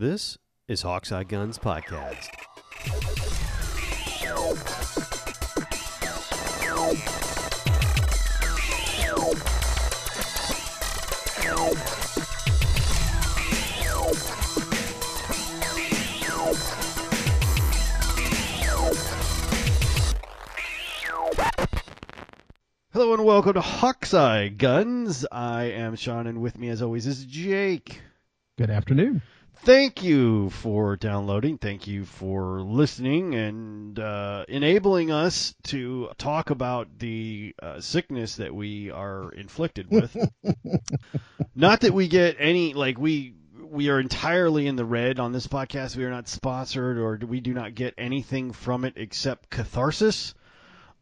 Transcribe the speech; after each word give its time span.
This 0.00 0.38
is 0.66 0.82
Hawkseye 0.82 1.28
Guns 1.28 1.58
Podcast. 1.58 2.28
Hello 22.94 23.12
and 23.12 23.26
welcome 23.26 23.52
to 23.52 23.60
Hawkseye 23.60 24.56
Guns. 24.56 25.26
I 25.30 25.64
am 25.64 25.94
Sean, 25.94 26.26
and 26.26 26.40
with 26.40 26.56
me, 26.56 26.70
as 26.70 26.80
always, 26.80 27.06
is 27.06 27.26
Jake. 27.26 28.00
Good 28.56 28.70
afternoon. 28.70 29.20
Thank 29.62 30.02
you 30.02 30.48
for 30.50 30.96
downloading. 30.96 31.58
Thank 31.58 31.86
you 31.86 32.06
for 32.06 32.62
listening 32.62 33.34
and 33.34 33.98
uh, 33.98 34.46
enabling 34.48 35.10
us 35.10 35.54
to 35.64 36.08
talk 36.16 36.48
about 36.48 36.98
the 36.98 37.54
uh, 37.62 37.78
sickness 37.80 38.36
that 38.36 38.54
we 38.54 38.90
are 38.90 39.30
inflicted 39.32 39.90
with. 39.90 40.16
not 41.54 41.82
that 41.82 41.92
we 41.92 42.08
get 42.08 42.36
any 42.38 42.72
like 42.72 42.98
we 42.98 43.34
we 43.62 43.90
are 43.90 44.00
entirely 44.00 44.66
in 44.66 44.76
the 44.76 44.84
red 44.84 45.20
on 45.20 45.32
this 45.32 45.46
podcast. 45.46 45.94
We 45.94 46.04
are 46.04 46.10
not 46.10 46.26
sponsored, 46.26 46.96
or 46.96 47.20
we 47.26 47.40
do 47.40 47.52
not 47.52 47.74
get 47.74 47.92
anything 47.98 48.52
from 48.52 48.86
it 48.86 48.94
except 48.96 49.50
catharsis. 49.50 50.34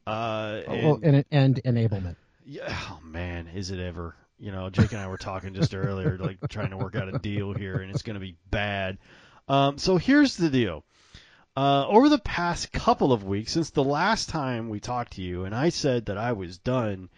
Uh, 0.05 0.63
and, 0.67 0.85
well, 0.85 1.01
and, 1.03 1.25
and 1.31 1.63
enablement. 1.65 2.17
yeah, 2.45 2.77
oh 2.91 2.99
man, 3.05 3.47
is 3.55 3.71
it 3.71 3.79
ever? 3.79 4.17
You 4.39 4.53
know, 4.53 4.71
Jake 4.71 4.93
and 4.93 5.01
I 5.01 5.09
were 5.09 5.19
talking 5.19 5.55
just 5.55 5.75
earlier, 5.75 6.17
like 6.19 6.39
trying 6.49 6.71
to 6.71 6.77
work 6.77 6.95
out 6.95 7.13
a 7.13 7.19
deal 7.19 7.55
here, 7.55 7.77
and 7.77 7.91
it's 7.91 8.03
going 8.03 8.15
to 8.15 8.21
be 8.21 8.37
bad. 8.51 8.99
Um, 9.49 9.79
so 9.79 9.97
here's 9.97 10.37
the 10.37 10.51
deal. 10.51 10.85
Uh, 11.57 11.87
over 11.89 12.09
the 12.09 12.19
past 12.19 12.71
couple 12.71 13.13
of 13.13 13.25
weeks, 13.25 13.53
since 13.53 13.71
the 13.71 13.83
last 13.83 14.29
time 14.29 14.69
we 14.69 14.79
talked 14.79 15.15
to 15.15 15.23
you, 15.23 15.45
and 15.45 15.55
I 15.55 15.71
said 15.71 16.07
that 16.07 16.17
I 16.17 16.33
was 16.33 16.59
done, 16.59 17.09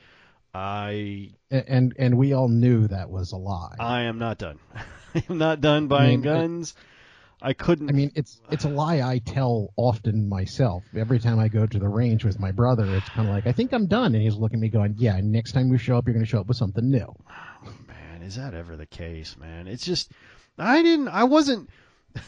I 0.55 1.33
And 1.51 1.95
and 1.99 2.17
we 2.17 2.33
all 2.33 2.49
knew 2.49 2.89
that 2.89 3.11
was 3.11 3.33
a 3.33 3.37
lie. 3.37 3.77
I 3.79 4.03
am 4.03 4.19
not 4.19 4.39
done. 4.39 4.59
I 5.15 5.23
am 5.29 5.39
not 5.39 5.61
done 5.61 5.89
buying 5.89 6.23
mean, 6.23 6.31
I- 6.31 6.39
guns. 6.39 6.75
I 7.43 7.53
couldn't. 7.53 7.89
I 7.89 7.93
mean, 7.93 8.13
it's 8.15 8.41
it's 8.51 8.65
a 8.65 8.69
lie 8.69 9.01
I 9.01 9.19
tell 9.19 9.73
often 9.77 10.29
myself. 10.29 10.83
Every 10.95 11.19
time 11.19 11.39
I 11.39 11.49
go 11.49 11.67
to 11.67 11.79
the 11.79 11.89
range 11.89 12.25
with 12.25 12.39
my 12.39 12.53
brother, 12.53 12.85
it's 12.85 13.09
kind 13.09 13.29
of 13.29 13.35
like 13.35 13.47
I 13.47 13.53
think 13.53 13.73
I'm 13.73 13.87
done, 13.87 14.15
and 14.15 14.23
he's 14.23 14.37
looking 14.37 14.59
at 14.59 14.63
me 14.63 14.69
going, 14.69 14.95
"Yeah, 14.99 15.21
next 15.23 15.53
time 15.53 15.69
we 15.71 15.79
show 15.79 15.97
up, 15.97 16.07
you're 16.07 16.15
going 16.15 16.25
to 16.25 16.31
show 16.31 16.41
up 16.41 16.49
with 16.49 16.57
something 16.57 16.91
new." 16.91 17.15
man, 17.89 18.23
is 18.23 18.37
that 18.37 18.55
ever 18.55 18.77
the 18.77 18.87
case, 18.87 19.37
man? 19.39 19.67
It's 19.67 19.85
just 19.85 20.11
I 20.59 20.83
didn't 20.83 21.09
I 21.09 21.25
wasn't 21.25 21.71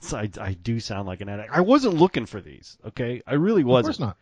so 0.00 0.18
I, 0.18 0.30
I 0.40 0.52
do 0.54 0.80
sound 0.80 1.06
like 1.06 1.20
an 1.20 1.28
addict. 1.28 1.50
I 1.52 1.60
wasn't 1.60 1.94
looking 1.94 2.26
for 2.26 2.40
these, 2.40 2.76
okay? 2.88 3.22
I 3.26 3.34
really 3.34 3.64
wasn't. 3.64 3.96
Of 3.96 3.98
course 3.98 4.06
not. 4.08 4.16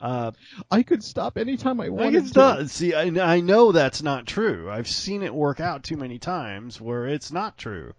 Uh, 0.00 0.32
I 0.68 0.82
could 0.82 1.04
stop 1.04 1.38
anytime 1.38 1.80
I 1.80 1.86
I 1.86 1.90
wanted 1.90 2.24
guess 2.24 2.32
to. 2.32 2.68
See, 2.68 2.92
I, 2.92 3.04
I 3.34 3.40
know 3.40 3.70
that's 3.70 4.02
not 4.02 4.26
true. 4.26 4.68
I've 4.68 4.88
seen 4.88 5.22
it 5.22 5.32
work 5.32 5.60
out 5.60 5.84
too 5.84 5.96
many 5.96 6.18
times 6.18 6.80
where 6.80 7.06
it's 7.06 7.30
not 7.30 7.56
true. 7.56 7.94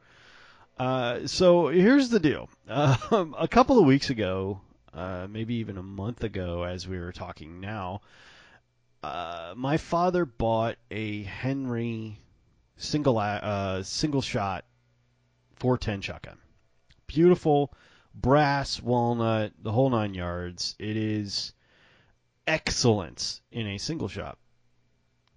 Uh, 0.77 1.27
so 1.27 1.67
here's 1.67 2.09
the 2.09 2.19
deal. 2.19 2.49
Um, 2.67 3.35
a 3.37 3.47
couple 3.47 3.77
of 3.79 3.85
weeks 3.85 4.09
ago, 4.09 4.61
uh, 4.93 5.27
maybe 5.29 5.55
even 5.55 5.77
a 5.77 5.83
month 5.83 6.23
ago, 6.23 6.63
as 6.63 6.87
we 6.87 6.99
were 6.99 7.11
talking 7.11 7.59
now, 7.59 8.01
uh, 9.03 9.53
my 9.55 9.77
father 9.77 10.25
bought 10.25 10.77
a 10.89 11.23
Henry 11.23 12.19
single 12.77 13.17
uh, 13.17 13.83
single 13.83 14.21
shot 14.21 14.65
410 15.57 16.01
shotgun. 16.01 16.37
Beautiful 17.07 17.73
brass 18.15 18.81
walnut, 18.81 19.53
the 19.61 19.71
whole 19.71 19.89
nine 19.89 20.13
yards. 20.13 20.75
It 20.79 20.97
is 20.97 21.53
excellence 22.47 23.41
in 23.51 23.67
a 23.67 23.77
single 23.77 24.07
shot. 24.07 24.37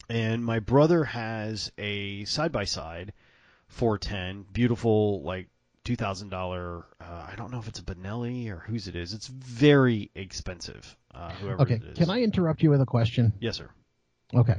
And 0.09 0.45
my 0.45 0.61
brother 0.61 1.05
has 1.05 1.73
a 1.77 2.25
side 2.25 2.53
by 2.53 2.65
side 2.65 3.13
410, 3.69 4.47
beautiful 4.53 5.23
like 5.23 5.49
two 5.85 5.97
thousand 5.97 6.31
dollar. 6.31 6.85
Uh, 7.01 7.27
I 7.31 7.35
don't 7.37 7.51
know 7.51 7.59
if 7.59 7.69
it's 7.69 7.79
a 7.79 7.83
Benelli 7.83 8.49
or 8.51 8.59
whose 8.61 8.89
it 8.89 8.97
is. 8.97 9.13
It's 9.13 9.27
very 9.27 10.11
expensive. 10.15 10.97
Uh, 11.15 11.31
whoever 11.33 11.63
Okay, 11.63 11.75
it 11.75 11.83
is. 11.85 11.99
can 11.99 12.11
I 12.11 12.23
interrupt 12.23 12.63
you 12.63 12.71
with 12.71 12.81
a 12.81 12.87
question? 12.87 13.33
Yes, 13.41 13.57
sir. 13.57 13.71
Okay. 14.35 14.57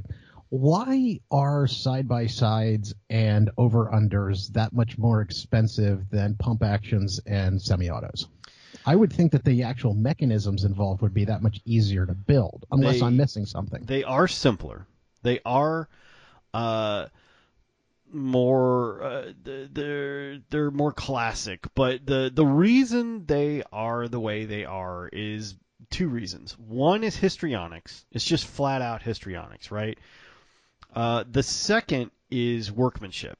Why 0.49 1.19
are 1.29 1.67
side 1.67 2.07
by 2.07 2.27
sides 2.27 2.93
and 3.09 3.49
over 3.57 3.87
unders 3.93 4.47
that 4.53 4.71
much 4.71 4.97
more 4.97 5.19
expensive 5.21 6.09
than 6.09 6.35
pump 6.35 6.63
actions 6.63 7.19
and 7.25 7.61
semi 7.61 7.89
autos? 7.89 8.27
I 8.85 8.95
would 8.95 9.11
think 9.11 9.33
that 9.33 9.43
the 9.43 9.63
actual 9.63 9.93
mechanisms 9.93 10.63
involved 10.63 11.01
would 11.01 11.13
be 11.13 11.25
that 11.25 11.41
much 11.43 11.59
easier 11.65 12.05
to 12.05 12.13
build, 12.13 12.65
unless 12.71 13.01
They- 13.01 13.05
I'm 13.05 13.17
missing 13.17 13.45
something. 13.45 13.83
They 13.85 14.05
are 14.05 14.27
simpler. 14.29 14.87
They 15.23 15.41
are 15.45 15.89
uh, 16.53 17.07
more. 18.11 19.03
Uh, 19.03 19.33
they're 19.43 20.39
they're 20.49 20.71
more 20.71 20.93
classic. 20.93 21.65
But 21.75 22.05
the 22.05 22.31
the 22.33 22.45
reason 22.45 23.25
they 23.25 23.63
are 23.71 24.07
the 24.07 24.19
way 24.19 24.45
they 24.45 24.65
are 24.65 25.07
is 25.07 25.55
two 25.89 26.07
reasons. 26.07 26.57
One 26.57 27.03
is 27.03 27.15
histrionics. 27.15 28.05
It's 28.11 28.25
just 28.25 28.45
flat 28.45 28.81
out 28.81 29.01
histrionics, 29.01 29.71
right? 29.71 29.97
Uh, 30.93 31.23
the 31.29 31.43
second 31.43 32.11
is 32.29 32.71
workmanship. 32.71 33.37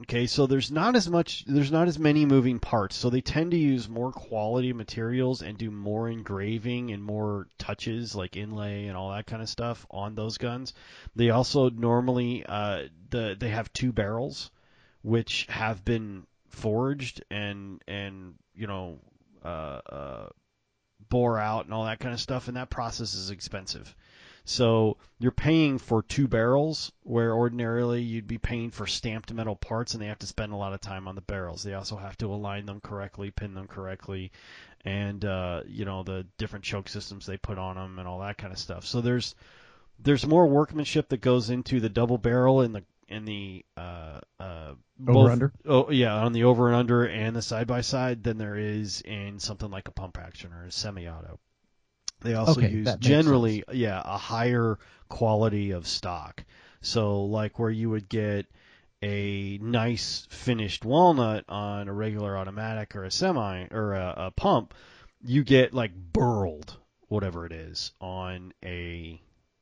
Okay, 0.00 0.26
so 0.26 0.46
there's 0.48 0.72
not 0.72 0.96
as 0.96 1.08
much, 1.08 1.44
there's 1.44 1.70
not 1.70 1.86
as 1.86 2.00
many 2.00 2.26
moving 2.26 2.58
parts, 2.58 2.96
so 2.96 3.10
they 3.10 3.20
tend 3.20 3.52
to 3.52 3.56
use 3.56 3.88
more 3.88 4.10
quality 4.10 4.72
materials 4.72 5.40
and 5.40 5.56
do 5.56 5.70
more 5.70 6.08
engraving 6.08 6.90
and 6.90 7.02
more 7.02 7.46
touches 7.58 8.12
like 8.12 8.36
inlay 8.36 8.86
and 8.86 8.96
all 8.96 9.10
that 9.10 9.26
kind 9.26 9.40
of 9.40 9.48
stuff 9.48 9.86
on 9.92 10.16
those 10.16 10.36
guns. 10.36 10.74
They 11.14 11.30
also 11.30 11.70
normally, 11.70 12.44
uh, 12.44 12.88
the 13.10 13.36
they 13.38 13.50
have 13.50 13.72
two 13.72 13.92
barrels, 13.92 14.50
which 15.02 15.46
have 15.48 15.84
been 15.84 16.26
forged 16.48 17.22
and 17.30 17.80
and 17.86 18.34
you 18.52 18.66
know, 18.66 18.98
uh, 19.44 19.80
uh, 19.88 20.28
bore 21.08 21.38
out 21.38 21.66
and 21.66 21.72
all 21.74 21.84
that 21.84 22.00
kind 22.00 22.14
of 22.14 22.20
stuff, 22.20 22.48
and 22.48 22.56
that 22.56 22.68
process 22.68 23.14
is 23.14 23.30
expensive. 23.30 23.94
So 24.44 24.98
you're 25.18 25.32
paying 25.32 25.78
for 25.78 26.02
two 26.02 26.28
barrels 26.28 26.92
where 27.02 27.32
ordinarily 27.34 28.02
you'd 28.02 28.26
be 28.26 28.36
paying 28.36 28.70
for 28.70 28.86
stamped 28.86 29.32
metal 29.32 29.56
parts 29.56 29.94
and 29.94 30.02
they 30.02 30.08
have 30.08 30.18
to 30.18 30.26
spend 30.26 30.52
a 30.52 30.56
lot 30.56 30.74
of 30.74 30.82
time 30.82 31.08
on 31.08 31.14
the 31.14 31.22
barrels. 31.22 31.62
They 31.62 31.72
also 31.72 31.96
have 31.96 32.18
to 32.18 32.26
align 32.26 32.66
them 32.66 32.80
correctly, 32.80 33.30
pin 33.30 33.54
them 33.54 33.66
correctly, 33.66 34.32
and 34.84 35.24
uh, 35.24 35.62
you 35.66 35.86
know 35.86 36.02
the 36.02 36.26
different 36.36 36.64
choke 36.64 36.88
systems 36.88 37.24
they 37.24 37.38
put 37.38 37.58
on 37.58 37.76
them 37.76 37.98
and 37.98 38.06
all 38.06 38.20
that 38.20 38.36
kind 38.36 38.52
of 38.52 38.58
stuff. 38.58 38.84
So 38.84 39.00
there's 39.00 39.34
there's 39.98 40.26
more 40.26 40.46
workmanship 40.46 41.08
that 41.08 41.22
goes 41.22 41.48
into 41.48 41.80
the 41.80 41.88
double 41.88 42.18
barrel 42.18 42.60
and 42.60 42.74
the 42.74 42.84
in 43.08 43.24
the 43.24 43.64
uh, 43.78 44.20
uh, 44.38 44.74
both- 44.98 45.30
under? 45.30 45.52
Oh 45.64 45.90
yeah, 45.90 46.14
on 46.14 46.32
the 46.32 46.44
over 46.44 46.68
and 46.68 46.76
under 46.76 47.06
and 47.06 47.34
the 47.34 47.42
side 47.42 47.66
by 47.66 47.80
side 47.80 48.22
than 48.22 48.36
there 48.36 48.56
is 48.56 49.00
in 49.00 49.38
something 49.38 49.70
like 49.70 49.88
a 49.88 49.92
pump 49.92 50.18
action 50.18 50.52
or 50.52 50.64
a 50.66 50.70
semi-auto. 50.72 51.38
They 52.24 52.34
also 52.34 52.62
Okay, 52.62 52.70
use 52.70 52.94
generally, 52.96 53.64
yeah, 53.70 54.00
a 54.04 54.16
higher 54.16 54.78
quality 55.08 55.72
of 55.72 55.86
stock. 55.86 56.42
So, 56.80 57.24
like 57.24 57.58
where 57.58 57.70
you 57.70 57.90
would 57.90 58.08
get 58.08 58.46
a 59.02 59.58
nice 59.60 60.26
finished 60.30 60.84
walnut 60.86 61.44
on 61.50 61.88
a 61.88 61.92
regular 61.92 62.36
automatic 62.36 62.96
or 62.96 63.04
a 63.04 63.10
semi 63.10 63.66
or 63.70 63.92
a, 63.92 64.14
a 64.16 64.30
pump, 64.30 64.72
you 65.22 65.44
get 65.44 65.74
like 65.74 65.94
burled, 65.94 66.76
whatever 67.08 67.44
it 67.44 67.52
is, 67.52 67.92
on 68.00 68.54
a 68.64 69.20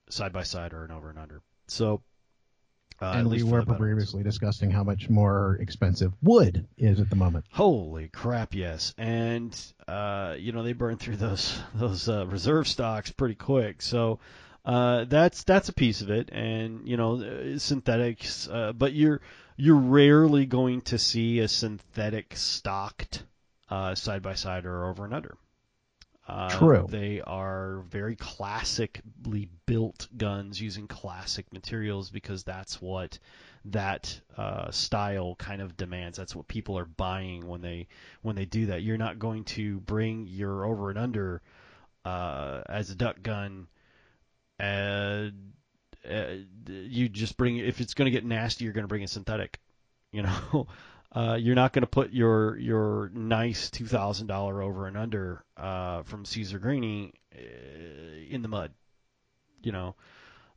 side 0.09 0.33
by 0.33 0.45
side 0.45 0.73
or 0.73 0.85
an 0.85 0.93
over 0.93 1.11
and 1.11 1.19
under. 1.19 1.43
So, 1.67 2.03
uh, 3.03 3.15
and 3.17 3.29
we 3.29 3.43
were 3.43 3.65
previously 3.65 4.23
discussing 4.23 4.71
how 4.71 4.85
much 4.85 5.11
more 5.11 5.59
expensive 5.61 6.13
wood 6.23 6.69
is 6.79 7.01
at 7.01 7.11
the 7.11 7.17
moment. 7.17 7.45
Holy 7.51 8.09
crap! 8.09 8.55
Yes, 8.55 8.95
and 8.97 9.59
uh, 9.89 10.37
you 10.39 10.53
know 10.53 10.63
they 10.63 10.73
burn 10.73 10.99
through 10.99 11.17
those 11.17 11.59
those 11.75 12.09
uh, 12.09 12.27
reserve 12.27 12.69
stocks 12.69 13.11
pretty 13.11 13.35
quick. 13.35 13.83
So 13.83 14.21
uh, 14.65 15.05
that's 15.05 15.43
that's 15.43 15.69
a 15.69 15.73
piece 15.73 16.01
of 16.01 16.11
it, 16.11 16.31
and 16.31 16.87
you 16.87 16.97
know 16.97 17.21
uh, 17.21 17.59
synthetics. 17.59 18.49
Uh, 18.49 18.73
but 18.73 18.93
you're 18.93 19.21
you're 19.57 19.75
rarely 19.75 20.47
going 20.47 20.83
to 20.83 20.99
see 20.99 21.41
a 21.41 21.49
synthetic 21.49 22.37
stocked 22.37 23.25
side 23.95 24.23
by 24.23 24.35
side 24.35 24.65
or 24.65 24.87
over 24.87 25.05
and 25.05 25.15
under. 25.15 25.37
Uh, 26.29 26.49
True. 26.51 26.87
They 26.89 27.21
are 27.21 27.83
very 27.89 28.15
classically 28.15 29.49
built 29.67 30.07
guns 30.17 30.61
using 30.61 30.87
classic 30.87 31.53
materials 31.53 32.11
because 32.11 32.45
that's 32.45 32.81
what 32.81 33.19
that 33.67 34.21
uh, 34.37 34.71
style 34.71 35.35
kind 35.37 35.61
of 35.61 35.77
demands. 35.77 36.19
That's 36.19 36.35
what 36.35 36.47
people 36.47 36.79
are 36.79 36.85
buying 36.85 37.47
when 37.47 37.61
they 37.61 37.89
when 38.23 38.37
they 38.37 38.45
do 38.45 38.67
that. 38.67 38.83
You're 38.83 38.99
not 38.99 39.19
going 39.19 39.45
to 39.45 39.81
bring 39.81 40.27
your 40.29 40.65
over 40.65 40.91
and 40.91 40.99
under 40.99 41.43
uh, 42.05 42.63
as 42.69 42.91
a 42.91 42.95
duck 42.95 43.23
gun. 43.23 43.67
And 44.59 45.53
uh, 46.09 46.35
you 46.67 47.09
just 47.09 47.37
bring 47.37 47.57
if 47.57 47.81
it's 47.81 47.95
going 47.95 48.07
to 48.07 48.13
get 48.13 48.25
nasty, 48.25 48.65
you're 48.65 48.75
going 48.75 48.85
to 48.85 48.89
bring 48.89 49.05
a 49.05 49.09
synthetic. 49.09 49.59
You 50.13 50.23
know, 50.23 50.67
Uh, 51.15 51.37
you're 51.39 51.55
not 51.55 51.73
going 51.73 51.83
to 51.83 51.87
put 51.87 52.13
your 52.13 52.57
your 52.59 53.11
nice 53.15 53.71
two 53.71 53.87
thousand 53.87 54.27
dollar 54.29 54.63
over 54.63 54.87
and 54.87 54.97
under 54.97 55.45
uh, 55.57 56.03
from 56.05 56.25
Cesare 56.25 56.59
Guerini 56.61 57.13
uh, 57.37 57.41
in 58.31 58.43
the 58.43 58.49
mud. 58.49 58.73
You 59.63 59.73
know. 59.73 59.95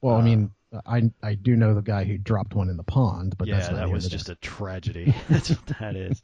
Well, 0.01 0.15
I 0.15 0.21
Uh, 0.21 0.21
mean, 0.21 0.51
I 0.85 1.11
I 1.21 1.35
do 1.35 1.55
know 1.55 1.73
the 1.73 1.81
guy 1.81 2.03
who 2.05 2.17
dropped 2.17 2.53
one 2.55 2.69
in 2.69 2.77
the 2.77 2.83
pond, 2.83 3.37
but 3.37 3.47
yeah, 3.47 3.55
that's 3.55 3.69
not 3.69 3.77
that 3.77 3.89
was 3.89 4.07
just 4.07 4.29
a 4.29 4.35
tragedy. 4.35 5.13
That's 5.29 5.49
what 5.49 5.65
that 5.79 5.95
is. 5.95 6.21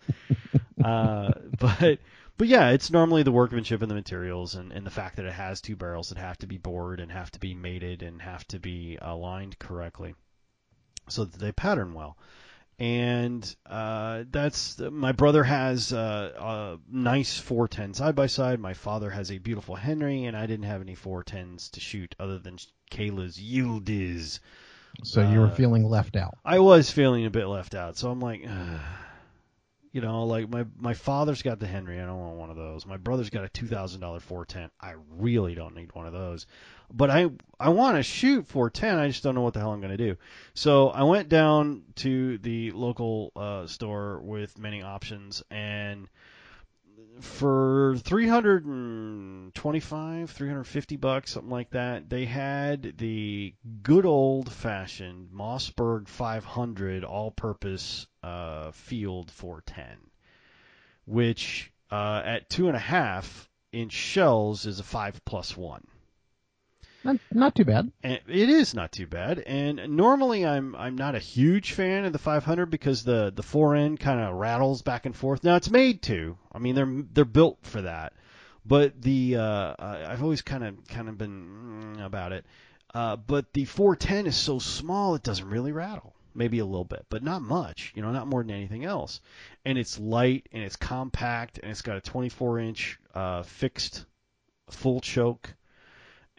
uh, 0.84 1.32
but 1.60 2.00
but 2.38 2.48
yeah, 2.48 2.70
it's 2.70 2.92
normally 2.92 3.24
the 3.24 3.32
workmanship 3.32 3.82
and 3.82 3.92
the 3.92 3.96
materials 3.96 4.56
and, 4.56 4.72
and 4.72 4.86
the 4.86 4.92
fact 4.92 5.18
that 5.18 5.26
it 5.26 5.34
has 5.34 5.62
two 5.62 5.76
barrels 5.76 6.10
that 6.10 6.18
have 6.18 6.38
to 6.40 6.48
be 6.48 6.58
bored 6.58 7.00
and 7.00 7.12
have 7.12 7.32
to 7.32 7.40
be 7.40 7.54
mated 7.54 8.02
and 8.04 8.22
have 8.22 8.48
to 8.48 8.60
be 8.60 8.98
aligned 9.02 9.60
correctly 9.60 10.16
so 11.10 11.26
that 11.26 11.40
they 11.40 11.52
pattern 11.52 11.94
well. 11.94 12.18
And 12.82 13.56
uh, 13.68 14.24
that's 14.32 14.80
my 14.80 15.12
brother 15.12 15.44
has 15.44 15.94
uh, 15.94 16.32
a 16.36 16.80
nice 16.92 17.38
410 17.38 17.94
side 17.94 18.16
by 18.16 18.26
side. 18.26 18.60
My 18.60 18.74
father 18.74 19.12
has 19.12 19.32
a 19.32 19.38
beautiful 19.38 19.76
Henry, 19.76 20.26
and 20.26 20.36
I 20.36 20.48
didn't 20.48 20.66
have 20.66 20.82
any 20.82 20.96
410s 20.96 21.70
to 21.74 21.80
shoot 21.80 22.16
other 22.20 22.40
than 22.40 22.58
Kayla's 22.90 23.38
Yildiz. 23.38 24.40
So 25.04 25.22
you 25.22 25.42
were 25.42 25.46
uh, 25.46 25.52
feeling 25.52 25.84
left 25.84 26.16
out. 26.16 26.40
I 26.44 26.58
was 26.58 26.90
feeling 26.90 27.28
a 27.28 27.30
bit 27.30 27.46
left 27.46 27.76
out, 27.76 27.98
so 27.98 28.10
I'm 28.10 28.20
like, 28.20 28.44
Ugh. 28.50 28.80
you 29.92 30.02
know, 30.02 30.24
like 30.24 30.50
my 30.50 30.66
my 30.80 30.96
father's 30.96 31.44
got 31.44 31.60
the 31.60 31.68
Henry, 31.68 32.02
I 32.02 32.08
don't 32.08 32.20
want 32.20 32.38
one 32.38 32.50
of 32.50 32.56
those. 32.56 32.88
My 32.88 32.98
brother's 32.98 33.30
got 33.30 33.44
a 33.44 33.50
two 33.50 33.68
thousand 33.68 34.02
dollar 34.02 34.20
410. 34.20 34.72
I 34.82 34.96
really 35.20 35.54
don't 35.54 35.76
need 35.76 35.94
one 35.94 36.08
of 36.08 36.14
those, 36.14 36.48
but 36.94 37.10
I 37.10 37.30
I 37.60 37.70
want 37.70 37.98
to 37.98 38.04
shoot 38.04 38.48
410. 38.48 38.98
I 38.98 39.08
just 39.08 39.24
don't 39.24 39.36
know 39.36 39.42
what 39.42 39.54
the 39.54 39.60
hell 39.60 39.72
I'm 39.72 39.82
gonna 39.82 39.98
do. 39.98 40.18
So 40.54 40.90
I 40.90 41.04
went 41.04 41.30
down 41.30 41.84
to 41.98 42.38
the 42.40 42.72
local 42.72 43.32
uh, 43.36 43.68
store 43.68 44.20
with 44.22 44.58
many 44.58 44.82
options 44.82 45.44
and. 45.50 46.08
For 47.20 47.98
325, 47.98 50.32
350 50.32 50.96
bucks, 50.96 51.32
something 51.32 51.52
like 51.52 51.70
that, 51.72 52.10
they 52.10 52.26
had 52.26 52.98
the 52.98 53.54
good 53.84 54.06
old 54.08 54.52
fashioned 54.52 55.30
Mossberg 55.32 56.08
500 56.08 57.04
all 57.04 57.30
purpose 57.30 58.08
uh, 58.24 58.72
field 58.72 59.30
410, 59.30 59.98
which 61.06 61.72
uh, 61.92 62.24
at 62.26 62.50
two 62.50 62.68
and 62.68 62.78
a 62.78 62.80
half 62.80 63.50
inch 63.72 63.94
shells 63.94 64.66
is 64.66 64.80
a 64.80 64.84
five 64.84 65.24
plus 65.26 65.56
one. 65.56 65.86
Not, 67.04 67.18
not 67.32 67.56
too 67.56 67.66
bad. 67.66 67.92
And 68.04 68.20
it 68.28 68.50
is 68.50 68.74
not 68.74 68.92
too 68.92 69.08
bad. 69.08 69.40
And 69.40 69.96
normally 69.96 70.46
I'm 70.46 70.76
I'm 70.76 70.96
not 70.96 71.16
a 71.16 71.20
huge 71.20 71.74
fan 71.74 72.06
of 72.06 72.14
the 72.14 72.20
500 72.20 72.68
because 72.68 73.04
the 73.04 73.32
the 73.36 73.44
fore 73.44 73.76
end 73.76 74.00
kind 74.00 74.20
of 74.20 74.36
rattles 74.36 74.82
back 74.82 75.06
and 75.06 75.16
forth. 75.16 75.44
Now 75.44 75.56
it's 75.56 75.70
made 75.70 76.02
to. 76.04 76.38
I 76.52 76.60
mean 76.60 76.76
they're 76.76 77.04
they're 77.14 77.26
built 77.26 77.60
for 77.64 77.82
that. 77.82 78.14
But 78.66 79.02
the 79.02 79.38
uh, 79.38 79.76
I've 79.80 80.22
always 80.22 80.44
kind 80.44 80.64
of 80.64 80.88
kind 80.88 81.10
of 81.10 81.18
been 81.18 81.96
mm, 81.98 82.06
about 82.06 82.32
it. 82.32 82.46
Uh, 82.94 83.16
but 83.16 83.52
the 83.54 83.66
410 83.66 84.28
is 84.28 84.36
so 84.36 84.60
small 84.60 85.16
it 85.16 85.24
doesn't 85.24 85.50
really 85.50 85.72
rattle. 85.72 86.14
Maybe 86.34 86.60
a 86.60 86.66
little 86.66 86.86
bit, 86.86 87.06
but 87.10 87.24
not 87.24 87.42
much. 87.42 87.92
You 87.96 88.02
know, 88.02 88.12
not 88.12 88.28
more 88.28 88.44
than 88.44 88.52
anything 88.52 88.86
else. 88.86 89.20
And 89.66 89.78
it's 89.78 90.00
light 90.00 90.48
and 90.52 90.64
it's 90.64 90.76
compact 90.76 91.60
and 91.62 91.72
it's 91.72 91.82
got 91.82 91.98
a 91.98 92.02
24 92.02 92.60
inch 92.60 93.00
uh, 93.16 93.44
fixed 93.44 94.06
full 94.70 95.02
choke 95.02 95.54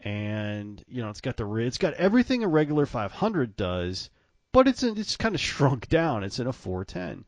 and 0.03 0.83
you 0.87 1.01
know 1.01 1.09
it's 1.09 1.21
got 1.21 1.37
the 1.37 1.49
it's 1.55 1.77
got 1.77 1.93
everything 1.93 2.43
a 2.43 2.47
regular 2.47 2.85
500 2.85 3.55
does, 3.55 4.09
but 4.51 4.67
it's 4.67 4.83
in, 4.83 4.97
it's 4.97 5.17
kind 5.17 5.33
of 5.33 5.41
shrunk 5.41 5.87
down. 5.87 6.23
It's 6.23 6.39
in 6.39 6.47
a 6.47 6.53
410, 6.53 7.25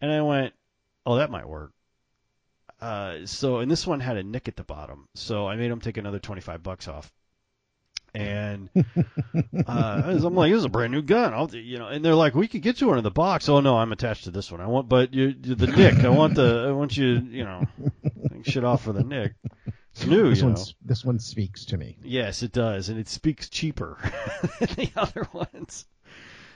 and 0.00 0.12
I 0.12 0.22
went, 0.22 0.54
oh 1.04 1.16
that 1.16 1.30
might 1.30 1.48
work. 1.48 1.72
Uh, 2.80 3.26
so 3.26 3.58
and 3.58 3.70
this 3.70 3.86
one 3.86 4.00
had 4.00 4.16
a 4.16 4.22
nick 4.22 4.48
at 4.48 4.56
the 4.56 4.64
bottom, 4.64 5.08
so 5.14 5.48
I 5.48 5.56
made 5.56 5.70
him 5.70 5.80
take 5.80 5.96
another 5.96 6.18
25 6.18 6.62
bucks 6.62 6.88
off. 6.88 7.12
And 8.16 8.68
uh, 9.66 10.02
I'm 10.06 10.34
like, 10.36 10.52
this 10.52 10.58
is 10.58 10.64
a 10.64 10.68
brand 10.68 10.92
new 10.92 11.02
gun. 11.02 11.34
I'll, 11.34 11.52
you 11.52 11.78
know, 11.78 11.88
and 11.88 12.04
they're 12.04 12.14
like, 12.14 12.36
we 12.36 12.46
could 12.46 12.62
get 12.62 12.80
you 12.80 12.86
one 12.86 12.98
in 12.98 13.02
the 13.02 13.10
box. 13.10 13.48
Oh 13.48 13.58
no, 13.58 13.76
I'm 13.76 13.90
attached 13.90 14.24
to 14.24 14.30
this 14.30 14.52
one. 14.52 14.60
I 14.60 14.68
want, 14.68 14.88
but 14.88 15.12
you, 15.12 15.32
the 15.32 15.66
nick. 15.66 16.04
I 16.04 16.10
want 16.10 16.36
the, 16.36 16.66
I 16.68 16.70
want 16.70 16.96
you, 16.96 17.08
you 17.28 17.42
know, 17.42 17.64
shit 18.44 18.62
off 18.62 18.84
for 18.84 18.92
the 18.92 19.02
nick. 19.02 19.32
It's 19.94 20.06
new, 20.06 20.30
This 20.30 20.42
know. 20.42 20.56
this 20.84 21.04
one 21.04 21.18
speaks 21.20 21.66
to 21.66 21.76
me. 21.76 21.96
Yes, 22.02 22.42
it 22.42 22.50
does, 22.52 22.88
and 22.88 22.98
it 22.98 23.08
speaks 23.08 23.48
cheaper 23.48 23.96
than 24.58 24.68
the 24.76 24.90
other 24.96 25.28
ones. 25.32 25.86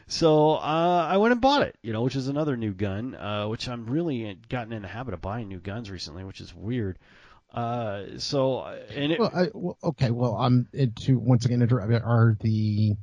So 0.09 0.55
uh, 0.55 1.07
I 1.09 1.19
went 1.19 1.33
and 1.33 1.41
bought 1.41 1.63
it, 1.63 1.77
you 1.83 1.93
know, 1.93 2.03
which 2.03 2.17
is 2.17 2.29
another 2.29 2.57
new 2.57 2.73
gun, 2.73 3.15
uh, 3.15 3.47
which 3.47 3.69
I'm 3.69 3.87
really 3.87 4.39
gotten 4.49 4.73
in 4.73 4.83
the 4.83 4.89
habit 4.89 5.15
of 5.15 5.21
buying 5.21 5.49
new 5.49 5.61
guns 5.61 5.91
recently, 5.91 6.25
which 6.25 6.41
is 6.41 6.53
weird. 6.55 6.99
Uh, 7.53 8.05
so 8.19 8.65
and 8.65 9.13
it, 9.13 9.21
Well, 9.21 9.31
I, 9.35 9.49
well, 9.55 9.79
okay. 9.85 10.11
Well, 10.11 10.35
I'm 10.35 10.69
into 10.73 11.19
once 11.19 11.45
again. 11.45 11.63
Are 11.63 12.37
the 12.41 12.97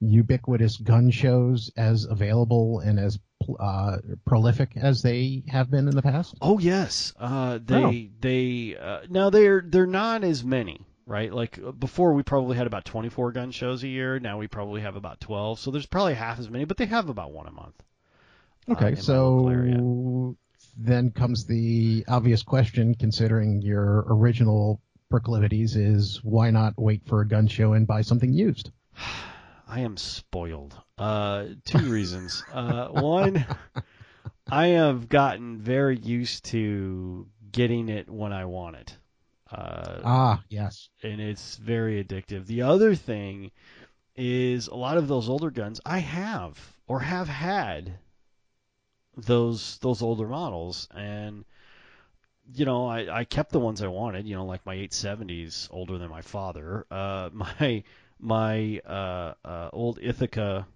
ubiquitous 0.00 0.76
gun 0.78 1.10
shows 1.10 1.70
as 1.76 2.04
available 2.04 2.80
and 2.80 2.98
as 2.98 3.18
uh, 3.58 3.98
prolific 4.26 4.72
as 4.76 5.02
they 5.02 5.42
have 5.48 5.70
been 5.70 5.88
in 5.88 5.94
the 5.94 6.02
past? 6.02 6.34
oh 6.42 6.58
yes, 6.58 7.12
uh, 7.18 7.58
they 7.64 8.10
they 8.20 8.76
uh, 8.76 9.00
now 9.08 9.30
they're 9.30 9.62
they're 9.66 9.86
not 9.86 10.24
as 10.24 10.44
many, 10.44 10.84
right? 11.06 11.32
Like 11.32 11.58
uh, 11.64 11.72
before, 11.72 12.12
we 12.14 12.22
probably 12.22 12.56
had 12.56 12.66
about 12.66 12.84
24 12.84 13.32
gun 13.32 13.50
shows 13.50 13.82
a 13.82 13.88
year. 13.88 14.18
Now 14.18 14.38
we 14.38 14.48
probably 14.48 14.80
have 14.82 14.96
about 14.96 15.20
12. 15.20 15.58
So 15.60 15.70
there's 15.70 15.86
probably 15.86 16.14
half 16.14 16.38
as 16.38 16.50
many, 16.50 16.64
but 16.64 16.76
they 16.76 16.86
have 16.86 17.08
about 17.08 17.32
one 17.32 17.46
a 17.46 17.52
month. 17.52 17.74
uh, 18.68 18.72
Okay, 18.72 18.94
in 18.96 19.02
my 19.06 19.18
local 19.22 19.48
area. 19.50 19.76
so 19.76 20.36
then 20.76 21.10
comes 21.10 21.46
the 21.46 22.04
obvious 22.08 22.42
question, 22.42 22.94
considering 22.94 23.62
your 23.62 24.04
original 24.08 24.80
proclivities, 25.10 25.74
is 25.74 26.20
why 26.22 26.50
not 26.50 26.74
wait 26.76 27.02
for 27.06 27.20
a 27.22 27.26
gun 27.28 27.46
show 27.48 27.72
and 27.72 27.86
buy 27.86 28.02
something 28.02 28.32
used? 28.32 28.70
I 29.68 29.80
am 29.80 29.96
spoiled. 29.96 30.74
Uh, 30.96 31.46
two 31.64 31.90
reasons. 31.90 32.42
Uh, 32.50 32.88
one, 32.88 33.44
I 34.50 34.68
have 34.68 35.08
gotten 35.08 35.58
very 35.58 35.98
used 35.98 36.46
to 36.46 37.28
getting 37.52 37.88
it 37.88 38.08
when 38.08 38.32
I 38.32 38.46
want 38.46 38.76
it. 38.76 38.96
Uh, 39.50 40.00
Ah, 40.04 40.42
yes. 40.48 40.88
and 41.02 41.20
it's 41.20 41.56
very 41.56 42.02
addictive. 42.02 42.46
The 42.46 42.62
other 42.62 42.94
thing 42.94 43.50
is 44.16 44.68
a 44.68 44.74
lot 44.74 44.96
of 44.98 45.06
those 45.08 45.28
older 45.28 45.50
guns 45.50 45.80
I 45.86 45.98
have 45.98 46.58
or 46.86 47.00
have 47.00 47.28
had 47.28 47.98
those 49.16 49.78
those 49.78 50.00
older 50.02 50.26
models 50.28 50.88
and 50.94 51.44
you 52.54 52.64
know 52.64 52.86
I, 52.86 53.20
I 53.20 53.24
kept 53.24 53.50
the 53.52 53.60
ones 53.60 53.82
I 53.82 53.88
wanted 53.88 54.26
you 54.26 54.34
know 54.36 54.44
like 54.44 54.64
my 54.64 54.74
870s 54.74 55.68
older 55.70 55.98
than 55.98 56.08
my 56.10 56.22
father 56.22 56.86
uh, 56.90 57.30
my 57.32 57.82
my 58.18 58.80
uh, 58.86 59.34
uh, 59.44 59.70
old 59.72 59.98
Ithaca 60.02 60.66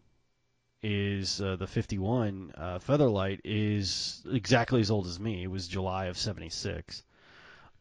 is 0.83 1.41
uh, 1.41 1.57
the 1.57 1.67
51 1.67 2.53
uh, 2.57 2.79
Featherlight 2.79 3.41
is 3.45 4.23
exactly 4.31 4.81
as 4.81 4.91
old 4.91 5.07
as 5.07 5.21
me 5.21 5.45
it 5.45 5.51
was 5.51 5.69
July 5.69 6.07
of 6.07 6.19
76 6.19 7.05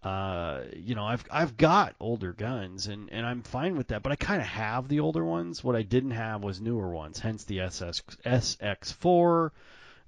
uh, 0.04 0.62
you 0.76 0.96
know, 0.96 1.06
I've 1.06 1.24
I've 1.30 1.58
got 1.58 1.96
older 2.00 2.34
guns 2.34 2.88
and, 2.88 3.12
and 3.12 3.24
I'm 3.26 3.44
fine 3.44 3.78
with 3.78 3.90
that, 3.90 4.02
but 4.02 4.12
I 4.12 4.16
kind 4.16 4.42
of 4.42 4.48
have 4.48 4.88
the 4.88 5.00
older 5.00 5.24
ones. 5.24 5.64
What 5.64 5.76
I 5.76 5.84
didn't 5.84 6.12
have 6.12 6.44
was 6.44 6.60
newer 6.60 6.90
ones, 6.90 7.20
hence 7.20 7.44
the 7.44 7.60
SS 7.62 8.02
SX4, 8.26 9.52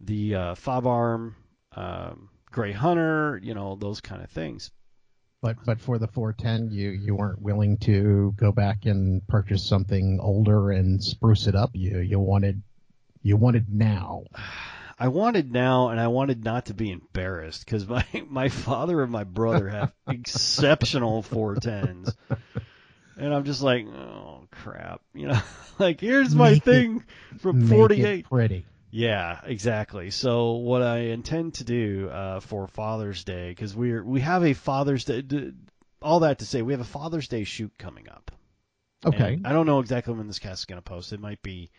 the 0.02 0.36
uh, 0.36 0.56
um, 1.76 2.30
Gray 2.52 2.72
Hunter, 2.72 3.40
you 3.44 3.54
know, 3.54 3.76
those 3.76 4.02
kind 4.02 4.24
of 4.24 4.32
things. 4.32 4.72
But 5.44 5.58
but 5.66 5.82
for 5.82 5.98
the 6.00 6.08
410, 6.08 6.72
you 6.72 6.90
you 6.92 7.16
weren't 7.16 7.42
willing 7.42 7.76
to 7.80 8.34
go 8.38 8.54
back 8.54 8.86
and 8.86 9.28
purchase 9.28 9.68
something 9.68 10.20
older 10.22 10.72
and 10.72 11.04
spruce 11.04 11.48
it 11.48 11.54
up. 11.56 11.72
You 11.74 12.00
you 12.00 12.18
wanted 12.18 12.62
you 13.22 13.36
wanted 13.36 13.66
now. 13.70 14.24
I 14.98 15.10
wanted 15.10 15.52
now, 15.52 15.90
and 15.90 16.00
I 16.00 16.08
wanted 16.08 16.46
not 16.46 16.68
to 16.68 16.74
be 16.74 16.92
embarrassed 16.92 17.66
because 17.66 17.86
my 17.86 18.06
my 18.30 18.48
father 18.48 19.04
and 19.04 19.12
my 19.12 19.26
brother 19.26 19.68
have 19.68 19.92
exceptional 20.08 21.24
410s, 21.24 22.16
and 23.18 23.34
I'm 23.34 23.44
just 23.44 23.62
like, 23.62 23.86
oh 23.86 24.48
crap, 24.50 25.02
you 25.14 25.28
know, 25.28 25.42
like 25.78 26.00
here's 26.00 26.34
my 26.34 26.52
Make 26.52 26.58
it- 26.60 26.64
thing 26.64 27.04
from 27.40 27.68
48. 27.68 28.30
pretty. 28.30 28.66
Yeah, 28.96 29.40
exactly. 29.44 30.12
So 30.12 30.52
what 30.52 30.84
I 30.84 30.98
intend 30.98 31.56
to 31.56 31.64
do 31.64 32.10
uh, 32.10 32.40
for 32.42 32.68
Father's 32.68 33.24
Day, 33.24 33.50
because 33.50 33.76
we're 33.76 34.04
we 34.04 34.20
have 34.20 34.46
a 34.46 34.54
Father's 34.54 35.04
Day, 35.04 35.24
d- 35.24 35.54
all 36.00 36.20
that 36.20 36.40
to 36.40 36.46
say, 36.46 36.62
we 36.62 36.74
have 36.74 36.80
a 36.80 36.86
Father's 36.86 37.28
Day 37.28 37.44
shoot 37.44 37.72
coming 37.80 38.08
up. 38.08 38.30
Okay. 39.04 39.34
And 39.34 39.48
I 39.48 39.52
don't 39.52 39.66
know 39.66 39.80
exactly 39.80 40.14
when 40.14 40.28
this 40.28 40.38
cast 40.38 40.62
is 40.62 40.66
going 40.66 40.78
to 40.78 40.84
post. 40.84 41.12
It 41.12 41.20
might 41.20 41.42
be 41.42 41.72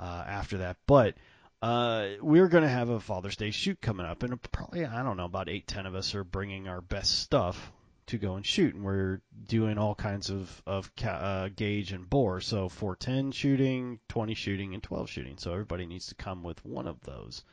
uh, 0.00 0.24
after 0.26 0.58
that, 0.58 0.78
but 0.88 1.14
uh, 1.62 2.08
we're 2.20 2.48
going 2.48 2.64
to 2.64 2.68
have 2.68 2.88
a 2.88 2.98
Father's 2.98 3.36
Day 3.36 3.52
shoot 3.52 3.80
coming 3.80 4.04
up, 4.04 4.24
and 4.24 4.42
probably 4.50 4.84
I 4.84 5.04
don't 5.04 5.16
know 5.16 5.26
about 5.26 5.48
eight, 5.48 5.68
ten 5.68 5.86
of 5.86 5.94
us 5.94 6.16
are 6.16 6.24
bringing 6.24 6.66
our 6.66 6.80
best 6.80 7.20
stuff 7.20 7.70
to 8.08 8.18
go 8.18 8.36
and 8.36 8.44
shoot, 8.44 8.74
and 8.74 8.84
we're 8.84 9.20
doing 9.46 9.78
all 9.78 9.94
kinds 9.94 10.30
of 10.30 10.62
of 10.66 10.94
ca- 10.96 11.08
uh, 11.10 11.48
gauge 11.54 11.92
and 11.92 12.08
bore. 12.08 12.40
So 12.40 12.68
410 12.68 13.32
shooting, 13.32 14.00
20 14.08 14.34
shooting, 14.34 14.74
and 14.74 14.82
12 14.82 15.08
shooting. 15.08 15.38
So 15.38 15.52
everybody 15.52 15.86
needs 15.86 16.08
to 16.08 16.14
come 16.14 16.42
with 16.42 16.64
one 16.64 16.86
of 16.86 17.00
those. 17.02 17.44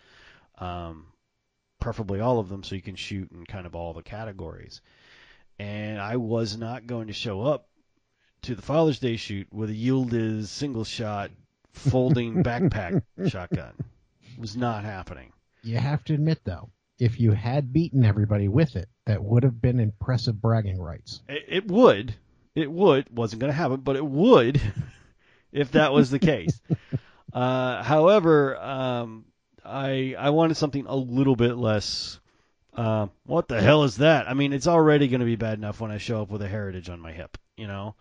Um, 0.58 1.08
preferably 1.80 2.20
all 2.20 2.40
of 2.40 2.50
them, 2.50 2.64
so 2.64 2.76
you 2.76 2.82
can 2.82 2.96
shoot 2.96 3.32
in 3.32 3.46
kind 3.46 3.66
of 3.66 3.76
all 3.76 3.94
the 3.94 4.04
categories. 4.04 4.82
And 5.60 6.00
I 6.00 6.18
was 6.18 6.58
not 6.58 6.88
going 6.88 7.08
to 7.08 7.14
show 7.14 7.42
up 7.42 7.68
to 8.44 8.56
the 8.56 8.62
Father's 8.62 9.00
Day 9.00 9.18
shoot 9.18 9.48
with 9.54 9.70
a 9.70 9.74
Yildiz 9.74 10.48
single 10.48 10.84
shot 10.84 11.32
folding 11.74 12.44
backpack 12.44 13.02
shotgun. 13.28 13.74
It 14.34 14.40
was 14.40 14.56
not 14.56 14.84
happening. 14.84 15.32
You 15.64 15.78
have 15.78 16.04
to 16.06 16.14
admit, 16.14 16.42
though, 16.44 16.70
if 17.00 17.20
you 17.20 17.32
had 17.32 17.74
beaten 17.74 18.06
everybody 18.06 18.48
with 18.48 18.75
it, 18.75 18.88
that 19.06 19.24
would 19.24 19.44
have 19.44 19.62
been 19.62 19.80
impressive 19.80 20.42
bragging 20.42 20.80
rights. 20.80 21.22
It, 21.28 21.46
it 21.48 21.68
would. 21.68 22.16
It 22.56 22.72
would. 22.72 23.10
Wasn't 23.16 23.40
going 23.40 23.52
to 23.52 23.58
happen, 23.58 23.82
but 23.82 23.96
it 23.96 24.06
would 24.06 24.62
if 25.52 25.72
that 25.72 25.94
was 25.94 26.10
the 26.10 26.20
case. 26.20 26.62
uh, 27.34 27.84
however, 27.84 28.58
um, 28.58 29.25
I 29.64 30.16
I 30.18 30.30
wanted 30.30 30.56
something 30.56 30.86
a 30.88 30.96
little 30.96 31.36
bit 31.36 31.56
less. 31.56 32.20
Uh, 32.74 33.08
what 33.25 33.48
the 33.48 33.62
hell 33.62 33.84
is 33.84 33.98
that? 33.98 34.30
I 34.30 34.34
mean, 34.34 34.52
it's 34.52 34.68
already 34.68 35.08
going 35.08 35.22
to 35.22 35.25
be 35.25 35.38
bad 35.38 35.58
enough 35.58 35.80
when 35.80 35.92
I 35.92 35.98
show 35.98 36.22
up 36.22 36.30
with 36.30 36.42
a 36.42 36.48
heritage 36.48 36.90
on 36.90 37.00
my 37.00 37.14
hip. 37.14 37.38
You 37.56 37.68
know, 37.68 37.96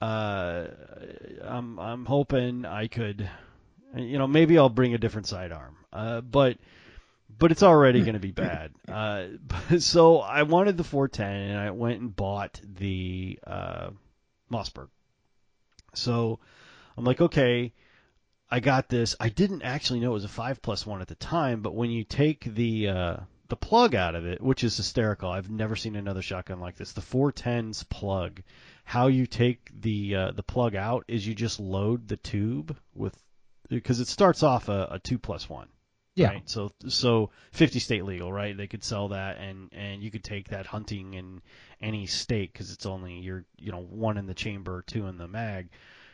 uh, 0.00 0.66
I'm 1.42 1.78
I'm 1.78 2.04
hoping 2.04 2.66
I 2.66 2.86
could, 2.86 3.28
you 3.96 4.18
know, 4.18 4.26
maybe 4.26 4.58
I'll 4.58 4.68
bring 4.68 4.94
a 4.94 4.98
different 4.98 5.26
sidearm. 5.26 5.76
Uh, 5.92 6.20
but 6.20 6.58
but 7.38 7.52
it's 7.52 7.62
already 7.62 8.00
going 8.00 8.14
to 8.14 8.20
be 8.20 8.30
bad. 8.32 8.72
Uh, 8.88 9.26
so 9.78 10.18
I 10.18 10.42
wanted 10.42 10.76
the 10.76 10.84
410, 10.84 11.50
and 11.50 11.58
I 11.58 11.70
went 11.70 12.00
and 12.00 12.14
bought 12.14 12.60
the 12.62 13.38
uh, 13.46 13.90
Mossberg. 14.50 14.88
So 15.94 16.40
I'm 16.96 17.04
like, 17.04 17.20
okay, 17.20 17.72
I 18.50 18.60
got 18.60 18.88
this. 18.88 19.16
I 19.18 19.28
didn't 19.28 19.62
actually 19.62 20.00
know 20.00 20.10
it 20.10 20.14
was 20.14 20.24
a 20.24 20.28
five 20.28 20.62
plus 20.62 20.86
one 20.86 21.00
at 21.00 21.08
the 21.08 21.14
time, 21.14 21.60
but 21.60 21.74
when 21.74 21.90
you 21.90 22.04
take 22.04 22.44
the 22.44 22.88
uh, 22.88 23.16
the 23.48 23.56
plug 23.56 23.94
out 23.94 24.14
of 24.14 24.26
it, 24.26 24.40
which 24.40 24.64
is 24.64 24.76
hysterical, 24.76 25.30
I've 25.30 25.50
never 25.50 25.76
seen 25.76 25.96
another 25.96 26.22
shotgun 26.22 26.60
like 26.60 26.76
this. 26.76 26.92
The 26.92 27.00
410's 27.00 27.82
plug, 27.84 28.42
how 28.84 29.08
you 29.08 29.26
take 29.26 29.70
the 29.80 30.14
uh, 30.14 30.30
the 30.32 30.42
plug 30.42 30.74
out 30.74 31.04
is 31.08 31.26
you 31.26 31.34
just 31.34 31.60
load 31.60 32.08
the 32.08 32.16
tube 32.16 32.76
with 32.94 33.16
because 33.68 34.00
it 34.00 34.08
starts 34.08 34.42
off 34.42 34.68
a, 34.68 34.88
a 34.92 34.98
two 34.98 35.18
plus 35.18 35.48
one. 35.48 35.68
Yeah. 36.14 36.28
Right? 36.28 36.48
So 36.48 36.70
so 36.88 37.30
50 37.52 37.80
state 37.80 38.04
legal, 38.04 38.32
right? 38.32 38.56
They 38.56 38.66
could 38.66 38.84
sell 38.84 39.08
that 39.08 39.38
and 39.38 39.68
and 39.72 40.02
you 40.02 40.10
could 40.10 40.24
take 40.24 40.48
that 40.48 40.66
hunting 40.66 41.14
in 41.14 41.42
any 41.80 42.06
state 42.06 42.52
because 42.52 42.72
it's 42.72 42.86
only 42.86 43.18
you're 43.18 43.44
you 43.58 43.72
know 43.72 43.80
one 43.80 44.16
in 44.16 44.26
the 44.26 44.34
chamber, 44.34 44.82
two 44.86 45.06
in 45.06 45.18
the 45.18 45.28
mag. 45.28 45.70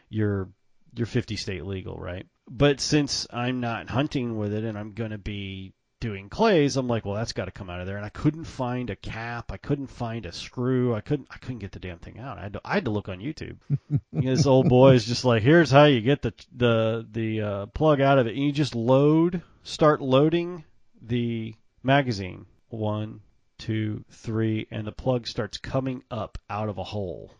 You're 0.08 0.48
you're 0.94 1.06
50 1.06 1.36
state 1.36 1.64
legal, 1.64 1.96
right? 1.96 2.26
But 2.48 2.80
since 2.80 3.26
I'm 3.30 3.60
not 3.60 3.88
hunting 3.88 4.36
with 4.36 4.52
it 4.52 4.64
and 4.64 4.76
I'm 4.76 4.92
going 4.92 5.12
to 5.12 5.18
be 5.18 5.72
doing 6.00 6.28
clays, 6.28 6.76
I'm 6.76 6.88
like, 6.88 7.04
well, 7.04 7.14
that's 7.14 7.32
got 7.32 7.44
to 7.44 7.50
come 7.50 7.70
out 7.70 7.80
of 7.80 7.86
there. 7.86 7.96
And 7.96 8.04
I 8.04 8.08
couldn't 8.08 8.44
find 8.44 8.90
a 8.90 8.96
cap. 8.96 9.52
I 9.52 9.56
couldn't 9.56 9.86
find 9.88 10.26
a 10.26 10.32
screw. 10.32 10.94
I 10.94 11.00
couldn't. 11.00 11.28
I 11.30 11.36
couldn't 11.36 11.58
get 11.58 11.72
the 11.72 11.78
damn 11.78 11.98
thing 11.98 12.18
out. 12.18 12.38
I 12.38 12.42
had 12.42 12.52
to. 12.54 12.60
I 12.64 12.74
had 12.74 12.86
to 12.86 12.90
look 12.90 13.08
on 13.08 13.18
YouTube. 13.18 13.58
this 14.12 14.46
old 14.46 14.68
boy 14.68 14.94
is 14.94 15.04
just 15.04 15.24
like, 15.24 15.42
here's 15.42 15.70
how 15.70 15.84
you 15.84 16.00
get 16.00 16.22
the 16.22 16.34
the 16.56 17.06
the 17.10 17.40
uh, 17.40 17.66
plug 17.66 18.00
out 18.00 18.18
of 18.18 18.26
it. 18.26 18.34
And 18.34 18.44
you 18.44 18.50
just 18.50 18.74
load, 18.74 19.42
start 19.62 20.00
loading 20.00 20.64
the 21.02 21.54
magazine. 21.82 22.46
One, 22.68 23.20
two, 23.58 24.04
three, 24.10 24.66
and 24.70 24.86
the 24.86 24.92
plug 24.92 25.26
starts 25.26 25.58
coming 25.58 26.02
up 26.10 26.38
out 26.48 26.68
of 26.68 26.78
a 26.78 26.84
hole. 26.84 27.34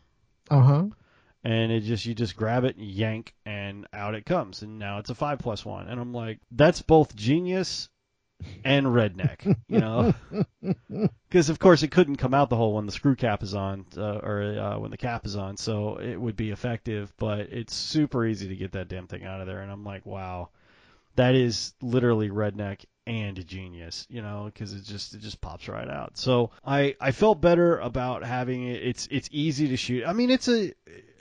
Uh 0.50 0.60
huh. 0.62 0.84
and 1.44 1.70
it 1.70 1.82
just 1.82 2.04
you 2.04 2.14
just 2.14 2.36
grab 2.36 2.64
it 2.64 2.76
and 2.76 2.84
yank 2.84 3.34
and 3.46 3.86
out 3.92 4.14
it 4.16 4.26
comes. 4.26 4.62
And 4.62 4.78
now 4.80 4.98
it's 4.98 5.10
a 5.10 5.14
five 5.14 5.38
plus 5.38 5.64
one. 5.64 5.86
And 5.88 6.00
i'm 6.00 6.12
like 6.12 6.40
that's 6.50 6.82
both 6.82 7.14
genius 7.14 7.88
and 8.64 8.86
redneck 8.86 9.44
you 9.68 9.78
know? 9.78 10.12
Because 11.28 11.48
of 11.50 11.58
course 11.60 11.82
it 11.84 11.92
couldn't 11.92 12.16
come 12.16 12.34
out 12.34 12.50
the 12.50 12.56
hole 12.56 12.74
when 12.74 12.86
the 12.86 12.92
screw 12.92 13.14
cap 13.14 13.42
is 13.44 13.54
on 13.54 13.86
uh, 13.96 14.18
or 14.22 14.42
uh, 14.58 14.78
when 14.78 14.90
the 14.90 14.96
cap 14.96 15.24
is 15.24 15.36
on. 15.36 15.56
So 15.56 15.98
it 15.98 16.16
would 16.16 16.36
be 16.36 16.50
effective 16.50 17.12
but 17.16 17.40
it's 17.52 17.74
super 17.74 18.26
easy 18.26 18.48
to 18.48 18.56
get 18.56 18.72
that 18.72 18.88
damn 18.88 19.06
thing 19.06 19.24
out 19.24 19.40
of 19.40 19.46
there. 19.46 19.60
And 19.60 19.70
i'm 19.70 19.84
like 19.84 20.04
wow 20.04 20.48
that 21.16 21.34
is 21.34 21.74
literally 21.80 22.30
redneck 22.30 22.84
and 23.06 23.44
genius, 23.46 24.06
you 24.08 24.22
know, 24.22 24.44
because 24.46 24.72
it 24.72 24.84
just 24.84 25.14
it 25.14 25.20
just 25.20 25.40
pops 25.40 25.68
right 25.68 25.88
out. 25.88 26.16
So 26.16 26.50
I 26.64 26.94
I 27.00 27.12
felt 27.12 27.40
better 27.40 27.78
about 27.78 28.24
having 28.24 28.66
it. 28.66 28.82
It's 28.82 29.08
it's 29.10 29.28
easy 29.32 29.68
to 29.68 29.76
shoot. 29.76 30.04
I 30.06 30.12
mean, 30.12 30.30
it's 30.30 30.48
a 30.48 30.72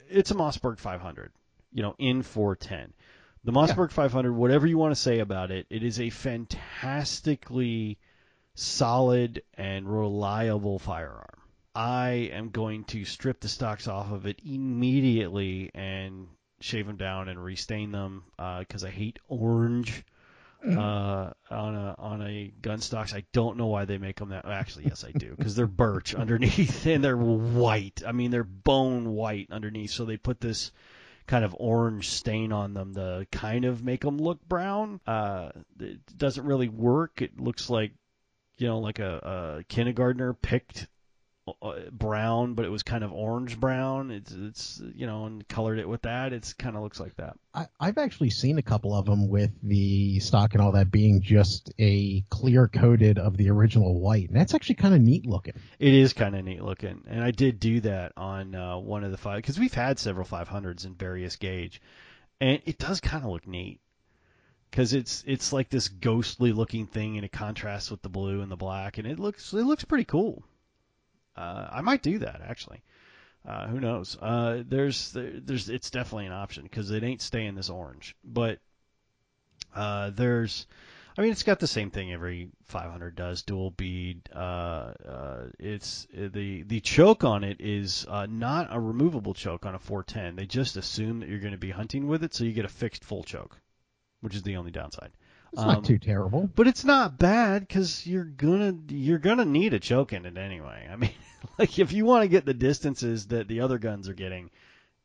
it's 0.09 0.31
a 0.31 0.35
Mossberg 0.35 0.79
500, 0.79 1.31
you 1.71 1.81
know, 1.81 1.95
in 1.97 2.21
410. 2.21 2.93
The 3.45 3.51
Mossberg 3.51 3.91
500, 3.91 4.33
whatever 4.33 4.67
you 4.67 4.77
want 4.77 4.91
to 4.91 5.01
say 5.01 5.19
about 5.19 5.49
it, 5.49 5.65
it 5.69 5.81
is 5.81 5.99
a 5.99 6.09
fantastically 6.09 7.97
solid 8.53 9.41
and 9.53 9.87
reliable 9.87 10.77
firearm. 10.77 11.25
I 11.73 12.29
am 12.33 12.49
going 12.49 12.83
to 12.85 13.05
strip 13.05 13.39
the 13.39 13.47
stocks 13.47 13.87
off 13.87 14.11
of 14.11 14.25
it 14.25 14.41
immediately 14.45 15.71
and 15.73 16.27
shave 16.61 16.87
them 16.87 16.97
down 16.97 17.29
and 17.29 17.43
restain 17.43 17.91
them 17.91 18.23
because 18.37 18.83
I 18.83 18.89
hate 18.89 19.19
orange 19.27 20.03
uh, 20.65 21.31
on 21.49 21.75
a 21.75 21.95
on 21.97 22.21
a 22.21 22.51
gun 22.61 22.81
stocks. 22.81 23.13
I 23.13 23.23
don't 23.31 23.57
know 23.57 23.67
why 23.67 23.85
they 23.85 23.97
make 23.97 24.17
them 24.17 24.29
that. 24.29 24.45
Actually, 24.45 24.85
yes, 24.85 25.03
I 25.03 25.11
do 25.11 25.33
because 25.35 25.55
they're 25.55 25.67
birch 25.67 26.13
underneath 26.13 26.85
and 26.85 27.03
they're 27.03 27.17
white. 27.17 28.01
I 28.05 28.11
mean, 28.11 28.31
they're 28.31 28.43
bone 28.43 29.09
white 29.11 29.47
underneath. 29.51 29.91
So 29.91 30.05
they 30.05 30.17
put 30.17 30.41
this 30.41 30.71
kind 31.27 31.45
of 31.45 31.55
orange 31.57 32.09
stain 32.09 32.51
on 32.51 32.73
them 32.73 32.95
to 32.95 33.27
kind 33.31 33.65
of 33.65 33.83
make 33.83 34.01
them 34.01 34.17
look 34.17 34.43
brown. 34.47 34.99
Uh, 35.07 35.51
it 35.79 35.99
doesn't 36.17 36.45
really 36.45 36.69
work. 36.69 37.21
It 37.21 37.39
looks 37.39 37.69
like 37.69 37.91
you 38.57 38.67
know 38.67 38.79
like 38.79 38.99
a, 38.99 39.59
a 39.59 39.63
kindergartner 39.63 40.33
picked 40.33 40.83
uh, 40.83 40.85
brown, 41.91 42.53
but 42.53 42.65
it 42.65 42.69
was 42.69 42.83
kind 42.83 43.03
of 43.03 43.11
orange 43.11 43.59
brown. 43.59 44.11
It's 44.11 44.31
it's 44.31 44.81
you 44.95 45.05
know 45.07 45.25
and 45.25 45.47
colored 45.47 45.79
it 45.79 45.87
with 45.87 46.01
that. 46.03 46.33
It's 46.33 46.53
kind 46.53 46.75
of 46.75 46.83
looks 46.83 46.99
like 46.99 47.15
that. 47.17 47.37
I, 47.53 47.67
I've 47.79 47.97
actually 47.97 48.29
seen 48.29 48.57
a 48.57 48.61
couple 48.61 48.95
of 48.95 49.05
them 49.05 49.27
with 49.27 49.51
the 49.63 50.19
stock 50.19 50.53
and 50.53 50.61
all 50.61 50.71
that 50.73 50.91
being 50.91 51.21
just 51.21 51.73
a 51.79 52.21
clear 52.29 52.67
coated 52.67 53.17
of 53.17 53.37
the 53.37 53.49
original 53.49 53.99
white, 53.99 54.29
and 54.29 54.37
that's 54.37 54.53
actually 54.53 54.75
kind 54.75 54.93
of 54.93 55.01
neat 55.01 55.25
looking. 55.25 55.53
It 55.79 55.93
is 55.93 56.13
kind 56.13 56.35
of 56.35 56.45
neat 56.45 56.61
looking, 56.61 57.03
and 57.07 57.23
I 57.23 57.31
did 57.31 57.59
do 57.59 57.79
that 57.81 58.13
on 58.17 58.55
uh, 58.55 58.77
one 58.77 59.03
of 59.03 59.11
the 59.11 59.17
five 59.17 59.37
because 59.37 59.59
we've 59.59 59.73
had 59.73 59.99
several 59.99 60.25
500s 60.25 60.85
in 60.85 60.95
various 60.95 61.35
gauge, 61.35 61.81
and 62.39 62.61
it 62.65 62.77
does 62.77 62.99
kind 62.99 63.23
of 63.23 63.31
look 63.31 63.47
neat 63.47 63.79
because 64.69 64.93
it's 64.93 65.23
it's 65.25 65.51
like 65.51 65.69
this 65.69 65.87
ghostly 65.87 66.51
looking 66.51 66.87
thing, 66.87 67.17
and 67.17 67.25
it 67.25 67.31
contrasts 67.31 67.89
with 67.89 68.01
the 68.01 68.09
blue 68.09 68.41
and 68.41 68.51
the 68.51 68.55
black, 68.55 68.97
and 68.97 69.07
it 69.07 69.19
looks 69.19 69.53
it 69.53 69.63
looks 69.63 69.83
pretty 69.83 70.05
cool. 70.05 70.43
Uh, 71.39 71.69
I 71.71 71.81
might 71.81 72.01
do 72.03 72.19
that 72.19 72.41
actually. 72.47 72.81
Uh, 73.47 73.67
who 73.67 73.79
knows? 73.79 74.17
Uh, 74.21 74.63
there's 74.67 75.11
there's 75.15 75.69
it's 75.69 75.89
definitely 75.89 76.25
an 76.25 76.33
option 76.33 76.63
because 76.63 76.91
it 76.91 77.03
ain't 77.03 77.21
staying 77.21 77.55
this 77.55 77.69
orange, 77.69 78.15
but 78.23 78.59
uh, 79.75 80.09
there's 80.11 80.67
I 81.17 81.21
mean, 81.21 81.31
it's 81.31 81.43
got 81.43 81.59
the 81.59 81.67
same 81.67 81.89
thing 81.91 82.13
every 82.13 82.49
500 82.65 83.13
does, 83.15 83.41
dual 83.41 83.71
bead. 83.71 84.21
Uh, 84.33 84.93
uh, 85.05 85.43
it's 85.59 86.07
the 86.13 86.63
the 86.63 86.79
choke 86.79 87.23
on 87.23 87.43
it 87.43 87.57
is 87.59 88.05
uh, 88.07 88.25
not 88.29 88.67
a 88.71 88.79
removable 88.79 89.33
choke 89.33 89.65
on 89.65 89.75
a 89.75 89.79
410. 89.79 90.35
They 90.35 90.45
just 90.45 90.77
assume 90.77 91.19
that 91.19 91.29
you're 91.29 91.39
going 91.39 91.51
to 91.51 91.57
be 91.57 91.71
hunting 91.71 92.07
with 92.07 92.23
it, 92.23 92.33
so 92.33 92.43
you 92.43 92.53
get 92.53 92.65
a 92.65 92.69
fixed 92.69 93.03
full 93.03 93.23
choke, 93.23 93.59
which 94.21 94.35
is 94.35 94.43
the 94.43 94.55
only 94.57 94.71
downside. 94.71 95.11
It's 95.51 95.61
Um, 95.61 95.67
not 95.67 95.83
too 95.83 95.97
terrible. 95.97 96.49
But 96.55 96.67
it's 96.67 96.85
not 96.85 97.17
bad 97.17 97.67
because 97.67 98.05
you're 98.07 98.23
gonna 98.23 98.77
you're 98.89 99.17
gonna 99.17 99.45
need 99.45 99.73
a 99.73 99.79
choke 99.79 100.13
in 100.13 100.25
it 100.25 100.37
anyway. 100.37 100.87
I 100.89 100.95
mean, 100.95 101.11
like 101.57 101.79
if 101.79 101.91
you 101.93 102.05
want 102.05 102.23
to 102.23 102.27
get 102.27 102.45
the 102.45 102.53
distances 102.53 103.27
that 103.27 103.47
the 103.47 103.61
other 103.61 103.77
guns 103.77 104.09
are 104.09 104.13
getting, 104.13 104.49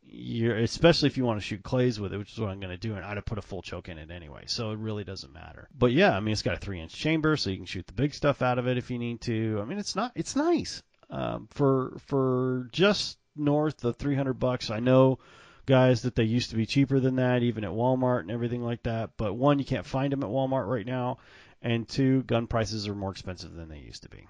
you're 0.03 0.57
especially 0.57 1.09
if 1.09 1.17
you 1.17 1.25
want 1.25 1.41
to 1.41 1.47
shoot 1.47 1.63
clays 1.63 1.99
with 1.99 2.13
it, 2.13 2.19
which 2.19 2.33
is 2.33 2.39
what 2.39 2.51
I'm 2.51 2.61
gonna 2.61 2.77
do, 2.77 2.95
and 2.95 3.05
I'd 3.05 3.17
have 3.17 3.25
put 3.25 3.39
a 3.39 3.43
full 3.43 3.63
choke 3.63 3.89
in 3.89 3.99
it 3.99 4.11
anyway. 4.11 4.45
So 4.47 4.71
it 4.71 4.79
really 4.79 5.05
doesn't 5.05 5.33
matter. 5.33 5.69
But 5.77 5.93
yeah, 5.93 6.17
I 6.17 6.21
mean, 6.21 6.33
it's 6.33 6.43
got 6.43 6.55
a 6.55 6.61
three 6.61 6.81
inch 6.81 6.95
chamber, 6.95 7.37
so 7.37 7.51
you 7.51 7.57
can 7.57 7.67
shoot 7.67 7.87
the 7.87 7.93
big 7.93 8.15
stuff 8.15 8.43
out 8.43 8.59
of 8.59 8.67
it 8.67 8.79
if 8.79 8.91
you 8.91 8.99
need 8.99 9.21
to. 9.23 9.59
I 9.61 9.65
mean, 9.65 9.79
it's 9.79 9.97
not 9.97 10.13
it's 10.15 10.37
nice 10.37 10.83
um, 11.11 11.49
for 11.51 11.97
for 12.07 12.69
just 12.73 13.19
north 13.37 13.85
of 13.85 13.97
300 13.97 14.35
bucks. 14.35 14.71
I 14.71 14.81
know 14.81 15.19
guys 15.67 16.03
that 16.03 16.15
they 16.15 16.25
used 16.25 16.51
to 16.51 16.57
be 16.57 16.67
cheaper 16.67 17.01
than 17.01 17.17
that, 17.17 17.43
even 17.43 17.65
at 17.65 17.71
Walmart 17.71 18.21
and 18.21 18.31
everything 18.31 18.63
like 18.63 18.83
that. 18.85 19.11
But 19.17 19.35
one, 19.35 19.59
you 19.59 19.65
can't 19.65 19.87
find 19.87 20.13
them 20.13 20.23
at 20.23 20.29
Walmart 20.29 20.69
right 20.69 20.87
now, 20.87 21.19
and 21.63 21.89
two, 21.89 22.23
gun 22.25 22.47
prices 22.47 22.87
are 22.89 22.95
more 22.95 23.11
expensive 23.11 23.55
than 23.55 23.69
they 23.69 23.79
used 23.79 24.03
to 24.03 24.09
be. 24.09 24.27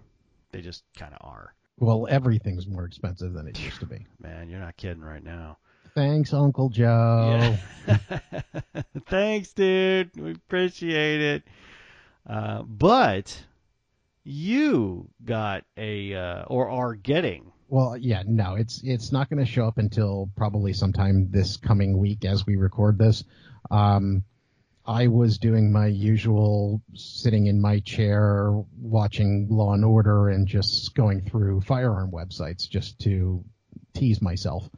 They 0.53 0.61
just 0.61 0.85
kind 0.97 1.13
of 1.13 1.19
are. 1.29 1.53
Well, 1.79 2.07
everything's 2.09 2.67
more 2.67 2.85
expensive 2.85 3.33
than 3.33 3.49
it 3.49 3.59
used 3.59 3.81
to 3.81 3.87
be. 3.87 4.07
Man, 4.21 4.49
you're 4.49 4.61
not 4.61 4.77
kidding 4.77 5.03
right 5.03 5.25
now. 5.25 5.59
Thanks, 5.95 6.33
Uncle 6.33 6.71
Joe. 6.71 7.57
Yeah. 7.87 7.99
Thanks, 9.07 9.53
dude. 9.53 10.11
We 10.17 10.33
appreciate 10.33 11.21
it. 11.21 11.43
Uh, 12.29 12.63
but 12.63 13.39
you 14.25 15.09
got 15.25 15.65
a 15.77 16.15
uh, 16.15 16.45
or 16.45 16.71
are 16.71 16.95
getting 16.95 17.53
Well, 17.69 17.97
yeah, 17.97 18.23
no, 18.27 18.55
it's 18.55 18.81
it's 18.83 19.13
not 19.13 19.29
going 19.29 19.45
to 19.45 19.51
show 19.51 19.67
up 19.69 19.79
until 19.79 20.31
probably 20.35 20.73
sometime 20.73 21.31
this 21.31 21.57
coming 21.57 21.99
week 21.99 22.25
as 22.25 22.47
we 22.47 22.57
record 22.57 22.99
this. 22.99 23.23
Um, 23.71 24.25
I 24.87 25.07
was 25.07 25.39
doing 25.39 25.73
my 25.73 25.87
usual 25.87 26.83
sitting 26.95 27.47
in 27.47 27.61
my 27.61 27.81
chair 27.81 28.53
watching 28.79 29.49
Law 29.51 29.73
and 29.73 29.85
Order 29.85 30.29
and 30.29 30.47
just 30.47 30.95
going 30.95 31.23
through 31.23 31.63
firearm 31.63 32.11
websites 32.11 32.69
just 32.69 32.99
to 33.01 33.43
tease 33.95 34.21
myself. 34.21 34.69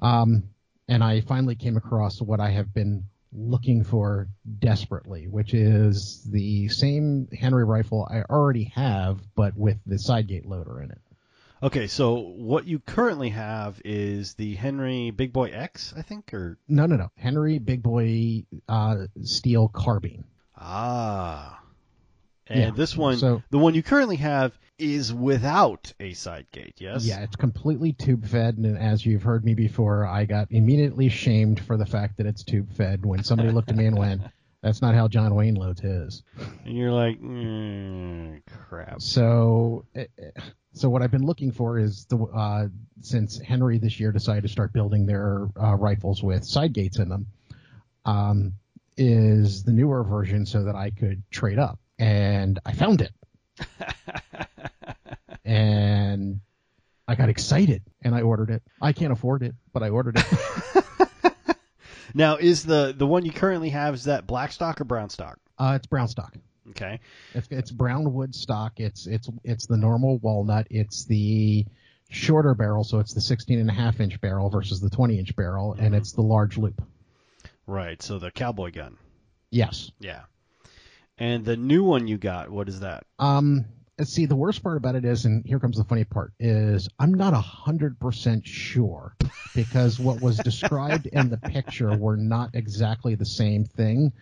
Um, 0.00 0.44
and 0.88 1.04
I 1.04 1.20
finally 1.20 1.56
came 1.56 1.76
across 1.76 2.22
what 2.22 2.40
I 2.40 2.50
have 2.50 2.72
been 2.72 3.04
looking 3.32 3.84
for 3.84 4.28
desperately, 4.58 5.26
which 5.28 5.52
is 5.52 6.22
the 6.30 6.68
same 6.68 7.28
Henry 7.38 7.64
rifle 7.64 8.06
I 8.10 8.22
already 8.22 8.64
have, 8.74 9.20
but 9.34 9.56
with 9.56 9.78
the 9.84 9.98
side 9.98 10.28
gate 10.28 10.46
loader 10.46 10.80
in 10.80 10.90
it. 10.90 11.00
Okay, 11.64 11.86
so 11.86 12.16
what 12.18 12.66
you 12.66 12.78
currently 12.78 13.30
have 13.30 13.80
is 13.86 14.34
the 14.34 14.54
Henry 14.54 15.10
Big 15.10 15.32
Boy 15.32 15.48
X, 15.50 15.94
I 15.96 16.02
think, 16.02 16.34
or 16.34 16.58
No, 16.68 16.84
no, 16.84 16.96
no. 16.96 17.08
Henry 17.16 17.58
Big 17.58 17.82
Boy 17.82 18.44
uh, 18.68 19.06
Steel 19.22 19.68
Carbine. 19.68 20.24
ah, 20.58 21.58
and 22.48 22.60
Yeah, 22.60 22.70
this 22.70 22.94
one, 22.94 23.16
so- 23.16 23.42
the 23.48 23.56
one 23.56 23.74
you 23.74 23.82
currently 23.82 24.16
have, 24.16 24.52
is 24.78 25.10
without 25.14 25.90
a 26.00 26.12
side 26.12 26.46
gate. 26.52 26.74
Yes. 26.76 27.06
Yeah, 27.06 27.20
it's 27.20 27.36
completely 27.36 27.94
tube 27.94 28.26
fed, 28.26 28.58
and 28.58 28.76
as 28.76 29.06
you've 29.06 29.22
heard 29.22 29.42
me 29.42 29.54
before, 29.54 30.04
I 30.04 30.26
got 30.26 30.48
immediately 30.50 31.08
shamed 31.08 31.60
for 31.60 31.78
the 31.78 31.86
fact 31.86 32.18
that 32.18 32.26
it's 32.26 32.44
tube 32.44 32.70
fed 32.72 33.06
when 33.06 33.24
somebody 33.24 33.50
looked 33.52 33.70
at 33.70 33.76
me 33.76 33.86
and 33.86 33.96
went, 33.96 34.20
"That's 34.62 34.82
not 34.82 34.94
how 34.94 35.08
John 35.08 35.34
Wayne 35.34 35.54
loads 35.54 35.80
his." 35.80 36.24
And 36.66 36.76
you're 36.76 36.92
like, 36.92 37.22
mm, 37.22 38.42
crap. 38.68 39.00
So, 39.00 39.86
eh, 39.94 40.06
eh, 40.18 40.40
so 40.74 40.88
what 40.88 41.02
I've 41.02 41.10
been 41.10 41.24
looking 41.24 41.50
for 41.52 41.78
is 41.78 42.04
the 42.06 42.18
uh, 42.18 42.66
since 43.00 43.38
Henry 43.38 43.78
this 43.78 43.98
year 43.98 44.12
decided 44.12 44.42
to 44.42 44.48
start 44.48 44.72
building 44.72 45.06
their 45.06 45.48
uh, 45.60 45.74
rifles 45.74 46.22
with 46.22 46.44
side 46.44 46.72
gates 46.72 46.98
in 46.98 47.08
them, 47.08 47.26
um, 48.04 48.54
is 48.96 49.62
the 49.64 49.72
newer 49.72 50.04
version 50.04 50.46
so 50.46 50.64
that 50.64 50.74
I 50.74 50.90
could 50.90 51.22
trade 51.30 51.58
up, 51.58 51.78
and 51.98 52.58
I 52.66 52.72
found 52.72 53.00
it, 53.02 53.12
and 55.44 56.40
I 57.06 57.14
got 57.14 57.28
excited 57.28 57.82
and 58.02 58.14
I 58.14 58.22
ordered 58.22 58.50
it. 58.50 58.62
I 58.80 58.92
can't 58.92 59.12
afford 59.12 59.42
it, 59.42 59.54
but 59.72 59.82
I 59.82 59.90
ordered 59.90 60.18
it. 60.18 60.24
Now, 62.16 62.36
is 62.36 62.62
the 62.62 62.94
the 62.96 63.08
one 63.08 63.24
you 63.24 63.32
currently 63.32 63.70
have 63.70 63.94
is 63.94 64.04
that 64.04 64.24
black 64.24 64.52
stock 64.52 64.80
or 64.80 64.84
brown 64.84 65.10
stock? 65.10 65.38
uh, 65.58 65.72
it's 65.74 65.86
brown 65.88 66.06
stock. 66.06 66.36
Okay. 66.70 67.00
It's, 67.34 67.48
it's 67.50 67.70
brown 67.70 68.12
wood 68.12 68.34
stock. 68.34 68.80
It's 68.80 69.06
it's 69.06 69.28
it's 69.42 69.66
the 69.66 69.76
normal 69.76 70.18
walnut. 70.18 70.66
It's 70.70 71.04
the 71.04 71.66
shorter 72.10 72.54
barrel, 72.54 72.84
so 72.84 73.00
it's 73.00 73.12
the 73.12 73.20
16 73.20 73.58
and 73.58 73.68
a 73.68 73.72
half 73.72 74.00
inch 74.00 74.20
barrel 74.20 74.48
versus 74.50 74.80
the 74.80 74.90
20 74.90 75.18
inch 75.18 75.36
barrel, 75.36 75.74
and 75.78 75.94
it's 75.94 76.12
the 76.12 76.22
large 76.22 76.56
loop. 76.56 76.82
Right. 77.66 78.00
So 78.02 78.18
the 78.18 78.30
cowboy 78.30 78.70
gun. 78.72 78.96
Yes. 79.50 79.90
Yeah. 79.98 80.22
And 81.18 81.44
the 81.44 81.56
new 81.56 81.84
one 81.84 82.08
you 82.08 82.18
got, 82.18 82.50
what 82.50 82.68
is 82.68 82.80
that? 82.80 83.04
Um. 83.18 83.66
See, 84.02 84.26
the 84.26 84.34
worst 84.34 84.62
part 84.62 84.76
about 84.76 84.96
it 84.96 85.04
is, 85.04 85.24
and 85.24 85.46
here 85.46 85.60
comes 85.60 85.76
the 85.76 85.84
funny 85.84 86.02
part, 86.02 86.32
is 86.40 86.88
I'm 86.98 87.14
not 87.14 87.32
a 87.32 87.40
hundred 87.40 87.98
percent 88.00 88.44
sure 88.44 89.14
because 89.54 90.00
what 90.00 90.20
was 90.20 90.36
described 90.38 91.06
in 91.06 91.30
the 91.30 91.38
picture 91.38 91.96
were 91.96 92.16
not 92.16 92.50
exactly 92.54 93.14
the 93.14 93.24
same 93.24 93.64
thing. 93.64 94.12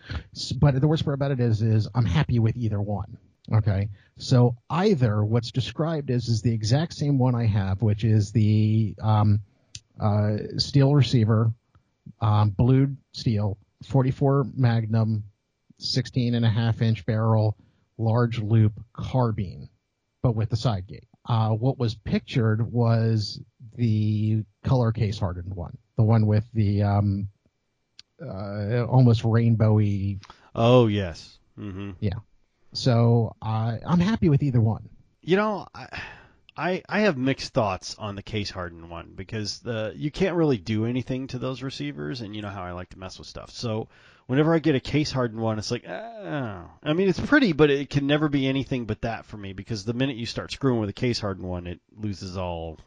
But 0.57 0.79
the 0.79 0.87
worst 0.87 1.03
part 1.03 1.15
about 1.15 1.31
it 1.31 1.39
is, 1.39 1.63
is 1.63 1.87
I'm 1.95 2.05
happy 2.05 2.37
with 2.37 2.55
either 2.55 2.79
one. 2.81 3.17
Okay, 3.51 3.89
so 4.17 4.55
either 4.69 5.23
what's 5.25 5.51
described 5.51 6.11
is 6.11 6.27
is 6.27 6.41
the 6.41 6.53
exact 6.53 6.93
same 6.93 7.17
one 7.17 7.33
I 7.33 7.45
have, 7.47 7.81
which 7.81 8.03
is 8.03 8.31
the 8.31 8.95
um, 9.01 9.41
uh, 9.99 10.37
steel 10.57 10.93
receiver, 10.93 11.51
um, 12.21 12.51
blued 12.51 12.95
steel, 13.11 13.57
44 13.87 14.45
Magnum, 14.55 15.23
16 15.79 16.35
and 16.35 16.45
a 16.45 16.49
half 16.49 16.81
inch 16.81 17.05
barrel, 17.05 17.57
large 17.97 18.39
loop 18.39 18.73
carbine, 18.93 19.69
but 20.21 20.35
with 20.35 20.49
the 20.49 20.55
side 20.57 20.87
gate. 20.87 21.07
Uh, 21.27 21.49
what 21.51 21.77
was 21.77 21.95
pictured 21.95 22.71
was 22.71 23.39
the 23.75 24.43
color 24.63 24.91
case 24.91 25.17
hardened 25.19 25.53
one, 25.53 25.77
the 25.95 26.03
one 26.03 26.25
with 26.25 26.45
the 26.53 26.83
um, 26.83 27.29
uh, 28.21 28.85
almost 28.85 29.23
rainbowy. 29.23 30.21
Oh 30.55 30.87
yes. 30.87 31.37
hmm 31.55 31.91
Yeah. 31.99 32.19
So 32.73 33.35
I 33.41 33.79
I'm 33.85 33.99
happy 33.99 34.29
with 34.29 34.43
either 34.43 34.61
one. 34.61 34.89
You 35.21 35.37
know, 35.37 35.67
I, 35.73 36.01
I 36.57 36.83
I 36.89 36.99
have 37.01 37.17
mixed 37.17 37.53
thoughts 37.53 37.95
on 37.97 38.15
the 38.15 38.23
case 38.23 38.49
hardened 38.49 38.89
one 38.89 39.13
because 39.15 39.59
the 39.59 39.93
you 39.95 40.11
can't 40.11 40.35
really 40.35 40.57
do 40.57 40.85
anything 40.85 41.27
to 41.27 41.39
those 41.39 41.63
receivers, 41.63 42.21
and 42.21 42.35
you 42.35 42.41
know 42.41 42.49
how 42.49 42.63
I 42.63 42.71
like 42.71 42.89
to 42.89 42.99
mess 42.99 43.17
with 43.17 43.27
stuff. 43.27 43.51
So 43.51 43.87
whenever 44.27 44.53
I 44.53 44.59
get 44.59 44.75
a 44.75 44.79
case 44.79 45.11
hardened 45.11 45.41
one, 45.41 45.59
it's 45.59 45.71
like, 45.71 45.85
oh. 45.87 46.69
I 46.83 46.93
mean, 46.93 47.09
it's 47.09 47.19
pretty, 47.19 47.53
but 47.53 47.69
it 47.69 47.89
can 47.89 48.07
never 48.07 48.29
be 48.29 48.47
anything 48.47 48.85
but 48.85 49.01
that 49.01 49.25
for 49.25 49.37
me 49.37 49.53
because 49.53 49.85
the 49.85 49.93
minute 49.93 50.15
you 50.15 50.25
start 50.25 50.51
screwing 50.51 50.79
with 50.79 50.89
a 50.89 50.93
case 50.93 51.19
hardened 51.19 51.47
one, 51.47 51.67
it 51.67 51.79
loses 51.95 52.37
all 52.37 52.79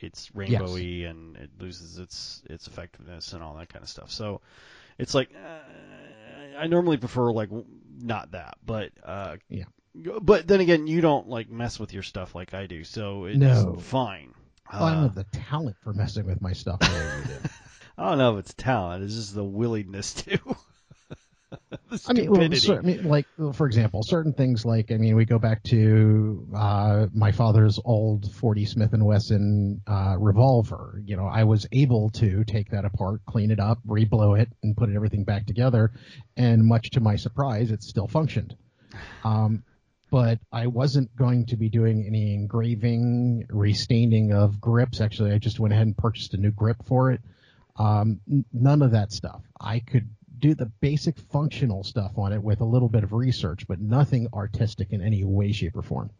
its 0.00 0.28
rainbowy 0.30 1.08
and 1.08 1.36
it 1.36 1.50
loses 1.60 1.98
its 1.98 2.42
its 2.50 2.66
effectiveness 2.66 3.32
and 3.34 3.42
all 3.42 3.54
that 3.54 3.68
kind 3.68 3.82
of 3.84 3.88
stuff. 3.88 4.10
So 4.10 4.40
it's 4.98 5.14
like 5.14 5.30
uh, 5.34 6.58
I 6.58 6.66
normally 6.66 6.96
prefer 6.96 7.32
like 7.32 7.50
not 8.00 8.32
that, 8.32 8.56
but 8.66 8.90
uh, 9.04 9.36
Yeah. 9.48 9.64
But 9.94 10.48
then 10.48 10.60
again, 10.60 10.86
you 10.86 11.00
don't 11.02 11.28
like 11.28 11.50
mess 11.50 11.78
with 11.78 11.92
your 11.92 12.02
stuff 12.02 12.34
like 12.34 12.52
I 12.54 12.66
do, 12.66 12.82
so 12.82 13.26
it's 13.26 13.38
No. 13.38 13.76
fine. 13.76 14.32
Well, 14.72 14.84
I 14.84 14.90
don't 14.94 14.98
Uh, 14.98 15.02
have 15.02 15.14
the 15.14 15.24
talent 15.24 15.76
for 15.82 15.92
messing 15.92 16.24
with 16.26 16.40
my 16.40 16.52
stuff 16.54 16.80
the 16.80 16.86
way 16.86 17.18
you 17.18 17.24
do. 17.24 17.48
I 17.98 18.08
don't 18.08 18.18
know 18.18 18.32
if 18.38 18.40
it's 18.46 18.54
talent; 18.54 19.04
it's 19.04 19.14
just 19.14 19.34
the 19.34 19.44
willingness 19.44 20.14
to. 20.14 20.38
The 21.92 22.02
I 22.08 22.14
mean, 22.14 22.30
well, 22.30 22.40
stupidity. 22.40 22.66
cer- 22.66 22.78
I 22.78 22.80
mean, 22.80 23.04
like 23.04 23.26
for 23.52 23.66
example, 23.66 24.02
certain 24.02 24.32
things 24.32 24.64
like 24.64 24.90
I 24.90 24.96
mean, 24.96 25.14
we 25.14 25.26
go 25.26 25.38
back 25.38 25.62
to 25.64 26.48
uh, 26.56 27.06
my 27.12 27.32
father's 27.32 27.78
old 27.84 28.32
40 28.32 28.64
Smith 28.64 28.94
and 28.94 29.04
Wesson 29.04 29.82
uh, 29.86 30.16
revolver. 30.18 31.02
You 31.04 31.16
know, 31.16 31.26
I 31.26 31.44
was 31.44 31.66
able 31.70 32.08
to 32.12 32.44
take 32.44 32.70
that 32.70 32.86
apart, 32.86 33.20
clean 33.26 33.50
it 33.50 33.60
up, 33.60 33.78
reblue 33.86 34.40
it, 34.40 34.48
and 34.62 34.74
put 34.74 34.88
everything 34.88 35.24
back 35.24 35.44
together, 35.44 35.92
and 36.34 36.64
much 36.64 36.88
to 36.92 37.00
my 37.00 37.16
surprise, 37.16 37.70
it 37.70 37.82
still 37.82 38.08
functioned. 38.08 38.56
Um, 39.22 39.62
but 40.10 40.38
I 40.50 40.68
wasn't 40.68 41.14
going 41.14 41.44
to 41.46 41.56
be 41.56 41.68
doing 41.68 42.06
any 42.06 42.32
engraving, 42.32 43.46
restaining 43.50 44.32
of 44.32 44.62
grips. 44.62 45.02
Actually, 45.02 45.32
I 45.32 45.38
just 45.38 45.60
went 45.60 45.74
ahead 45.74 45.86
and 45.86 45.96
purchased 45.96 46.32
a 46.32 46.38
new 46.38 46.52
grip 46.52 46.78
for 46.86 47.12
it. 47.12 47.20
Um, 47.76 48.20
n- 48.30 48.46
none 48.50 48.80
of 48.80 48.92
that 48.92 49.12
stuff. 49.12 49.42
I 49.60 49.80
could 49.80 50.08
do 50.42 50.54
the 50.54 50.66
basic 50.66 51.18
functional 51.18 51.84
stuff 51.84 52.18
on 52.18 52.32
it 52.32 52.42
with 52.42 52.60
a 52.60 52.64
little 52.64 52.88
bit 52.88 53.04
of 53.04 53.12
research, 53.14 53.66
but 53.66 53.80
nothing 53.80 54.26
artistic 54.34 54.92
in 54.92 55.00
any 55.00 55.24
way, 55.24 55.52
shape, 55.52 55.76
or 55.76 55.82
form. 55.82 56.10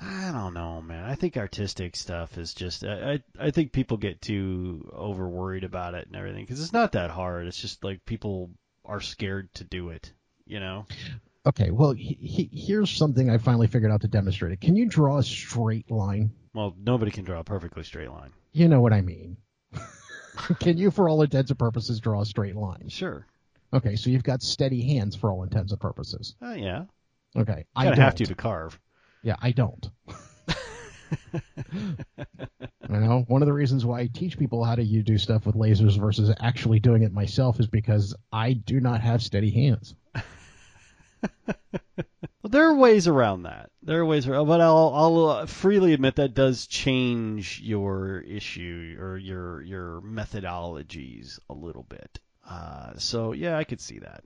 I 0.00 0.30
don't 0.32 0.54
know, 0.54 0.80
man. 0.80 1.04
I 1.04 1.14
think 1.14 1.36
artistic 1.36 1.94
stuff 1.96 2.38
is 2.38 2.54
just. 2.54 2.84
I 2.84 3.12
I, 3.38 3.46
I 3.46 3.50
think 3.50 3.72
people 3.72 3.96
get 3.96 4.22
too 4.22 4.90
over 4.92 5.28
worried 5.28 5.64
about 5.64 5.94
it 5.94 6.06
and 6.06 6.16
everything 6.16 6.44
because 6.44 6.60
it's 6.60 6.72
not 6.72 6.92
that 6.92 7.10
hard. 7.10 7.46
It's 7.46 7.60
just 7.60 7.84
like 7.84 8.04
people 8.06 8.50
are 8.84 9.00
scared 9.00 9.52
to 9.54 9.64
do 9.64 9.90
it. 9.90 10.12
You 10.46 10.60
know. 10.60 10.86
Okay, 11.46 11.70
well, 11.70 11.92
he, 11.92 12.16
he, 12.20 12.50
here's 12.52 12.90
something 12.90 13.28
I 13.28 13.36
finally 13.36 13.66
figured 13.66 13.92
out 13.92 14.00
to 14.00 14.08
demonstrate 14.08 14.52
it. 14.52 14.62
Can 14.62 14.76
you 14.76 14.86
draw 14.86 15.18
a 15.18 15.22
straight 15.22 15.90
line? 15.90 16.30
Well, 16.54 16.74
nobody 16.82 17.10
can 17.10 17.24
draw 17.24 17.40
a 17.40 17.44
perfectly 17.44 17.82
straight 17.82 18.10
line. 18.10 18.30
You 18.52 18.68
know 18.68 18.80
what 18.80 18.94
I 18.94 19.02
mean. 19.02 19.36
Can 20.60 20.78
you, 20.78 20.90
for 20.90 21.08
all 21.08 21.22
intents 21.22 21.50
and 21.50 21.58
purposes, 21.58 22.00
draw 22.00 22.20
a 22.20 22.26
straight 22.26 22.56
line? 22.56 22.88
Sure. 22.88 23.26
Okay, 23.72 23.96
so 23.96 24.10
you've 24.10 24.22
got 24.22 24.42
steady 24.42 24.82
hands 24.82 25.16
for 25.16 25.32
all 25.32 25.42
intents 25.42 25.72
and 25.72 25.80
purposes. 25.80 26.36
Uh, 26.40 26.54
yeah. 26.56 26.84
Okay, 27.36 27.64
I 27.74 27.86
don't. 27.86 27.98
have 27.98 28.14
to 28.16 28.26
to 28.26 28.34
carve. 28.34 28.78
Yeah, 29.22 29.36
I 29.40 29.50
don't. 29.50 29.90
you 31.32 31.96
know, 32.88 33.24
one 33.26 33.42
of 33.42 33.46
the 33.46 33.52
reasons 33.52 33.84
why 33.84 34.00
I 34.00 34.06
teach 34.06 34.38
people 34.38 34.62
how 34.62 34.76
to 34.76 34.82
you 34.82 35.02
do 35.02 35.18
stuff 35.18 35.46
with 35.46 35.56
lasers 35.56 35.98
versus 35.98 36.32
actually 36.40 36.78
doing 36.78 37.02
it 37.02 37.12
myself 37.12 37.58
is 37.58 37.66
because 37.66 38.14
I 38.32 38.52
do 38.52 38.80
not 38.80 39.00
have 39.00 39.22
steady 39.22 39.50
hands. 39.50 39.94
There 42.54 42.68
are 42.68 42.74
ways 42.74 43.08
around 43.08 43.44
that. 43.44 43.70
There 43.82 44.00
are 44.00 44.04
ways 44.04 44.28
around, 44.28 44.46
but 44.46 44.60
I'll 44.60 44.92
I'll 44.94 45.26
uh, 45.28 45.46
freely 45.46 45.94
admit 45.94 46.16
that 46.16 46.34
does 46.34 46.66
change 46.66 47.60
your 47.60 48.20
issue 48.20 48.96
or 49.00 49.16
your 49.16 49.62
your 49.62 50.00
methodologies 50.02 51.38
a 51.48 51.54
little 51.54 51.84
bit. 51.84 52.20
Uh, 52.48 52.92
so 52.98 53.32
yeah, 53.32 53.56
I 53.56 53.64
could 53.64 53.80
see 53.80 53.98
that. 54.00 54.24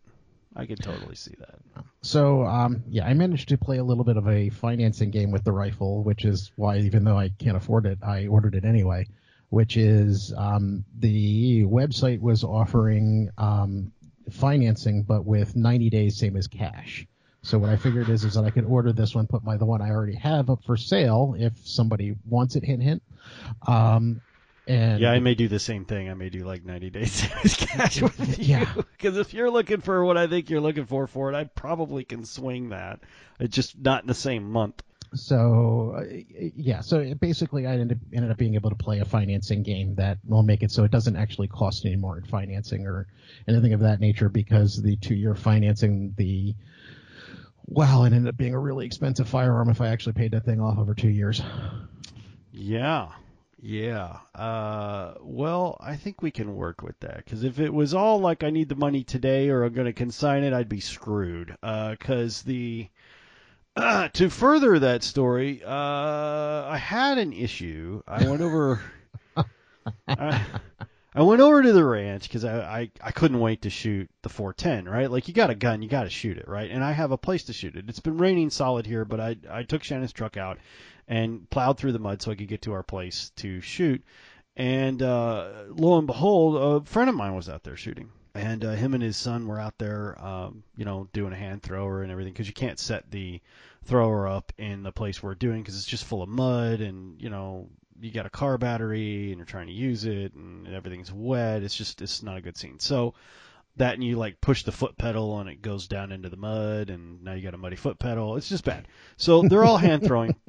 I 0.56 0.66
could 0.66 0.82
totally 0.82 1.14
see 1.14 1.36
that. 1.38 1.84
So, 2.02 2.44
um, 2.44 2.82
yeah, 2.88 3.06
I 3.06 3.14
managed 3.14 3.48
to 3.50 3.56
play 3.56 3.78
a 3.78 3.84
little 3.84 4.04
bit 4.04 4.16
of 4.16 4.26
a 4.28 4.50
financing 4.50 5.10
game 5.10 5.30
with 5.30 5.44
the 5.44 5.52
rifle, 5.52 6.02
which 6.02 6.24
is 6.24 6.50
why, 6.56 6.78
even 6.78 7.04
though 7.04 7.18
I 7.18 7.28
can't 7.28 7.56
afford 7.56 7.86
it, 7.86 7.98
I 8.02 8.26
ordered 8.26 8.56
it 8.56 8.64
anyway. 8.64 9.06
Which 9.50 9.78
is 9.78 10.34
um, 10.36 10.84
the 10.98 11.64
website 11.64 12.20
was 12.20 12.44
offering 12.44 13.30
um, 13.38 13.92
financing, 14.32 15.02
but 15.02 15.24
with 15.24 15.56
90 15.56 15.90
days, 15.90 16.16
same 16.18 16.36
as 16.36 16.46
cash. 16.46 17.06
So 17.42 17.58
what 17.58 17.70
I 17.70 17.76
figured 17.76 18.08
is 18.08 18.24
is 18.24 18.34
that 18.34 18.44
I 18.44 18.50
could 18.50 18.64
order 18.64 18.92
this 18.92 19.14
one, 19.14 19.26
put 19.26 19.44
my 19.44 19.56
the 19.56 19.64
one 19.64 19.80
I 19.80 19.90
already 19.90 20.16
have 20.16 20.50
up 20.50 20.64
for 20.64 20.76
sale 20.76 21.34
if 21.38 21.52
somebody 21.66 22.16
wants 22.28 22.56
it. 22.56 22.64
Hint 22.64 22.82
hint. 22.82 23.02
Um, 23.66 24.20
And 24.66 25.00
Yeah, 25.00 25.12
I 25.12 25.20
may 25.20 25.34
do 25.34 25.48
the 25.48 25.58
same 25.60 25.84
thing. 25.86 26.10
I 26.10 26.14
may 26.14 26.28
do 26.28 26.44
like 26.44 26.64
90 26.64 26.90
days 26.90 27.22
cash 27.56 28.02
with 28.02 28.38
you. 28.38 28.44
Yeah. 28.44 28.70
Because 28.74 29.16
if 29.16 29.32
you're 29.32 29.50
looking 29.50 29.80
for 29.80 30.04
what 30.04 30.18
I 30.18 30.26
think 30.26 30.50
you're 30.50 30.60
looking 30.60 30.84
for 30.86 31.06
for 31.06 31.32
it, 31.32 31.36
I 31.36 31.44
probably 31.44 32.04
can 32.04 32.24
swing 32.24 32.70
that. 32.70 33.00
It's 33.40 33.54
just 33.54 33.78
not 33.78 34.02
in 34.02 34.08
the 34.08 34.14
same 34.14 34.50
month. 34.50 34.82
So 35.14 35.96
uh, 35.98 36.04
yeah, 36.56 36.80
so 36.80 37.14
basically 37.14 37.66
I 37.66 37.72
ended, 37.72 38.00
ended 38.12 38.30
up 38.30 38.36
being 38.36 38.54
able 38.54 38.70
to 38.70 38.76
play 38.76 39.00
a 39.00 39.04
financing 39.04 39.62
game 39.62 39.94
that 39.96 40.18
will 40.26 40.42
make 40.42 40.62
it 40.62 40.70
so 40.70 40.84
it 40.84 40.90
doesn't 40.90 41.16
actually 41.16 41.48
cost 41.48 41.84
any 41.86 41.96
more 41.96 42.18
in 42.18 42.24
financing 42.24 42.86
or 42.86 43.06
anything 43.46 43.72
of 43.72 43.80
that 43.80 44.00
nature 44.00 44.28
because 44.28 44.80
the 44.82 44.96
two-year 44.96 45.34
financing 45.34 46.14
the 46.16 46.54
wow, 47.68 48.04
it 48.04 48.12
ended 48.12 48.28
up 48.28 48.36
being 48.36 48.54
a 48.54 48.58
really 48.58 48.86
expensive 48.86 49.28
firearm 49.28 49.68
if 49.68 49.80
I 49.80 49.88
actually 49.88 50.14
paid 50.14 50.32
that 50.32 50.44
thing 50.44 50.60
off 50.60 50.78
over 50.78 50.94
two 50.94 51.10
years. 51.10 51.42
Yeah. 52.50 53.08
Yeah. 53.60 54.18
Uh, 54.34 55.14
well, 55.20 55.76
I 55.80 55.96
think 55.96 56.22
we 56.22 56.30
can 56.30 56.54
work 56.54 56.82
with 56.82 56.98
that 57.00 57.24
because 57.24 57.44
if 57.44 57.58
it 57.58 57.72
was 57.72 57.92
all 57.92 58.20
like 58.20 58.44
I 58.44 58.50
need 58.50 58.68
the 58.68 58.76
money 58.76 59.02
today 59.04 59.50
or 59.50 59.64
I'm 59.64 59.72
going 59.72 59.86
to 59.86 59.92
consign 59.92 60.44
it, 60.44 60.52
I'd 60.52 60.68
be 60.68 60.80
screwed. 60.80 61.56
Because 61.60 62.42
the 62.42 62.88
to 64.14 64.30
further 64.30 64.78
that 64.78 65.02
story, 65.02 65.62
uh, 65.64 65.70
I 65.70 66.78
had 66.78 67.18
an 67.18 67.32
issue. 67.32 68.02
I 68.06 68.28
went 68.28 68.42
over. 68.42 68.80
I, 70.08 70.44
I 71.14 71.22
went 71.22 71.40
over 71.40 71.62
to 71.62 71.72
the 71.72 71.84
ranch 71.84 72.24
because 72.24 72.44
I, 72.44 72.60
I 72.60 72.90
I 73.02 73.10
couldn't 73.10 73.40
wait 73.40 73.62
to 73.62 73.70
shoot 73.70 74.10
the 74.22 74.28
410. 74.28 74.92
Right, 74.92 75.10
like 75.10 75.28
you 75.28 75.34
got 75.34 75.50
a 75.50 75.54
gun, 75.54 75.82
you 75.82 75.88
got 75.88 76.04
to 76.04 76.10
shoot 76.10 76.38
it, 76.38 76.48
right? 76.48 76.70
And 76.70 76.84
I 76.84 76.92
have 76.92 77.12
a 77.12 77.18
place 77.18 77.44
to 77.44 77.52
shoot 77.52 77.76
it. 77.76 77.88
It's 77.88 78.00
been 78.00 78.18
raining 78.18 78.50
solid 78.50 78.86
here, 78.86 79.04
but 79.04 79.20
I 79.20 79.36
I 79.50 79.62
took 79.62 79.82
Shannon's 79.82 80.12
truck 80.12 80.36
out 80.36 80.58
and 81.06 81.48
plowed 81.50 81.78
through 81.78 81.92
the 81.92 81.98
mud 81.98 82.20
so 82.20 82.30
I 82.30 82.34
could 82.34 82.48
get 82.48 82.62
to 82.62 82.72
our 82.72 82.82
place 82.82 83.30
to 83.36 83.60
shoot. 83.60 84.04
And 84.56 85.02
uh, 85.02 85.50
lo 85.68 85.98
and 85.98 86.06
behold, 86.06 86.82
a 86.82 86.84
friend 86.84 87.08
of 87.08 87.16
mine 87.16 87.34
was 87.34 87.48
out 87.48 87.62
there 87.62 87.76
shooting, 87.76 88.10
and 88.34 88.64
uh, 88.64 88.72
him 88.72 88.94
and 88.94 89.02
his 89.02 89.16
son 89.16 89.46
were 89.46 89.60
out 89.60 89.78
there, 89.78 90.16
um, 90.24 90.62
you 90.76 90.84
know, 90.84 91.08
doing 91.12 91.32
a 91.32 91.36
hand 91.36 91.62
thrower 91.62 92.02
and 92.02 92.12
everything 92.12 92.32
because 92.32 92.46
you 92.46 92.54
can't 92.54 92.78
set 92.78 93.10
the 93.10 93.40
thrower 93.84 94.28
up 94.28 94.52
in 94.58 94.82
the 94.82 94.92
place 94.92 95.22
we're 95.22 95.34
doing 95.34 95.62
because 95.62 95.76
it's 95.76 95.86
just 95.86 96.04
full 96.04 96.22
of 96.22 96.28
mud 96.28 96.80
and 96.80 97.22
you 97.22 97.30
know 97.30 97.68
you 98.00 98.10
got 98.10 98.26
a 98.26 98.30
car 98.30 98.58
battery 98.58 99.28
and 99.28 99.38
you're 99.38 99.46
trying 99.46 99.66
to 99.66 99.72
use 99.72 100.04
it 100.04 100.34
and 100.34 100.68
everything's 100.68 101.12
wet. 101.12 101.62
It's 101.62 101.76
just 101.76 102.02
it's 102.02 102.22
not 102.22 102.36
a 102.36 102.40
good 102.40 102.56
scene. 102.56 102.78
So 102.78 103.14
that 103.76 103.94
and 103.94 104.04
you 104.04 104.16
like 104.16 104.40
push 104.40 104.62
the 104.64 104.72
foot 104.72 104.96
pedal 104.98 105.38
and 105.40 105.48
it 105.48 105.62
goes 105.62 105.88
down 105.88 106.12
into 106.12 106.28
the 106.28 106.36
mud 106.36 106.90
and 106.90 107.22
now 107.24 107.32
you 107.32 107.42
got 107.42 107.54
a 107.54 107.58
muddy 107.58 107.76
foot 107.76 107.98
pedal. 107.98 108.36
It's 108.36 108.48
just 108.48 108.64
bad. 108.64 108.86
So 109.16 109.42
they're 109.42 109.64
all 109.64 109.78
hand 109.78 110.04
throwing. 110.04 110.36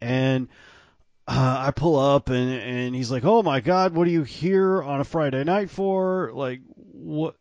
And 0.00 0.48
uh, 1.28 1.56
I 1.66 1.70
pull 1.72 1.98
up 1.98 2.28
and 2.28 2.50
and 2.52 2.94
he's 2.94 3.10
like, 3.10 3.24
"Oh 3.24 3.42
my 3.42 3.60
god, 3.60 3.94
what 3.94 4.06
are 4.06 4.10
you 4.10 4.22
here 4.22 4.82
on 4.82 5.00
a 5.00 5.04
Friday 5.04 5.42
night 5.44 5.70
for? 5.70 6.30
Like 6.32 6.60
what 6.74 7.36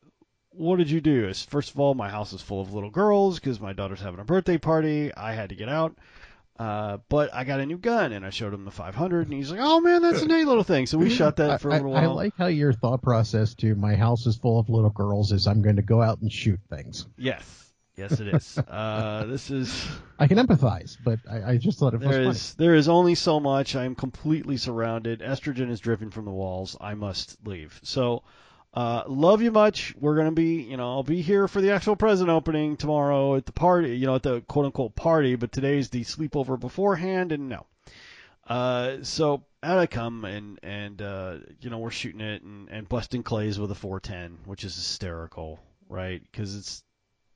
what 0.52 0.78
did 0.78 0.90
you 0.90 1.02
do?" 1.02 1.26
It's, 1.28 1.44
First 1.44 1.72
of 1.72 1.80
all, 1.80 1.94
my 1.94 2.10
house 2.10 2.34
is 2.34 2.42
full 2.42 2.62
of 2.62 2.74
little 2.74 2.90
girls 2.90 3.40
because 3.40 3.60
my 3.60 3.74
daughter's 3.74 4.02
having 4.02 4.20
a 4.20 4.26
birthday 4.26 4.58
party. 4.58 5.14
I 5.16 5.34
had 5.34 5.50
to 5.50 5.56
get 5.56 5.70
out. 5.70 5.96
Uh, 6.58 7.00
but 7.10 7.34
I 7.34 7.44
got 7.44 7.60
a 7.60 7.66
new 7.66 7.78
gun 7.78 8.14
and 8.14 8.26
I 8.26 8.30
showed 8.30 8.54
him 8.54 8.64
the 8.64 8.72
500 8.72 9.28
and 9.28 9.34
he's 9.34 9.52
like, 9.52 9.60
"Oh 9.62 9.82
man, 9.82 10.02
that's 10.02 10.22
a 10.22 10.26
neat 10.26 10.46
little 10.46 10.64
thing." 10.64 10.86
So 10.86 10.98
we 10.98 11.10
shot 11.10 11.36
that 11.36 11.60
for 11.60 11.70
a 11.70 11.74
I, 11.74 11.78
little 11.78 11.94
I, 11.96 12.04
I 12.04 12.08
while. 12.08 12.16
like 12.16 12.34
how 12.38 12.46
your 12.48 12.72
thought 12.72 13.02
process 13.02 13.54
to 13.56 13.76
my 13.76 13.96
house 13.96 14.26
is 14.26 14.38
full 14.38 14.58
of 14.58 14.70
little 14.70 14.90
girls 14.90 15.34
is 15.34 15.48
I'm 15.48 15.62
going 15.62 15.76
to 15.76 15.82
go 15.82 16.02
out 16.02 16.22
and 16.22 16.32
shoot 16.32 16.62
things. 16.70 17.08
Yes. 17.18 17.65
Yes, 17.98 18.20
it 18.20 18.28
is. 18.28 18.58
uh, 18.58 19.26
this 19.26 19.52
is 19.52 19.88
I 20.20 20.28
can 20.28 20.38
empathize, 20.38 20.98
but 21.04 21.20
I, 21.30 21.52
I 21.52 21.58
just 21.58 21.80
thought 21.80 21.94
it 21.94 22.00
was 22.00 22.10
there 22.10 22.18
funny. 22.20 22.30
is 22.30 22.54
there 22.56 22.76
is 22.76 22.90
only 22.90 23.16
so 23.16 23.40
much. 23.40 23.76
I 23.76 23.86
am 23.86 23.96
completely 23.96 24.58
surrounded. 24.58 25.22
Estrogen 25.22 25.70
is 25.70 25.80
dripping 25.80 26.12
from 26.12 26.26
the 26.26 26.32
walls. 26.32 26.76
I 26.80 26.94
must 26.96 27.38
leave. 27.46 27.80
So, 27.84 28.24
uh, 28.74 29.04
love 29.08 29.42
you 29.42 29.52
much. 29.52 29.96
We're 29.98 30.18
gonna 30.18 30.32
be, 30.34 30.62
you 30.62 30.78
know, 30.78 30.92
I'll 30.92 31.04
be 31.04 31.22
here 31.22 31.48
for 31.48 31.62
the 31.62 31.72
actual 31.72 31.96
present 31.96 32.30
opening 32.30 32.76
tomorrow 32.76 33.36
at 33.36 33.46
the 33.46 33.54
party, 33.54 33.96
you 33.98 34.06
know, 34.08 34.16
at 34.16 34.24
the 34.24 34.42
quote 34.42 34.66
unquote 34.66 34.96
party. 34.96 35.36
But 35.36 35.52
today's 35.52 35.90
the 35.90 36.04
sleepover 36.04 36.60
beforehand, 36.60 37.32
and 37.32 37.48
no. 37.50 37.66
Uh, 38.48 38.98
so 39.02 39.44
out 39.64 39.80
I 39.80 39.88
come 39.88 40.26
and 40.26 40.60
and 40.62 41.02
uh, 41.02 41.38
you 41.62 41.70
know 41.70 41.80
we're 41.80 41.92
shooting 41.92 42.22
it 42.22 42.44
and, 42.44 42.70
and 42.70 42.88
busting 42.88 43.24
clays 43.24 43.58
with 43.58 43.72
a 43.72 43.76
410, 43.76 44.40
which 44.46 44.64
is 44.64 44.76
hysterical, 44.76 45.60
right? 45.90 46.22
Because 46.22 46.56
it's 46.56 46.84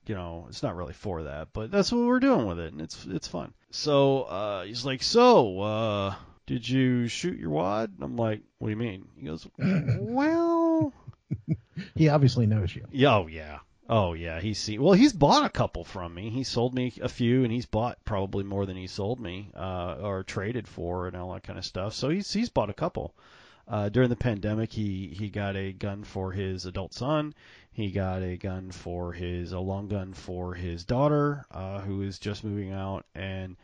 you 0.10 0.15
know, 0.15 0.48
it's 0.50 0.63
not 0.63 0.76
really 0.76 0.93
for 0.93 1.24
that, 1.24 1.50
but 1.54 1.69
that's 1.69 1.91
what 1.91 2.02
we're 2.06 2.19
doing 2.19 2.48
with 2.48 2.60
it, 2.60 2.74
and 2.74 2.82
it's 2.82 3.06
it's 3.06 3.28
fun. 3.28 3.54
So 3.69 4.24
uh, 4.24 4.63
he's 4.63 4.84
like, 4.84 5.04
so 5.04 5.62
uh, 5.62 6.15
did 6.48 6.67
you 6.67 7.08
shoot 7.08 7.38
your 7.39 7.52
wad? 7.52 7.93
I'm 8.02 8.17
like, 8.17 8.41
what 8.58 8.67
do 8.67 8.72
you 8.72 8.76
mean? 8.76 9.08
He 9.15 9.28
goes, 9.28 9.48
well, 9.60 10.91
He 11.95 12.10
obviously 12.10 12.48
knows 12.48 12.76
you. 12.76 12.86
yeah, 12.91 13.15
oh 13.17 13.28
yeah, 13.28 13.60
oh 13.88 14.13
yeah. 14.13 14.41
He's 14.41 14.58
seen, 14.58 14.82
well, 14.82 14.93
he's 14.93 15.13
bought 15.13 15.45
a 15.45 15.50
couple 15.50 15.84
from 15.84 16.15
me. 16.15 16.32
He 16.32 16.43
sold 16.43 16.74
me 16.74 16.91
a 17.02 17.08
few, 17.08 17.43
and 17.43 17.54
he's 17.54 17.67
bought 17.67 18.04
probably 18.04 18.43
more 18.43 18.65
than 18.65 18.78
he 18.78 18.88
sold 18.88 19.19
me 19.19 19.52
uh, 19.56 19.98
or 20.02 20.24
traded 20.24 20.67
for, 20.67 21.06
and 21.08 21.15
all 21.15 21.32
that 21.34 21.43
kind 21.43 21.60
of 21.60 21.65
stuff. 21.65 21.93
So 21.93 22.10
he's 22.10 22.34
he's 22.34 22.50
bought 22.50 22.72
a 22.72 22.74
couple. 22.74 23.13
Uh, 23.69 23.88
during 23.88 24.10
the 24.10 24.15
pandemic, 24.15 24.73
he 24.73 25.08
he 25.10 25.29
got 25.29 25.55
a 25.55 25.71
gun 25.71 26.03
for 26.03 26.32
his 26.32 26.65
adult 26.65 26.93
son. 26.93 27.36
He 27.71 27.91
got 27.91 28.23
a 28.23 28.36
gun 28.36 28.71
for 28.71 29.13
his 29.13 29.51
a 29.51 29.60
long 29.60 29.88
gun 29.88 30.13
for 30.13 30.55
his 30.55 30.86
daughter, 30.86 31.45
uh, 31.51 31.79
who 31.82 32.01
is 32.01 32.17
just 32.17 32.43
moving 32.43 32.73
out, 32.73 33.05
and 33.13 33.55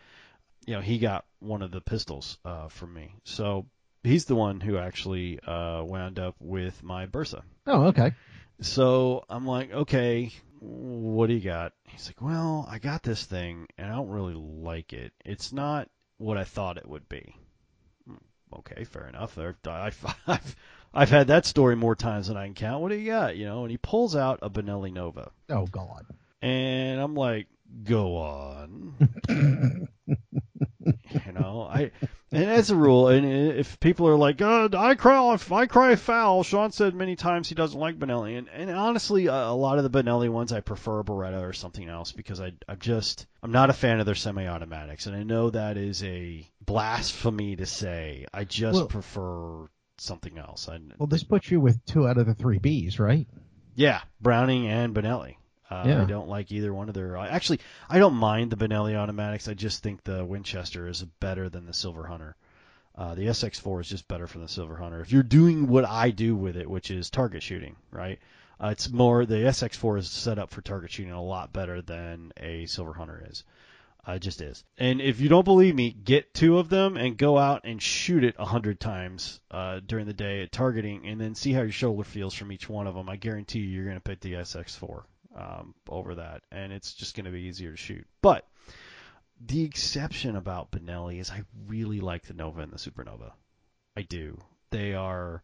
you 0.67 0.75
know 0.75 0.81
he 0.81 0.99
got 0.99 1.25
one 1.39 1.63
of 1.63 1.71
the 1.71 1.81
pistols 1.81 2.37
uh, 2.45 2.67
from 2.67 2.93
me. 2.93 3.15
So 3.23 3.65
he's 4.03 4.25
the 4.25 4.35
one 4.35 4.59
who 4.59 4.77
actually 4.77 5.39
uh, 5.39 5.83
wound 5.83 6.19
up 6.19 6.35
with 6.39 6.83
my 6.83 7.07
Bersa. 7.07 7.41
Oh, 7.65 7.85
okay. 7.85 8.13
So 8.61 9.25
I'm 9.27 9.47
like, 9.47 9.71
okay, 9.71 10.31
what 10.59 11.27
do 11.27 11.33
you 11.33 11.41
got? 11.41 11.73
He's 11.87 12.07
like, 12.07 12.21
well, 12.21 12.67
I 12.69 12.77
got 12.77 13.01
this 13.01 13.25
thing, 13.25 13.67
and 13.77 13.91
I 13.91 13.95
don't 13.95 14.09
really 14.09 14.35
like 14.35 14.93
it. 14.93 15.13
It's 15.25 15.51
not 15.51 15.89
what 16.17 16.37
I 16.37 16.43
thought 16.43 16.77
it 16.77 16.87
would 16.87 17.09
be. 17.09 17.35
Okay, 18.59 18.83
fair 18.85 19.07
enough. 19.07 19.37
I've, 19.37 20.05
I've, 20.27 20.55
I've 20.93 21.09
had 21.09 21.27
that 21.27 21.45
story 21.45 21.75
more 21.75 21.95
times 21.95 22.27
than 22.27 22.37
I 22.37 22.45
can 22.45 22.53
count. 22.53 22.81
What 22.81 22.89
do 22.89 22.95
you 22.95 23.11
got? 23.11 23.35
You 23.37 23.45
know, 23.45 23.63
and 23.63 23.71
he 23.71 23.77
pulls 23.77 24.15
out 24.15 24.39
a 24.41 24.49
Benelli 24.49 24.91
Nova, 24.93 25.31
Oh 25.49 25.65
God. 25.67 26.05
and 26.41 26.99
I'm 27.01 27.15
like, 27.15 27.47
go 27.83 28.17
on. 28.17 28.93
you 31.25 31.33
know, 31.33 31.67
I 31.69 31.91
and 32.35 32.49
as 32.49 32.69
a 32.71 32.75
rule, 32.75 33.07
and 33.07 33.25
if 33.25 33.79
people 33.79 34.07
are 34.07 34.15
like, 34.15 34.41
oh, 34.41 34.69
I 34.75 34.95
cry, 34.95 35.37
I 35.51 35.65
cry 35.65 35.95
foul. 35.95 36.43
Sean 36.43 36.71
said 36.71 36.93
many 36.95 37.15
times 37.15 37.49
he 37.49 37.55
doesn't 37.55 37.79
like 37.79 37.97
Benelli, 37.97 38.37
and, 38.37 38.47
and 38.49 38.69
honestly, 38.71 39.27
a, 39.27 39.33
a 39.33 39.55
lot 39.55 39.77
of 39.79 39.89
the 39.89 40.03
Benelli 40.03 40.29
ones 40.29 40.51
I 40.51 40.59
prefer 40.61 41.03
Beretta 41.03 41.41
or 41.41 41.53
something 41.53 41.87
else 41.87 42.11
because 42.11 42.39
I 42.41 42.53
I'm 42.67 42.79
just 42.79 43.25
I'm 43.43 43.51
not 43.51 43.69
a 43.69 43.73
fan 43.73 43.99
of 43.99 44.05
their 44.05 44.15
semi-automatics, 44.15 45.05
and 45.07 45.15
I 45.15 45.23
know 45.23 45.49
that 45.49 45.77
is 45.77 46.03
a 46.03 46.47
blasphemy 46.65 47.55
to 47.55 47.65
say. 47.65 48.25
I 48.33 48.43
just 48.43 48.75
Well- 48.75 48.87
prefer 48.87 49.67
something 49.97 50.37
else. 50.37 50.67
I, 50.67 50.79
Well, 50.97 51.07
this 51.07 51.23
puts 51.23 51.49
you 51.49 51.59
with 51.61 51.83
two 51.85 52.07
out 52.07 52.17
of 52.17 52.25
the 52.25 52.33
three 52.33 52.59
Bs, 52.59 52.99
right? 52.99 53.27
yeah, 53.75 54.01
Browning 54.21 54.67
and 54.67 54.93
Benelli. 54.93 55.35
Uh, 55.69 55.83
Yeah. 55.87 56.01
I 56.01 56.05
don't 56.05 56.27
like 56.27 56.51
either 56.51 56.73
one 56.73 56.89
of 56.89 56.95
their. 56.95 57.17
Actually, 57.17 57.59
I 57.89 57.99
don't 57.99 58.15
mind 58.15 58.51
the 58.51 58.55
Benelli 58.57 58.95
automatics. 58.95 59.47
I 59.47 59.53
just 59.53 59.81
think 59.83 60.03
the 60.03 60.23
Winchester 60.23 60.87
is 60.87 61.03
better 61.19 61.49
than 61.49 61.65
the 61.65 61.73
Silver 61.73 62.05
Hunter. 62.05 62.35
Uh, 62.95 63.13
the 63.15 63.27
SX4 63.27 63.81
is 63.81 63.89
just 63.89 64.07
better 64.07 64.27
for 64.27 64.39
the 64.39 64.47
Silver 64.47 64.77
Hunter. 64.77 65.01
If 65.01 65.11
you're 65.11 65.23
doing 65.23 65.67
what 65.67 65.83
I 65.85 66.11
do 66.11 66.35
with 66.35 66.55
it, 66.55 66.69
which 66.69 66.91
is 66.91 67.09
target 67.09 67.43
shooting, 67.43 67.75
right? 67.91 68.19
Uh, 68.63 68.67
it's 68.67 68.89
more 68.89 69.25
the 69.25 69.35
SX4 69.35 69.97
is 69.99 70.09
set 70.09 70.39
up 70.39 70.49
for 70.49 70.61
target 70.61 70.91
shooting 70.91 71.11
a 71.11 71.21
lot 71.21 71.51
better 71.51 71.81
than 71.81 72.31
a 72.37 72.65
Silver 72.67 72.93
Hunter 72.93 73.25
is. 73.29 73.43
Uh, 74.07 74.13
it 74.13 74.19
just 74.19 74.39
is. 74.39 74.63
And 74.77 75.01
if 75.01 75.19
you 75.19 75.27
don't 75.27 75.43
believe 75.43 75.75
me, 75.75 75.91
get 75.91 76.33
two 76.33 76.57
of 76.59 76.69
them 76.69 76.95
and 76.95 77.17
go 77.17 77.37
out 77.37 77.61
and 77.65 77.81
shoot 77.81 78.23
it 78.23 78.35
a 78.37 78.45
hundred 78.45 78.79
times 78.79 79.41
uh, 79.51 79.81
during 79.85 80.05
the 80.05 80.13
day 80.13 80.43
at 80.43 80.51
targeting, 80.51 81.07
and 81.07 81.19
then 81.19 81.33
see 81.35 81.51
how 81.51 81.63
your 81.63 81.71
shoulder 81.71 82.03
feels 82.03 82.33
from 82.35 82.51
each 82.51 82.69
one 82.69 82.85
of 82.87 82.93
them. 82.95 83.09
I 83.09 83.15
guarantee 83.17 83.59
you, 83.59 83.67
you're 83.67 83.83
going 83.85 83.97
to 83.97 84.01
pick 84.01 84.21
the 84.21 84.33
SX4 84.33 85.03
um, 85.35 85.75
over 85.89 86.15
that, 86.15 86.43
and 86.51 86.71
it's 86.71 86.93
just 86.93 87.15
going 87.15 87.25
to 87.25 87.31
be 87.31 87.41
easier 87.41 87.71
to 87.71 87.77
shoot. 87.77 88.07
But 88.21 88.47
the 89.45 89.63
exception 89.63 90.35
about 90.35 90.71
Benelli 90.71 91.19
is 91.19 91.29
I 91.29 91.43
really 91.67 91.99
like 91.99 92.23
the 92.23 92.33
Nova 92.33 92.61
and 92.61 92.71
the 92.71 92.77
Supernova. 92.77 93.33
I 93.97 94.01
do. 94.03 94.39
They 94.71 94.93
are 94.93 95.43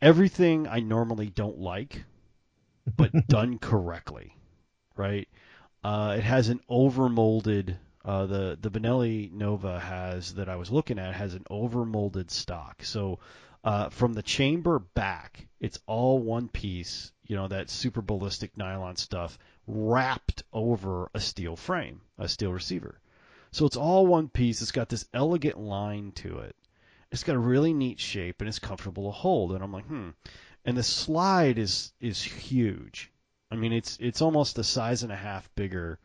everything 0.00 0.66
I 0.66 0.80
normally 0.80 1.28
don't 1.28 1.58
like, 1.58 2.04
but 2.96 3.12
done 3.28 3.58
correctly, 3.58 4.36
right? 4.96 5.28
Uh, 5.82 6.16
it 6.18 6.24
has 6.24 6.48
an 6.48 6.60
overmolded. 6.70 7.76
Uh, 8.04 8.26
the 8.26 8.58
the 8.60 8.70
Benelli 8.70 9.30
Nova 9.32 9.78
has 9.78 10.34
that 10.34 10.48
I 10.48 10.56
was 10.56 10.70
looking 10.70 10.98
at 10.98 11.14
has 11.14 11.34
an 11.34 11.44
overmolded 11.50 12.30
stock. 12.30 12.82
So 12.84 13.18
uh, 13.64 13.88
from 13.90 14.14
the 14.14 14.22
chamber 14.22 14.78
back, 14.78 15.48
it's 15.60 15.78
all 15.86 16.18
one 16.18 16.48
piece. 16.48 17.12
You 17.28 17.36
know 17.36 17.48
that 17.48 17.70
super 17.70 18.02
ballistic 18.02 18.56
nylon 18.56 18.96
stuff 18.96 19.38
wrapped 19.66 20.42
over 20.52 21.10
a 21.14 21.20
steel 21.20 21.54
frame, 21.56 22.00
a 22.18 22.28
steel 22.28 22.52
receiver. 22.52 23.00
So 23.50 23.66
it's 23.66 23.76
all 23.76 24.06
one 24.06 24.28
piece. 24.28 24.60
It's 24.62 24.72
got 24.72 24.88
this 24.88 25.06
elegant 25.14 25.58
line 25.58 26.12
to 26.16 26.40
it, 26.40 26.56
It's 27.10 27.24
got 27.24 27.36
a 27.36 27.38
really 27.38 27.72
neat 27.72 27.98
shape 28.00 28.40
and 28.40 28.48
it's 28.48 28.58
comfortable 28.58 29.04
to 29.04 29.10
hold. 29.10 29.52
And 29.52 29.62
I'm 29.62 29.72
like, 29.72 29.86
hmm. 29.86 30.10
And 30.64 30.76
the 30.76 30.82
slide 30.82 31.58
is 31.58 31.92
is 32.00 32.22
huge. 32.22 33.10
I 33.50 33.56
mean, 33.56 33.72
it's 33.72 33.96
it's 34.00 34.20
almost 34.20 34.58
a 34.58 34.64
size 34.64 35.02
and 35.02 35.12
a 35.12 35.16
half 35.16 35.48
bigger, 35.54 35.98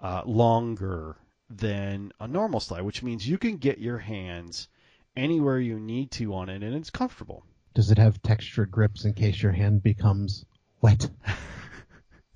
uh, 0.00 0.22
longer 0.26 1.16
than 1.50 2.12
a 2.18 2.26
normal 2.26 2.60
slide, 2.60 2.82
which 2.82 3.02
means 3.02 3.28
you 3.28 3.38
can 3.38 3.58
get 3.58 3.78
your 3.78 3.98
hands 3.98 4.68
anywhere 5.16 5.60
you 5.60 5.78
need 5.78 6.10
to 6.12 6.34
on 6.34 6.48
it, 6.48 6.62
and 6.62 6.74
it's 6.74 6.90
comfortable. 6.90 7.44
Does 7.74 7.90
it 7.90 7.98
have 7.98 8.20
textured 8.22 8.70
grips 8.70 9.04
in 9.04 9.14
case 9.14 9.40
your 9.42 9.52
hand 9.52 9.82
becomes 9.82 10.44
wet? 10.80 11.08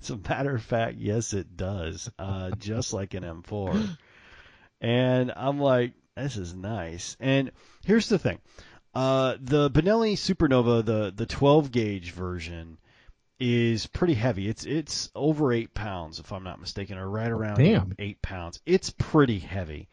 As 0.01 0.09
a 0.09 0.17
matter 0.17 0.55
of 0.55 0.63
fact, 0.63 0.97
yes, 0.97 1.33
it 1.33 1.55
does, 1.55 2.11
uh, 2.19 2.51
just 2.51 2.91
like 2.93 3.13
an 3.13 3.23
M4. 3.23 3.97
And 4.81 5.31
I'm 5.35 5.59
like, 5.59 5.93
this 6.17 6.35
is 6.35 6.53
nice. 6.53 7.15
And 7.19 7.51
here's 7.85 8.09
the 8.09 8.19
thing. 8.19 8.39
Uh, 8.93 9.35
the 9.39 9.71
Benelli 9.71 10.13
Supernova, 10.13 10.83
the, 10.85 11.13
the 11.15 11.25
12 11.25 11.71
gauge 11.71 12.11
version, 12.11 12.77
is 13.39 13.87
pretty 13.87 14.13
heavy. 14.13 14.47
It's 14.47 14.65
it's 14.65 15.09
over 15.15 15.51
eight 15.51 15.73
pounds, 15.73 16.19
if 16.19 16.31
I'm 16.31 16.43
not 16.43 16.61
mistaken, 16.61 16.97
or 16.97 17.09
right 17.09 17.31
around 17.31 17.57
Damn. 17.57 17.93
eight 17.99 18.21
pounds. 18.21 18.61
It's 18.65 18.89
pretty 18.91 19.39
heavy. 19.39 19.89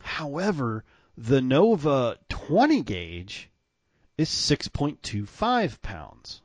However, 0.00 0.84
the 1.16 1.40
Nova 1.40 2.18
20 2.28 2.82
gauge 2.82 3.50
is 4.18 4.28
6.25 4.28 5.82
pounds. 5.82 6.41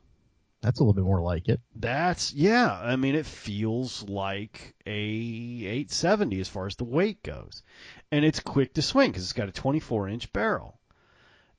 That's 0.60 0.80
a 0.80 0.82
little 0.82 0.94
bit 0.94 1.04
more 1.04 1.20
like 1.20 1.48
it. 1.48 1.60
That's 1.76 2.32
yeah. 2.32 2.72
I 2.72 2.96
mean, 2.96 3.14
it 3.14 3.26
feels 3.26 4.02
like 4.08 4.74
a 4.86 4.90
870 4.90 6.40
as 6.40 6.48
far 6.48 6.66
as 6.66 6.76
the 6.76 6.84
weight 6.84 7.22
goes, 7.22 7.62
and 8.10 8.24
it's 8.24 8.40
quick 8.40 8.74
to 8.74 8.82
swing 8.82 9.10
because 9.10 9.22
it's 9.22 9.32
got 9.32 9.48
a 9.48 9.52
24 9.52 10.08
inch 10.08 10.32
barrel, 10.32 10.78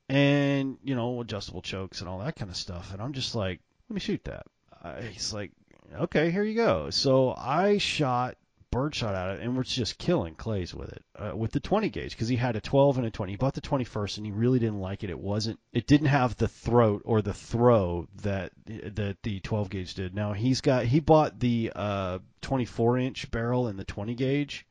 and 0.09 0.77
you 0.83 0.95
know 0.95 1.21
adjustable 1.21 1.61
chokes 1.61 2.01
and 2.01 2.09
all 2.09 2.19
that 2.19 2.35
kind 2.35 2.51
of 2.51 2.57
stuff. 2.57 2.91
And 2.91 3.01
I'm 3.01 3.13
just 3.13 3.35
like, 3.35 3.61
let 3.89 3.93
me 3.93 4.01
shoot 4.01 4.23
that. 4.25 4.45
Uh, 4.83 5.01
he's 5.01 5.33
like, 5.33 5.51
okay, 5.93 6.29
here 6.29 6.43
you 6.43 6.55
go. 6.55 6.89
So 6.89 7.33
I 7.37 7.77
shot 7.77 8.35
birdshot 8.71 9.15
at 9.15 9.35
it 9.35 9.41
and 9.41 9.57
was 9.57 9.67
just 9.67 9.97
killing 9.97 10.35
clays 10.35 10.73
with 10.73 10.89
it 10.91 11.03
uh, 11.17 11.35
with 11.35 11.51
the 11.51 11.59
20 11.59 11.89
gauge 11.89 12.11
because 12.11 12.27
he 12.27 12.35
had 12.35 12.55
a 12.55 12.61
12 12.61 12.97
and 12.97 13.07
a 13.07 13.11
20 13.11 13.33
he 13.33 13.37
bought 13.37 13.53
the 13.53 13.61
21st 13.61 14.17
and 14.17 14.25
he 14.25 14.31
really 14.31 14.59
didn't 14.59 14.79
like 14.79 15.03
it. 15.03 15.09
It 15.09 15.19
wasn't 15.19 15.59
it 15.73 15.87
didn't 15.87 16.07
have 16.07 16.35
the 16.37 16.47
throat 16.47 17.01
or 17.05 17.21
the 17.21 17.33
throw 17.33 18.07
that 18.21 18.51
that 18.65 19.17
the 19.23 19.39
12 19.39 19.69
gauge 19.69 19.93
did. 19.93 20.13
Now 20.13 20.33
he's 20.33 20.61
got 20.61 20.85
he 20.85 20.99
bought 20.99 21.39
the 21.39 21.71
uh 21.75 22.19
24 22.41 22.99
inch 22.99 23.31
barrel 23.31 23.67
and 23.67 23.79
the 23.79 23.85
20 23.85 24.15
gauge 24.15 24.65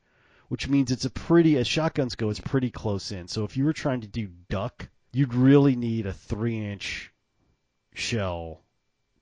which 0.47 0.67
means 0.67 0.91
it's 0.91 1.05
a 1.05 1.11
pretty 1.11 1.57
as 1.57 1.67
shotguns 1.67 2.15
go 2.15 2.29
it's 2.29 2.39
pretty 2.39 2.71
close 2.71 3.11
in. 3.11 3.27
So 3.27 3.43
if 3.43 3.57
you 3.57 3.65
were 3.65 3.73
trying 3.73 4.01
to 4.01 4.07
do 4.07 4.29
duck 4.49 4.87
you'd 5.11 5.33
really 5.33 5.75
need 5.75 6.05
a 6.05 6.13
3 6.13 6.71
inch 6.71 7.11
shell 7.93 8.61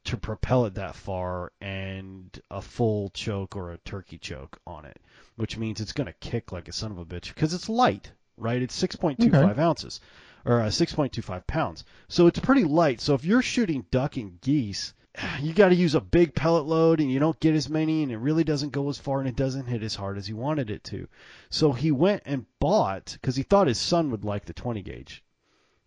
to 0.08 0.18
propel 0.18 0.66
it 0.66 0.76
that 0.76 0.96
far 0.96 1.52
and 1.62 2.40
a 2.52 2.62
full 2.62 3.10
choke 3.10 3.56
or 3.56 3.72
a 3.72 3.78
turkey 3.80 4.18
choke 4.18 4.60
on 4.68 4.86
it, 4.86 5.00
which 5.36 5.58
means 5.58 5.80
it's 5.80 5.94
going 5.94 6.08
to 6.08 6.14
kick 6.14 6.52
like 6.52 6.68
a 6.68 6.74
son 6.74 6.92
of 6.92 6.98
a 6.98 7.06
bitch 7.06 7.34
because 7.34 7.54
it's 7.54 7.70
light, 7.70 8.12
right? 8.38 8.62
It's 8.62 8.82
6.25 8.82 9.34
Okay. 9.34 9.62
ounces 9.62 10.00
or 10.46 10.62
uh, 10.62 10.68
6.25 10.68 11.46
pounds. 11.48 11.84
So 12.08 12.28
it's 12.28 12.40
pretty 12.40 12.64
light. 12.64 13.02
So 13.02 13.14
if 13.14 13.26
you're 13.26 13.42
shooting 13.42 13.86
duck 13.92 14.18
and 14.18 14.40
geese, 14.42 14.94
you 15.42 15.54
got 15.54 15.70
to 15.70 15.76
use 15.76 15.94
a 15.96 16.02
big 16.02 16.34
pellet 16.34 16.66
load 16.66 17.02
and 17.02 17.12
you 17.12 17.20
don't 17.20 17.40
get 17.40 17.56
as 17.56 17.70
many 17.70 18.04
and 18.04 18.12
it 18.12 18.18
really 18.18 18.44
doesn't 18.44 18.72
go 18.72 18.88
as 18.90 18.98
far 18.98 19.20
and 19.20 19.28
it 19.28 19.36
doesn't 19.36 19.66
hit 19.66 19.84
as 19.84 19.96
hard 19.96 20.18
as 20.18 20.28
he 20.28 20.34
wanted 20.34 20.70
it 20.70 20.84
to. 20.86 21.08
So 21.50 21.74
he 21.74 21.92
went 21.92 22.24
and 22.26 22.46
bought 22.60 23.12
because 23.20 23.36
he 23.36 23.44
thought 23.44 23.68
his 23.68 23.80
son 23.80 24.12
would 24.12 24.24
like 24.24 24.46
the 24.46 24.54
20 24.54 24.82
gauge. 24.84 25.24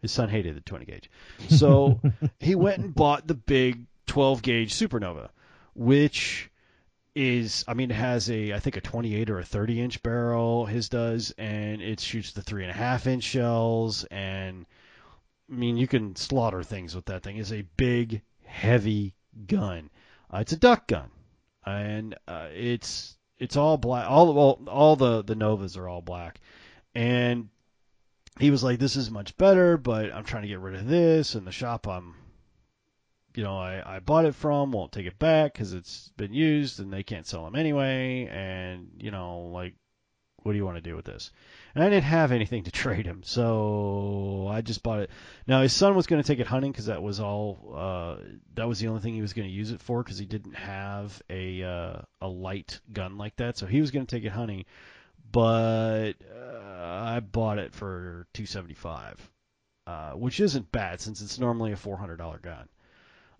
His 0.02 0.12
son 0.12 0.30
hated 0.30 0.56
the 0.56 0.62
20 0.62 0.84
gauge. 0.86 1.10
So 1.48 2.00
he 2.38 2.54
went 2.54 2.78
and 2.80 2.94
bought 2.94 3.26
the 3.26 3.34
big 3.34 3.86
12 4.10 4.42
gauge 4.42 4.74
Supernova, 4.74 5.28
which 5.74 6.50
is, 7.14 7.64
I 7.68 7.74
mean, 7.74 7.92
it 7.92 7.94
has 7.94 8.28
a, 8.28 8.52
I 8.52 8.58
think 8.58 8.76
a 8.76 8.80
28 8.80 9.30
or 9.30 9.38
a 9.38 9.44
30 9.44 9.80
inch 9.80 10.02
barrel, 10.02 10.66
his 10.66 10.88
does, 10.88 11.32
and 11.38 11.80
it 11.80 12.00
shoots 12.00 12.32
the 12.32 12.42
three 12.42 12.64
and 12.64 12.72
a 12.72 12.76
half 12.76 13.06
inch 13.06 13.22
shells. 13.22 14.02
And 14.10 14.66
I 15.48 15.54
mean, 15.54 15.76
you 15.76 15.86
can 15.86 16.16
slaughter 16.16 16.64
things 16.64 16.96
with 16.96 17.04
that 17.04 17.22
thing. 17.22 17.36
It's 17.36 17.52
a 17.52 17.62
big, 17.76 18.22
heavy 18.44 19.14
gun. 19.46 19.90
Uh, 20.28 20.38
it's 20.38 20.52
a 20.54 20.56
duck 20.56 20.88
gun, 20.88 21.08
and 21.64 22.16
uh, 22.26 22.48
it's 22.52 23.16
it's 23.38 23.56
all 23.56 23.76
black. 23.76 24.10
All 24.10 24.34
well, 24.34 24.60
all 24.66 24.96
the 24.96 25.22
the 25.22 25.36
Novas 25.36 25.76
are 25.76 25.88
all 25.88 26.02
black, 26.02 26.40
and 26.96 27.48
he 28.40 28.50
was 28.50 28.64
like, 28.64 28.80
"This 28.80 28.96
is 28.96 29.08
much 29.08 29.36
better, 29.36 29.76
but 29.76 30.12
I'm 30.12 30.24
trying 30.24 30.42
to 30.42 30.48
get 30.48 30.58
rid 30.58 30.74
of 30.74 30.88
this." 30.88 31.36
And 31.36 31.46
the 31.46 31.52
shop 31.52 31.86
I'm, 31.86 32.14
you 33.34 33.44
know, 33.44 33.56
I, 33.56 33.82
I 33.96 33.98
bought 34.00 34.24
it 34.24 34.34
from 34.34 34.72
won't 34.72 34.92
take 34.92 35.06
it 35.06 35.18
back 35.18 35.52
because 35.52 35.72
it's 35.72 36.10
been 36.16 36.32
used 36.32 36.80
and 36.80 36.92
they 36.92 37.02
can't 37.02 37.26
sell 37.26 37.44
them 37.44 37.54
anyway. 37.54 38.28
And 38.30 38.90
you 38.98 39.10
know, 39.10 39.50
like, 39.52 39.74
what 40.42 40.52
do 40.52 40.58
you 40.58 40.64
want 40.64 40.78
to 40.78 40.82
do 40.82 40.96
with 40.96 41.04
this? 41.04 41.30
And 41.74 41.84
I 41.84 41.88
didn't 41.88 42.04
have 42.04 42.32
anything 42.32 42.64
to 42.64 42.70
trade 42.72 43.06
him, 43.06 43.22
so 43.22 44.48
I 44.50 44.62
just 44.62 44.82
bought 44.82 45.00
it. 45.00 45.10
Now 45.46 45.62
his 45.62 45.72
son 45.72 45.94
was 45.94 46.06
going 46.06 46.22
to 46.22 46.26
take 46.26 46.40
it 46.40 46.46
hunting 46.46 46.72
because 46.72 46.86
that 46.86 47.02
was 47.02 47.20
all. 47.20 47.74
Uh, 47.76 48.16
that 48.54 48.68
was 48.68 48.80
the 48.80 48.88
only 48.88 49.00
thing 49.00 49.14
he 49.14 49.22
was 49.22 49.32
going 49.32 49.48
to 49.48 49.54
use 49.54 49.70
it 49.70 49.80
for 49.80 50.02
because 50.02 50.18
he 50.18 50.26
didn't 50.26 50.54
have 50.54 51.20
a 51.30 51.62
uh, 51.62 52.00
a 52.20 52.28
light 52.28 52.80
gun 52.92 53.16
like 53.16 53.36
that. 53.36 53.56
So 53.56 53.66
he 53.66 53.80
was 53.80 53.90
going 53.90 54.06
to 54.06 54.16
take 54.16 54.24
it 54.24 54.32
hunting, 54.32 54.64
but 55.30 56.14
uh, 56.34 56.80
I 56.80 57.20
bought 57.20 57.58
it 57.58 57.74
for 57.74 58.26
two 58.34 58.46
seventy 58.46 58.74
five, 58.74 59.30
uh, 59.86 60.12
which 60.12 60.40
isn't 60.40 60.72
bad 60.72 61.00
since 61.00 61.20
it's 61.22 61.38
normally 61.38 61.72
a 61.72 61.76
four 61.76 61.96
hundred 61.96 62.16
dollar 62.16 62.38
gun. 62.38 62.68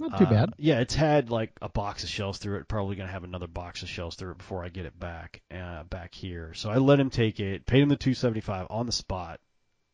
Not 0.01 0.19
too 0.19 0.25
Uh, 0.25 0.31
bad. 0.31 0.55
Yeah, 0.57 0.81
it's 0.81 0.95
had 0.95 1.29
like 1.31 1.53
a 1.61 1.69
box 1.69 2.03
of 2.05 2.09
shells 2.09 2.39
through 2.39 2.57
it. 2.59 2.69
Probably 2.69 2.97
gonna 2.97 3.13
have 3.13 3.23
another 3.23 3.47
box 3.47 3.83
of 3.83 3.89
shells 3.91 4.17
through 4.17 4.31
it 4.33 4.39
before 4.39 4.65
I 4.65 4.71
get 4.71 4.87
it 4.87 4.99
back 4.99 5.43
uh, 5.55 5.85
back 5.85 6.15
here. 6.15 6.55
So 6.55 6.71
I 6.71 6.79
let 6.79 6.99
him 6.99 7.11
take 7.11 7.39
it, 7.39 7.67
paid 7.67 7.83
him 7.83 7.91
the 7.91 7.97
two 7.97 8.15
seventy 8.15 8.41
five 8.41 8.67
on 8.71 8.87
the 8.87 8.93
spot, 8.93 9.41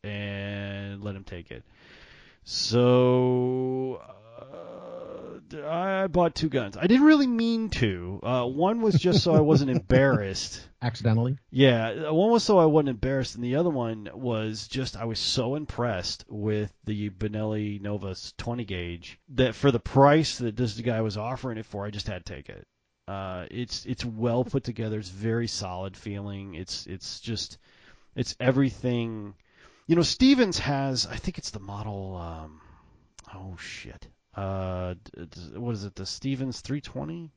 and 0.05 1.03
let 1.03 1.15
him 1.15 1.25
take 1.25 1.51
it. 1.51 1.63
So 2.45 4.01
I 5.53 6.07
bought 6.07 6.35
two 6.35 6.49
guns. 6.49 6.77
I 6.77 6.87
didn't 6.87 7.05
really 7.05 7.27
mean 7.27 7.69
to. 7.71 8.19
Uh, 8.23 8.45
one 8.45 8.81
was 8.81 8.95
just 8.95 9.23
so 9.23 9.33
I 9.33 9.41
wasn't 9.41 9.71
embarrassed. 9.77 10.61
Accidentally. 10.81 11.37
Yeah, 11.49 12.11
one 12.11 12.31
was 12.31 12.43
so 12.43 12.57
I 12.57 12.65
wasn't 12.65 12.89
embarrassed, 12.89 13.35
and 13.35 13.43
the 13.43 13.55
other 13.55 13.69
one 13.69 14.09
was 14.13 14.67
just 14.67 14.97
I 14.97 15.05
was 15.05 15.19
so 15.19 15.55
impressed 15.55 16.25
with 16.27 16.71
the 16.85 17.09
Benelli 17.09 17.81
Novus 17.81 18.33
20 18.37 18.65
gauge 18.65 19.19
that 19.29 19.55
for 19.55 19.71
the 19.71 19.79
price 19.79 20.37
that 20.39 20.55
this 20.55 20.79
guy 20.79 21.01
was 21.01 21.17
offering 21.17 21.57
it 21.57 21.65
for, 21.65 21.85
I 21.85 21.91
just 21.91 22.07
had 22.07 22.25
to 22.25 22.33
take 22.33 22.49
it. 22.49 22.67
Uh, 23.07 23.45
it's 23.49 23.85
it's 23.85 24.03
well 24.03 24.43
put 24.43 24.63
together. 24.63 24.99
It's 24.99 25.09
very 25.09 25.47
solid 25.47 25.95
feeling. 25.95 26.55
It's 26.55 26.85
it's 26.87 27.21
just 27.21 27.57
it's 28.15 28.35
everything. 28.39 29.33
You 29.87 29.95
know, 29.95 30.01
Stevens 30.01 30.59
has 30.59 31.07
I 31.07 31.15
think 31.15 31.37
it's 31.37 31.51
the 31.51 31.59
model. 31.59 32.17
Um, 32.17 32.61
oh 33.33 33.55
shit. 33.57 34.07
Uh, 34.37 34.93
what 35.55 35.73
is 35.73 35.83
it? 35.83 35.95
The 35.95 36.05
Stevens 36.05 36.61
320. 36.61 37.31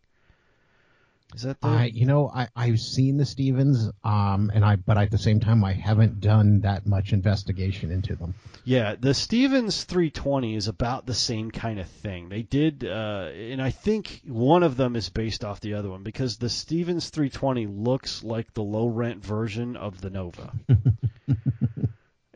Is 1.35 1.43
that 1.43 1.61
the? 1.61 1.69
I, 1.69 1.85
you 1.85 2.07
know, 2.07 2.29
I, 2.29 2.49
I've 2.57 2.81
seen 2.81 3.17
the 3.17 3.25
Stevens, 3.25 3.89
um, 4.03 4.51
and 4.53 4.65
I, 4.65 4.77
but 4.77 4.99
at 4.99 5.13
the 5.13 5.19
same 5.19 5.39
time, 5.39 5.65
I 5.65 5.73
haven't 5.73 6.21
done 6.21 6.61
that 6.63 6.87
much 6.87 7.13
investigation 7.13 7.93
into 7.93 8.17
them. 8.17 8.35
Yeah, 8.65 8.97
the 8.99 9.15
Stevens 9.15 9.85
320 9.85 10.57
is 10.57 10.67
about 10.67 11.07
the 11.07 11.15
same 11.15 11.53
kind 11.53 11.79
of 11.79 11.89
thing. 11.89 12.29
They 12.29 12.43
did, 12.43 12.85
uh, 12.85 13.29
and 13.33 13.63
I 13.63 13.71
think 13.71 14.23
one 14.27 14.65
of 14.65 14.77
them 14.77 14.97
is 14.97 15.09
based 15.09 15.45
off 15.45 15.61
the 15.61 15.75
other 15.75 15.89
one 15.89 16.03
because 16.03 16.37
the 16.37 16.51
Stevens 16.51 17.11
320 17.11 17.67
looks 17.67 18.25
like 18.25 18.53
the 18.53 18.65
low 18.65 18.89
rent 18.89 19.25
version 19.25 19.77
of 19.77 20.01
the 20.01 20.11
Nova 20.11 20.53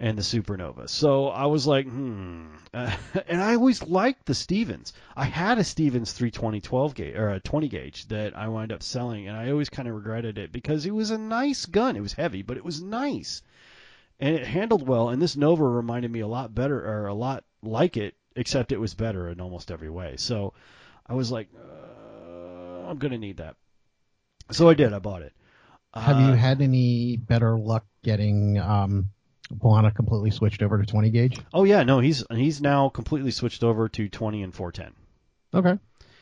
and 0.05 0.19
the 0.19 0.23
Supernova. 0.23 0.89
So 0.89 1.29
I 1.29 1.47
was 1.47 1.67
like, 1.67 1.87
hmm. 1.87 2.47
Uh, 2.75 2.95
and 3.29 3.43
I 3.43 3.55
always 3.55 3.83
liked 3.83 4.27
the 4.27 4.35
Stevens. 4.35 4.93
I 5.17 5.25
had 5.25 5.59
a 5.59 5.65
Stevens 5.65 6.13
320 6.13 6.61
12 6.61 6.95
gauge 6.95 7.17
or 7.17 7.31
a 7.31 7.41
20 7.41 7.69
gauge 7.69 8.09
that 8.09 8.37
I 8.37 8.49
wound 8.49 8.71
up 8.73 8.83
selling, 8.83 9.29
and 9.29 9.37
I 9.37 9.51
always 9.51 9.71
kind 9.71 9.89
of 9.89 9.95
regretted 9.95 10.39
it 10.39 10.53
because 10.53 10.85
it 10.85 10.95
was 10.95 11.11
a 11.11 11.19
nice 11.19 11.65
gun. 11.67 11.97
It 11.97 12.03
was 12.03 12.13
heavy, 12.13 12.43
but 12.43 12.57
it 12.57 12.65
was 12.65 12.83
nice 12.83 13.43
and 14.21 14.35
it 14.35 14.47
handled 14.47 14.87
well. 14.87 15.09
And 15.09 15.21
this 15.21 15.37
Nova 15.37 15.65
reminded 15.65 16.11
me 16.11 16.21
a 16.21 16.29
lot 16.29 16.55
better, 16.55 16.85
or 16.87 17.07
a 17.07 17.15
lot 17.15 17.45
like 17.63 17.97
it, 17.97 18.15
except 18.37 18.73
it 18.73 18.81
was 18.81 18.95
better 18.95 19.29
in 19.31 19.41
almost 19.41 19.71
every 19.71 19.91
way. 19.91 20.17
So 20.19 20.53
I 21.07 21.15
was 21.15 21.31
like, 21.31 21.49
uh, 21.57 22.89
I'm 22.89 22.99
gonna 22.99 23.19
need 23.19 23.39
that. 23.39 23.57
So 24.51 24.69
I 24.69 24.75
did. 24.75 24.93
I 24.93 24.99
bought 24.99 25.23
it. 25.23 25.33
Have 25.95 26.17
Uh, 26.17 26.29
you 26.29 26.33
had 26.35 26.61
any 26.61 27.17
better 27.17 27.57
luck 27.57 27.87
getting 28.03 28.59
um, 28.59 29.11
Polana 29.53 29.95
completely 29.95 30.31
switched 30.31 30.63
over 30.63 30.81
to 30.81 30.87
20 30.87 31.11
gauge? 31.11 31.39
Oh 31.53 31.65
yeah, 31.65 31.83
no, 31.83 32.01
he's 32.01 32.25
he's 32.31 32.61
now 32.61 32.89
completely 32.89 33.31
switched 33.31 33.63
over 33.63 33.89
to 33.89 34.09
20 34.09 34.43
and 34.43 34.55
410. 34.55 34.95
Okay. 35.55 35.79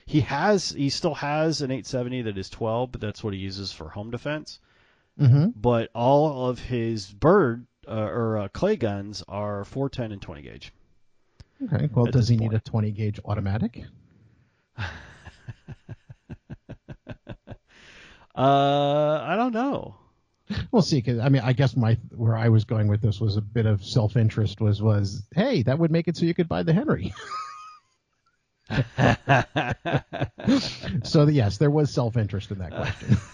He 0.06 0.20
has 0.20 0.70
he 0.70 0.90
still 0.90 1.14
has 1.14 1.60
an 1.60 1.70
870 1.70 2.22
that 2.22 2.38
is 2.38 2.50
12, 2.50 2.92
but 2.92 3.00
that's 3.00 3.22
what 3.22 3.34
he 3.34 3.40
uses 3.40 3.72
for 3.72 3.88
home 3.88 4.10
defense. 4.10 4.58
Mm-hmm. 5.20 5.50
But 5.54 5.90
all 5.94 6.48
of 6.48 6.58
his 6.58 7.06
bird 7.10 7.66
uh, 7.86 7.92
or 7.92 8.38
uh, 8.38 8.48
clay 8.48 8.76
guns 8.76 9.22
are 9.28 9.64
410 9.64 10.12
and 10.12 10.22
20 10.22 10.42
gauge. 10.42 10.72
Okay. 11.62 11.88
Well, 11.94 12.06
does 12.06 12.28
he 12.28 12.36
need 12.36 12.54
a 12.54 12.60
20 12.60 12.90
gauge 12.90 13.20
automatic? 13.24 13.84
Uh, 18.34 19.20
I 19.22 19.36
don't 19.36 19.52
know. 19.52 19.96
We'll 20.70 20.82
see. 20.82 21.02
Cause 21.02 21.18
I 21.18 21.28
mean, 21.28 21.42
I 21.44 21.52
guess 21.52 21.76
my 21.76 21.98
where 22.10 22.36
I 22.36 22.48
was 22.48 22.64
going 22.64 22.88
with 22.88 23.00
this 23.00 23.20
was 23.20 23.36
a 23.36 23.40
bit 23.40 23.66
of 23.66 23.84
self 23.84 24.16
interest. 24.16 24.60
Was 24.60 24.82
was 24.82 25.22
hey, 25.34 25.62
that 25.62 25.78
would 25.78 25.90
make 25.90 26.08
it 26.08 26.16
so 26.16 26.26
you 26.26 26.34
could 26.34 26.48
buy 26.48 26.62
the 26.62 26.72
Henry. 26.72 27.12
so 31.04 31.28
yes, 31.28 31.58
there 31.58 31.70
was 31.70 31.92
self 31.92 32.16
interest 32.16 32.50
in 32.50 32.58
that 32.58 32.70
question. 32.70 33.16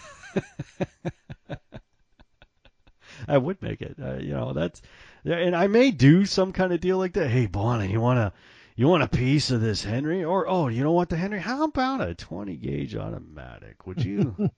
I 3.28 3.38
would 3.38 3.60
make 3.62 3.82
it. 3.82 3.96
Uh, 4.02 4.16
you 4.16 4.32
know, 4.32 4.52
that's 4.52 4.80
and 5.24 5.54
I 5.54 5.66
may 5.66 5.90
do 5.90 6.24
some 6.24 6.52
kind 6.52 6.72
of 6.72 6.80
deal 6.80 6.98
like 6.98 7.14
that. 7.14 7.28
Hey, 7.28 7.46
Bonnie, 7.46 7.90
you 7.90 8.00
want 8.00 8.18
to 8.18 8.32
you 8.78 8.86
want 8.88 9.02
a 9.02 9.08
piece 9.08 9.50
of 9.50 9.60
this 9.60 9.82
Henry? 9.82 10.22
Or 10.24 10.48
oh, 10.48 10.68
you 10.68 10.82
don't 10.84 10.94
want 10.94 11.08
the 11.08 11.16
Henry? 11.16 11.40
How 11.40 11.64
about 11.64 12.00
a 12.00 12.14
20 12.14 12.56
gauge 12.56 12.94
automatic? 12.94 13.86
Would 13.86 14.04
you 14.04 14.50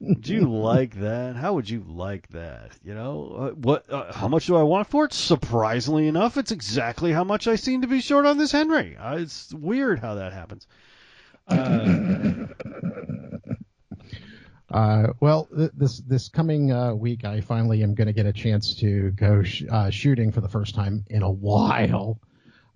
would 0.00 0.26
you 0.26 0.50
like 0.50 0.94
that? 1.00 1.36
How 1.36 1.52
would 1.52 1.68
you 1.68 1.84
like 1.86 2.26
that? 2.28 2.72
You 2.82 2.94
know, 2.94 3.36
uh, 3.38 3.50
what 3.50 3.90
uh, 3.92 4.12
how 4.12 4.28
much 4.28 4.46
do 4.46 4.56
I 4.56 4.62
want 4.62 4.88
for 4.88 5.04
it? 5.04 5.12
Surprisingly 5.12 6.08
enough, 6.08 6.38
it's 6.38 6.52
exactly 6.52 7.12
how 7.12 7.24
much 7.24 7.46
I 7.46 7.56
seem 7.56 7.82
to 7.82 7.86
be 7.86 8.00
short 8.00 8.24
on 8.24 8.38
this 8.38 8.52
Henry. 8.52 8.96
Uh, 8.96 9.16
it's 9.18 9.52
weird 9.52 9.98
how 9.98 10.14
that 10.14 10.32
happens. 10.32 10.66
Uh, 11.46 12.46
Uh, 14.70 15.08
well, 15.20 15.48
th- 15.56 15.70
this 15.74 16.00
this 16.00 16.28
coming 16.28 16.72
uh, 16.72 16.92
week, 16.92 17.24
I 17.24 17.40
finally 17.40 17.82
am 17.82 17.94
going 17.94 18.06
to 18.06 18.12
get 18.12 18.26
a 18.26 18.32
chance 18.34 18.74
to 18.76 19.10
go 19.12 19.42
sh- 19.42 19.64
uh, 19.70 19.88
shooting 19.88 20.30
for 20.30 20.42
the 20.42 20.48
first 20.48 20.74
time 20.74 21.04
in 21.08 21.22
a 21.22 21.30
while. 21.30 22.20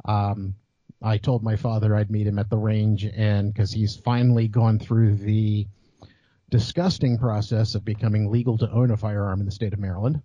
Um, 0.05 0.55
I 1.03 1.19
told 1.19 1.43
my 1.43 1.57
father 1.57 1.97
I'd 1.97 2.11
meet 2.11 2.27
him 2.27 2.39
at 2.39 2.49
the 2.49 2.59
range, 2.59 3.05
and 3.05 3.53
because 3.53 3.73
he's 3.73 3.97
finally 3.97 4.49
gone 4.49 4.79
through 4.79 5.17
the 5.17 5.67
disgusting 6.51 7.19
process 7.19 7.75
of 7.75 7.85
becoming 7.85 8.31
legal 8.31 8.59
to 8.59 8.71
own 8.71 8.91
a 8.91 8.97
firearm 8.97 9.41
in 9.41 9.47
the 9.47 9.53
state 9.53 9.73
of 9.73 9.79
Maryland. 9.79 10.23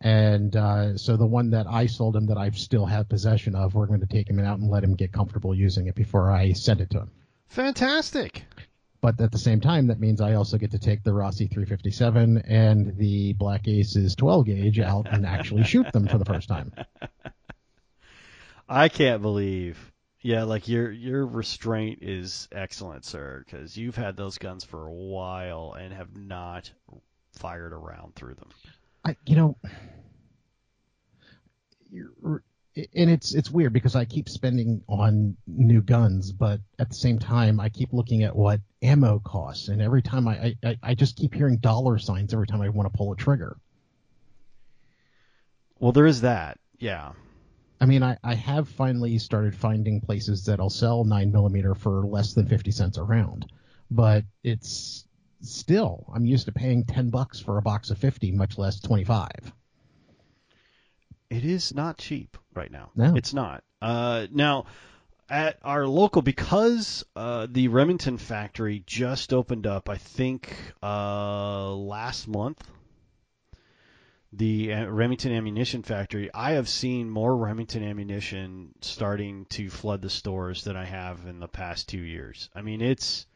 And 0.00 0.54
uh, 0.54 0.96
so 0.96 1.16
the 1.16 1.26
one 1.26 1.50
that 1.50 1.66
I 1.66 1.86
sold 1.86 2.16
him 2.16 2.26
that 2.26 2.36
I 2.36 2.50
still 2.50 2.86
have 2.86 3.08
possession 3.08 3.54
of, 3.54 3.74
we're 3.74 3.86
going 3.86 4.00
to 4.00 4.06
take 4.06 4.28
him 4.28 4.38
out 4.38 4.58
and 4.58 4.70
let 4.70 4.84
him 4.84 4.94
get 4.94 5.12
comfortable 5.12 5.54
using 5.54 5.86
it 5.86 5.94
before 5.94 6.30
I 6.30 6.52
send 6.52 6.80
it 6.80 6.90
to 6.90 7.00
him. 7.00 7.10
fantastic. 7.48 8.44
But 9.00 9.20
at 9.20 9.32
the 9.32 9.38
same 9.38 9.60
time, 9.60 9.88
that 9.88 9.98
means 9.98 10.20
I 10.20 10.34
also 10.34 10.58
get 10.58 10.70
to 10.72 10.78
take 10.78 11.02
the 11.02 11.12
Rossi 11.12 11.48
357 11.48 12.38
and 12.46 12.96
the 12.96 13.32
Black 13.32 13.66
Aces 13.66 14.14
12 14.14 14.46
gauge 14.46 14.78
out 14.78 15.08
and 15.10 15.26
actually 15.26 15.64
shoot 15.64 15.90
them 15.92 16.06
for 16.06 16.18
the 16.18 16.24
first 16.24 16.48
time. 16.48 16.72
I 18.68 18.88
can't 18.88 19.22
believe. 19.22 19.92
Yeah, 20.20 20.44
like 20.44 20.68
your 20.68 20.90
your 20.90 21.26
restraint 21.26 21.98
is 22.02 22.48
excellent, 22.52 23.04
sir, 23.04 23.42
because 23.44 23.76
you've 23.76 23.96
had 23.96 24.16
those 24.16 24.38
guns 24.38 24.62
for 24.62 24.86
a 24.86 24.92
while 24.92 25.74
and 25.78 25.92
have 25.92 26.16
not 26.16 26.70
fired 27.32 27.72
around 27.72 28.14
through 28.14 28.34
them. 28.34 28.48
I, 29.04 29.16
you 29.26 29.34
know, 29.34 29.56
you're, 31.90 32.42
and 32.76 33.10
it's 33.10 33.34
it's 33.34 33.50
weird 33.50 33.72
because 33.72 33.96
I 33.96 34.04
keep 34.04 34.28
spending 34.28 34.82
on 34.88 35.36
new 35.46 35.82
guns, 35.82 36.30
but 36.30 36.60
at 36.78 36.88
the 36.88 36.94
same 36.94 37.18
time, 37.18 37.58
I 37.58 37.68
keep 37.68 37.92
looking 37.92 38.22
at 38.22 38.36
what 38.36 38.60
ammo 38.80 39.18
costs, 39.18 39.68
and 39.68 39.82
every 39.82 40.02
time 40.02 40.28
I 40.28 40.54
I, 40.64 40.78
I 40.82 40.94
just 40.94 41.16
keep 41.16 41.34
hearing 41.34 41.56
dollar 41.56 41.98
signs 41.98 42.32
every 42.32 42.46
time 42.46 42.62
I 42.62 42.68
want 42.68 42.90
to 42.90 42.96
pull 42.96 43.12
a 43.12 43.16
trigger. 43.16 43.56
Well, 45.80 45.90
there 45.90 46.06
is 46.06 46.20
that. 46.20 46.58
Yeah. 46.78 47.12
I 47.82 47.84
mean, 47.84 48.04
I, 48.04 48.16
I 48.22 48.36
have 48.36 48.68
finally 48.68 49.18
started 49.18 49.56
finding 49.56 50.00
places 50.00 50.44
that'll 50.44 50.70
sell 50.70 51.02
nine 51.02 51.32
millimeter 51.32 51.74
for 51.74 52.06
less 52.06 52.32
than 52.32 52.46
fifty 52.46 52.70
cents 52.70 52.96
a 52.96 53.02
round, 53.02 53.50
but 53.90 54.22
it's 54.44 55.04
still 55.40 56.06
I'm 56.14 56.24
used 56.24 56.46
to 56.46 56.52
paying 56.52 56.84
ten 56.84 57.10
bucks 57.10 57.40
for 57.40 57.58
a 57.58 57.62
box 57.62 57.90
of 57.90 57.98
fifty, 57.98 58.30
much 58.30 58.56
less 58.56 58.78
twenty 58.78 59.02
five. 59.02 59.52
It 61.28 61.44
is 61.44 61.74
not 61.74 61.98
cheap 61.98 62.38
right 62.54 62.70
now. 62.70 62.92
No. 62.94 63.16
It's 63.16 63.34
not. 63.34 63.64
Uh, 63.80 64.28
now, 64.30 64.66
at 65.28 65.58
our 65.64 65.84
local, 65.84 66.22
because 66.22 67.04
uh, 67.16 67.48
the 67.50 67.66
Remington 67.66 68.16
factory 68.16 68.84
just 68.86 69.32
opened 69.32 69.66
up, 69.66 69.88
I 69.88 69.96
think 69.96 70.54
uh, 70.84 71.72
last 71.74 72.28
month. 72.28 72.62
The 74.34 74.72
uh, 74.72 74.86
Remington 74.86 75.32
ammunition 75.32 75.82
factory. 75.82 76.30
I 76.32 76.52
have 76.52 76.68
seen 76.68 77.10
more 77.10 77.36
Remington 77.36 77.82
ammunition 77.82 78.74
starting 78.80 79.44
to 79.50 79.68
flood 79.68 80.00
the 80.00 80.08
stores 80.08 80.64
than 80.64 80.76
I 80.76 80.86
have 80.86 81.26
in 81.26 81.38
the 81.38 81.48
past 81.48 81.88
two 81.88 82.00
years. 82.00 82.48
I 82.54 82.62
mean, 82.62 82.80
it's 82.80 83.26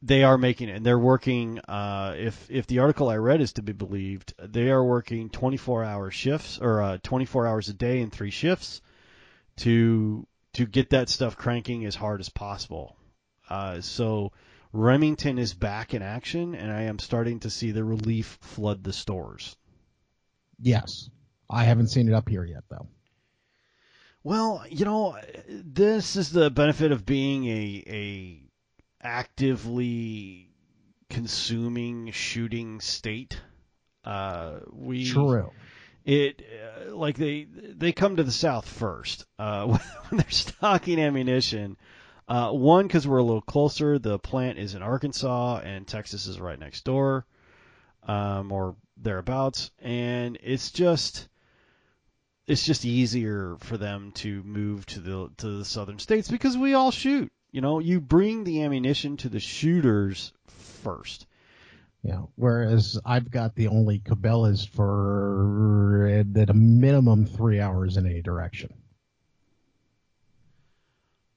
they 0.00 0.22
are 0.22 0.38
making 0.38 0.68
it, 0.68 0.76
and 0.76 0.86
they're 0.86 0.98
working. 0.98 1.58
Uh, 1.60 2.14
if 2.16 2.50
if 2.50 2.66
the 2.66 2.78
article 2.78 3.08
I 3.08 3.16
read 3.16 3.40
is 3.40 3.52
to 3.54 3.62
be 3.62 3.72
believed, 3.72 4.32
they 4.38 4.70
are 4.70 4.84
working 4.84 5.28
24 5.28 5.84
hour 5.84 6.10
shifts 6.10 6.58
or 6.58 6.82
uh, 6.82 6.98
24 7.02 7.46
hours 7.46 7.68
a 7.68 7.74
day 7.74 8.00
in 8.00 8.10
three 8.10 8.30
shifts 8.30 8.80
to 9.56 10.26
to 10.54 10.66
get 10.66 10.90
that 10.90 11.08
stuff 11.08 11.36
cranking 11.36 11.84
as 11.84 11.94
hard 11.94 12.20
as 12.20 12.28
possible. 12.28 12.96
Uh, 13.50 13.80
so 13.80 14.32
Remington 14.72 15.38
is 15.38 15.52
back 15.52 15.94
in 15.94 16.02
action, 16.02 16.54
and 16.54 16.70
I 16.70 16.82
am 16.82 16.98
starting 16.98 17.40
to 17.40 17.50
see 17.50 17.72
the 17.72 17.84
relief 17.84 18.38
flood 18.40 18.84
the 18.84 18.92
stores. 18.92 19.56
Yes, 20.60 21.10
I 21.48 21.64
haven't 21.64 21.88
seen 21.88 22.08
it 22.08 22.14
up 22.14 22.28
here 22.28 22.44
yet 22.44 22.64
though. 22.68 22.88
Well, 24.24 24.64
you 24.68 24.84
know, 24.84 25.16
this 25.48 26.16
is 26.16 26.30
the 26.30 26.50
benefit 26.50 26.92
of 26.92 27.06
being 27.06 27.46
a 27.46 27.84
a 27.86 28.42
actively 29.02 30.50
consuming 31.08 32.10
shooting 32.10 32.80
state. 32.80 33.40
Uh, 34.04 34.60
we 34.72 35.10
True. 35.10 35.50
it 36.04 36.42
uh, 36.42 36.94
like 36.94 37.16
they 37.16 37.44
they 37.44 37.92
come 37.92 38.16
to 38.16 38.24
the 38.24 38.32
south 38.32 38.68
first 38.68 39.24
uh, 39.38 39.66
when 40.08 40.18
they're 40.18 40.30
stocking 40.30 41.00
ammunition. 41.00 41.76
Uh, 42.28 42.50
one 42.50 42.86
because 42.86 43.08
we're 43.08 43.18
a 43.18 43.22
little 43.22 43.40
closer. 43.40 43.98
The 43.98 44.18
plant 44.18 44.58
is 44.58 44.74
in 44.74 44.82
Arkansas, 44.82 45.60
and 45.64 45.86
Texas 45.86 46.26
is 46.26 46.38
right 46.38 46.58
next 46.58 46.84
door, 46.84 47.24
um, 48.08 48.50
or 48.50 48.74
thereabouts, 48.96 49.70
and 49.80 50.38
it's 50.42 50.72
just 50.72 51.28
it's 52.46 52.64
just 52.64 52.84
easier 52.84 53.56
for 53.60 53.76
them 53.76 54.10
to 54.12 54.42
move 54.42 54.86
to 54.86 55.00
the 55.00 55.30
to 55.36 55.58
the 55.58 55.64
southern 55.64 55.98
states 55.98 56.28
because 56.30 56.56
we 56.56 56.74
all 56.74 56.90
shoot. 56.90 57.30
You 57.52 57.60
know, 57.60 57.78
you 57.78 58.00
bring 58.00 58.44
the 58.44 58.62
ammunition 58.62 59.16
to 59.18 59.28
the 59.28 59.40
shooters 59.40 60.32
first. 60.82 61.26
Yeah. 62.02 62.22
Whereas 62.36 62.98
I've 63.04 63.30
got 63.30 63.54
the 63.54 63.68
only 63.68 63.98
Cabela's 63.98 64.64
for 64.64 66.06
at 66.06 66.50
a 66.50 66.54
minimum 66.54 67.26
three 67.26 67.60
hours 67.60 67.96
in 67.96 68.06
any 68.06 68.22
direction. 68.22 68.72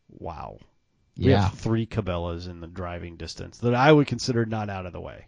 Wow. 0.09 0.59
We 1.17 1.31
Yeah. 1.31 1.43
have 1.49 1.57
three 1.57 1.85
Cabela's 1.85 2.47
in 2.47 2.61
the 2.61 2.67
driving 2.67 3.17
distance 3.17 3.57
that 3.59 3.73
I 3.73 3.91
would 3.91 4.07
consider 4.07 4.45
not 4.45 4.69
out 4.69 4.85
of 4.85 4.93
the 4.93 5.01
way. 5.01 5.27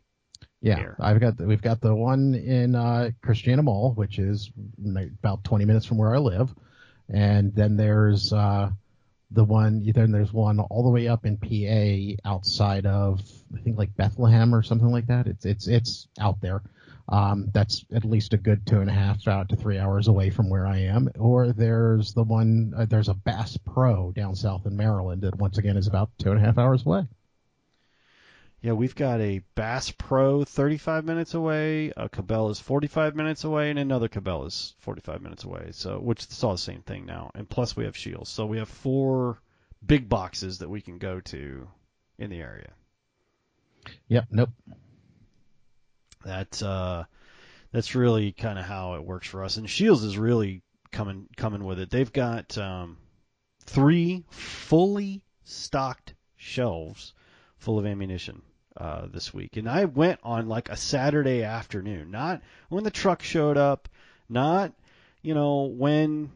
Yeah, 0.63 0.77
here. 0.77 0.95
I've 0.97 1.19
got 1.19 1.37
the, 1.37 1.45
we've 1.45 1.61
got 1.61 1.81
the 1.81 1.93
one 1.93 2.35
in 2.35 2.73
uh, 2.73 3.11
Christiana 3.21 3.63
Mall, 3.63 3.91
which 3.95 4.17
is 4.17 4.49
about 5.19 5.43
20 5.43 5.65
minutes 5.65 5.85
from 5.85 5.97
where 5.97 6.15
I 6.15 6.19
live, 6.19 6.55
and 7.09 7.53
then 7.53 7.75
there's 7.75 8.31
uh, 8.31 8.71
the 9.31 9.43
one. 9.43 9.83
Then 9.93 10.13
there's 10.13 10.31
one 10.31 10.61
all 10.61 10.83
the 10.83 10.89
way 10.89 11.09
up 11.09 11.25
in 11.25 11.35
PA, 11.35 12.29
outside 12.29 12.85
of 12.85 13.21
I 13.53 13.59
think 13.59 13.77
like 13.77 13.93
Bethlehem 13.97 14.55
or 14.55 14.63
something 14.63 14.89
like 14.89 15.07
that. 15.07 15.27
It's 15.27 15.45
it's 15.45 15.67
it's 15.67 16.07
out 16.21 16.39
there. 16.39 16.61
Um, 17.09 17.49
that's 17.53 17.83
at 17.93 18.05
least 18.05 18.33
a 18.33 18.37
good 18.37 18.65
two 18.65 18.79
and 18.79 18.89
a 18.89 18.93
half 18.93 19.27
out 19.27 19.49
to 19.49 19.57
three 19.57 19.77
hours 19.77 20.07
away 20.07 20.29
from 20.29 20.49
where 20.49 20.65
I 20.65 20.77
am. 20.77 21.09
Or 21.19 21.51
there's 21.51 22.13
the 22.13 22.23
one. 22.23 22.73
Uh, 22.77 22.85
there's 22.85 23.09
a 23.09 23.13
Bass 23.13 23.57
Pro 23.57 24.13
down 24.13 24.33
south 24.33 24.65
in 24.65 24.77
Maryland 24.77 25.23
that 25.23 25.35
once 25.35 25.57
again 25.57 25.75
is 25.75 25.87
about 25.87 26.09
two 26.19 26.31
and 26.31 26.39
a 26.39 26.45
half 26.45 26.57
hours 26.57 26.85
away. 26.85 27.05
Yeah, 28.63 28.71
we've 28.71 28.95
got 28.95 29.19
a 29.19 29.41
Bass 29.55 29.91
Pro 29.91 30.45
35 30.45 31.03
minutes 31.03 31.33
away, 31.33 31.91
a 31.97 32.07
Cabela's 32.07 32.61
45 32.61 33.13
minutes 33.13 33.43
away, 33.43 33.69
and 33.69 33.77
another 33.77 34.07
Cabela's 34.07 34.73
45 34.79 35.21
minutes 35.21 35.43
away. 35.43 35.71
So, 35.73 35.99
which 35.99 36.25
is 36.25 36.41
all 36.45 36.53
the 36.53 36.57
same 36.57 36.81
thing 36.81 37.05
now. 37.05 37.29
And 37.35 37.49
plus, 37.49 37.75
we 37.75 37.83
have 37.83 37.97
Scheels. 37.97 38.29
So 38.29 38.45
we 38.45 38.59
have 38.59 38.69
four 38.69 39.41
big 39.85 40.07
boxes 40.07 40.59
that 40.59 40.69
we 40.69 40.79
can 40.79 40.97
go 40.97 41.19
to 41.19 41.67
in 42.17 42.29
the 42.29 42.39
area. 42.39 42.71
Yep. 44.07 44.27
Nope. 44.31 44.49
That's 46.23 46.61
uh, 46.63 47.03
that's 47.73 47.95
really 47.95 48.31
kind 48.31 48.57
of 48.57 48.63
how 48.63 48.93
it 48.93 49.03
works 49.03 49.27
for 49.27 49.43
us. 49.43 49.57
And 49.57 49.69
Scheels 49.69 50.05
is 50.05 50.17
really 50.17 50.61
coming 50.89 51.27
coming 51.35 51.65
with 51.65 51.79
it. 51.79 51.89
They've 51.89 52.13
got 52.13 52.57
um, 52.57 52.97
three 53.65 54.23
fully 54.29 55.21
stocked 55.43 56.13
shelves 56.37 57.11
full 57.57 57.77
of 57.77 57.85
ammunition 57.85 58.41
uh, 58.77 59.07
this 59.07 59.33
week, 59.33 59.57
and 59.57 59.69
I 59.69 59.85
went 59.85 60.19
on 60.23 60.47
like 60.47 60.69
a 60.69 60.77
Saturday 60.77 61.43
afternoon, 61.43 62.11
not 62.11 62.41
when 62.69 62.83
the 62.83 62.91
truck 62.91 63.21
showed 63.21 63.57
up, 63.57 63.89
not 64.29 64.73
you 65.21 65.33
know 65.33 65.63
when 65.63 66.31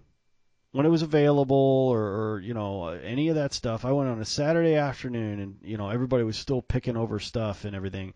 when 0.71 0.85
it 0.85 0.89
was 0.89 1.01
available 1.01 1.89
or, 1.91 2.01
or 2.01 2.39
you 2.39 2.53
know 2.53 2.89
any 2.89 3.29
of 3.29 3.35
that 3.35 3.53
stuff. 3.53 3.85
I 3.85 3.91
went 3.91 4.09
on 4.09 4.21
a 4.21 4.25
Saturday 4.25 4.75
afternoon 4.75 5.39
and 5.39 5.57
you 5.63 5.77
know 5.77 5.89
everybody 5.89 6.23
was 6.23 6.37
still 6.37 6.61
picking 6.61 6.97
over 6.97 7.19
stuff 7.19 7.65
and 7.65 7.75
everything. 7.75 8.13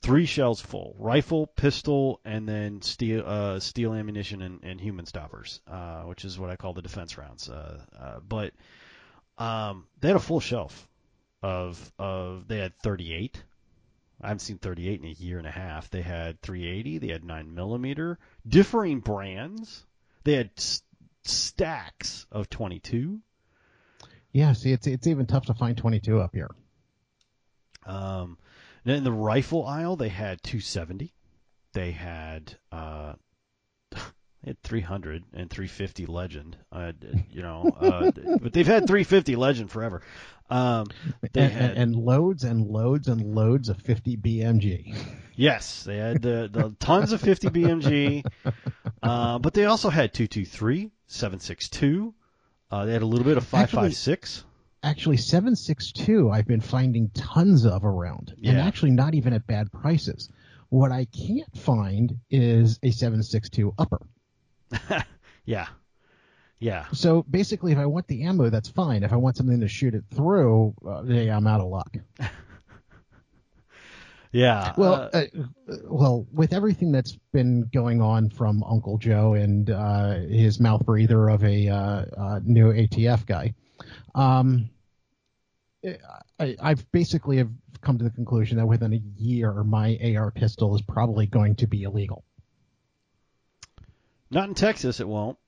Three 0.00 0.26
shells 0.26 0.60
full, 0.60 0.94
rifle, 0.98 1.46
pistol, 1.46 2.20
and 2.24 2.48
then 2.48 2.82
steel 2.82 3.22
uh, 3.24 3.60
steel 3.60 3.94
ammunition 3.94 4.42
and, 4.42 4.60
and 4.64 4.80
human 4.80 5.06
stoppers, 5.06 5.60
uh, 5.68 6.02
which 6.02 6.24
is 6.24 6.38
what 6.38 6.50
I 6.50 6.56
call 6.56 6.72
the 6.72 6.82
defense 6.82 7.18
rounds. 7.18 7.48
Uh, 7.48 7.80
uh, 7.98 8.20
but 8.26 8.52
um, 9.38 9.86
they 10.00 10.08
had 10.08 10.16
a 10.16 10.20
full 10.20 10.40
shelf 10.40 10.88
of 11.42 11.92
of 11.98 12.48
they 12.48 12.58
had 12.58 12.76
38. 12.78 13.42
I 14.22 14.28
haven't 14.28 14.40
seen 14.40 14.58
38 14.58 15.00
in 15.00 15.06
a 15.06 15.12
year 15.12 15.38
and 15.38 15.46
a 15.46 15.50
half. 15.50 15.90
They 15.90 16.02
had 16.02 16.40
380. 16.42 16.98
They 16.98 17.08
had 17.08 17.24
9 17.24 17.54
millimeter, 17.54 18.18
differing 18.46 19.00
brands. 19.00 19.84
They 20.24 20.34
had 20.34 20.50
s- 20.56 20.82
stacks 21.24 22.26
of 22.30 22.48
22. 22.48 23.20
Yeah, 24.30 24.52
see, 24.52 24.72
it's 24.72 24.86
it's 24.86 25.06
even 25.06 25.26
tough 25.26 25.46
to 25.46 25.54
find 25.54 25.76
22 25.76 26.20
up 26.20 26.34
here. 26.34 26.50
Um, 27.84 28.38
then 28.84 28.96
in 28.96 29.04
the 29.04 29.12
rifle 29.12 29.66
aisle, 29.66 29.96
they 29.96 30.08
had 30.08 30.42
270. 30.42 31.12
They 31.72 31.90
had 31.90 32.56
uh, 32.70 33.14
they 34.42 34.50
had 34.50 34.62
300 34.62 35.24
and 35.34 35.50
350 35.50 36.06
Legend. 36.06 36.56
Uh, 36.70 36.92
you 37.30 37.42
know, 37.42 37.70
uh, 37.80 38.10
but 38.40 38.52
they've 38.52 38.66
had 38.66 38.86
350 38.86 39.36
Legend 39.36 39.70
forever. 39.70 40.02
Um, 40.50 40.88
they 41.32 41.42
and, 41.42 41.52
had 41.52 41.70
and 41.78 41.96
loads 41.96 42.44
and 42.44 42.66
loads 42.66 43.08
and 43.08 43.34
loads 43.34 43.68
of 43.68 43.80
50 43.80 44.16
BMG. 44.18 44.94
yes, 45.34 45.84
they 45.84 45.96
had 45.96 46.20
the, 46.20 46.50
the 46.52 46.74
tons 46.78 47.12
of 47.12 47.20
50 47.20 47.48
BMG, 47.48 48.24
uh, 49.02 49.38
but 49.38 49.54
they 49.54 49.64
also 49.64 49.88
had 49.88 50.12
223, 50.12 50.90
762. 51.06 52.14
Uh, 52.70 52.84
they 52.84 52.92
had 52.92 53.02
a 53.02 53.06
little 53.06 53.24
bit 53.24 53.36
of 53.36 53.44
556. 53.44 54.44
Actually, 54.82 55.16
762 55.18 56.28
I've 56.30 56.46
been 56.46 56.60
finding 56.60 57.10
tons 57.10 57.64
of 57.64 57.84
around, 57.84 58.34
and 58.44 58.58
actually 58.58 58.90
not 58.90 59.14
even 59.14 59.32
at 59.32 59.46
bad 59.46 59.70
prices. 59.70 60.28
What 60.70 60.90
I 60.90 61.04
can't 61.04 61.56
find 61.56 62.18
is 62.30 62.80
a 62.82 62.90
762 62.90 63.74
upper. 63.78 64.00
yeah, 65.44 65.66
yeah. 66.58 66.86
So 66.92 67.24
basically, 67.30 67.72
if 67.72 67.78
I 67.78 67.86
want 67.86 68.06
the 68.08 68.22
ammo, 68.24 68.50
that's 68.50 68.68
fine. 68.68 69.02
If 69.02 69.12
I 69.12 69.16
want 69.16 69.36
something 69.36 69.60
to 69.60 69.68
shoot 69.68 69.94
it 69.94 70.04
through, 70.14 70.74
uh, 70.86 71.02
yeah, 71.04 71.36
I'm 71.36 71.46
out 71.46 71.60
of 71.60 71.68
luck. 71.68 71.96
Yeah. 74.32 74.72
Well, 74.78 75.10
uh, 75.12 75.24
uh, 75.68 75.76
well, 75.84 76.26
with 76.32 76.54
everything 76.54 76.90
that's 76.90 77.18
been 77.32 77.68
going 77.72 78.00
on 78.00 78.30
from 78.30 78.64
Uncle 78.64 78.96
Joe 78.96 79.34
and 79.34 79.68
uh, 79.70 80.20
his 80.20 80.58
mouth 80.58 80.84
breather 80.86 81.28
of 81.28 81.44
a 81.44 81.68
uh, 81.68 82.04
uh, 82.16 82.40
new 82.42 82.72
ATF 82.72 83.26
guy, 83.26 83.54
um, 84.14 84.70
I, 86.40 86.56
I've 86.60 86.90
basically 86.92 87.36
have 87.38 87.50
come 87.82 87.98
to 87.98 88.04
the 88.04 88.10
conclusion 88.10 88.56
that 88.56 88.66
within 88.66 88.94
a 88.94 89.20
year, 89.20 89.64
my 89.64 89.98
AR 90.16 90.30
pistol 90.30 90.74
is 90.74 90.82
probably 90.82 91.26
going 91.26 91.56
to 91.56 91.66
be 91.66 91.82
illegal. 91.82 92.24
Not 94.32 94.48
in 94.48 94.54
Texas, 94.54 95.00
it 95.00 95.08
won't. 95.08 95.38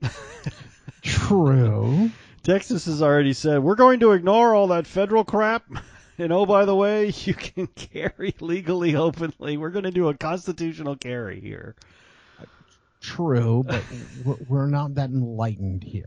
True. 1.03 2.11
Texas 2.43 2.85
has 2.85 3.03
already 3.03 3.33
said 3.33 3.63
we're 3.63 3.75
going 3.75 4.01
to 4.01 4.13
ignore 4.13 4.55
all 4.55 4.69
that 4.69 4.87
federal 4.87 5.25
crap. 5.25 5.65
And 6.17 6.33
oh, 6.33 6.47
by 6.47 6.65
the 6.65 6.77
way, 6.77 7.07
you 7.25 7.35
can 7.35 7.67
carry 7.67 8.37
legally 8.39 8.95
openly. 8.95 9.57
We're 9.57 9.71
going 9.71 9.85
to 9.85 9.91
do 9.91 10.09
a 10.09 10.15
constitutional 10.15 10.95
carry 10.95 11.41
here. 11.41 11.75
True, 13.01 13.65
but 13.67 13.83
we're- 14.49 14.71
not 14.71 14.95
that 14.95 15.11
enlightened 15.11 15.83
here. 15.83 16.05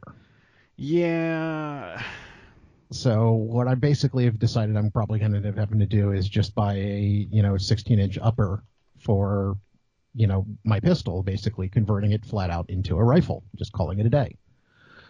Yeah. 0.77 2.01
So 2.91 3.33
what 3.33 3.67
I 3.67 3.75
basically 3.75 4.23
have 4.25 4.39
decided 4.39 4.77
I'm 4.77 4.89
probably 4.89 5.19
going 5.19 5.31
to 5.31 5.37
end 5.39 5.45
up 5.47 5.57
having 5.57 5.79
to 5.79 5.85
do 5.85 6.13
is 6.13 6.29
just 6.29 6.55
buy 6.55 6.75
a 6.75 7.27
you 7.29 7.43
know 7.43 7.57
16 7.57 7.99
inch 7.99 8.17
upper 8.21 8.63
for 8.99 9.57
you 10.13 10.27
know 10.27 10.45
my 10.63 10.79
pistol, 10.79 11.23
basically 11.23 11.69
converting 11.69 12.11
it 12.11 12.25
flat 12.25 12.49
out 12.49 12.69
into 12.69 12.97
a 12.97 13.03
rifle, 13.03 13.43
just 13.55 13.71
calling 13.71 13.99
it 13.99 14.05
a 14.05 14.09
day. 14.09 14.37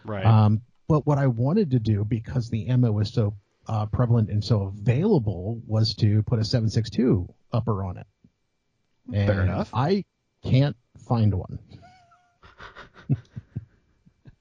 Right. 0.04 0.24
Um, 0.24 0.62
but 0.88 1.06
what 1.06 1.18
I 1.18 1.26
wanted 1.26 1.72
to 1.72 1.78
do 1.78 2.04
because 2.04 2.48
the 2.48 2.68
ammo 2.68 2.92
was 2.92 3.12
so 3.12 3.34
uh, 3.66 3.86
prevalent 3.86 4.30
and 4.30 4.42
so 4.42 4.62
available 4.62 5.60
was 5.66 5.94
to 5.96 6.22
put 6.22 6.38
a 6.38 6.42
7.62 6.42 7.28
upper 7.52 7.84
on 7.84 7.98
it. 7.98 8.06
And 9.12 9.26
Fair 9.26 9.42
enough. 9.42 9.70
I 9.74 10.04
can't 10.42 10.76
find 11.06 11.34
one. 11.34 11.58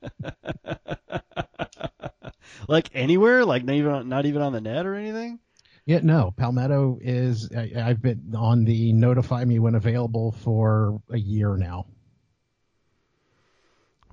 like 2.67 2.89
anywhere, 2.93 3.45
like 3.45 3.63
not 3.63 3.75
even 3.75 4.09
not 4.09 4.25
even 4.25 4.41
on 4.41 4.53
the 4.53 4.61
net 4.61 4.85
or 4.85 4.95
anything. 4.95 5.39
Yeah, 5.87 6.01
no. 6.03 6.33
Palmetto 6.35 6.99
is. 7.01 7.49
I, 7.55 7.71
I've 7.77 8.01
been 8.01 8.33
on 8.37 8.65
the 8.65 8.91
notify 8.91 9.45
me 9.45 9.57
when 9.57 9.73
available 9.73 10.33
for 10.43 11.01
a 11.09 11.17
year 11.17 11.55
now. 11.55 11.85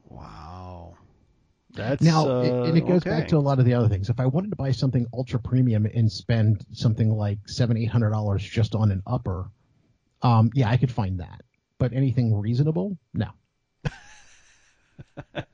Wow. 0.09 0.95
That's 1.73 2.01
Now, 2.01 2.29
uh, 2.29 2.43
it- 2.43 2.69
and 2.69 2.79
it 2.79 2.87
goes 2.87 3.01
okay. 3.03 3.11
back 3.11 3.29
to 3.29 3.37
a 3.37 3.41
lot 3.41 3.59
of 3.59 3.65
the 3.65 3.75
other 3.75 3.89
things. 3.89 4.09
If 4.09 4.21
I 4.21 4.27
wanted 4.27 4.51
to 4.51 4.57
buy 4.57 4.71
something 4.71 5.05
ultra 5.13 5.41
premium 5.41 5.85
and 5.87 6.11
spend 6.11 6.65
something 6.71 7.11
like 7.11 7.39
seven, 7.49 7.77
eight 7.77 7.91
hundred 7.91 8.11
dollars 8.11 8.45
just 8.45 8.77
on 8.77 8.93
an 8.93 9.03
upper, 9.05 9.51
um, 10.23 10.51
yeah, 10.55 10.71
I 10.71 10.77
could 10.77 10.93
find 10.93 11.19
that. 11.19 11.43
But 11.79 11.93
anything 11.93 12.39
reasonable, 12.39 12.97
no. 13.13 13.31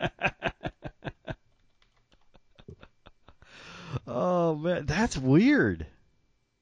Oh 4.06 4.54
man, 4.56 4.86
that's 4.86 5.16
weird. 5.16 5.86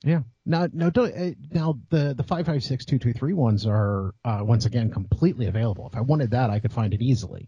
Yeah. 0.08 0.22
Now, 0.46 0.66
no, 0.72 0.88
don't, 0.88 1.14
uh, 1.14 1.34
now 1.50 1.78
the 1.90 2.14
the 2.14 2.22
five 2.22 2.46
five 2.46 2.64
six 2.64 2.86
two 2.86 2.98
two 2.98 3.12
three 3.12 3.34
ones 3.34 3.66
are 3.66 4.14
uh, 4.24 4.40
once 4.40 4.64
again 4.64 4.90
completely 4.90 5.48
available. 5.48 5.86
If 5.86 5.98
I 5.98 6.00
wanted 6.00 6.30
that, 6.30 6.48
I 6.48 6.60
could 6.60 6.72
find 6.72 6.94
it 6.94 7.02
easily. 7.02 7.46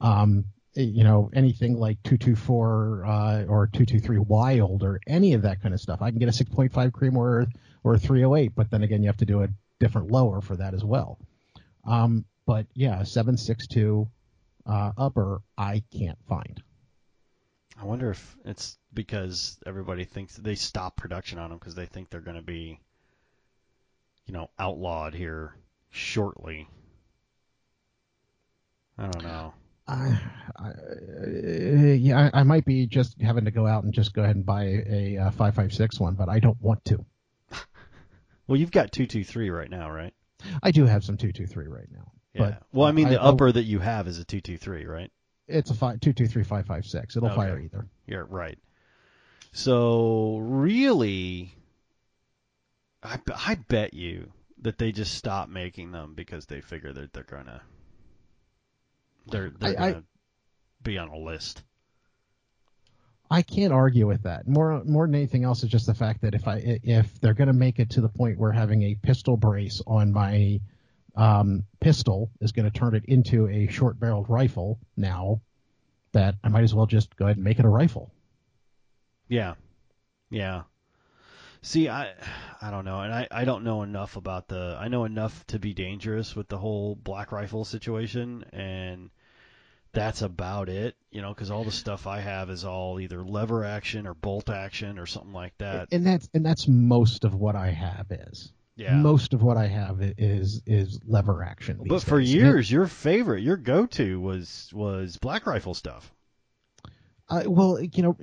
Um, 0.00 0.46
eh, 0.74 0.84
you 0.84 1.04
know, 1.04 1.30
anything 1.34 1.78
like 1.78 2.02
two 2.02 2.16
two 2.16 2.34
four 2.34 3.04
uh, 3.04 3.44
or 3.44 3.66
two 3.66 3.84
two 3.84 4.00
three 4.00 4.16
Wylde 4.16 4.82
or 4.82 5.00
any 5.06 5.34
of 5.34 5.42
that 5.42 5.60
kind 5.60 5.74
of 5.74 5.82
stuff, 5.82 6.00
I 6.00 6.08
can 6.08 6.18
get 6.18 6.30
a 6.30 6.32
six 6.32 6.48
point 6.48 6.72
five 6.72 6.94
cream 6.94 7.14
or 7.14 7.46
or 7.84 7.98
three 7.98 8.24
oh 8.24 8.36
eight. 8.36 8.54
But 8.54 8.70
then 8.70 8.82
again, 8.82 9.02
you 9.02 9.08
have 9.08 9.18
to 9.18 9.26
do 9.26 9.42
a 9.42 9.48
different 9.78 10.10
lower 10.10 10.40
for 10.40 10.56
that 10.56 10.72
as 10.72 10.82
well. 10.82 11.18
Um, 11.86 12.24
but 12.46 12.64
yeah, 12.72 13.02
seven 13.02 13.36
six 13.36 13.66
two 13.66 14.08
uh, 14.64 14.92
upper, 14.96 15.42
I 15.58 15.82
can't 15.92 16.18
find. 16.26 16.62
I 17.82 17.84
wonder 17.84 18.10
if 18.10 18.36
it's 18.44 18.78
because 18.94 19.58
everybody 19.66 20.04
thinks 20.04 20.36
they 20.36 20.54
stop 20.54 20.96
production 20.96 21.40
on 21.40 21.50
them 21.50 21.58
because 21.58 21.74
they 21.74 21.86
think 21.86 22.10
they're 22.10 22.20
going 22.20 22.36
to 22.36 22.42
be, 22.42 22.78
you 24.26 24.32
know, 24.32 24.50
outlawed 24.56 25.14
here 25.14 25.56
shortly. 25.90 26.68
I 28.96 29.08
don't 29.08 29.24
know. 29.24 29.54
I, 29.88 30.20
I, 30.56 30.70
yeah, 31.98 32.30
I, 32.32 32.40
I 32.40 32.42
might 32.44 32.64
be 32.64 32.86
just 32.86 33.20
having 33.20 33.46
to 33.46 33.50
go 33.50 33.66
out 33.66 33.82
and 33.82 33.92
just 33.92 34.14
go 34.14 34.22
ahead 34.22 34.36
and 34.36 34.46
buy 34.46 34.84
a, 34.88 35.18
uh 35.18 35.30
556 35.32 35.98
one, 35.98 36.14
but 36.14 36.28
I 36.28 36.38
don't 36.38 36.60
want 36.60 36.84
to. 36.86 37.04
Well, 38.48 38.58
you've 38.58 38.72
got 38.72 38.92
two 38.92 39.06
two 39.06 39.24
three 39.24 39.50
right 39.50 39.70
now, 39.70 39.88
right? 39.90 40.12
I 40.62 40.72
do 40.72 40.84
have 40.84 41.04
some 41.04 41.16
223 41.16 41.68
right 41.68 41.86
now. 41.90 42.12
Yeah. 42.34 42.40
But 42.40 42.62
well, 42.72 42.86
I 42.86 42.92
mean, 42.92 43.08
the 43.08 43.20
I- 43.20 43.24
upper 43.24 43.50
that 43.50 43.62
you 43.62 43.78
have 43.78 44.08
is 44.08 44.18
a 44.18 44.24
two 44.24 44.40
two 44.40 44.58
three, 44.58 44.84
right? 44.84 45.10
It's 45.52 45.70
a 45.70 45.74
five, 45.74 46.00
223 46.00 46.42
556. 46.44 47.16
It'll 47.16 47.28
Okay. 47.28 47.36
fire 47.36 47.58
either. 47.60 47.86
You're 48.06 48.24
right. 48.24 48.58
So 49.52 50.38
really, 50.38 51.54
I, 53.02 53.18
I 53.34 53.54
bet 53.68 53.92
you 53.94 54.32
that 54.62 54.78
they 54.78 54.92
just 54.92 55.14
stop 55.14 55.48
making 55.48 55.92
them 55.92 56.14
because 56.14 56.46
they 56.46 56.60
figure 56.60 56.92
that 56.92 57.12
they're 57.12 57.24
gonna 57.24 57.60
they're 59.26 59.50
they're 59.50 59.80
I- 59.80 59.86
I- 59.88 59.92
gonna 59.92 60.04
be 60.82 60.98
on 60.98 61.08
a 61.08 61.18
list. 61.18 61.62
I 63.30 63.40
can't 63.42 63.72
argue 63.72 64.06
with 64.06 64.22
that. 64.24 64.46
More 64.46 64.84
more 64.84 65.06
than 65.06 65.14
anything 65.14 65.44
else 65.44 65.62
is 65.62 65.70
just 65.70 65.86
the 65.86 65.94
fact 65.94 66.20
that 66.22 66.34
if 66.34 66.46
I 66.46 66.56
if 66.82 67.18
they're 67.20 67.32
going 67.34 67.46
to 67.48 67.54
make 67.54 67.78
it 67.78 67.88
to 67.90 68.02
the 68.02 68.08
point 68.08 68.38
where 68.38 68.52
having 68.52 68.82
a 68.82 68.94
pistol 68.96 69.38
brace 69.38 69.80
on 69.86 70.12
my 70.12 70.60
um, 71.14 71.64
pistol 71.80 72.30
is 72.40 72.52
going 72.52 72.70
to 72.70 72.78
turn 72.78 72.94
it 72.94 73.04
into 73.06 73.48
a 73.48 73.66
short 73.68 73.98
barreled 73.98 74.28
rifle 74.28 74.78
now, 74.96 75.40
that 76.12 76.36
I 76.42 76.48
might 76.48 76.64
as 76.64 76.74
well 76.74 76.86
just 76.86 77.16
go 77.16 77.26
ahead 77.26 77.36
and 77.36 77.44
make 77.44 77.58
it 77.58 77.64
a 77.64 77.68
rifle. 77.68 78.10
Yeah, 79.28 79.54
yeah. 80.30 80.62
See, 81.62 81.88
I 81.88 82.12
I 82.60 82.70
don't 82.70 82.84
know, 82.84 83.00
and 83.00 83.14
I 83.14 83.28
I 83.30 83.44
don't 83.44 83.64
know 83.64 83.82
enough 83.82 84.16
about 84.16 84.48
the. 84.48 84.76
I 84.80 84.88
know 84.88 85.04
enough 85.04 85.46
to 85.48 85.58
be 85.58 85.74
dangerous 85.74 86.34
with 86.34 86.48
the 86.48 86.58
whole 86.58 86.96
black 86.96 87.30
rifle 87.30 87.64
situation, 87.64 88.44
and 88.52 89.10
that's 89.92 90.22
about 90.22 90.68
it. 90.68 90.96
You 91.10 91.22
know, 91.22 91.32
because 91.32 91.50
all 91.50 91.62
the 91.64 91.70
stuff 91.70 92.06
I 92.06 92.20
have 92.20 92.50
is 92.50 92.64
all 92.64 92.98
either 92.98 93.22
lever 93.22 93.64
action 93.64 94.06
or 94.06 94.14
bolt 94.14 94.50
action 94.50 94.98
or 94.98 95.06
something 95.06 95.32
like 95.32 95.56
that. 95.58 95.88
and 95.92 96.04
that's 96.04 96.28
and 96.34 96.44
that's 96.44 96.66
most 96.66 97.24
of 97.24 97.34
what 97.34 97.54
I 97.54 97.70
have 97.70 98.10
is. 98.10 98.52
Yeah. 98.76 98.94
Most 98.96 99.34
of 99.34 99.42
what 99.42 99.56
I 99.56 99.66
have 99.66 99.98
is 100.00 100.62
is 100.66 100.98
lever 101.06 101.42
action. 101.42 101.80
but 101.86 102.02
for 102.02 102.20
days. 102.20 102.32
years, 102.32 102.70
your 102.70 102.86
favorite, 102.86 103.42
your 103.42 103.56
go-to 103.56 104.18
was 104.20 104.70
was 104.72 105.18
black 105.18 105.46
rifle 105.46 105.74
stuff. 105.74 106.12
Uh, 107.28 107.42
well, 107.46 107.80
you 107.80 108.02
know, 108.02 108.16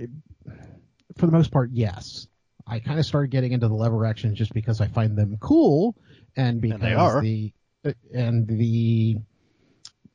for 1.18 1.26
the 1.26 1.32
most 1.32 1.52
part, 1.52 1.70
yes. 1.72 2.28
I 2.66 2.80
kind 2.80 3.00
of 3.00 3.06
started 3.06 3.32
getting 3.32 3.52
into 3.52 3.68
the 3.68 3.74
lever 3.74 4.06
action 4.06 4.36
just 4.36 4.54
because 4.54 4.82
I 4.82 4.88
find 4.88 5.18
them 5.18 5.38
cool, 5.40 5.96
and 6.36 6.62
because 6.62 6.82
they 6.82 6.94
are. 6.94 7.22
the 7.22 7.52
and 8.14 8.48
the 8.48 9.18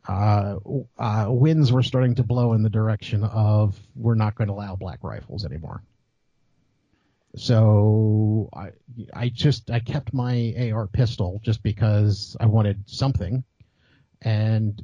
uh, 0.09 0.57
uh, 0.99 1.27
winds 1.29 1.73
were 1.73 1.83
starting 1.83 2.15
to 2.17 2.23
blow 2.23 2.53
in 2.53 2.63
the 2.63 2.71
direction 2.71 3.25
of 3.25 3.79
we're 3.97 4.15
not 4.15 4.35
going 4.35 4.49
to 4.49 4.55
allow 4.55 4.77
black 4.77 5.03
rifles 5.03 5.45
anymore. 5.45 5.83
So 7.37 8.49
I 8.55 8.71
I 9.13 9.29
just 9.29 9.71
I 9.71 9.81
kept 9.81 10.15
my 10.15 10.55
AR 10.73 10.87
pistol 10.87 11.41
just 11.43 11.63
because 11.63 12.37
I 12.39 12.47
wanted 12.47 12.89
something, 12.89 13.43
and 14.23 14.81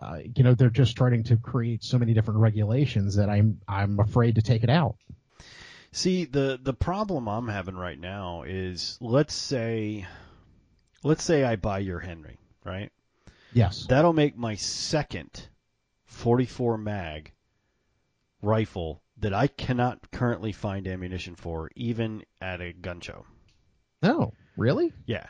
uh, 0.00 0.18
you 0.34 0.42
know 0.42 0.54
they're 0.54 0.70
just 0.70 0.90
starting 0.90 1.22
to 1.24 1.36
create 1.36 1.84
so 1.84 1.98
many 1.98 2.12
different 2.12 2.40
regulations 2.40 3.14
that 3.16 3.28
I'm 3.28 3.60
I'm 3.68 4.00
afraid 4.00 4.34
to 4.34 4.42
take 4.42 4.64
it 4.64 4.70
out. 4.70 4.96
See, 5.92 6.24
the 6.24 6.58
the 6.60 6.74
problem 6.74 7.28
I'm 7.28 7.48
having 7.48 7.76
right 7.76 7.98
now 7.98 8.42
is 8.42 8.98
let's 9.00 9.34
say 9.34 10.06
let's 11.04 11.22
say 11.22 11.44
I 11.44 11.56
buy 11.56 11.78
your 11.78 12.00
Henry, 12.00 12.38
right? 12.64 12.90
Yes. 13.52 13.86
That'll 13.88 14.12
make 14.12 14.36
my 14.36 14.56
second 14.56 15.48
44 16.04 16.76
mag 16.78 17.32
rifle 18.42 19.02
that 19.18 19.32
I 19.32 19.46
cannot 19.46 20.10
currently 20.10 20.52
find 20.52 20.86
ammunition 20.86 21.34
for 21.34 21.70
even 21.74 22.22
at 22.40 22.60
a 22.60 22.72
gun 22.72 23.00
show. 23.00 23.24
No, 24.02 24.32
really? 24.56 24.92
Yeah. 25.06 25.26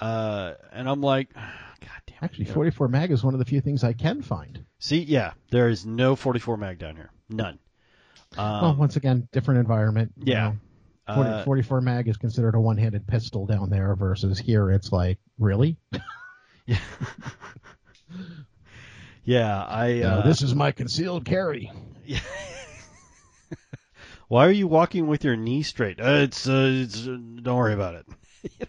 Uh, 0.00 0.54
and 0.72 0.88
I'm 0.88 1.00
like, 1.00 1.32
God 1.34 1.50
damn 2.06 2.16
it. 2.16 2.22
Actually, 2.22 2.44
you 2.44 2.50
know. 2.50 2.54
44 2.54 2.88
mag 2.88 3.10
is 3.10 3.22
one 3.22 3.34
of 3.34 3.38
the 3.38 3.44
few 3.44 3.60
things 3.60 3.84
I 3.84 3.92
can 3.92 4.22
find. 4.22 4.64
See, 4.78 5.00
yeah, 5.00 5.32
there 5.50 5.68
is 5.68 5.84
no 5.84 6.16
44 6.16 6.56
mag 6.56 6.78
down 6.78 6.96
here. 6.96 7.10
None. 7.28 7.58
Um, 8.36 8.62
well, 8.62 8.76
once 8.76 8.96
again, 8.96 9.28
different 9.32 9.60
environment. 9.60 10.12
yeah. 10.22 10.48
know. 10.48 10.56
40, 11.14 11.30
uh, 11.30 11.44
44 11.44 11.80
mag 11.82 12.08
is 12.08 12.16
considered 12.16 12.56
a 12.56 12.60
one-handed 12.60 13.06
pistol 13.06 13.46
down 13.46 13.70
there 13.70 13.94
versus 13.94 14.40
here 14.40 14.72
it's 14.72 14.90
like 14.90 15.18
really 15.38 15.76
yeah. 16.66 16.78
yeah, 19.24 19.64
I. 19.64 20.00
Uh, 20.02 20.26
this 20.26 20.42
is 20.42 20.54
my 20.54 20.72
concealed 20.72 21.24
carry 21.24 21.70
Yeah. 22.06 22.20
Why 24.28 24.46
are 24.46 24.52
you 24.52 24.66
walking 24.66 25.06
with 25.06 25.22
your 25.24 25.36
knee 25.36 25.62
straight? 25.62 26.00
Uh, 26.00 26.22
it's, 26.24 26.48
uh, 26.48 26.70
it's 26.82 27.06
uh, 27.06 27.16
don't 27.42 27.56
worry 27.56 27.74
about 27.74 27.94
it. 27.94 28.06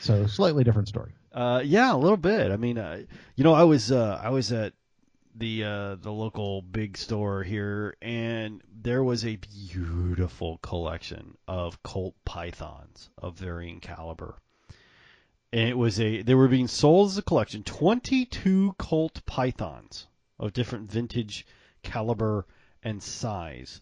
so 0.00 0.26
slightly 0.26 0.64
different 0.64 0.88
story 0.88 1.12
Uh, 1.32 1.62
yeah, 1.64 1.94
a 1.94 1.96
little 1.96 2.16
bit. 2.16 2.50
I 2.50 2.56
mean, 2.56 2.78
uh, 2.78 3.02
you 3.36 3.44
know, 3.44 3.54
I 3.54 3.64
was 3.64 3.92
uh, 3.92 4.20
I 4.22 4.30
was 4.30 4.52
at 4.52 4.72
the 5.34 5.64
uh, 5.64 5.94
the 5.96 6.12
local 6.12 6.62
big 6.62 6.96
store 6.96 7.42
here, 7.42 7.96
and 8.02 8.62
there 8.82 9.02
was 9.02 9.24
a 9.24 9.36
beautiful 9.36 10.58
collection 10.58 11.36
of 11.46 11.82
Colt 11.82 12.14
pythons 12.24 13.10
of 13.18 13.38
varying 13.38 13.80
caliber. 13.80 14.36
And 15.52 15.68
it 15.68 15.76
was 15.76 16.00
a 16.00 16.22
they 16.22 16.34
were 16.34 16.48
being 16.48 16.68
sold 16.68 17.10
as 17.10 17.18
a 17.18 17.22
collection, 17.22 17.62
22 17.62 18.74
Colt 18.78 19.20
pythons 19.26 20.06
of 20.38 20.52
different 20.52 20.90
vintage 20.90 21.46
caliber 21.82 22.46
and 22.82 23.02
size. 23.02 23.80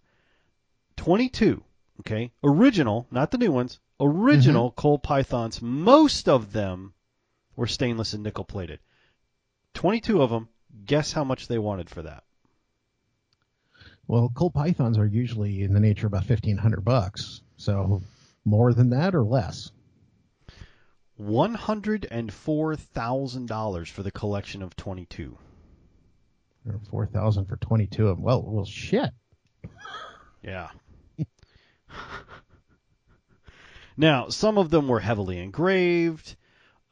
22, 0.96 1.62
okay? 2.00 2.32
Original, 2.44 3.06
not 3.10 3.30
the 3.30 3.38
new 3.38 3.52
ones. 3.52 3.78
Original 4.00 4.70
mm-hmm. 4.70 4.80
Colt 4.80 5.02
pythons. 5.02 5.60
Most 5.60 6.28
of 6.28 6.52
them 6.52 6.94
were 7.56 7.66
stainless 7.66 8.14
and 8.14 8.22
nickel 8.22 8.44
plated. 8.44 8.80
22 9.74 10.22
of 10.22 10.30
them. 10.30 10.48
Guess 10.84 11.12
how 11.12 11.24
much 11.24 11.48
they 11.48 11.58
wanted 11.58 11.90
for 11.90 12.02
that? 12.02 12.24
well 14.10 14.30
colt 14.34 14.52
pythons 14.52 14.98
are 14.98 15.06
usually 15.06 15.62
in 15.62 15.72
the 15.72 15.78
nature 15.78 16.08
of 16.08 16.12
about 16.12 16.28
1500 16.28 16.84
bucks 16.84 17.42
so 17.56 18.02
more 18.44 18.74
than 18.74 18.90
that 18.90 19.14
or 19.14 19.22
less 19.22 19.70
$104,000 21.20 23.88
for 23.88 24.02
the 24.02 24.10
collection 24.10 24.62
of 24.62 24.74
22. 24.74 25.38
Or 26.66 26.78
4000 26.90 27.46
for 27.46 27.56
22 27.56 28.08
of 28.08 28.16
them 28.16 28.24
well 28.24 28.42
well 28.42 28.64
shit 28.64 29.10
Yeah. 30.42 30.68
now, 33.96 34.28
some 34.28 34.56
of 34.58 34.70
them 34.70 34.88
were 34.88 35.00
heavily 35.00 35.38
engraved. 35.38 36.36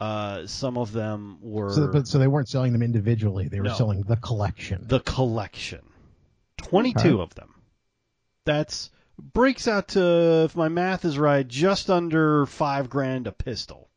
Uh, 0.01 0.47
some 0.47 0.77
of 0.79 0.93
them 0.93 1.39
were 1.41 1.71
so, 1.73 1.89
but, 1.89 2.07
so 2.07 2.19
they 2.19 2.29
weren't 2.29 2.49
selling 2.49 2.73
them 2.73 2.83
individually 2.83 3.49
they 3.49 3.59
were 3.59 3.67
No. 3.67 3.75
selling 3.75 4.03
the 4.03 4.17
collection 4.17 4.85
the 4.87 5.01
collection. 5.01 5.81
22 6.59 6.99
Okay. 6.99 7.23
of 7.23 7.35
them. 7.35 7.55
That's 8.45 8.91
breaks 9.21 9.67
out 9.67 9.89
to, 9.89 10.45
if 10.45 10.55
my 10.55 10.69
math 10.69 11.05
is 11.05 11.19
right, 11.19 11.47
just 11.47 11.91
under 11.91 12.47
five 12.47 12.89
grand 12.89 13.27
a 13.27 13.33
pistol. 13.33 13.89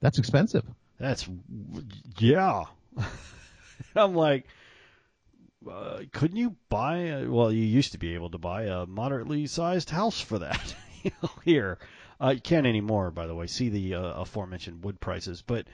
that's 0.00 0.18
expensive 0.18 0.64
That's 0.98 1.28
yeah. 2.18 2.64
I'm 3.96 4.14
like, 4.14 4.46
uh, 5.70 6.00
couldn't 6.12 6.36
you 6.36 6.56
buy? 6.68 6.96
A, 6.98 7.28
well, 7.28 7.52
you 7.52 7.64
used 7.64 7.92
to 7.92 7.98
be 7.98 8.14
able 8.14 8.30
to 8.30 8.38
buy 8.38 8.64
a 8.64 8.86
moderately 8.86 9.46
sized 9.46 9.90
house 9.90 10.20
for 10.20 10.40
that. 10.40 10.74
you 11.02 11.10
know, 11.22 11.30
here, 11.44 11.78
uh, 12.20 12.30
you 12.30 12.40
can't 12.40 12.66
anymore. 12.66 13.10
By 13.10 13.26
the 13.26 13.34
way, 13.34 13.46
see 13.46 13.68
the 13.68 13.94
uh, 13.94 14.22
aforementioned 14.22 14.84
wood 14.84 15.00
prices, 15.00 15.42
but 15.42 15.66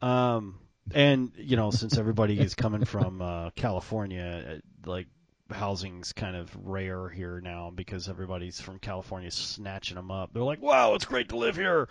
um, 0.00 0.58
and 0.94 1.32
you 1.36 1.56
know, 1.56 1.70
since 1.70 1.98
everybody 1.98 2.38
is 2.38 2.54
coming 2.54 2.84
from 2.84 3.22
uh, 3.22 3.50
California, 3.50 4.60
uh, 4.60 4.90
like 4.90 5.06
housing's 5.50 6.12
kind 6.12 6.36
of 6.36 6.54
rare 6.62 7.08
here 7.08 7.40
now 7.40 7.70
because 7.74 8.08
everybody's 8.08 8.60
from 8.60 8.78
California 8.78 9.30
snatching 9.30 9.96
them 9.96 10.10
up. 10.10 10.32
They're 10.32 10.42
like, 10.42 10.60
wow, 10.60 10.94
it's 10.94 11.04
great 11.04 11.30
to 11.30 11.36
live 11.36 11.56
here. 11.56 11.88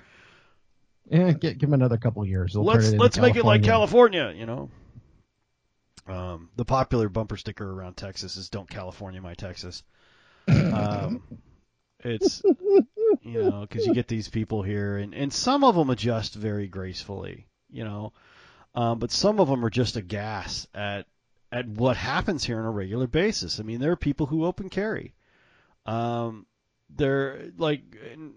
yeah 1.10 1.32
give, 1.32 1.58
give 1.58 1.70
them 1.70 1.74
another 1.74 1.98
couple 1.98 2.22
of 2.22 2.28
years 2.28 2.54
They'll 2.54 2.64
let's 2.64 2.92
let's 2.92 3.18
make 3.18 3.36
it 3.36 3.46
like 3.46 3.64
California. 3.64 4.22
California, 4.22 4.40
you 4.40 4.46
know. 4.46 4.70
Um, 6.08 6.50
the 6.56 6.66
popular 6.66 7.10
bumper 7.10 7.38
sticker 7.38 7.70
around 7.70 7.98
Texas 7.98 8.38
is 8.38 8.50
"Don't 8.50 8.70
California 8.70 9.22
my 9.22 9.34
Texas." 9.34 9.84
Um, 10.48 11.24
it's 12.00 12.42
you 13.22 13.44
know 13.44 13.62
because 13.62 13.86
you 13.86 13.94
get 13.94 14.08
these 14.08 14.30
people 14.30 14.62
here, 14.64 14.98
and 14.98 15.14
and 15.14 15.34
some 15.34 15.64
of 15.64 15.76
them 15.76 15.90
adjust 15.90 16.36
very 16.36 16.68
gracefully, 16.68 17.48
you 17.70 17.84
know, 17.84 18.14
um, 18.76 19.00
but 19.00 19.12
some 19.12 19.40
of 19.40 19.48
them 19.50 19.66
are 19.66 19.70
just 19.70 19.98
aghast 19.98 20.68
at 20.74 21.06
at 21.52 21.68
what 21.68 21.98
happens 21.98 22.44
here 22.44 22.60
on 22.60 22.66
a 22.66 22.72
regular 22.72 23.08
basis. 23.08 23.60
I 23.60 23.64
mean, 23.64 23.80
there 23.80 23.92
are 23.92 23.98
people 23.98 24.26
who 24.26 24.46
open 24.46 24.70
carry. 24.70 25.14
Um, 25.86 26.46
they're 26.90 27.52
like, 27.58 27.82
and- 28.14 28.34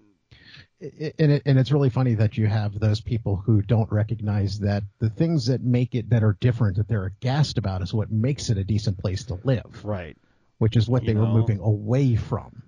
and 0.80 1.32
it, 1.32 1.42
and 1.46 1.58
it's 1.58 1.72
really 1.72 1.90
funny 1.90 2.14
that 2.14 2.38
you 2.38 2.46
have 2.46 2.78
those 2.78 3.00
people 3.00 3.36
who 3.36 3.62
don't 3.62 3.90
recognize 3.92 4.60
that 4.60 4.84
the 4.98 5.10
things 5.10 5.46
that 5.46 5.62
make 5.62 5.94
it 5.94 6.10
that 6.10 6.22
are 6.24 6.36
different 6.40 6.76
that 6.76 6.88
they're 6.88 7.06
aghast 7.06 7.58
about 7.58 7.82
is 7.82 7.92
what 7.94 8.10
makes 8.10 8.50
it 8.50 8.58
a 8.58 8.64
decent 8.64 8.98
place 8.98 9.24
to 9.24 9.38
live, 9.44 9.84
right. 9.84 10.16
which 10.58 10.76
is 10.76 10.88
what 10.88 11.02
You 11.02 11.08
they 11.08 11.14
were 11.14 11.26
moving 11.26 11.60
away 11.60 12.16
from. 12.16 12.62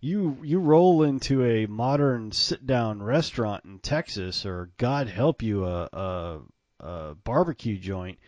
you 0.00 0.38
you 0.42 0.58
roll 0.60 1.02
into 1.02 1.44
a 1.44 1.66
modern 1.66 2.32
sit 2.32 2.66
down 2.66 3.02
restaurant 3.02 3.64
in 3.64 3.78
Texas 3.80 4.44
or 4.46 4.70
God 4.76 5.08
help 5.08 5.42
you 5.42 5.64
a 5.64 5.88
a, 5.92 6.40
a 6.80 7.14
barbecue 7.16 7.78
joint 7.78 8.18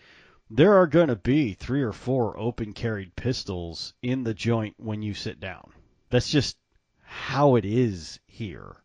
there 0.52 0.74
are 0.74 0.88
going 0.88 1.08
to 1.08 1.16
be 1.16 1.54
three 1.54 1.82
or 1.82 1.92
four 1.92 2.36
open 2.38 2.72
carried 2.72 3.14
pistols 3.14 3.94
in 4.02 4.24
the 4.24 4.34
joint 4.34 4.74
when 4.78 5.02
you 5.02 5.14
sit 5.14 5.38
down 5.40 5.72
that's 6.10 6.30
just 6.30 6.56
how 7.02 7.56
it 7.56 7.64
is 7.64 8.18
here 8.26 8.76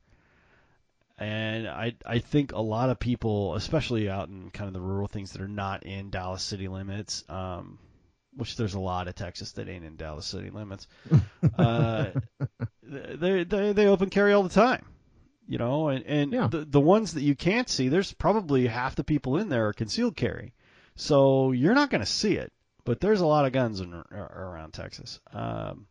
and 1.18 1.68
I 1.68 1.94
I 2.06 2.20
think 2.20 2.52
a 2.52 2.62
lot 2.62 2.90
of 2.90 3.00
people 3.00 3.56
especially 3.56 4.10
out 4.10 4.30
in 4.30 4.50
kind 4.52 4.68
of 4.68 4.74
the 4.74 4.82
rural 4.82 5.08
things 5.08 5.32
that 5.32 5.42
are 5.42 5.48
not 5.48 5.84
in 5.84 6.10
Dallas 6.10 6.44
city 6.44 6.68
limits 6.68 7.24
um 7.30 7.80
which 8.36 8.58
there's 8.58 8.74
a 8.74 8.80
lot 8.80 9.08
of 9.08 9.16
Texas 9.16 9.54
that 9.54 9.70
ain't 9.70 9.86
in 9.86 9.96
Dallas 9.96 10.26
city 10.26 10.50
limits 10.50 10.88
uh, 11.58 12.12
they 12.84 13.44
they 13.44 13.72
they 13.74 13.88
open 13.88 14.10
carry 14.10 14.34
all 14.34 14.44
the 14.44 14.50
time, 14.50 14.86
you 15.48 15.58
know, 15.58 15.90
and 15.90 16.06
and 16.06 16.34
Yeah. 16.34 16.48
the 16.48 16.66
the 16.66 16.82
ones 16.82 17.14
that 17.14 17.24
you 17.24 17.36
can't 17.36 17.70
see, 17.70 17.90
there's 17.90 18.14
probably 18.14 18.68
half 18.68 18.96
the 18.96 19.04
people 19.04 19.38
in 19.38 19.50
there 19.50 19.68
are 19.68 19.74
concealed 19.74 20.16
carry, 20.16 20.54
so 20.96 21.52
you're 21.52 21.74
not 21.74 21.90
going 21.90 22.02
to 22.02 22.06
see 22.06 22.34
it. 22.36 22.52
But 22.84 23.00
there's 23.00 23.22
a 23.22 23.26
lot 23.26 23.46
of 23.46 23.52
guns 23.52 23.80
in, 23.80 23.92
around 23.94 24.74
Texas. 24.74 25.20
Um, 25.34 25.88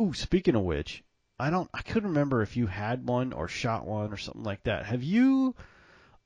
ooh, 0.00 0.14
speaking 0.14 0.54
of 0.54 0.62
which, 0.62 1.02
I 1.40 1.50
don't, 1.50 1.68
I 1.72 1.82
couldn't 1.82 2.10
remember 2.10 2.42
if 2.42 2.56
you 2.56 2.66
had 2.66 3.06
one 3.06 3.32
or 3.32 3.46
shot 3.48 3.86
one 3.86 4.12
or 4.12 4.16
something 4.16 4.42
like 4.42 4.62
that. 4.64 4.86
Have 4.86 5.02
you? 5.02 5.54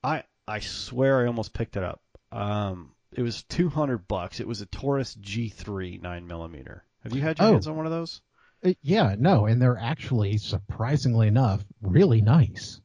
I 0.03 0.23
I 0.47 0.59
swear 0.59 1.21
I 1.21 1.27
almost 1.27 1.53
picked 1.53 1.77
it 1.77 1.83
up. 1.83 2.01
Um, 2.31 2.91
it 3.13 3.21
was 3.21 3.43
200 3.43 4.07
bucks. 4.07 4.39
It 4.39 4.47
was 4.47 4.61
a 4.61 4.65
Taurus 4.65 5.15
G3 5.15 6.01
nine 6.01 6.27
millimeter. 6.27 6.83
Have 7.03 7.13
you 7.15 7.21
had 7.21 7.37
your 7.39 7.47
Oh. 7.47 7.51
hands 7.53 7.67
on 7.67 7.77
one 7.77 7.85
of 7.85 7.91
those? 7.91 8.21
Uh, 8.65 8.73
yeah, 8.81 9.15
no, 9.17 9.45
and 9.45 9.61
they're 9.61 9.77
actually 9.77 10.37
surprisingly 10.37 11.27
enough 11.27 11.63
really 11.81 12.21
nice. 12.21 12.79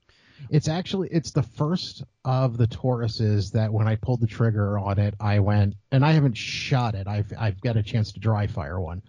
It's 0.50 0.68
actually 0.68 1.08
it's 1.10 1.32
the 1.32 1.42
first 1.42 2.04
of 2.24 2.56
the 2.56 2.66
Tauruses 2.66 3.52
that 3.52 3.72
when 3.72 3.88
I 3.88 3.96
pulled 3.96 4.20
the 4.20 4.26
trigger 4.26 4.78
on 4.78 4.98
it, 4.98 5.14
I 5.20 5.40
went 5.40 5.74
and 5.90 6.04
I 6.04 6.12
haven't 6.12 6.36
shot 6.36 6.94
it. 6.94 7.06
I've 7.06 7.32
I've 7.38 7.60
got 7.60 7.76
a 7.76 7.82
chance 7.82 8.12
to 8.12 8.20
dry 8.20 8.46
fire 8.46 8.80
one, 8.80 9.02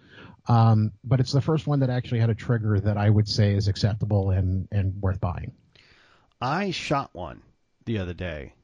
um, 0.48 0.92
but 1.04 1.20
it's 1.20 1.32
the 1.32 1.40
first 1.40 1.66
one 1.66 1.80
that 1.80 1.90
actually 1.90 2.20
had 2.20 2.30
a 2.30 2.34
trigger 2.34 2.80
that 2.80 2.96
I 2.96 3.10
would 3.10 3.28
say 3.28 3.54
is 3.54 3.68
acceptable 3.68 4.30
and 4.30 4.68
and 4.72 5.00
worth 5.00 5.20
buying. 5.20 5.52
I 6.40 6.70
shot 6.70 7.10
one 7.12 7.42
the 7.84 7.98
other 7.98 8.14
day, 8.14 8.54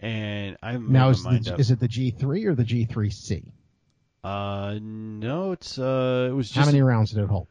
and 0.00 0.56
I 0.62 0.76
Now 0.76 1.10
is, 1.10 1.22
the, 1.22 1.54
is 1.58 1.70
it 1.70 1.78
the 1.80 1.88
G3 1.88 2.46
or 2.46 2.54
the 2.54 2.64
G3C? 2.64 3.44
Uh, 4.24 4.78
no, 4.80 5.52
it's 5.52 5.78
uh, 5.78 6.28
it 6.30 6.34
was 6.34 6.48
just 6.48 6.58
How 6.58 6.66
many 6.66 6.80
rounds 6.82 7.10
did 7.12 7.22
it 7.22 7.28
hold? 7.28 7.46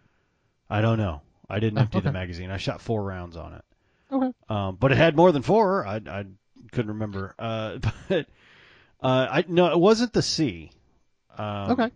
I 0.69 0.81
don't 0.81 0.97
know. 0.97 1.21
I 1.49 1.59
didn't 1.59 1.77
Oh, 1.77 1.81
empty 1.81 1.99
the 1.99 2.11
magazine. 2.11 2.49
I 2.49 2.57
shot 2.57 2.81
four 2.81 3.03
rounds 3.03 3.37
on 3.37 3.53
it. 3.53 3.65
Okay. 4.11 4.31
Um, 4.49 4.75
but 4.79 4.91
it 4.91 4.97
had 4.97 5.15
more 5.15 5.31
than 5.31 5.43
four. 5.43 5.85
I, 5.85 5.97
I 6.07 6.25
couldn't 6.71 6.91
remember. 6.91 7.35
Uh, 7.37 7.77
but 8.09 8.27
uh, 9.01 9.27
I 9.29 9.45
no, 9.47 9.71
it 9.71 9.79
wasn't 9.79 10.13
the 10.13 10.21
C. 10.21 10.71
Um, 11.37 11.71
Okay. 11.71 11.91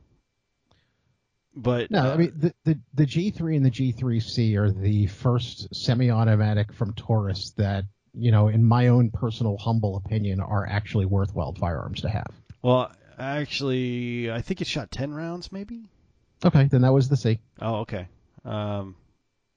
But 1.61 1.91
No, 1.91 1.99
uh, 2.09 2.13
I 2.13 2.17
mean 2.17 2.33
the, 2.35 2.53
the 2.63 2.79
the 2.93 3.05
G3 3.05 3.55
and 3.57 3.65
the 3.65 3.71
G3C 3.71 4.55
are 4.57 4.71
the 4.71 5.07
first 5.07 5.73
semi-automatic 5.75 6.71
from 6.73 6.93
Taurus 6.93 7.51
that 7.57 7.85
you 8.13 8.31
know, 8.31 8.47
in 8.47 8.63
my 8.63 8.87
own 8.87 9.11
personal 9.11 9.57
humble 9.57 9.95
opinion, 9.97 10.39
are 10.39 10.65
actually 10.67 11.05
worthwhile 11.05 11.53
firearms 11.53 12.01
to 12.01 12.09
have. 12.09 12.27
well, 12.63 12.91
actually, 13.19 14.31
I 14.31 14.41
think 14.41 14.61
it 14.61 14.67
shot 14.67 14.91
ten 14.91 15.13
rounds, 15.13 15.51
maybe. 15.51 15.83
Okay, 16.45 16.65
then 16.65 16.81
that 16.81 16.93
was 16.93 17.09
the 17.09 17.17
C. 17.17 17.39
Oh, 17.61 17.77
okay. 17.81 18.07
Um, 18.45 18.95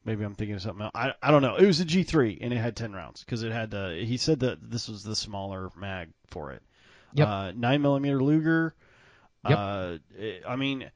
maybe 0.04 0.24
I'm 0.24 0.34
thinking 0.34 0.56
of 0.56 0.62
something 0.62 0.82
else. 0.82 0.92
I 0.94 1.12
I 1.22 1.30
don't 1.30 1.42
know. 1.42 1.56
It 1.56 1.66
was 1.66 1.80
a 1.80 1.84
G3 1.84 2.38
and 2.40 2.52
it 2.52 2.56
had 2.56 2.76
ten 2.76 2.92
rounds 2.92 3.24
because 3.24 3.42
it 3.42 3.52
had 3.52 3.70
the. 3.70 4.02
He 4.06 4.16
said 4.16 4.40
that 4.40 4.58
this 4.70 4.88
was 4.88 5.02
the 5.04 5.16
smaller 5.16 5.70
mag 5.76 6.08
for 6.28 6.52
it. 6.52 6.62
Yep. 7.14 7.28
Uh, 7.28 7.52
nine 7.56 7.82
millimeter 7.82 8.22
Luger. 8.22 8.74
Yep. 9.48 9.58
Uh, 9.58 9.98
it- 10.18 10.42
I 10.46 10.56
mean, 10.56 10.90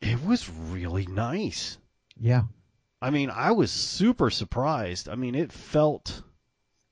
it 0.00 0.24
was 0.24 0.48
really 0.50 1.06
nice. 1.06 1.78
Yeah. 2.18 2.42
I 3.00 3.10
mean, 3.10 3.30
I 3.30 3.52
was 3.52 3.70
super 3.70 4.30
surprised. 4.30 5.08
I 5.08 5.14
mean, 5.14 5.34
it 5.34 5.52
felt 5.52 6.22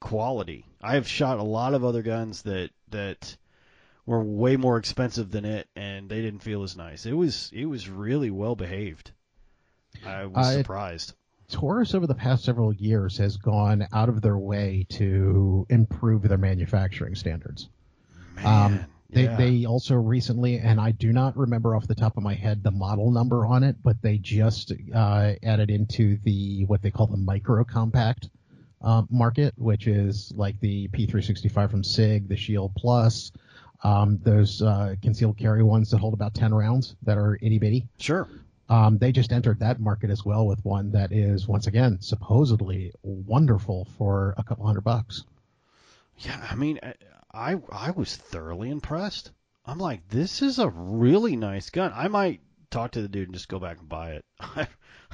quality. 0.01 0.67
I 0.83 0.95
have 0.95 1.09
shot 1.09 1.39
a 1.39 1.43
lot 1.43 1.75
of 1.75 1.85
other 1.85 2.03
guns 2.03 2.43
that 2.43 2.71
that 2.91 3.37
were 4.07 4.23
way 4.23 4.57
more 4.57 4.77
expensive 4.77 5.31
than 5.31 5.45
it, 5.47 5.67
and 5.75 6.11
they 6.11 6.21
didn't 6.21 6.43
feel 6.43 6.63
as 6.63 6.77
nice. 6.77 7.07
It 7.07 7.15
was 7.15 7.51
it 7.55 7.65
was 7.67 7.89
really 7.89 8.31
well 8.31 8.55
behaved. 8.55 9.13
I 10.05 10.27
was 10.27 10.47
Uh, 10.47 10.59
surprised. 10.59 11.15
Taurus 11.49 11.95
over 11.95 12.07
the 12.07 12.15
past 12.15 12.45
several 12.45 12.73
years 12.73 13.17
has 13.19 13.37
gone 13.37 13.87
out 13.93 14.09
of 14.09 14.21
their 14.23 14.39
way 14.39 14.87
to 14.91 15.67
improve 15.71 16.23
their 16.23 16.39
manufacturing 16.39 17.15
standards. 17.15 17.69
Man, 18.35 18.47
Um, 18.47 18.85
They 19.11 19.25
yeah. 19.25 19.37
they 19.37 19.65
also 19.65 19.95
recently, 19.95 20.59
and 20.59 20.81
I 20.81 20.91
do 20.91 21.13
not 21.13 21.37
remember 21.37 21.77
off 21.77 21.87
the 21.87 21.95
top 21.95 22.17
of 22.17 22.23
my 22.23 22.35
head 22.35 22.63
the 22.63 22.71
model 22.71 23.11
number 23.11 23.47
on 23.47 23.63
it, 23.63 23.77
but 23.83 24.01
they 24.03 24.19
just 24.19 24.73
uh, 24.95 25.33
added 25.43 25.71
into 25.71 26.19
the 26.25 26.65
what 26.65 26.83
they 26.83 26.91
call 26.91 27.07
the 27.07 27.17
micro 27.17 27.65
compact 27.65 28.31
uh, 28.83 29.03
market, 29.11 29.55
which 29.57 29.87
is 29.87 30.33
like 30.37 30.59
the 30.61 30.89
P365 30.89 31.71
from 31.71 31.85
Sig, 31.85 32.29
the 32.29 32.37
Shield 32.37 32.73
Plus, 32.77 33.33
um, 33.83 34.19
those 34.23 34.63
uh, 34.63 34.95
concealed 35.03 35.39
carry 35.39 35.63
ones 35.63 35.91
that 35.91 35.99
hold 35.99 36.15
about 36.15 36.35
10 36.35 36.53
rounds 36.53 36.97
that 37.03 37.19
are 37.19 37.39
itty 37.43 37.59
bitty. 37.59 37.87
sure. 37.99 38.29
Um, 38.71 38.97
they 38.97 39.13
just 39.13 39.31
entered 39.31 39.61
that 39.61 39.79
market 39.79 40.09
as 40.09 40.25
well 40.25 40.47
with 40.47 40.65
one 40.65 40.91
that 40.93 41.13
is 41.13 41.47
once 41.47 41.67
again 41.67 41.99
supposedly 42.01 42.93
wonderful 43.03 43.87
for 43.99 44.35
a 44.39 44.43
couple 44.43 44.67
hundred 44.67 44.85
bucks. 44.85 45.25
Yeah, 46.19 46.41
I 46.51 46.55
mean, 46.55 46.81
I 47.35 47.57
I, 47.71 47.91
was 47.91 48.17
thoroughly 48.17 48.71
impressed. 48.71 49.33
I'm 49.67 49.79
like, 49.79 50.09
this 50.09 50.43
is 50.43 50.59
a 50.59 50.69
really 50.69 51.37
nice 51.37 51.71
gun. 51.71 51.93
I 51.95 52.09
might 52.09 52.41
talk 52.71 52.93
to 52.93 53.03
the 53.03 53.09
dude 53.09 53.29
and 53.29 53.35
just 53.35 53.49
go 53.49 53.59
back 53.59 53.79
and 53.79 53.89
buy 53.89 54.13
it. 54.13 54.25
I, 54.41 54.69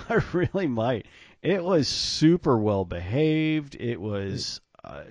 I 0.08 0.20
really 0.32 0.66
might. 0.66 1.06
It 1.42 1.62
was 1.62 1.88
super 1.88 2.58
well 2.58 2.84
behaved. 2.84 3.74
It 3.76 4.00
was, 4.00 4.60
uh, 4.84 5.04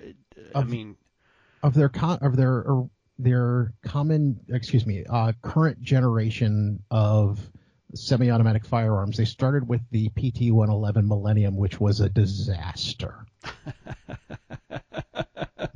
I 0.54 0.64
mean, 0.64 0.96
of 1.62 1.74
their 1.74 1.88
con- 1.88 2.18
of 2.22 2.36
their 2.36 2.62
or 2.62 2.90
their 3.18 3.72
common 3.82 4.40
excuse 4.48 4.86
me 4.86 5.04
uh, 5.08 5.32
current 5.42 5.80
generation 5.82 6.82
of 6.90 7.38
semi-automatic 7.94 8.64
firearms 8.64 9.16
they 9.16 9.24
started 9.24 9.68
with 9.68 9.80
the 9.90 10.08
pt111 10.10 11.06
millennium 11.06 11.56
which 11.56 11.80
was 11.80 12.00
a 12.00 12.08
disaster 12.08 13.26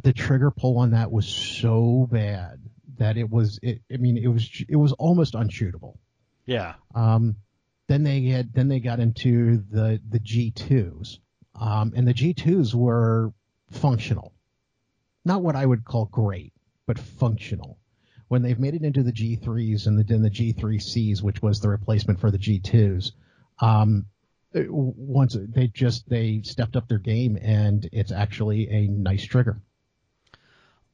the 0.04 0.12
trigger 0.12 0.52
pull 0.52 0.78
on 0.78 0.92
that 0.92 1.10
was 1.10 1.26
so 1.26 2.08
bad 2.10 2.60
that 2.98 3.16
it 3.16 3.28
was 3.28 3.58
it, 3.62 3.80
i 3.92 3.96
mean 3.96 4.16
it 4.16 4.28
was 4.28 4.48
it 4.68 4.76
was 4.76 4.92
almost 4.92 5.34
unshootable 5.34 5.96
yeah, 6.46 6.74
um, 6.94 7.36
then 7.88 8.02
they 8.02 8.22
had 8.24 8.52
then 8.52 8.68
they 8.68 8.80
got 8.80 9.00
into 9.00 9.62
the 9.70 10.00
the 10.08 10.20
G2s, 10.20 11.18
um, 11.58 11.92
and 11.96 12.06
the 12.06 12.14
G2s 12.14 12.74
were 12.74 13.32
functional, 13.70 14.32
not 15.24 15.42
what 15.42 15.56
I 15.56 15.64
would 15.64 15.84
call 15.84 16.06
great, 16.06 16.52
but 16.86 16.98
functional. 16.98 17.78
When 18.28 18.42
they've 18.42 18.58
made 18.58 18.74
it 18.74 18.82
into 18.82 19.02
the 19.02 19.12
G3s 19.12 19.86
and 19.86 19.98
the, 19.98 20.02
then 20.02 20.22
the 20.22 20.30
G3Cs, 20.30 21.22
which 21.22 21.42
was 21.42 21.60
the 21.60 21.68
replacement 21.68 22.20
for 22.20 22.30
the 22.30 22.38
G2s, 22.38 23.12
um, 23.60 24.06
once 24.54 25.36
they 25.38 25.68
just 25.68 26.08
they 26.08 26.40
stepped 26.42 26.76
up 26.76 26.88
their 26.88 26.98
game, 26.98 27.38
and 27.40 27.88
it's 27.92 28.12
actually 28.12 28.68
a 28.70 28.88
nice 28.88 29.24
trigger. 29.24 29.60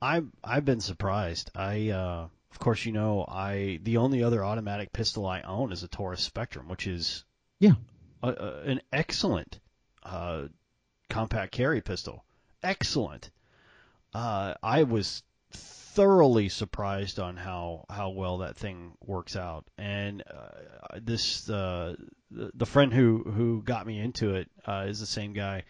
I 0.03 0.23
I've 0.43 0.65
been 0.65 0.81
surprised. 0.81 1.51
I 1.55 1.91
uh, 1.91 2.29
of 2.51 2.59
course 2.59 2.85
you 2.87 2.93
know 2.93 3.25
I 3.29 3.81
the 3.83 3.99
only 3.99 4.23
other 4.23 4.45
automatic 4.45 4.93
pistol 4.93 5.27
I 5.27 5.43
own 5.43 5.73
is 5.73 5.83
a 5.83 5.89
Taurus 5.89 6.23
Spectrum, 6.23 6.69
which 6.69 6.87
is 6.87 7.25
Yeah. 7.59 7.75
a, 8.23 8.29
a, 8.29 8.61
an 8.63 8.81
excellent 8.93 9.61
uh, 10.03 10.49
compact 11.09 11.53
carry 11.53 11.81
pistol. 11.81 12.25
Excellent. 12.63 13.31
Uh, 14.15 14.55
I 14.63 14.85
was 14.85 15.23
thoroughly 15.53 16.49
surprised 16.49 17.19
on 17.19 17.37
how 17.37 17.85
how 17.91 18.11
well 18.11 18.39
that 18.39 18.57
thing 18.57 18.93
works 19.05 19.37
out, 19.37 19.67
and 19.77 20.23
uh, 20.33 20.99
this 21.01 21.49
uh, 21.51 21.95
the, 22.31 22.51
the 22.55 22.67
friend 22.67 22.93
who 22.93 23.23
who 23.25 23.63
got 23.63 23.87
me 23.87 23.99
into 23.99 24.35
it 24.35 24.49
uh, 24.67 24.87
is 24.89 25.01
the 25.01 25.07
same 25.07 25.33
guy. 25.33 25.65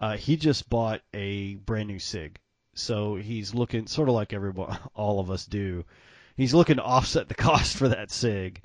Uh, 0.00 0.16
he 0.16 0.36
just 0.36 0.68
bought 0.68 1.00
a 1.12 1.54
brand 1.56 1.88
new 1.88 1.98
Sig, 1.98 2.38
so 2.78 3.16
he's 3.16 3.54
looking 3.54 3.86
sort 3.86 4.08
of 4.08 4.14
like 4.14 4.32
everyone, 4.32 4.78
all 4.94 5.20
of 5.20 5.30
us 5.30 5.46
do. 5.46 5.84
He's 6.36 6.54
looking 6.54 6.76
to 6.76 6.82
offset 6.82 7.28
the 7.28 7.34
cost 7.48 7.76
for 7.76 7.88
that 7.88 8.10
Sig 8.10 8.62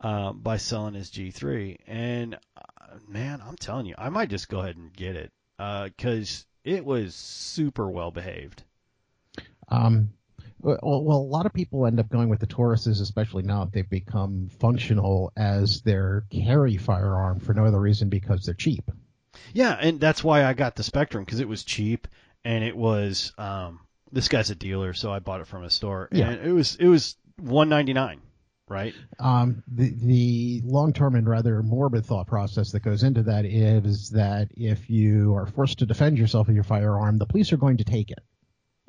uh, 0.00 0.32
by 0.32 0.56
selling 0.56 0.94
his 0.94 1.10
G3. 1.10 1.76
And 1.86 2.34
uh, 2.56 2.96
man, 3.08 3.42
I'm 3.46 3.56
telling 3.56 3.86
you, 3.86 3.94
I 3.98 4.08
might 4.08 4.30
just 4.30 4.48
go 4.48 4.60
ahead 4.60 4.76
and 4.76 4.92
get 4.92 5.16
it 5.16 5.32
because 5.58 6.46
it 6.64 6.84
was 6.84 7.14
super 7.14 7.90
well 7.90 8.10
behaved. 8.10 8.62
Um, 9.68 10.10
well, 10.62 10.78
well, 10.82 11.18
a 11.18 11.18
lot 11.18 11.46
of 11.46 11.52
people 11.52 11.86
end 11.86 12.00
up 12.00 12.08
going 12.08 12.28
with 12.28 12.40
the 12.40 12.46
Tauruses, 12.46 13.00
especially 13.00 13.42
now 13.42 13.64
that 13.64 13.72
they've 13.72 13.88
become 13.88 14.48
functional 14.58 15.32
as 15.36 15.80
their 15.82 16.24
carry 16.30 16.76
firearm 16.76 17.40
for 17.40 17.54
no 17.54 17.64
other 17.64 17.80
reason 17.80 18.08
because 18.08 18.44
they're 18.44 18.54
cheap. 18.54 18.90
Yeah, 19.52 19.76
and 19.80 20.00
that's 20.00 20.22
why 20.24 20.44
I 20.44 20.52
got 20.54 20.76
the 20.76 20.82
Spectrum 20.82 21.24
because 21.24 21.40
it 21.40 21.48
was 21.48 21.64
cheap 21.64 22.08
and 22.44 22.64
it 22.64 22.76
was. 22.76 23.32
Um, 23.38 23.80
this 24.12 24.28
guy's 24.28 24.50
a 24.50 24.54
dealer, 24.56 24.92
so 24.92 25.12
I 25.12 25.20
bought 25.20 25.40
it 25.40 25.46
from 25.46 25.62
a 25.64 25.70
store. 25.70 26.08
Yeah. 26.10 26.30
and 26.30 26.46
it 26.46 26.52
was 26.52 26.74
it 26.76 26.88
was 26.88 27.16
199, 27.38 28.20
right? 28.68 28.92
Um, 29.18 29.62
the 29.68 29.90
the 30.02 30.62
long 30.64 30.92
term 30.92 31.14
and 31.14 31.28
rather 31.28 31.62
morbid 31.62 32.04
thought 32.04 32.26
process 32.26 32.72
that 32.72 32.80
goes 32.80 33.02
into 33.02 33.22
that 33.24 33.44
is 33.44 34.10
that 34.10 34.48
if 34.56 34.90
you 34.90 35.34
are 35.36 35.46
forced 35.46 35.78
to 35.78 35.86
defend 35.86 36.18
yourself 36.18 36.46
with 36.48 36.54
your 36.56 36.64
firearm, 36.64 37.18
the 37.18 37.26
police 37.26 37.52
are 37.52 37.56
going 37.56 37.76
to 37.76 37.84
take 37.84 38.10
it. 38.10 38.18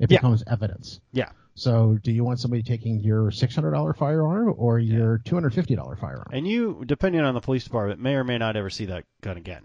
It 0.00 0.10
Yeah. 0.10 0.18
becomes 0.18 0.42
evidence. 0.48 1.00
Yeah. 1.12 1.30
So, 1.54 1.98
do 2.02 2.10
you 2.10 2.24
want 2.24 2.40
somebody 2.40 2.62
taking 2.62 3.00
your 3.00 3.30
six 3.30 3.54
hundred 3.54 3.72
dollar 3.72 3.92
firearm 3.92 4.54
or 4.56 4.78
your 4.78 5.18
two 5.18 5.36
hundred 5.36 5.54
fifty 5.54 5.76
dollar 5.76 5.94
firearm? 5.96 6.28
And 6.32 6.48
you, 6.48 6.82
depending 6.86 7.20
on 7.20 7.34
the 7.34 7.40
police 7.40 7.62
department, 7.62 8.00
may 8.00 8.14
or 8.14 8.24
may 8.24 8.38
not 8.38 8.56
ever 8.56 8.70
see 8.70 8.86
that 8.86 9.04
gun 9.20 9.36
again. 9.36 9.62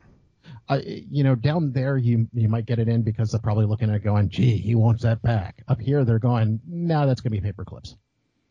Uh, 0.70 0.80
you 0.84 1.24
know, 1.24 1.36
down 1.36 1.72
there 1.72 1.98
you 1.98 2.28
you 2.34 2.50
might 2.50 2.66
get 2.66 2.80
it 2.80 2.88
in 2.88 3.02
because 3.02 3.32
they're 3.32 3.40
probably 3.40 3.66
looking 3.66 3.90
at 3.90 3.96
it 3.96 4.04
going, 4.04 4.30
gee, 4.30 4.58
he 4.58 4.76
wants 4.76 5.04
that 5.04 5.22
back. 5.22 5.64
Up 5.68 5.80
here 5.80 6.04
they're 6.04 6.20
going, 6.20 6.60
no, 6.68 7.08
that's 7.08 7.22
gonna 7.22 7.32
be 7.32 7.42
paper 7.42 7.66
clips. 7.66 7.96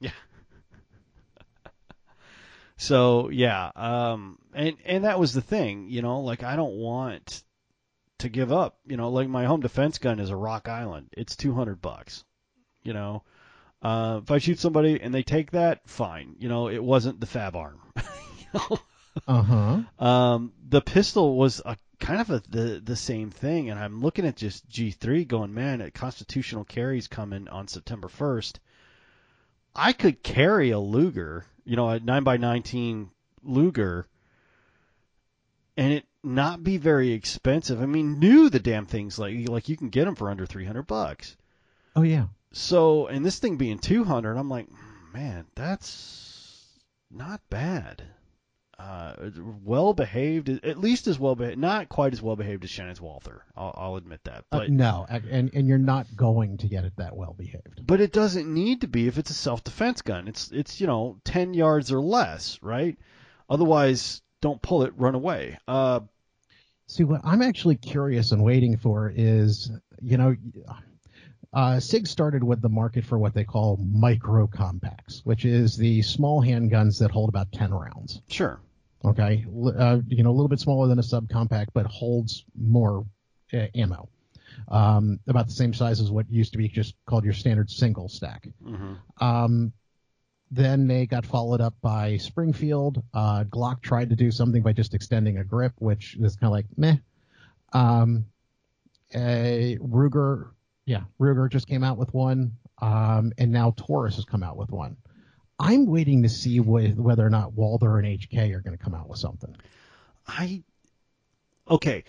So 2.76 3.30
yeah, 3.30 3.70
um, 3.74 4.38
and 4.55 4.76
and 4.84 5.05
that 5.05 5.18
was 5.18 5.32
the 5.32 5.40
thing, 5.40 5.88
you 5.88 6.03
know, 6.03 6.20
like 6.20 6.42
I 6.42 6.57
don't 6.57 6.74
want 6.74 7.42
to 8.18 8.28
give 8.28 8.53
up, 8.53 8.78
you 8.86 8.97
know, 8.97 9.11
like 9.11 9.28
my 9.28 9.44
home 9.47 9.61
defense 9.61 9.99
gun 9.99 10.20
is 10.20 10.30
a 10.30 10.36
Rock 10.36 10.68
Island. 10.68 11.09
It's 11.12 11.36
two 11.36 11.55
hundred 11.55 11.80
bucks, 11.80 12.24
you 12.82 12.92
know. 12.92 13.22
Uh, 13.82 14.20
if 14.22 14.30
I 14.30 14.38
shoot 14.38 14.59
somebody 14.59 15.01
and 15.01 15.14
they 15.14 15.22
take 15.22 15.53
that, 15.53 15.88
fine. 15.88 16.34
You 16.38 16.49
know, 16.49 16.68
it 16.68 16.82
wasn't 16.82 17.20
the 17.20 17.26
Fabarm. 17.26 17.76
you 17.97 18.03
know? 18.53 18.78
Uh 19.26 19.42
huh. 19.42 20.05
Um, 20.05 20.53
the 20.68 20.82
pistol 20.82 21.36
was 21.36 21.62
a 21.64 21.76
kind 21.99 22.20
of 22.20 22.30
a, 22.30 22.42
the 22.49 22.80
the 22.84 22.97
same 22.97 23.30
thing, 23.30 23.70
and 23.70 23.78
I'm 23.78 24.01
looking 24.01 24.26
at 24.26 24.36
just 24.36 24.68
G3, 24.68 25.26
going, 25.26 25.55
man, 25.55 25.80
at 25.80 25.94
constitutional 25.94 26.64
carries 26.64 27.09
coming 27.09 27.49
on 27.49 27.68
September 27.68 28.09
1st. 28.09 28.59
I 29.74 29.92
could 29.92 30.22
carry 30.22 30.70
a 30.70 30.78
Luger, 30.78 31.44
you 31.64 31.76
know, 31.76 31.88
a 31.88 32.01
nine 32.01 32.24
by 32.24 32.36
nineteen 32.36 33.11
Luger, 33.42 34.07
and 35.76 35.92
it 35.92 36.05
not 36.22 36.64
be 36.64 36.76
very 36.76 37.12
expensive. 37.12 37.80
I 37.80 37.86
mean, 37.86 38.18
new 38.18 38.51
the 38.51 38.59
damn 38.59 38.86
things 38.86 39.18
like 39.18 39.49
like 39.49 39.68
you 39.68 39.76
can 39.76 39.90
get 39.90 40.05
them 40.07 40.16
for 40.16 40.30
under 40.30 40.47
300 40.47 40.82
bucks. 40.82 41.36
Oh 41.94 42.03
yeah. 42.03 42.26
So, 42.53 43.07
and 43.07 43.24
this 43.24 43.38
thing 43.38 43.57
being 43.57 43.78
200, 43.78 44.36
I'm 44.36 44.49
like, 44.49 44.66
man, 45.12 45.47
that's 45.55 46.64
not 47.11 47.40
bad. 47.51 48.03
Uh, 48.79 49.31
well 49.64 49.95
behaved, 49.95 50.49
at 50.51 50.79
least 50.79 51.07
as 51.07 51.18
well 51.18 51.35
behaved, 51.35 51.59
not 51.59 51.89
quite 51.89 52.12
as 52.12 52.20
well 52.20 52.37
behaved 52.37 52.62
as 52.62 52.68
Shannon's 52.70 53.01
Walther. 53.01 53.43
I'll, 53.57 53.74
I'll 53.77 53.97
admit 53.97 54.20
that, 54.24 54.45
Uh, 54.53 54.59
but 54.59 54.70
no, 54.70 55.07
and 55.09 55.51
and 55.55 55.66
you're 55.66 55.79
not 55.79 56.07
going 56.14 56.59
to 56.59 56.68
get 56.68 56.85
it 56.85 56.93
that 56.99 57.16
well 57.16 57.35
behaved. 57.39 57.87
but 57.87 58.01
it 58.03 58.12
doesn't 58.12 58.53
need 58.53 58.83
to 58.83 58.87
be 58.87 59.09
if 59.09 59.16
it's 59.16 59.31
a 59.31 59.35
self 59.35 59.64
defense 59.64 60.03
gun. 60.03 60.29
It's 60.29 60.53
it's 60.53 60.79
you 60.81 60.87
know 60.87 61.18
10 61.24 61.55
yards 61.55 61.91
or 61.91 62.01
less, 62.01 62.59
right? 62.62 62.99
Otherwise, 63.49 64.20
don't 64.43 64.61
pull 64.61 64.83
it, 64.83 64.93
run 64.97 65.14
away. 65.14 65.57
Uh, 65.66 66.01
See, 66.89 67.03
what 67.03 67.20
I'm 67.24 67.43
actually 67.43 67.77
curious 67.77 68.31
and 68.31 68.45
waiting 68.45 68.77
for 68.77 69.11
is, 69.12 69.72
you 70.01 70.16
know, 70.18 70.37
uh, 71.53 71.81
SIG 71.81 72.07
started 72.07 72.45
with 72.45 72.61
the 72.61 72.68
market 72.68 73.05
for 73.05 73.18
what 73.18 73.35
they 73.35 73.43
call 73.43 73.77
micro 73.79 74.47
compacts, 74.47 75.22
which 75.24 75.45
is 75.45 75.77
the 75.77 76.03
small 76.03 76.43
handguns 76.43 76.99
that 77.01 77.11
hold 77.11 77.29
about 77.29 77.51
10 77.53 77.72
rounds. 77.72 78.20
sure. 78.29 78.61
Okay, 79.05 79.44
uh, 79.78 80.01
you 80.09 80.22
know, 80.22 80.30
a 80.30 80.32
little 80.32 80.49
bit 80.49 80.61
smaller 80.61 80.88
than 80.88 80.99
a 80.99 81.03
subcompact, 81.03 81.68
but 81.74 81.86
holds 81.86 82.44
more 82.59 83.07
uh, 83.53 83.66
ammo. 83.74 84.09
Um, 84.68 85.20
about 85.28 85.47
the 85.47 85.53
same 85.53 85.74
size 85.74 86.01
as 86.01 86.11
what 86.11 86.30
used 86.30 86.53
to 86.53 86.59
be 86.59 86.68
just 86.68 86.94
called 87.05 87.24
your 87.24 87.34
standard 87.34 87.70
single 87.70 88.09
stack. 88.09 88.49
hmm 88.64 88.94
Um, 89.20 89.72
then 90.51 90.86
they 90.86 91.07
got 91.07 91.26
followed 91.26 91.61
up 91.61 91.74
by 91.82 92.16
Springfield. 92.16 93.03
Uh, 93.12 93.44
Glock 93.44 93.82
tried 93.82 94.11
to 94.11 94.16
do 94.16 94.30
something 94.30 94.62
by 94.62 94.72
just 94.72 94.94
extending 94.94 95.38
a 95.38 95.44
grip, 95.44 95.72
which 95.78 96.16
is 96.16 96.36
kind 96.36 96.49
of 96.49 96.53
like 96.53 96.66
meh. 96.76 96.97
Um, 97.72 98.26
a 99.14 99.76
Ruger, 99.80 100.51
yeah, 100.84 101.03
Ruger 101.20 101.51
just 101.51 101.66
came 101.68 101.84
out 101.84 101.99
with 101.99 102.14
one, 102.14 102.53
um, 102.80 103.32
and 103.38 103.53
now 103.53 103.72
Taurus 103.76 104.16
has 104.16 104.24
come 104.24 104.42
out 104.42 104.57
with 104.57 104.70
one. 104.70 104.97
I'm 105.59 105.86
waiting 105.86 106.22
to 106.22 106.28
see 106.28 106.59
wh- 106.59 106.98
whether 106.98 107.26
or 107.26 107.30
not 107.30 107.54
Walther 107.54 107.98
and 107.98 108.07
HK 108.07 108.54
are 108.54 108.61
going 108.61 108.76
to 108.76 108.82
come 108.82 108.94
out 108.94 109.09
with 109.09 109.18
something. 109.18 109.54
I 110.26 110.62
okay. 111.68 112.04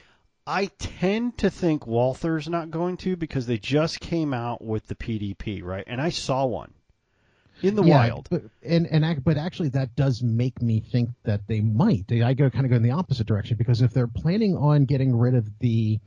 I 0.46 0.68
tend 0.80 1.40
to 1.40 1.50
think 1.50 1.86
Walther's 1.86 2.48
not 2.48 2.72
going 2.72 2.98
to 2.98 3.18
because 3.18 3.46
they 3.48 3.58
just 3.58 4.00
came 4.00 4.34
out 4.34 4.64
with 4.64 4.88
the 4.88 4.96
PDP, 4.96 5.62
right? 5.62 5.84
And 5.88 6.00
I 6.02 6.10
saw 6.10 6.46
one 6.46 6.74
in 7.62 7.76
the 7.76 7.84
Yeah, 7.84 7.98
wild. 7.98 8.30
but 8.30 8.44
and 8.64 8.88
and 8.88 9.24
but 9.24 9.38
actually 9.38 9.70
that 9.70 9.96
does 9.96 10.22
make 10.24 10.62
me 10.62 10.80
think 10.80 11.10
that 11.24 11.48
they 11.48 11.62
might. 11.62 12.12
I 12.12 12.34
go 12.34 12.50
kind 12.50 12.66
of 12.66 12.70
go 12.70 12.78
in 12.78 12.84
the 12.84 12.92
opposite 12.92 13.28
direction 13.28 13.58
because 13.58 13.82
if 13.82 13.92
they're 13.94 14.08
planning 14.08 14.56
on 14.56 14.86
getting 14.86 15.16
rid 15.16 15.36
of 15.36 15.60
the 15.60 16.00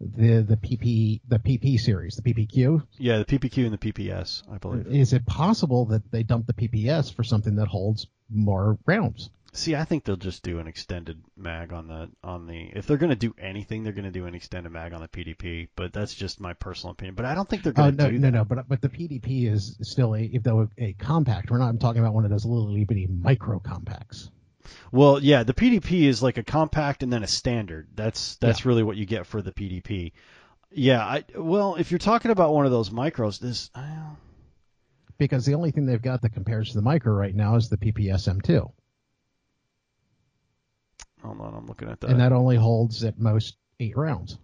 the 0.00 0.42
the 0.42 0.56
PP 0.56 1.20
the 1.28 1.38
PP 1.38 1.80
series, 1.80 2.16
the 2.16 2.22
PPQ, 2.34 2.86
Yeah, 2.98 3.18
the 3.18 3.24
PPQ 3.24 3.64
and 3.64 3.72
the 3.72 3.78
PPS, 3.92 4.42
I 4.52 4.58
believe. 4.58 4.86
is 4.88 5.12
it 5.12 5.24
possible 5.26 5.86
that 5.86 6.10
they 6.10 6.22
dump 6.22 6.46
the 6.46 6.52
PPS 6.52 7.12
for 7.14 7.24
something 7.24 7.56
that 7.56 7.68
holds 7.68 8.06
more 8.30 8.78
rounds? 8.86 9.30
See, 9.52 9.74
I 9.74 9.84
think 9.84 10.04
they'll 10.04 10.16
just 10.16 10.42
do 10.42 10.58
an 10.58 10.66
extended 10.66 11.22
mag 11.34 11.72
on 11.72 11.88
the 11.88 12.10
on 12.22 12.46
the. 12.46 12.70
If 12.74 12.86
they're 12.86 12.98
going 12.98 13.08
to 13.08 13.16
do 13.16 13.34
anything, 13.38 13.84
they're 13.84 13.94
going 13.94 14.04
to 14.04 14.10
do 14.10 14.26
an 14.26 14.34
extended 14.34 14.70
mag 14.70 14.92
on 14.92 15.00
the 15.00 15.08
PDP. 15.08 15.68
But 15.74 15.94
that's 15.94 16.12
just 16.12 16.40
my 16.42 16.52
personal 16.52 16.92
opinion. 16.92 17.14
But 17.14 17.24
I 17.24 17.34
don't 17.34 17.48
think 17.48 17.62
they're 17.62 17.72
Oh 17.74 17.90
going 17.90 17.96
to 17.96 18.02
no 18.04 18.10
do 18.10 18.18
no 18.18 18.26
that. 18.26 18.36
no, 18.36 18.44
but 18.44 18.68
but 18.68 18.82
the 18.82 18.90
PDP 18.90 19.50
is 19.50 19.78
still 19.80 20.14
a 20.14 20.20
if 20.24 20.42
though 20.42 20.68
a 20.76 20.92
compact. 20.92 21.50
We're 21.50 21.56
not 21.56 21.70
I'm 21.70 21.78
talking 21.78 22.02
about 22.02 22.12
one 22.12 22.24
of 22.26 22.30
those 22.30 22.44
little 22.44 22.70
itty 22.74 22.84
bitty 22.84 23.06
micro 23.06 23.58
compacts. 23.58 24.30
Well, 24.92 25.22
yeah, 25.22 25.42
the 25.42 25.54
PDP 25.54 26.02
is 26.04 26.22
like 26.22 26.38
a 26.38 26.42
compact 26.42 27.02
and 27.02 27.12
then 27.12 27.22
a 27.22 27.26
standard. 27.26 27.88
That's 27.94 28.36
that's 28.36 28.64
really 28.64 28.82
what 28.82 28.96
you 28.96 29.06
get 29.06 29.26
for 29.26 29.42
the 29.42 29.52
PDP. 29.52 30.12
Yeah, 30.70 31.04
I 31.04 31.24
well, 31.36 31.76
if 31.76 31.90
you're 31.90 31.98
talking 31.98 32.30
about 32.30 32.52
one 32.52 32.66
of 32.66 32.72
those 32.72 32.90
micros, 32.90 33.38
this 33.38 33.70
uh, 33.74 33.84
Because 35.18 35.46
the 35.46 35.54
only 35.54 35.70
thing 35.70 35.86
they've 35.86 36.02
got 36.02 36.22
that 36.22 36.30
compares 36.30 36.70
to 36.70 36.74
the 36.76 36.82
micro 36.82 37.12
right 37.12 37.34
now 37.34 37.56
is 37.56 37.68
the 37.68 37.76
PPS 37.78 38.28
M2. 38.28 38.70
hold 41.22 41.40
on, 41.40 41.54
I'm 41.54 41.66
looking 41.66 41.88
at 41.88 42.00
that. 42.00 42.10
and 42.10 42.20
that 42.20 42.32
only 42.32 42.56
holds 42.56 43.04
at 43.04 43.18
most 43.18 43.56
eight 43.80 43.96
rounds. 43.96 44.38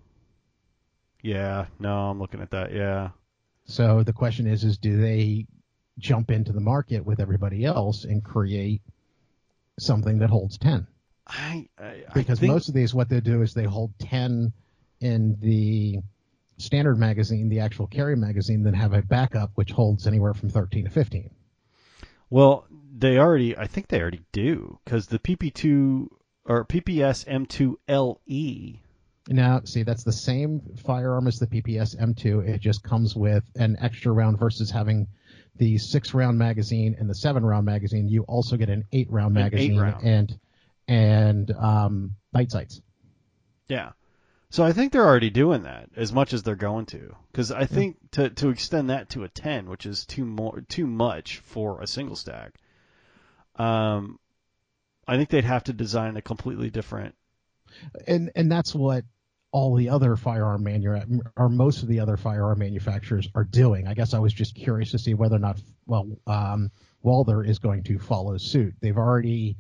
yeah, 1.23 1.66
no, 1.79 2.11
I'm 2.11 2.18
looking 2.18 2.41
at 2.41 2.51
that. 2.51 2.73
Yeah, 2.73 3.11
So 3.66 4.03
the 4.03 4.12
question 4.12 4.47
is, 4.47 4.64
is 4.64 4.79
do 4.79 5.01
they 5.01 5.47
jump 5.99 6.31
into 6.31 6.53
the 6.53 6.61
market 6.61 7.05
with 7.05 7.20
everybody 7.20 7.64
else 7.64 8.05
and 8.05 8.25
create 8.25 8.81
something 9.79 10.18
that 10.18 10.31
holds 10.31 10.59
ten? 10.59 10.87
I, 11.27 11.68
I 11.79 12.03
Because 12.14 12.39
I 12.39 12.41
think, 12.41 12.53
most 12.53 12.68
of 12.68 12.75
these, 12.75 12.93
what 12.95 13.09
they 13.09 13.20
do 13.20 13.43
is 13.43 13.55
they 13.55 13.64
hold 13.64 13.93
ten 13.99 14.53
in 15.01 15.37
the 15.41 15.99
standard 16.59 16.99
magazine, 16.99 17.49
the 17.49 17.61
actual 17.61 17.87
carry 17.87 18.16
magazine, 18.16 18.62
then 18.62 18.75
have 18.75 18.93
a 18.93 19.03
backup 19.03 19.51
which 19.55 19.73
holds 19.73 20.07
anywhere 20.07 20.35
from 20.35 20.49
thirteen 20.51 20.85
to 20.85 20.91
fifteen. 20.91 21.31
well, 22.31 22.66
they 22.95 23.18
already, 23.18 23.57
I 23.57 23.66
think 23.66 23.89
they 23.89 24.01
already 24.01 24.23
do 24.33 24.79
because 24.85 25.07
the 25.07 25.18
PP2 25.18 26.09
or 26.45 26.64
PPS 26.66 27.25
M2 27.27 27.77
LE. 27.89 28.79
Now, 29.29 29.61
see, 29.64 29.83
that's 29.83 30.05
the 30.05 30.12
same 30.12 30.61
firearm 30.85 31.27
as 31.29 31.39
the 31.39 31.47
PPS 31.47 31.97
M2. 31.97 32.49
It 32.49 32.61
just 32.61 32.83
comes 32.83 33.14
with 33.16 33.45
an 33.57 33.77
extra 33.81 34.12
round 34.12 34.39
versus 34.39 34.70
having 34.70 35.07
the 35.57 35.79
six 35.79 36.15
round 36.15 36.39
magazine 36.39 36.97
and 36.99 37.09
the 37.09 37.15
seven 37.15 37.45
round 37.45 37.67
magazine. 37.67 38.09
You 38.09 38.23
also 38.23 38.57
get 38.57 38.69
an 38.71 38.85
eight 38.93 39.11
round 39.11 39.37
An 39.37 39.43
eight 39.43 39.53
magazine 39.53 39.79
round. 39.79 40.05
and 40.05 40.39
and 40.89 41.51
um, 41.53 42.17
night 42.33 42.51
sights. 42.51 42.81
Yeah. 43.69 43.93
So 44.51 44.65
I 44.65 44.73
think 44.73 44.93
they're 44.93 45.07
already 45.07 45.31
doing 45.31 45.63
that 45.63 45.89
as 45.97 46.13
much 46.13 46.35
as 46.35 46.43
they're 46.43 46.57
going 46.57 46.85
to, 46.87 47.17
because 47.31 47.51
I 47.51 47.65
think 47.65 47.97
to 48.13 48.29
to 48.29 48.51
extend 48.51 48.91
that 48.91 49.09
to 49.11 49.25
a 49.25 49.29
ten, 49.29 49.69
which 49.71 49.87
is 49.87 50.05
too 50.05 50.25
more 50.27 50.61
too 50.69 50.87
much 50.87 51.39
for 51.39 51.81
a 51.81 51.87
single 51.87 52.17
stack. 52.17 52.53
Um, 53.57 54.19
I 55.09 55.17
think 55.17 55.31
they'd 55.31 55.45
have 55.45 55.65
to 55.65 55.73
design 55.73 56.17
a 56.17 56.23
completely 56.23 56.69
different. 56.71 57.15
And 58.07 58.31
and 58.37 58.53
that's 58.53 58.75
what 58.75 59.05
all 59.53 59.75
the 59.75 59.91
other 59.91 60.17
firearm 60.17 60.65
manu 60.65 60.99
or 61.37 61.49
most 61.49 61.83
of 61.83 61.89
the 61.89 62.01
other 62.01 62.17
firearm 62.17 62.59
manufacturers 62.59 63.29
are 63.35 63.45
doing. 63.45 63.87
I 63.87 63.95
guess 63.95 64.15
I 64.15 64.19
was 64.19 64.33
just 64.33 64.55
curious 64.55 64.91
to 64.93 64.99
see 64.99 65.15
whether 65.15 65.37
or 65.37 65.41
not 65.41 65.61
well 65.87 66.09
um, 66.27 66.71
Walther 67.03 67.45
is 67.45 67.59
going 67.59 67.85
to 67.85 67.99
follow 67.99 68.37
suit. 68.39 68.75
They've 68.81 68.97
already 68.97 69.57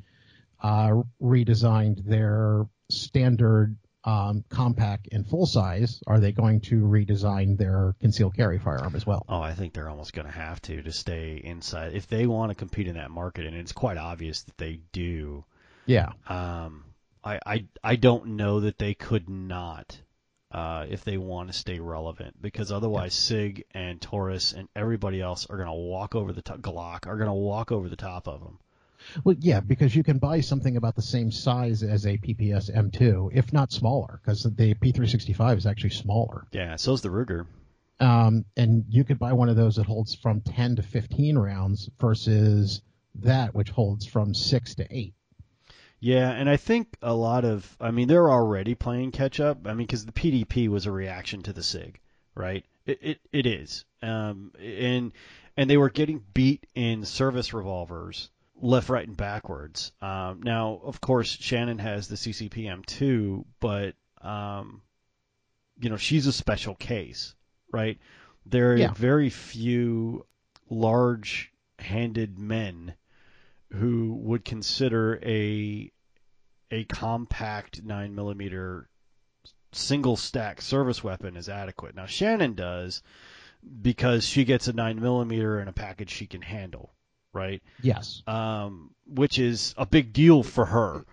uh, 0.62 1.02
redesigned 1.20 2.04
their 2.06 2.66
standard 2.90 3.76
um, 4.04 4.44
compact 4.48 5.08
and 5.12 5.26
full 5.26 5.46
size. 5.46 6.02
Are 6.06 6.20
they 6.20 6.32
going 6.32 6.60
to 6.62 6.82
redesign 6.82 7.58
their 7.58 7.94
concealed 8.00 8.34
carry 8.34 8.58
firearm 8.58 8.96
as 8.96 9.06
well? 9.06 9.24
Oh, 9.28 9.40
I 9.40 9.54
think 9.54 9.74
they're 9.74 9.88
almost 9.88 10.12
going 10.12 10.26
to 10.26 10.32
have 10.32 10.60
to 10.62 10.82
to 10.82 10.92
stay 10.92 11.40
inside 11.42 11.94
if 11.94 12.06
they 12.06 12.26
want 12.26 12.50
to 12.50 12.54
compete 12.54 12.88
in 12.88 12.96
that 12.96 13.10
market, 13.10 13.46
and 13.46 13.56
it's 13.56 13.72
quite 13.72 13.98
obvious 13.98 14.42
that 14.42 14.56
they 14.56 14.80
do. 14.92 15.44
Yeah. 15.86 16.12
Um, 16.28 16.84
I 17.24 17.38
I 17.44 17.64
I 17.82 17.96
don't 17.96 18.36
know 18.36 18.60
that 18.60 18.78
they 18.78 18.94
could 18.94 19.28
not. 19.28 19.98
Uh, 20.50 20.84
if 20.90 21.02
they 21.02 21.16
want 21.16 21.48
to 21.48 21.54
stay 21.54 21.80
relevant, 21.80 22.36
because 22.42 22.70
otherwise 22.70 23.14
Sig 23.14 23.64
and 23.70 23.98
Taurus 24.02 24.52
and 24.52 24.68
everybody 24.76 25.18
else 25.18 25.46
are 25.46 25.56
going 25.56 25.66
to 25.66 25.72
walk 25.72 26.14
over 26.14 26.30
the 26.30 26.42
top. 26.42 26.58
Glock 26.58 27.06
are 27.06 27.16
going 27.16 27.28
to 27.28 27.32
walk 27.32 27.72
over 27.72 27.88
the 27.88 27.96
top 27.96 28.28
of 28.28 28.40
them. 28.40 28.58
Well, 29.24 29.34
yeah, 29.38 29.60
because 29.60 29.96
you 29.96 30.02
can 30.02 30.18
buy 30.18 30.40
something 30.40 30.76
about 30.76 30.94
the 30.94 31.02
same 31.02 31.30
size 31.30 31.82
as 31.82 32.06
a 32.06 32.18
PPS 32.18 32.70
M2, 32.70 33.30
if 33.32 33.50
not 33.52 33.72
smaller, 33.72 34.20
because 34.22 34.42
the 34.42 34.74
P365 34.74 35.56
is 35.56 35.66
actually 35.66 35.90
smaller. 35.90 36.46
Yeah, 36.52 36.76
so 36.76 36.92
is 36.92 37.00
the 37.00 37.08
Ruger. 37.08 37.46
Um, 38.00 38.44
and 38.56 38.84
you 38.88 39.04
could 39.04 39.18
buy 39.18 39.32
one 39.32 39.48
of 39.48 39.56
those 39.56 39.76
that 39.76 39.86
holds 39.86 40.14
from 40.14 40.40
10 40.40 40.76
to 40.76 40.82
15 40.82 41.38
rounds 41.38 41.88
versus 42.00 42.82
that 43.16 43.54
which 43.54 43.70
holds 43.70 44.06
from 44.06 44.34
6 44.34 44.74
to 44.76 44.86
8. 44.90 45.14
Yeah, 46.04 46.30
and 46.32 46.50
I 46.50 46.56
think 46.56 46.96
a 47.00 47.14
lot 47.14 47.44
of, 47.44 47.76
I 47.80 47.92
mean, 47.92 48.08
they're 48.08 48.28
already 48.28 48.74
playing 48.74 49.12
catch 49.12 49.38
up. 49.38 49.68
I 49.68 49.74
mean, 49.74 49.86
because 49.86 50.04
the 50.04 50.10
PDP 50.10 50.66
was 50.66 50.86
a 50.86 50.90
reaction 50.90 51.42
to 51.44 51.52
the 51.52 51.62
Sig, 51.62 52.00
right? 52.34 52.64
It 52.86 52.98
it, 53.00 53.20
it 53.32 53.46
is, 53.46 53.84
um, 54.02 54.50
and 54.60 55.12
and 55.56 55.70
they 55.70 55.76
were 55.76 55.90
getting 55.90 56.20
beat 56.34 56.66
in 56.74 57.04
service 57.04 57.54
revolvers 57.54 58.30
left, 58.60 58.88
right, 58.88 59.06
and 59.06 59.16
backwards. 59.16 59.92
Um, 60.02 60.42
now, 60.42 60.80
of 60.82 61.00
course, 61.00 61.28
Shannon 61.40 61.78
has 61.78 62.08
the 62.08 62.16
CCP 62.16 62.64
M2, 62.64 63.44
but 63.60 63.94
um, 64.22 64.82
you 65.80 65.88
know, 65.88 65.96
she's 65.96 66.26
a 66.26 66.32
special 66.32 66.74
case, 66.74 67.36
right? 67.72 68.00
There 68.44 68.72
are 68.72 68.76
Yeah. 68.76 68.92
very 68.92 69.30
few 69.30 70.26
large-handed 70.68 72.40
men 72.40 72.94
who 73.70 74.14
would 74.24 74.44
consider 74.44 75.20
a 75.22 75.91
a 76.72 76.84
compact 76.84 77.82
nine 77.84 78.14
millimeter 78.14 78.88
single 79.72 80.16
stack 80.16 80.60
service 80.60 81.04
weapon 81.04 81.36
is 81.36 81.48
adequate. 81.48 81.94
Now 81.94 82.06
Shannon 82.06 82.54
does 82.54 83.02
because 83.80 84.26
she 84.26 84.44
gets 84.44 84.66
a 84.68 84.72
nine 84.72 85.00
millimeter 85.00 85.60
in 85.60 85.68
a 85.68 85.72
package 85.72 86.10
she 86.10 86.26
can 86.26 86.42
handle, 86.42 86.92
right? 87.32 87.62
Yes. 87.80 88.22
Um, 88.26 88.90
which 89.06 89.38
is 89.38 89.74
a 89.76 89.86
big 89.86 90.12
deal 90.12 90.42
for 90.42 90.64
her. 90.64 91.04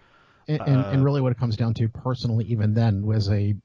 And, 0.47 0.61
and, 0.61 0.77
Uh, 0.77 0.89
and 0.89 1.05
really, 1.05 1.21
what 1.21 1.31
it 1.31 1.37
comes 1.37 1.57
down 1.57 1.75
to, 1.75 1.87
personally, 1.89 2.45
even 2.45 2.73
then, 2.73 3.05
was 3.05 3.29
a 3.29 3.55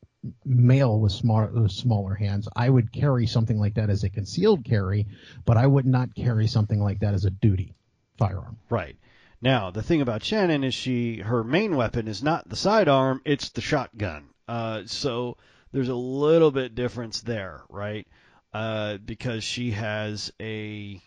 male 0.44 1.00
with 1.00 1.12
small, 1.12 1.46
with 1.46 1.72
smaller 1.72 2.14
hands. 2.14 2.46
I 2.54 2.68
would 2.68 2.92
carry 2.92 3.26
something 3.26 3.58
like 3.58 3.74
that 3.74 3.88
as 3.88 4.04
a 4.04 4.10
concealed 4.10 4.64
carry, 4.64 5.06
but 5.46 5.56
I 5.56 5.66
would 5.66 5.86
not 5.86 6.14
carry 6.14 6.46
something 6.46 6.82
like 6.82 7.00
that 7.00 7.14
as 7.14 7.24
a 7.24 7.30
duty 7.30 7.74
firearm. 8.18 8.58
Right. 8.68 8.96
Now, 9.40 9.70
the 9.70 9.82
thing 9.82 10.00
about 10.00 10.24
Shannon 10.24 10.64
is 10.64 10.74
she 10.74 11.18
her 11.18 11.44
main 11.44 11.76
weapon 11.76 12.08
is 12.08 12.22
not 12.22 12.48
the 12.48 12.56
sidearm, 12.56 13.20
it's 13.24 13.50
the 13.50 13.60
shotgun. 13.60 14.28
Uh, 14.48 14.82
so 14.86 15.36
there's 15.72 15.88
a 15.88 15.94
little 15.94 16.50
bit 16.50 16.74
difference 16.74 17.20
there, 17.20 17.62
right? 17.68 18.06
Uh, 18.52 18.98
because 18.98 19.42
she 19.42 19.72
has 19.72 20.32
a 20.40 21.00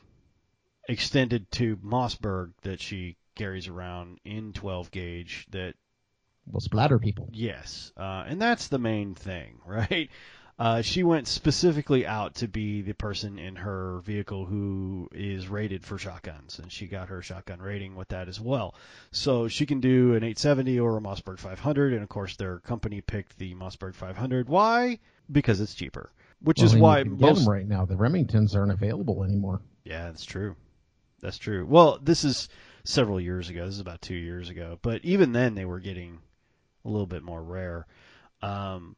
extended 0.90 1.50
tube 1.52 1.84
Mossberg 1.84 2.52
that 2.62 2.82
she 2.82 3.16
carries 3.36 3.68
around 3.68 4.20
in 4.26 4.54
12 4.54 4.92
gauge 4.92 5.48
that 5.52 5.76
Will 6.52 6.62
splatter 6.62 6.98
people. 6.98 7.30
Yes, 7.34 7.92
uh, 7.98 8.24
and 8.26 8.42
that's 8.42 8.70
the 8.70 8.80
main 8.80 9.16
thing, 9.16 9.60
right? 9.66 10.10
Uh, 10.60 10.82
she 10.82 11.04
went 11.04 11.28
specifically 11.28 12.08
out 12.08 12.34
to 12.36 12.48
be 12.48 12.82
the 12.82 12.94
person 12.94 13.38
in 13.38 13.56
her 13.56 14.00
vehicle 14.04 14.46
who 14.46 15.08
is 15.12 15.48
rated 15.48 15.86
for 15.86 16.00
shotguns, 16.00 16.58
and 16.58 16.72
she 16.72 16.88
got 16.88 17.10
her 17.10 17.22
shotgun 17.22 17.60
rating 17.62 17.96
with 17.96 18.08
that 18.08 18.28
as 18.28 18.42
well. 18.42 18.74
So 19.12 19.48
she 19.48 19.68
can 19.68 19.82
do 19.82 20.12
an 20.16 20.24
870 20.24 20.80
or 20.80 20.98
a 20.98 21.02
Mossberg 21.02 21.38
500, 21.38 21.94
and 21.94 22.02
of 22.02 22.10
course 22.10 22.36
their 22.38 22.58
company 22.60 23.02
picked 23.02 23.38
the 23.38 23.54
Mossberg 23.54 23.94
500. 23.94 24.50
Why? 24.50 24.98
Because 25.32 25.62
it's 25.62 25.76
cheaper, 25.76 26.12
which 26.42 26.58
Well, 26.58 26.66
is 26.66 26.76
why 26.76 26.98
you 27.00 27.04
can 27.06 27.18
get 27.18 27.22
most 27.30 27.40
them 27.46 27.50
right 27.54 27.68
now. 27.68 27.86
The 27.86 27.96
Remingtons 27.96 28.56
aren't 28.56 28.72
available 28.72 29.24
anymore. 29.24 29.62
yeah, 29.84 30.06
that's 30.06 30.26
true. 30.26 30.56
That's 31.22 31.38
true. 31.38 31.66
Well, 31.68 32.00
this 32.02 32.24
is 32.24 32.50
several 32.84 33.20
years 33.20 33.50
ago. 33.50 33.66
This 33.66 33.76
is 33.76 33.80
about 33.82 34.02
two 34.02 34.16
years 34.16 34.50
ago. 34.50 34.80
But 34.82 35.04
even 35.06 35.34
then, 35.34 35.54
they 35.56 35.66
were 35.66 35.80
getting 35.80 36.20
a 36.86 36.90
little 36.90 37.06
bit 37.08 37.22
more 37.24 37.44
rare. 37.44 37.86
Um, 38.42 38.96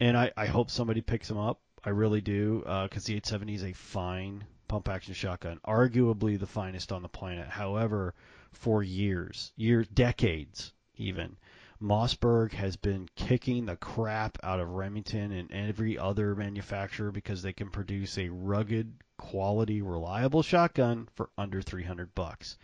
and 0.00 0.16
I, 0.16 0.32
I 0.36 0.46
hope 0.46 0.70
somebody 0.70 1.00
picks 1.00 1.28
them 1.28 1.38
up. 1.38 1.60
I 1.84 1.90
really 1.90 2.20
do, 2.20 2.62
uh, 2.66 2.84
because 2.84 3.04
the 3.04 3.14
870 3.14 3.54
is 3.54 3.64
a 3.64 3.72
fine 3.72 4.44
pump 4.66 4.88
action 4.88 5.14
shotgun, 5.14 5.60
arguably 5.66 6.38
the 6.38 6.46
finest 6.46 6.92
on 6.92 7.02
the 7.02 7.08
planet. 7.08 7.48
However, 7.48 8.14
for 8.52 8.82
years, 8.82 9.52
years, 9.56 9.86
decades 9.88 10.72
even, 10.96 11.36
Mossberg 11.80 12.52
has 12.52 12.76
been 12.76 13.08
kicking 13.14 13.66
the 13.66 13.76
crap 13.76 14.36
out 14.42 14.60
of 14.60 14.70
Remington 14.70 15.30
and 15.32 15.50
every 15.52 15.96
other 15.96 16.34
manufacturer 16.34 17.12
because 17.12 17.42
they 17.42 17.52
can 17.52 17.70
produce 17.70 18.18
a 18.18 18.28
rugged, 18.28 18.92
quality, 19.16 19.80
reliable 19.80 20.42
shotgun 20.42 21.08
for 21.14 21.30
under 21.38 21.62
300 21.62 22.14
bucks. 22.14 22.58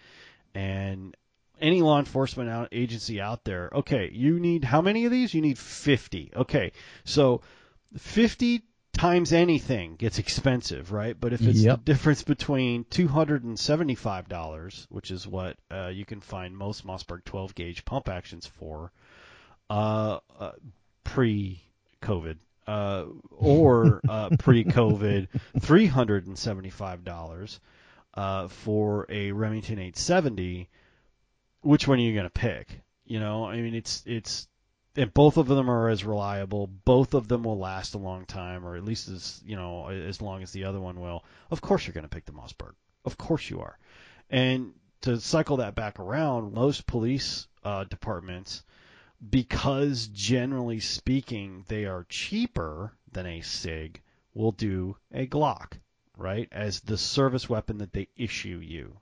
And 0.55 1.17
any 1.61 1.83
law 1.83 1.99
enforcement 1.99 2.51
out, 2.51 2.69
agency 2.73 3.21
out 3.21 3.45
there, 3.45 3.71
okay, 3.73 4.11
you 4.13 4.41
need 4.41 4.65
how 4.65 4.83
many 4.83 5.05
of 5.05 5.11
these? 5.11 5.35
You 5.35 5.41
need 5.41 5.59
50. 5.59 6.33
Okay, 6.37 6.73
so 7.05 7.43
50 7.97 8.63
times 8.93 9.33
anything 9.33 9.97
gets 9.97 10.19
expensive, 10.19 10.93
right? 10.93 11.19
But 11.19 11.33
if 11.33 11.43
it's 11.43 11.61
Yep. 11.61 11.79
the 11.79 11.85
difference 11.93 12.23
between 12.23 12.85
$275, 12.85 14.87
which 14.89 15.11
is 15.11 15.27
what 15.27 15.57
uh, 15.71 15.89
you 15.89 16.05
can 16.05 16.21
find 16.21 16.57
most 16.57 16.87
Mossberg 16.87 17.25
12 17.25 17.55
gauge 17.55 17.85
pump 17.85 18.09
actions 18.09 18.47
for, 18.47 18.93
uh, 19.69 20.19
uh, 20.39 20.53
pre-COVID, 21.03 22.37
uh, 22.67 23.05
or 23.31 24.01
uh, 24.09 24.31
pre-COVID, 24.39 25.29
$375 25.59 27.59
uh, 28.15 28.49
for 28.49 29.07
a 29.09 29.33
Remington 29.33 29.79
870. 29.79 30.69
Which 31.65 31.89
one 31.89 31.99
are 31.99 32.03
you 32.03 32.13
going 32.13 32.25
to 32.25 32.31
pick? 32.31 32.83
You 33.07 33.21
know, 33.21 33.47
I 33.47 33.61
mean, 33.61 33.75
it's 33.75 34.03
it's 34.07 34.47
and 34.97 35.13
both 35.13 35.39
of 35.39 35.47
them 35.47 35.71
are 35.71 35.89
as 35.89 36.05
reliable. 36.05 36.67
Both 36.67 37.15
of 37.15 37.27
them 37.27 37.43
will 37.43 37.59
last 37.59 37.95
a 37.95 37.99
long 37.99 38.27
time, 38.27 38.67
or 38.67 38.77
at 38.77 38.85
least 38.85 39.09
as 39.09 39.43
you 39.45 39.57
know 39.57 39.89
as 39.89 40.21
long 40.21 40.43
as 40.43 40.53
the 40.53 40.65
other 40.65 40.79
one 40.79 41.01
will. 41.01 41.25
Of 41.51 41.61
course, 41.63 41.87
you're 41.87 41.95
going 41.95 42.05
to 42.05 42.15
pick 42.15 42.27
the 42.27 42.33
Mossberg. 42.33 42.75
Of 43.05 43.17
course, 43.17 43.49
you 43.49 43.61
are. 43.61 43.79
And 44.29 44.75
to 45.01 45.19
cycle 45.21 45.57
that 45.57 45.75
back 45.75 45.99
around, 45.99 46.53
most 46.53 46.87
police 46.87 47.49
uh, 47.63 47.85
departments, 47.85 48.63
because 49.31 50.07
generally 50.09 50.81
speaking 50.81 51.65
they 51.69 51.87
are 51.87 52.05
cheaper 52.09 52.93
than 53.11 53.27
a 53.27 53.41
Sig, 53.41 54.03
will 54.35 54.53
do 54.53 54.97
a 55.13 55.27
Glock, 55.27 55.79
right, 56.17 56.49
as 56.53 56.81
the 56.81 56.99
service 56.99 57.49
weapon 57.49 57.79
that 57.79 57.93
they 57.93 58.09
issue 58.17 58.61
you. 58.63 58.99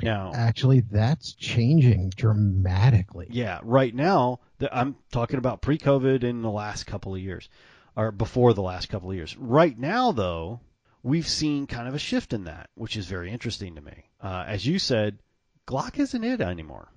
Now, 0.00 0.32
Actually, 0.34 0.80
that's 0.80 1.32
changing 1.34 2.10
dramatically. 2.16 3.26
yeah, 3.30 3.60
right 3.62 3.94
now 3.94 4.40
the, 4.58 4.74
I'm 4.74 4.96
talking 5.10 5.38
about 5.38 5.60
pre-COVID 5.62 6.24
in 6.24 6.42
the 6.42 6.50
last 6.50 6.86
couple 6.86 7.14
of 7.14 7.20
years, 7.20 7.48
or 7.96 8.10
before 8.10 8.54
the 8.54 8.62
last 8.62 8.88
couple 8.88 9.10
of 9.10 9.16
years. 9.16 9.36
Right 9.36 9.78
now, 9.78 10.12
though, 10.12 10.60
we've 11.02 11.28
seen 11.28 11.66
kind 11.66 11.88
of 11.88 11.94
a 11.94 11.98
shift 11.98 12.32
in 12.32 12.44
that, 12.44 12.70
which 12.74 12.96
is 12.96 13.06
very 13.06 13.30
interesting 13.30 13.74
to 13.74 13.80
me. 13.80 14.04
Uh, 14.20 14.44
as 14.46 14.66
you 14.66 14.78
said, 14.78 15.18
Glock 15.66 15.98
isn't 15.98 16.24
it 16.24 16.40
anymore. 16.40 16.88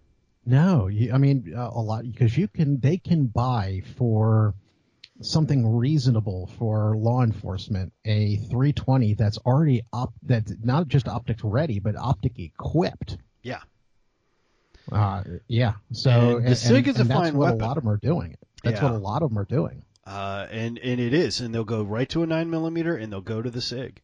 No, 0.46 0.88
you, 0.88 1.12
I 1.12 1.18
mean 1.18 1.54
uh, 1.56 1.70
a 1.74 1.82
lot 1.82 2.04
because 2.06 2.38
you 2.38 2.48
can 2.48 2.80
they 2.80 2.98
can 2.98 3.26
buy 3.26 3.82
for 3.98 4.54
something 5.22 5.66
reasonable 5.78 6.48
for 6.60 6.96
law 6.98 7.24
enforcement 7.24 7.94
a 8.04 8.36
320 8.36 9.14
that's 9.14 9.38
already 9.40 9.82
up 9.94 10.14
that's 10.24 10.54
not 10.64 10.88
just 10.90 11.08
optics 11.08 11.44
ready 11.44 11.80
but 11.80 11.96
optic 11.96 12.38
equipped. 12.38 13.18
Yeah. 13.42 13.62
Uh, 14.92 15.24
yeah. 15.48 15.74
So 15.92 16.38
And 16.38 16.48
the 16.48 16.56
SIG 16.56 16.88
is 16.90 16.98
a 16.98 17.02
and 17.02 17.10
that's 17.10 17.20
fine 17.20 17.38
what 17.38 17.46
weapon. 17.46 17.62
a 17.62 17.66
lot 17.66 17.78
of 17.78 17.84
them 17.84 17.92
are 17.94 17.98
doing. 17.98 18.36
That's 18.64 18.78
Yeah. 18.82 18.84
what 18.84 18.94
a 18.94 18.98
lot 18.98 19.22
of 19.24 19.30
them 19.30 19.38
are 19.40 19.46
doing. 19.46 19.84
Uh, 20.06 20.46
and 20.52 20.78
and 20.80 21.00
it 21.00 21.14
is, 21.14 21.42
and 21.42 21.54
they'll 21.56 21.64
go 21.64 21.82
right 21.82 22.08
to 22.10 22.22
a 22.22 22.28
nine 22.28 22.52
millimeter, 22.52 22.96
and 22.96 23.12
they'll 23.12 23.22
go 23.22 23.42
to 23.42 23.50
the 23.50 23.62
Sig. 23.62 24.02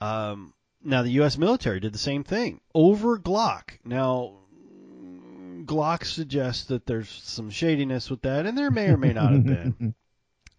Um, 0.00 0.54
now 0.84 1.02
the 1.02 1.10
U.S. 1.12 1.36
military 1.38 1.80
did 1.80 1.92
the 1.92 1.98
same 1.98 2.22
thing 2.22 2.60
over 2.74 3.18
Glock. 3.18 3.70
Now 3.84 4.34
Glock 5.64 6.04
suggests 6.04 6.64
that 6.66 6.86
there's 6.86 7.08
some 7.08 7.50
shadiness 7.50 8.08
with 8.10 8.22
that, 8.22 8.46
and 8.46 8.56
there 8.56 8.70
may 8.70 8.88
or 8.88 8.96
may 8.96 9.12
not 9.12 9.32
have 9.32 9.44
been. 9.44 9.94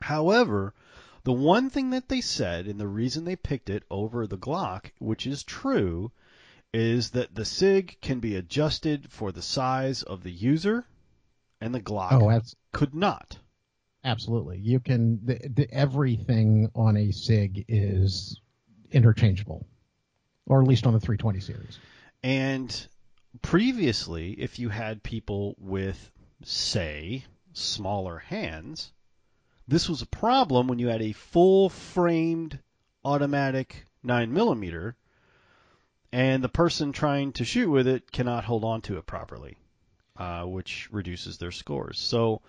However, 0.03 0.73
the 1.23 1.31
one 1.31 1.69
thing 1.69 1.91
that 1.91 2.09
they 2.09 2.19
said, 2.21 2.67
and 2.67 2.79
the 2.79 2.87
reason 2.87 3.23
they 3.23 3.35
picked 3.37 3.69
it 3.69 3.83
over 3.89 4.27
the 4.27 4.37
Glock, 4.37 4.91
which 4.99 5.25
is 5.25 5.43
true, 5.43 6.11
is 6.73 7.11
that 7.11 7.35
the 7.35 7.45
SIG 7.45 7.97
can 8.01 8.19
be 8.19 8.35
adjusted 8.35 9.09
for 9.11 9.31
the 9.31 9.41
size 9.41 10.03
of 10.03 10.23
the 10.23 10.31
user, 10.31 10.85
and 11.61 11.73
the 11.73 11.79
Glock 11.79 12.11
Oh, 12.11 12.29
that's 12.29 12.55
could 12.73 12.93
not. 12.93 13.39
absolutely. 14.03 14.57
You 14.59 14.79
can 14.81 15.25
the, 15.25 15.39
the, 15.47 15.71
everything 15.71 16.69
on 16.75 16.97
a 16.97 17.11
Sig 17.11 17.63
is 17.69 18.41
interchangeable, 18.91 19.65
or 20.47 20.61
at 20.61 20.67
least 20.67 20.85
on 20.85 20.93
the 20.93 20.99
320 20.99 21.39
series. 21.39 21.79
And 22.23 22.87
previously, 23.41 24.31
if 24.33 24.59
you 24.59 24.67
had 24.69 25.01
people 25.03 25.55
with, 25.59 26.11
say, 26.43 27.23
smaller 27.53 28.17
hands, 28.17 28.91
this 29.67 29.89
was 29.89 30.01
a 30.01 30.07
problem 30.07 30.67
when 30.67 30.79
you 30.79 30.87
had 30.87 31.01
a 31.01 31.13
full 31.13 31.69
framed 31.69 32.59
automatic 33.05 33.85
9mm 34.05 34.93
and 36.11 36.43
the 36.43 36.49
person 36.49 36.91
trying 36.91 37.33
to 37.33 37.43
shoot 37.45 37.69
with 37.69 37.87
it 37.87 38.11
cannot 38.11 38.45
hold 38.45 38.63
on 38.63 38.81
to 38.81 38.97
it 38.97 39.05
properly, 39.05 39.57
uh, 40.17 40.43
which 40.43 40.87
reduces 40.91 41.37
their 41.37 41.51
scores. 41.51 41.99
So, 41.99 42.41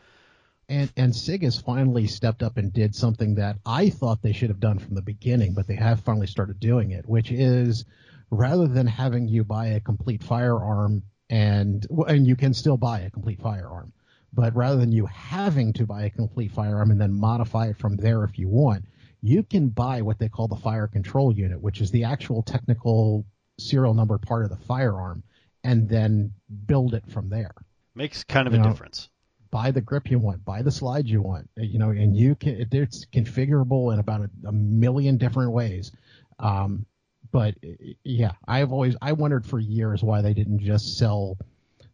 And 0.68 0.92
and 0.96 1.14
Sig 1.16 1.42
has 1.42 1.60
finally 1.60 2.06
stepped 2.06 2.42
up 2.42 2.56
and 2.56 2.72
did 2.72 2.94
something 2.94 3.36
that 3.36 3.58
I 3.64 3.90
thought 3.90 4.22
they 4.22 4.32
should 4.32 4.50
have 4.50 4.60
done 4.60 4.78
from 4.78 4.94
the 4.94 5.02
beginning, 5.02 5.54
but 5.54 5.66
they 5.66 5.76
have 5.76 6.00
finally 6.00 6.26
started 6.26 6.60
doing 6.60 6.90
it, 6.90 7.08
which 7.08 7.30
is 7.30 7.84
rather 8.30 8.66
than 8.66 8.86
having 8.86 9.28
you 9.28 9.44
buy 9.44 9.68
a 9.68 9.80
complete 9.80 10.22
firearm 10.22 11.02
and 11.30 11.86
and 12.06 12.26
you 12.26 12.36
can 12.36 12.52
still 12.54 12.76
buy 12.76 13.00
a 13.00 13.10
complete 13.10 13.40
firearm, 13.40 13.92
but 14.34 14.54
rather 14.54 14.76
than 14.78 14.92
you 14.92 15.06
having 15.06 15.72
to 15.74 15.86
buy 15.86 16.04
a 16.04 16.10
complete 16.10 16.52
firearm 16.52 16.90
and 16.90 17.00
then 17.00 17.12
modify 17.12 17.68
it 17.68 17.78
from 17.78 17.96
there 17.96 18.24
if 18.24 18.38
you 18.38 18.48
want, 18.48 18.84
you 19.22 19.42
can 19.42 19.68
buy 19.68 20.02
what 20.02 20.18
they 20.18 20.28
call 20.28 20.48
the 20.48 20.56
fire 20.56 20.86
control 20.86 21.32
unit, 21.32 21.60
which 21.60 21.80
is 21.80 21.90
the 21.90 22.04
actual 22.04 22.42
technical 22.42 23.24
serial 23.58 23.94
number 23.94 24.18
part 24.18 24.44
of 24.44 24.50
the 24.50 24.56
firearm, 24.56 25.22
and 25.62 25.88
then 25.88 26.32
build 26.66 26.94
it 26.94 27.04
from 27.10 27.28
there 27.28 27.54
makes 27.94 28.24
kind 28.24 28.46
of 28.46 28.52
You 28.52 28.60
a 28.60 28.62
know, 28.62 28.70
difference. 28.70 29.08
buy 29.50 29.70
the 29.70 29.80
grip 29.80 30.10
you 30.10 30.18
want, 30.18 30.44
buy 30.44 30.62
the 30.62 30.70
slide 30.70 31.06
you 31.06 31.22
want, 31.22 31.48
you 31.56 31.78
know, 31.78 31.90
and 31.90 32.16
you 32.16 32.34
can, 32.34 32.66
it's 32.72 33.06
configurable 33.06 33.92
in 33.92 34.00
about 34.00 34.22
a, 34.22 34.30
a 34.48 34.52
million 34.52 35.16
different 35.16 35.52
ways. 35.52 35.92
Um, 36.40 36.84
but 37.30 37.54
yeah, 38.02 38.32
I've 38.48 38.72
always, 38.72 38.96
I 39.00 39.12
wondered 39.12 39.46
for 39.46 39.58
years 39.58 40.02
why 40.02 40.22
they 40.22 40.34
didn't 40.34 40.58
just 40.58 40.98
sell 40.98 41.38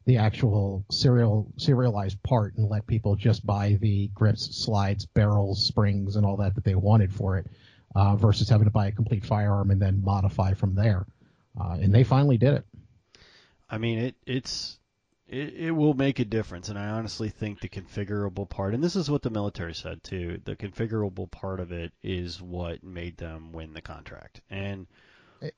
the 0.07 0.17
actual 0.17 0.85
serial 0.91 1.53
serialized 1.57 2.23
part 2.23 2.57
and 2.57 2.69
let 2.69 2.87
people 2.87 3.17
just 3.17 3.45
buy 3.45 3.79
the 3.81 4.09
grips, 4.15 4.57
slides, 4.57 5.07
barrels, 5.07 5.65
springs, 5.67 6.17
and 6.17 6.25
all 6.25 6.37
that 6.37 6.55
that 6.55 6.65
they 6.65 6.75
wanted 6.75 7.13
for 7.13 7.37
it, 7.39 7.47
uh, 7.95 8.17
versus 8.17 8.49
having 8.49 8.65
to 8.65 8.71
buy 8.71 8.87
a 8.87 8.93
complete 8.93 9.25
firearm 9.25 9.71
and 9.71 9.81
then 9.81 10.03
modify 10.03 10.55
from 10.55 10.75
there. 10.75 11.07
Uh, 11.61 11.79
and 11.81 11.95
they 11.95 12.05
finally 12.05 12.39
did 12.39 12.55
it. 12.55 12.65
I 13.69 13.79
mean, 13.79 13.99
it 13.99 14.15
it's 14.27 14.79
it, 15.29 15.55
it 15.55 15.71
will 15.71 15.95
make 15.95 16.19
a 16.19 16.25
difference, 16.25 16.69
and 16.69 16.79
I 16.79 16.89
honestly 16.89 17.29
think 17.29 17.61
the 17.61 17.69
configurable 17.69 18.49
part, 18.49 18.75
and 18.75 18.83
this 18.83 18.97
is 18.97 19.11
what 19.11 19.23
the 19.23 19.31
military 19.31 19.75
said 19.75 20.03
too, 20.03 20.41
the 20.45 20.57
configurable 20.57 21.31
part 21.31 21.61
of 21.61 21.71
it 21.71 21.93
is 22.03 22.43
what 22.43 22.83
made 22.83 23.17
them 23.19 23.53
win 23.53 23.75
the 23.75 23.81
contract, 23.81 24.41
and 24.51 24.87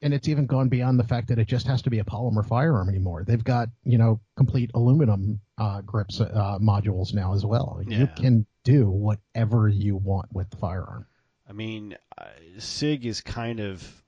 and 0.01 0.15
it's 0.15 0.29
even 0.29 0.47
gone 0.47 0.69
beyond 0.69 0.99
the 0.99 1.05
fact 1.05 1.29
that 1.29 1.39
it 1.39 1.49
just 1.49 1.67
has 1.67 1.83
to 1.83 1.91
be 1.91 1.99
a 1.99 2.05
polymer 2.05 2.47
firearm 2.47 2.89
anymore. 2.89 3.25
They've 3.27 3.43
got 3.43 3.69
you 3.85 3.99
know 3.99 4.21
complete 4.37 4.71
aluminum 4.75 5.41
uh, 5.59 5.81
grips 5.83 6.21
uh, 6.21 6.59
modules 6.61 7.15
now 7.15 7.35
as 7.35 7.45
well. 7.45 7.81
Yeah. 7.87 7.99
You 7.99 8.09
can 8.17 8.47
do 8.65 8.89
whatever 8.89 9.69
you 9.69 9.97
want 9.97 10.33
with 10.33 10.51
the 10.51 10.57
firearm. 10.57 11.07
I 11.49 11.53
mean, 11.53 11.97
uh, 12.17 12.25
Sig 12.59 13.05
is 13.05 13.21
kind 13.21 13.61
of 13.61 14.03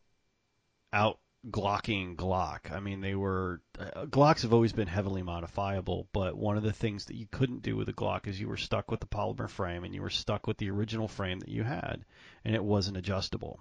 out 0.93 1.19
glocking 1.51 2.17
Glock. 2.17 2.73
I 2.73 2.81
mean, 2.81 3.01
they 3.01 3.15
were 3.15 3.61
uh, 3.79 4.07
Glocks 4.07 4.43
have 4.43 4.53
always 4.53 4.73
been 4.73 4.89
heavily 4.89 5.23
modifiable, 5.23 6.09
but 6.13 6.37
one 6.37 6.57
of 6.57 6.63
the 6.63 6.73
things 6.73 7.07
that 7.07 7.17
you 7.17 7.27
couldn't 7.31 7.63
do 7.63 7.77
with 7.77 7.89
a 7.89 7.93
Glock 7.93 8.27
is 8.27 8.41
you 8.41 8.49
were 8.49 8.57
stuck 8.57 8.91
with 8.91 9.01
the 9.01 9.07
polymer 9.07 9.51
frame 9.51 9.85
and 9.85 9.95
you 9.95 10.03
were 10.03 10.11
stuck 10.11 10.47
with 10.47 10.57
the 10.59 10.71
original 10.71 11.09
frame 11.09 11.41
that 11.41 11.51
you 11.51 11.65
had, 11.65 12.05
and 12.45 12.55
it 12.55 12.65
wasn't 12.65 12.97
adjustable. 12.97 13.59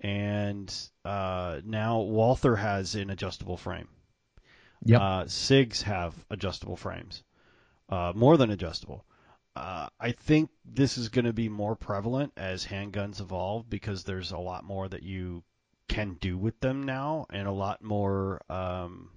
And 0.00 0.74
uh, 1.04 1.60
now 1.64 2.00
Walther 2.00 2.56
has 2.56 2.94
an 2.94 3.10
adjustable 3.10 3.56
frame. 3.56 3.88
Yep. 4.84 5.00
Uh, 5.00 5.24
Sigs 5.24 5.82
have 5.82 6.14
adjustable 6.30 6.76
frames, 6.76 7.22
uh, 7.90 8.12
more 8.14 8.38
than 8.38 8.50
adjustable. 8.50 9.04
Uh, 9.54 9.88
I 9.98 10.12
think 10.12 10.48
this 10.64 10.96
is 10.96 11.10
going 11.10 11.26
to 11.26 11.34
be 11.34 11.48
more 11.48 11.76
prevalent 11.76 12.32
as 12.36 12.64
handguns 12.64 13.20
evolve 13.20 13.68
because 13.68 14.04
there's 14.04 14.30
a 14.30 14.38
lot 14.38 14.64
more 14.64 14.88
that 14.88 15.02
you 15.02 15.42
can 15.88 16.16
do 16.20 16.38
with 16.38 16.58
them 16.60 16.84
now, 16.84 17.26
and 17.30 17.46
a 17.46 17.52
lot 17.52 17.82
more 17.82 18.40
um, 18.48 19.10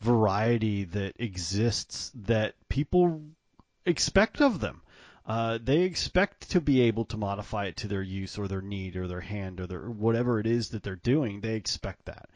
variety 0.00 0.84
that 0.84 1.14
exists 1.18 2.10
that 2.14 2.54
people 2.68 3.22
expect 3.84 4.40
of 4.40 4.58
them. 4.58 4.82
Uh, 5.30 5.60
they 5.62 5.82
expect 5.82 6.50
to 6.50 6.60
be 6.60 6.80
able 6.80 7.04
to 7.04 7.16
modify 7.16 7.66
it 7.66 7.76
to 7.76 7.86
their 7.86 8.02
use 8.02 8.36
or 8.36 8.48
their 8.48 8.60
need 8.60 8.96
or 8.96 9.06
their 9.06 9.20
hand 9.20 9.60
or 9.60 9.66
their 9.68 9.88
whatever 9.88 10.40
it 10.40 10.46
is 10.46 10.70
that 10.70 10.82
they're 10.82 10.96
doing. 10.96 11.40
They 11.40 11.54
expect 11.54 12.06
that. 12.06 12.28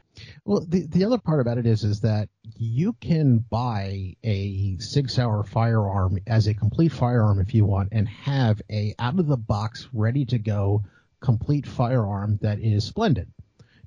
Well, 0.44 0.64
the 0.64 0.86
the 0.86 1.04
other 1.04 1.18
part 1.18 1.40
about 1.40 1.58
it 1.58 1.66
is 1.66 1.82
is 1.82 2.02
that 2.02 2.28
you 2.56 2.92
can 2.92 3.38
buy 3.38 4.14
a 4.22 4.76
Sig 4.78 5.10
Sauer 5.10 5.42
firearm 5.42 6.20
as 6.28 6.46
a 6.46 6.54
complete 6.54 6.92
firearm 6.92 7.40
if 7.40 7.52
you 7.52 7.64
want, 7.64 7.88
and 7.90 8.08
have 8.08 8.62
a 8.70 8.94
out 9.00 9.18
of 9.18 9.26
the 9.26 9.36
box, 9.36 9.88
ready 9.92 10.24
to 10.26 10.38
go, 10.38 10.84
complete 11.18 11.66
firearm 11.66 12.38
that 12.42 12.60
is 12.60 12.84
splendid. 12.84 13.28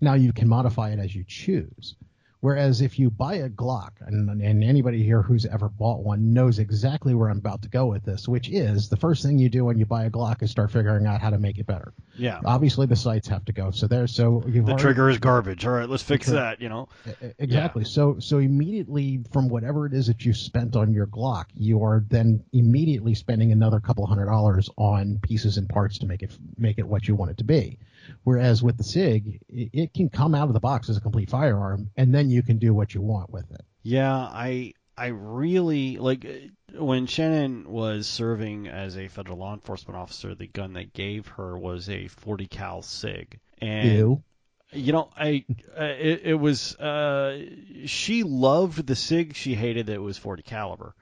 Now 0.01 0.16
you 0.16 0.34
can 0.34 0.49
modify 0.49 0.91
it 0.91 0.99
as 0.99 1.16
you 1.16 1.24
choose. 1.26 1.95
Whereas 2.39 2.81
if 2.81 2.99
you 2.99 3.09
buy 3.09 3.35
a 3.35 3.49
Glock, 3.49 3.93
and, 4.01 4.29
and 4.41 4.63
anybody 4.63 5.01
here 5.03 5.23
who's 5.23 5.45
ever 5.47 5.69
bought 5.69 6.03
one 6.03 6.33
knows 6.33 6.59
exactly 6.59 7.15
where 7.15 7.29
I'm 7.29 7.39
about 7.39 7.63
to 7.63 7.69
go 7.69 7.88
with 7.88 8.03
this, 8.03 8.27
which 8.27 8.49
is 8.49 8.89
the 8.89 8.95
first 8.95 9.23
thing 9.23 9.39
you 9.39 9.49
do 9.49 9.65
when 9.65 9.79
you 9.79 9.85
buy 9.88 10.05
a 10.05 10.09
Glock 10.11 10.43
is 10.43 10.51
start 10.51 10.71
figuring 10.71 11.07
out 11.07 11.19
how 11.19 11.31
to 11.31 11.39
make 11.39 11.57
it 11.57 11.65
better. 11.65 11.93
Yeah. 12.15 12.39
Obviously, 12.45 12.85
the 12.85 12.95
sights 12.95 13.27
have 13.27 13.43
to 13.45 13.51
go. 13.53 13.71
So 13.71 13.88
there, 13.88 14.05
so 14.05 14.43
you've 14.45 14.65
The 14.65 14.73
already- 14.73 14.81
trigger 14.83 15.09
is 15.09 15.17
garbage. 15.17 15.65
All 15.65 15.73
right, 15.73 15.89
let's 15.89 16.03
fix 16.03 16.27
that. 16.27 16.61
You 16.61 16.69
know. 16.69 16.89
Exactly. 17.39 17.83
So 17.83 18.19
so 18.19 18.38
immediately 18.38 19.23
from 19.31 19.49
whatever 19.49 19.85
it 19.88 19.93
is 19.93 20.07
that 20.07 20.23
you 20.23 20.33
spent 20.33 20.75
on 20.75 20.93
your 20.93 21.07
Glock, 21.07 21.45
you 21.55 21.83
are 21.83 22.05
then 22.09 22.43
immediately 22.53 23.15
spending 23.15 23.51
another 23.51 23.79
couple 23.79 24.05
hundred 24.05 24.27
dollars 24.27 24.69
on 24.77 25.19
pieces 25.23 25.57
and 25.57 25.67
parts 25.67 25.97
to 25.99 26.05
make 26.05 26.21
it 26.21 26.38
make 26.57 26.77
it 26.77 26.88
what 26.88 27.07
you 27.07 27.15
want 27.15 27.31
it 27.31 27.38
to 27.38 27.43
be. 27.43 27.79
Whereas 28.24 28.64
with 28.64 28.78
the 28.78 28.84
Sig, 28.84 29.39
it, 29.49 29.70
it 29.74 29.93
can 29.93 30.10
come 30.10 30.36
out 30.36 30.47
of 30.47 30.53
the 30.53 30.60
box 30.60 30.89
as 30.89 30.97
a 30.97 31.01
complete 31.01 31.30
firearm, 31.30 31.89
and 31.95 32.14
then 32.14 32.30
you 32.30 32.43
can 32.43 32.58
do 32.58 32.74
what 32.74 32.93
you 32.93 33.01
want 33.01 33.32
with 33.32 33.49
it. 33.51 33.62
Yeah, 33.84 34.16
I 34.16 34.74
I 34.97 35.08
really 35.08 35.97
like 35.97 36.26
when 36.74 37.05
Shannon 37.05 37.70
was 37.70 38.08
serving 38.08 38.68
as 38.68 38.97
a 38.97 39.08
federal 39.08 39.38
law 39.38 39.53
enforcement 39.53 39.97
officer. 39.97 40.34
The 40.34 40.47
gun 40.47 40.74
they 40.74 40.86
gave 40.86 41.28
her 41.28 41.58
was 41.58 41.89
a 41.89 42.08
40 42.08 42.47
cal 42.47 42.82
Sig, 42.82 43.39
and 43.60 43.91
Ew. 43.91 44.24
you 44.74 44.91
know 44.91 45.10
I 45.16 45.45
uh, 45.80 45.84
it, 45.84 46.22
it 46.24 46.34
was 46.34 46.76
uh, 46.76 47.45
she 47.86 48.24
loved 48.24 48.88
the 48.88 48.95
Sig. 48.95 49.36
She 49.36 49.53
hated 49.53 49.86
that 49.88 49.93
it 49.93 50.01
was 50.01 50.18
40 50.18 50.41
caliber. 50.43 50.95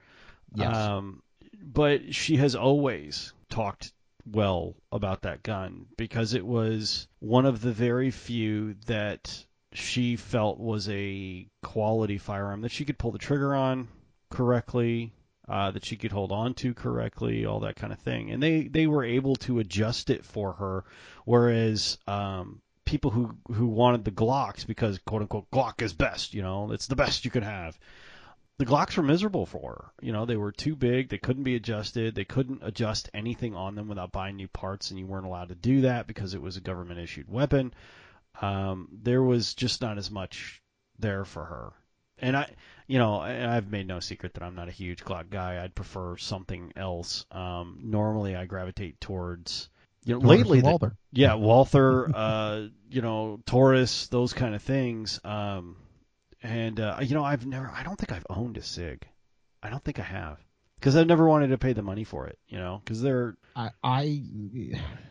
Yes. 0.54 0.76
Um, 0.76 1.22
but 1.62 2.14
she 2.14 2.36
has 2.36 2.54
always 2.54 3.32
talked 3.48 3.92
well 4.26 4.74
about 4.92 5.22
that 5.22 5.42
gun 5.42 5.86
because 5.96 6.34
it 6.34 6.44
was 6.44 7.06
one 7.20 7.46
of 7.46 7.60
the 7.60 7.72
very 7.72 8.10
few 8.10 8.74
that 8.86 9.44
she 9.72 10.16
felt 10.16 10.58
was 10.58 10.88
a 10.88 11.46
quality 11.62 12.18
firearm 12.18 12.62
that 12.62 12.72
she 12.72 12.84
could 12.84 12.98
pull 12.98 13.12
the 13.12 13.18
trigger 13.18 13.54
on 13.54 13.88
correctly, 14.30 15.12
uh, 15.48 15.70
that 15.70 15.84
she 15.84 15.96
could 15.96 16.12
hold 16.12 16.32
on 16.32 16.54
to 16.54 16.74
correctly, 16.74 17.46
all 17.46 17.60
that 17.60 17.76
kind 17.76 17.92
of 17.92 17.98
thing. 18.00 18.30
And 18.30 18.42
they, 18.42 18.62
they 18.62 18.86
were 18.86 19.04
able 19.04 19.36
to 19.36 19.58
adjust 19.58 20.10
it 20.10 20.24
for 20.24 20.54
her, 20.54 20.84
whereas 21.24 21.98
um, 22.06 22.62
people 22.84 23.10
who, 23.10 23.36
who 23.52 23.66
wanted 23.66 24.04
the 24.04 24.10
Glocks 24.10 24.66
because 24.66 24.98
quote 25.06 25.22
unquote 25.22 25.50
Glock 25.50 25.82
is 25.82 25.92
best, 25.92 26.34
you 26.34 26.42
know, 26.42 26.72
it's 26.72 26.86
the 26.86 26.96
best 26.96 27.24
you 27.24 27.30
can 27.30 27.42
have 27.42 27.78
the 28.58 28.66
Glocks 28.66 28.96
were 28.96 29.02
miserable 29.02 29.44
for 29.46 29.72
her. 29.72 29.84
You 30.00 30.12
know, 30.12 30.24
they 30.24 30.36
were 30.36 30.52
too 30.52 30.74
big. 30.76 31.08
They 31.08 31.18
couldn't 31.18 31.42
be 31.42 31.56
adjusted. 31.56 32.14
They 32.14 32.24
couldn't 32.24 32.62
adjust 32.62 33.10
anything 33.12 33.54
on 33.54 33.74
them 33.74 33.88
without 33.88 34.12
buying 34.12 34.36
new 34.36 34.48
parts, 34.48 34.90
and 34.90 34.98
you 34.98 35.06
weren't 35.06 35.26
allowed 35.26 35.50
to 35.50 35.54
do 35.54 35.82
that 35.82 36.06
because 36.06 36.34
it 36.34 36.40
was 36.40 36.56
a 36.56 36.60
government 36.60 37.00
issued 37.00 37.28
weapon. 37.30 37.74
Um, 38.40 38.88
there 39.02 39.22
was 39.22 39.54
just 39.54 39.80
not 39.82 39.98
as 39.98 40.10
much 40.10 40.62
there 40.98 41.24
for 41.24 41.44
her. 41.44 41.72
And 42.18 42.34
I, 42.34 42.50
you 42.86 42.98
know, 42.98 43.20
I've 43.20 43.70
made 43.70 43.86
no 43.86 44.00
secret 44.00 44.32
that 44.34 44.42
I'm 44.42 44.54
not 44.54 44.68
a 44.68 44.72
huge 44.72 45.04
Glock 45.04 45.28
guy. 45.28 45.62
I'd 45.62 45.74
prefer 45.74 46.16
something 46.16 46.72
else. 46.76 47.26
Um, 47.30 47.80
normally, 47.82 48.36
I 48.36 48.46
gravitate 48.46 48.98
towards, 49.02 49.68
you 50.04 50.14
know, 50.14 50.20
Taurus 50.20 50.38
lately, 50.38 50.58
and 50.58 50.66
the- 50.66 50.70
Walther. 50.70 50.96
yeah, 51.12 51.34
Walther, 51.34 52.10
uh, 52.16 52.66
you 52.90 53.02
know, 53.02 53.40
Taurus, 53.44 54.06
those 54.06 54.32
kind 54.32 54.54
of 54.54 54.62
things. 54.62 55.20
Um, 55.24 55.76
and 56.42 56.80
uh, 56.80 56.98
you 57.00 57.14
know, 57.14 57.24
I've 57.24 57.46
never, 57.46 57.70
I 57.74 57.82
don't 57.82 57.96
think 57.96 58.12
I've 58.12 58.26
owned 58.30 58.56
a 58.56 58.62
Sig. 58.62 59.06
I 59.62 59.70
don't 59.70 59.82
think 59.82 59.98
I 59.98 60.02
have 60.02 60.38
because 60.78 60.96
I've 60.96 61.06
never 61.06 61.26
wanted 61.26 61.48
to 61.48 61.58
pay 61.58 61.72
the 61.72 61.82
money 61.82 62.04
for 62.04 62.26
it. 62.26 62.38
You 62.48 62.58
know, 62.58 62.80
because 62.84 63.02
they're 63.02 63.36
I, 63.54 63.70
I 63.82 64.22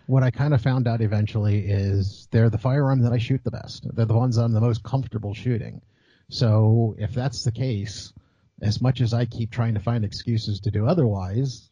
what 0.07 0.23
I 0.23 0.32
kind 0.32 0.53
of 0.53 0.61
found 0.61 0.88
out 0.88 1.01
eventually 1.01 1.59
is 1.67 2.28
they're 2.32 2.49
the 2.49 2.57
firearm 2.57 3.01
that 3.03 3.11
I 3.11 3.17
shoot 3.17 3.43
the 3.43 3.51
best. 3.51 3.88
They're 3.95 4.05
the 4.05 4.13
ones 4.13 4.38
I'm 4.38 4.53
the 4.53 4.61
most 4.61 4.84
comfortable 4.84 5.34
shooting. 5.34 5.82
So 6.30 6.95
if 6.97 7.13
that's 7.13 7.43
the 7.43 7.51
case, 7.51 8.13
as 8.61 8.82
much 8.82 9.01
as 9.01 9.13
I 9.13 9.26
keep 9.26 9.51
trying 9.51 9.73
to 9.76 9.80
find 9.80 10.05
excuses 10.05 10.61
to 10.61 10.71
do 10.71 10.88
otherwise, 10.88 11.69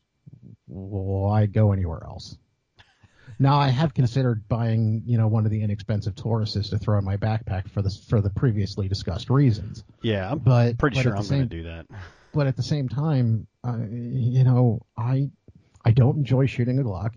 why 0.67 1.45
go 1.45 1.71
anywhere 1.71 2.03
else? 2.03 2.37
Now 3.39 3.57
I 3.57 3.69
have 3.69 3.93
considered 3.93 4.47
buying, 4.47 5.03
you 5.05 5.17
know, 5.17 5.27
one 5.27 5.45
of 5.45 5.51
the 5.51 5.61
inexpensive 5.61 6.15
Tauruses 6.15 6.69
to 6.69 6.77
throw 6.77 6.97
in 6.97 7.05
my 7.05 7.17
backpack 7.17 7.69
for 7.69 7.81
the 7.81 7.89
for 8.07 8.21
the 8.21 8.29
previously 8.29 8.87
discussed 8.87 9.29
reasons. 9.29 9.83
yeah, 10.01 10.31
I'm 10.31 10.39
But 10.39 10.77
pretty 10.77 10.95
but 10.97 11.01
sure 11.03 11.17
I'm 11.17 11.27
going 11.27 11.41
to 11.41 11.45
do 11.47 11.63
that. 11.63 11.85
but 12.33 12.47
at 12.47 12.55
the 12.55 12.63
same 12.63 12.89
time, 12.89 13.47
uh, 13.65 13.77
you 13.89 14.43
know, 14.43 14.81
I 14.97 15.29
I 15.85 15.91
don't 15.91 16.17
enjoy 16.17 16.45
shooting 16.45 16.79
a 16.79 16.83
Glock. 16.83 17.13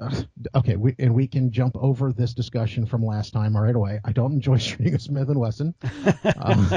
Uh, 0.00 0.22
okay, 0.56 0.74
we, 0.76 0.94
and 0.98 1.14
we 1.14 1.28
can 1.28 1.52
jump 1.52 1.76
over 1.76 2.12
this 2.12 2.34
discussion 2.34 2.86
from 2.86 3.04
last 3.04 3.32
time 3.32 3.56
right 3.56 3.74
away. 3.76 4.00
I 4.04 4.12
don't 4.12 4.32
enjoy 4.32 4.56
shooting 4.58 4.94
a 4.94 4.98
Smith 4.98 5.28
and 5.28 5.38
Wesson. 5.38 5.74
Um, 6.36 6.70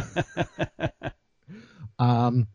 um, 2.00 2.48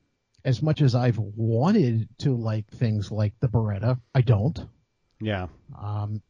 as 0.45 0.62
much 0.62 0.81
as 0.83 0.95
I've 0.95 1.18
wanted 1.18 2.09
to 2.18 2.35
like 2.37 2.68
things 2.71 3.11
like 3.11 3.35
the 3.41 3.49
Beretta, 3.49 3.99
I 4.14 4.21
don't. 4.21 4.59
Yeah, 5.21 5.49
Um, 5.79 6.23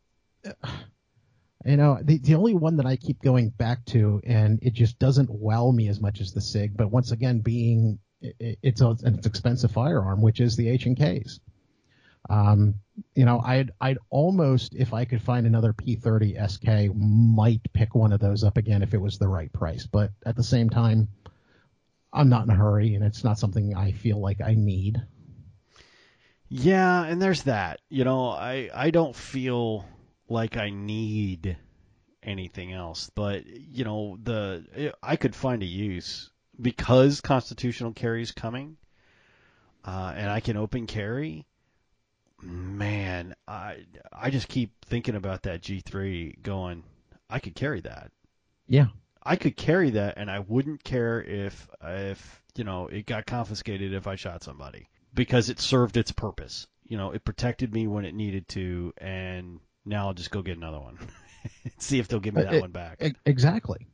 you 1.64 1.76
know, 1.76 1.99
the 2.03 2.18
the 2.18 2.34
only 2.34 2.55
one 2.55 2.76
that 2.78 2.86
I 2.86 2.97
keep 2.97 3.20
going 3.22 3.51
back 3.51 3.84
to, 3.86 4.20
and 4.24 4.59
it 4.62 4.72
just 4.72 4.99
doesn't 4.99 5.30
wow 5.30 5.70
me 5.70 5.88
as 5.88 6.01
much 6.01 6.20
as 6.20 6.32
the 6.32 6.41
Sig. 6.41 6.76
But 6.76 6.91
once 6.91 7.11
again, 7.12 7.41
being 7.41 7.99
i- 8.24 8.32
i- 8.41 8.57
it's 8.62 8.80
a, 8.80 8.97
an 9.05 9.20
expensive 9.24 9.70
firearm, 9.70 10.22
which 10.22 10.41
is 10.41 10.57
the 10.57 10.68
H 10.68 10.86
and 10.86 10.97
Ks. 10.99 11.41
Um, 12.28 12.74
you 13.14 13.24
know, 13.24 13.41
I'd 13.41 13.72
I'd 13.80 13.99
almost, 14.11 14.74
if 14.74 14.93
I 14.95 15.05
could 15.05 15.22
find 15.22 15.47
another 15.47 15.72
P30 15.72 16.36
SK, 16.36 16.95
might 16.95 17.61
pick 17.72 17.95
one 17.95 18.12
of 18.12 18.20
those 18.20 18.45
up 18.45 18.57
again 18.57 18.82
if 18.82 18.95
it 18.95 19.01
was 19.01 19.18
the 19.18 19.28
right 19.28 19.53
price. 19.53 19.86
But 19.86 20.12
at 20.24 20.36
the 20.36 20.43
same 20.45 20.70
time, 20.70 21.09
I'm 22.12 22.28
not 22.28 22.45
in 22.45 22.51
a 22.51 22.55
hurry, 22.57 22.95
and 22.95 23.05
it's 23.05 23.24
not 23.24 23.38
something 23.38 23.74
I 23.76 23.93
feel 23.93 24.20
like 24.20 24.41
I 24.41 24.55
need. 24.55 25.01
Yeah, 26.51 27.05
and 27.05 27.22
there's 27.22 27.44
that. 27.44 27.80
You 27.88 28.03
know, 28.03 28.28
I 28.28 28.68
I 28.74 28.90
don't 28.90 29.14
feel 29.14 29.86
like 30.28 30.57
I 30.57 30.70
need 30.70 31.57
anything 32.24 32.72
else, 32.72 33.09
but 33.14 33.46
you 33.46 33.84
know, 33.84 34.18
the 34.20 34.92
I 35.01 35.14
could 35.14 35.36
find 35.36 35.62
a 35.62 35.66
use 35.66 36.30
because 36.61 37.20
constitutional 37.20 37.92
carry 37.92 38.22
is 38.22 38.32
coming, 38.32 38.76
uh, 39.84 40.12
and 40.16 40.28
I 40.28 40.40
can 40.40 40.57
open 40.57 40.88
carry. 40.88 41.46
Man, 42.42 43.36
I 43.46 43.84
I 44.12 44.30
just 44.30 44.48
keep 44.48 44.72
thinking 44.84 45.14
about 45.14 45.44
that 45.44 45.62
G3, 45.62 46.42
going, 46.42 46.82
I 47.28 47.38
could 47.38 47.55
carry 47.55 47.80
that. 47.82 48.11
Yeah. 48.66 48.88
I 49.22 49.36
could 49.36 49.57
carry 49.57 49.90
that, 49.90 50.14
and 50.16 50.28
I 50.28 50.40
wouldn't 50.40 50.82
care 50.82 51.22
if 51.22 51.68
if 51.80 52.42
you 52.57 52.64
know 52.64 52.88
it 52.88 53.07
got 53.07 53.26
confiscated 53.26 53.92
if 53.94 54.09
I 54.09 54.16
shot 54.16 54.42
somebody 54.42 54.88
because 55.14 55.50
it 55.50 55.61
served 55.61 55.96
its 55.96 56.12
purpose. 56.12 56.66
You 56.84 56.96
know, 56.96 57.12
it 57.12 57.24
protected 57.24 57.72
me 57.72 57.86
when 57.86 58.04
it 58.04 58.14
needed 58.14 58.48
to, 58.48 58.92
and 58.98 59.61
now 59.84 60.08
I'll 60.08 60.14
just 60.14 60.30
go 60.30 60.42
get 60.42 60.56
another 60.56 60.80
one. 60.80 60.98
See 61.78 61.98
if 61.98 62.08
they'll 62.08 62.20
give 62.20 62.34
me 62.34 62.42
that 62.42 62.54
Uh, 62.54 62.61
one 62.61 62.72
back. 62.72 63.02
Exactly. 63.24 63.86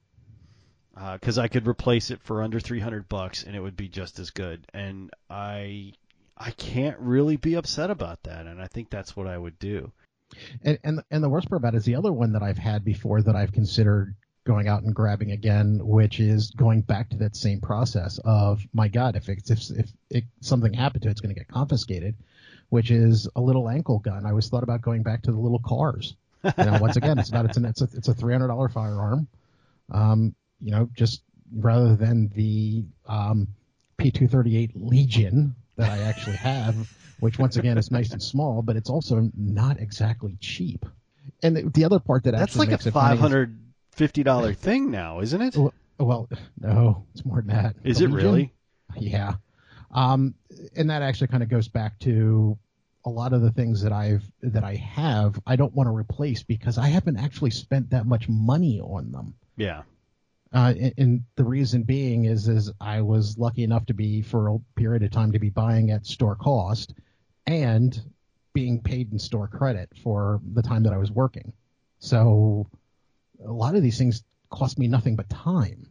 Because 0.95 1.37
I 1.37 1.49
could 1.49 1.67
replace 1.67 2.11
it 2.11 2.23
for 2.23 2.43
under 2.43 2.59
300 2.59 3.07
bucks, 3.09 3.45
and 3.45 3.55
it 3.55 3.61
would 3.61 3.77
be 3.77 3.89
just 3.89 4.19
as 4.19 4.31
good. 4.31 4.67
And 4.73 5.11
I 5.29 5.93
I 6.39 6.51
can't 6.53 6.99
really 6.99 7.37
be 7.37 7.55
upset 7.55 7.91
about 7.91 8.23
that, 8.25 8.47
and 8.47 8.61
I 8.63 8.67
think 8.67 8.89
that's 8.91 9.15
what 9.15 9.27
I 9.27 9.37
would 9.37 9.59
do. 9.59 9.93
And, 10.63 10.79
and 10.83 11.03
and 11.11 11.23
the 11.23 11.29
worst 11.29 11.49
part 11.51 11.61
about 11.61 11.75
it 11.75 11.79
is 11.79 11.85
the 11.85 11.97
other 11.97 12.13
one 12.13 12.33
that 12.33 12.43
I've 12.43 12.59
had 12.59 12.83
before 12.83 13.21
that 13.23 13.37
I've 13.37 13.53
considered 13.53 14.15
going 14.47 14.69
out 14.69 14.83
and 14.85 14.95
grabbing 14.95 15.33
again, 15.33 15.81
which 15.83 16.21
is 16.21 16.53
going 16.53 16.81
back 16.81 17.11
to 17.11 17.17
that 17.17 17.37
same 17.37 17.61
process 17.61 18.19
of 18.25 18.63
my 18.73 18.89
God, 18.89 19.17
if 19.17 19.29
it's 19.29 19.51
if 19.51 19.71
if 19.71 19.91
it, 20.09 20.25
something 20.41 20.73
happened 20.73 21.03
to 21.03 21.09
it, 21.09 21.11
it's 21.11 21.21
going 21.21 21.35
to 21.35 21.39
get 21.39 21.49
confiscated, 21.49 22.15
which 22.71 22.91
is 22.91 23.29
a 23.37 23.41
little 23.41 23.69
ankle 23.69 23.99
gun. 23.99 24.25
I 24.25 24.31
always 24.31 24.49
thought 24.49 24.63
about 24.63 24.81
going 24.81 25.03
back 25.03 25.23
to 25.23 25.33
the 25.33 25.39
little 25.39 25.61
Kahrs. 25.61 26.15
You 26.45 26.65
know, 26.65 26.79
once 26.81 26.97
again, 26.97 27.19
it's 27.19 27.33
not 27.33 27.45
it's 27.45 27.57
an, 27.57 27.65
it's 27.65 27.83
a 27.83 27.89
it's 27.93 28.09
a 28.09 28.15
three 28.15 28.33
hundred 28.33 28.49
dollar 28.49 28.69
firearm. 28.69 29.27
Um, 29.91 30.35
you 30.61 30.71
know, 30.71 30.89
just 30.95 31.23
rather 31.55 31.97
than 31.97 32.29
the 32.35 32.85
um, 33.07 33.49
P 33.97 34.13
two 34.13 34.29
thirty 34.29 34.57
eight 34.57 34.71
Legion 34.75 35.57
that 35.77 35.91
I 35.91 35.99
actually 36.05 36.37
have, 36.37 36.75
which 37.19 37.39
once 37.39 37.57
again 37.57 37.79
is 37.79 37.91
nice 37.91 38.13
and 38.13 38.23
small, 38.23 38.63
but 38.63 38.77
it's 38.77 38.91
also 38.91 39.29
not 39.37 39.81
exactly 39.81 40.37
cheap. 40.41 40.87
And 41.43 41.57
the, 41.57 41.69
the 41.69 41.85
other 41.85 41.99
part 41.99 42.25
that 42.25 42.35
actually 42.35 42.45
That's 42.45 42.57
like 42.57 42.69
a 42.69 42.71
makes 42.71 42.87
it 42.87 42.93
funny 42.93 43.17
five 43.17 43.19
hundred 43.19 43.59
fifty 43.97 44.23
dollar 44.23 44.53
thing 44.55 44.91
now, 44.91 45.21
isn't 45.21 45.41
it? 45.43 45.57
Well, 45.99 46.29
no, 46.61 47.05
it's 47.15 47.25
more 47.25 47.39
than 47.41 47.49
that. 47.49 47.77
Is 47.83 47.99
The 47.99 48.05
it 48.05 48.11
Legion- 48.11 48.13
really? 48.15 48.53
Yeah. 48.99 49.35
Um, 49.91 50.35
and 50.77 50.91
that 50.91 51.03
actually 51.03 51.29
kind 51.29 51.43
of 51.43 51.49
goes 51.49 51.69
back 51.69 51.99
to 52.01 52.59
a 53.05 53.11
lot 53.11 53.33
of 53.33 53.41
the 53.41 53.53
things 53.53 53.83
that 53.83 53.93
I've 53.93 54.25
that 54.43 54.65
I 54.65 54.75
have. 54.75 55.41
I 55.47 55.57
don't 55.57 55.75
want 55.75 55.87
to 55.89 55.93
replace 55.95 56.43
because 56.43 56.77
I 56.77 56.89
haven't 56.89 57.17
actually 57.19 57.51
spent 57.51 57.91
that 57.91 58.07
much 58.07 58.29
money 58.29 58.81
on 58.81 59.11
them. 59.13 59.35
Yeah. 59.57 59.83
Uh, 60.53 60.75
and, 60.79 60.95
and 60.99 61.23
the 61.37 61.45
reason 61.45 61.83
being 61.83 62.25
is 62.27 62.49
is 62.49 62.71
I 62.81 63.01
was 63.01 63.39
lucky 63.39 63.63
enough 63.65 63.87
to 63.87 63.95
be 63.95 64.23
for 64.23 64.49
a 64.49 64.59
period 64.75 65.03
of 65.03 65.11
time 65.11 65.33
to 65.33 65.39
be 65.39 65.51
buying 65.51 65.91
at 65.91 66.05
store 66.05 66.37
cost 66.37 66.95
and 67.47 67.99
being 68.53 68.81
paid 68.83 69.13
in 69.13 69.19
store 69.19 69.49
credit 69.49 69.91
for 70.03 70.41
the 70.55 70.63
time 70.63 70.83
that 70.83 70.93
I 70.93 70.99
was 70.99 71.11
working. 71.11 71.53
So 71.99 72.69
a 73.45 73.53
lot 73.53 73.75
of 73.75 73.83
these 73.83 73.99
things 73.99 74.23
cost 74.51 74.79
me 74.79 74.87
nothing 74.89 75.17
but 75.17 75.29
time. 75.29 75.89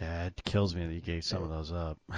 Yeah, 0.00 0.26
it 0.26 0.42
kills 0.44 0.74
me 0.74 0.86
that 0.86 0.92
you 0.92 1.00
gave 1.00 1.24
some 1.24 1.42
of 1.42 1.48
those 1.48 1.72
up. 1.72 1.98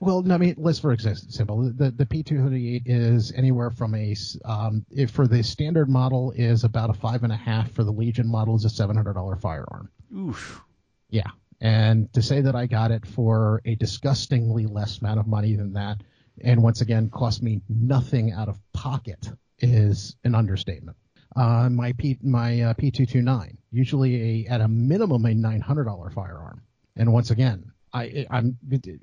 Well, 0.00 0.22
no, 0.22 0.34
I 0.34 0.38
mean, 0.38 0.54
let's 0.58 0.78
for 0.78 0.92
example, 0.92 1.72
the 1.74 1.90
the 1.90 2.06
P238 2.06 2.82
is 2.86 3.32
anywhere 3.32 3.70
from 3.70 3.96
a 3.96 4.14
um, 4.44 4.86
if 4.90 5.10
for 5.10 5.26
the 5.26 5.42
standard 5.42 5.88
model 5.88 6.32
is 6.36 6.62
about 6.62 6.90
a 6.90 6.94
five 6.94 7.24
and 7.24 7.32
a 7.32 7.36
half. 7.36 7.72
For 7.72 7.82
the 7.82 7.90
Legion 7.90 8.28
model 8.28 8.54
is 8.54 8.64
a 8.64 8.70
seven 8.70 8.94
hundred 8.94 9.14
dollar 9.14 9.34
firearm. 9.34 9.90
Oof. 10.16 10.62
Yeah, 11.10 11.30
and 11.60 12.12
to 12.12 12.22
say 12.22 12.42
that 12.42 12.54
I 12.54 12.66
got 12.66 12.92
it 12.92 13.06
for 13.06 13.60
a 13.64 13.74
disgustingly 13.74 14.66
less 14.66 14.98
amount 14.98 15.18
of 15.18 15.26
money 15.26 15.56
than 15.56 15.72
that, 15.72 16.00
and 16.44 16.62
once 16.62 16.80
again 16.80 17.10
cost 17.10 17.42
me 17.42 17.62
nothing 17.68 18.30
out 18.32 18.48
of 18.48 18.60
pocket, 18.72 19.28
is 19.58 20.14
an 20.22 20.36
understatement. 20.36 20.96
Uh, 21.38 21.68
my 21.70 21.92
P 21.92 22.18
my 22.20 22.60
uh, 22.62 22.74
P229 22.74 23.56
usually 23.70 24.44
a 24.44 24.50
at 24.50 24.60
a 24.60 24.66
minimum 24.66 25.24
a 25.24 25.34
nine 25.34 25.60
hundred 25.60 25.84
dollar 25.84 26.10
firearm, 26.10 26.62
and 26.96 27.12
once 27.12 27.30
again. 27.30 27.72
I, 27.90 28.26
I'm 28.30 28.58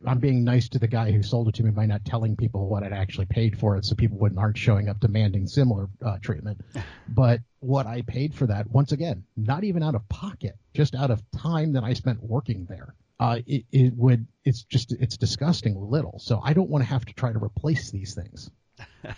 I'm 0.06 0.20
being 0.20 0.44
nice 0.44 0.70
to 0.70 0.78
the 0.78 0.88
guy 0.88 1.12
who 1.12 1.24
sold 1.24 1.48
it 1.48 1.56
to 1.56 1.64
me 1.64 1.72
by 1.72 1.88
not 1.88 2.06
telling 2.06 2.36
people 2.36 2.70
what 2.70 2.84
I'd 2.84 2.94
actually 2.94 3.26
paid 3.26 3.58
for 3.58 3.76
it, 3.78 3.84
so 3.84 3.96
people 3.96 4.20
wouldn't 4.20 4.40
aren't 4.40 4.60
showing 4.60 4.90
up 4.90 5.00
demanding 5.00 5.48
similar 5.48 5.90
uh, 6.06 6.20
treatment. 6.22 6.62
But 7.08 7.42
what 7.62 7.88
I 7.88 8.04
paid 8.04 8.36
for 8.36 8.46
that, 8.46 8.70
once 8.70 8.92
again, 8.92 9.24
not 9.36 9.64
even 9.64 9.82
out 9.82 9.96
of 9.96 10.08
pocket, 10.08 10.56
just 10.76 10.94
out 10.94 11.10
of 11.10 11.24
time 11.32 11.74
that 11.74 11.84
I 11.84 11.94
spent 11.94 12.22
working 12.22 12.68
there. 12.70 12.94
Uh, 13.20 13.40
it, 13.48 13.66
it 13.72 13.94
would, 13.96 14.28
it's 14.44 14.64
just, 14.64 14.92
it's 14.92 15.18
disgusting 15.18 15.76
little. 15.80 16.20
So 16.20 16.42
I 16.44 16.54
don't 16.54 16.70
want 16.70 16.84
to 16.84 16.90
have 16.90 17.06
to 17.06 17.14
try 17.14 17.32
to 17.32 17.40
replace 17.44 17.90
these 17.90 18.14
things. 18.14 18.52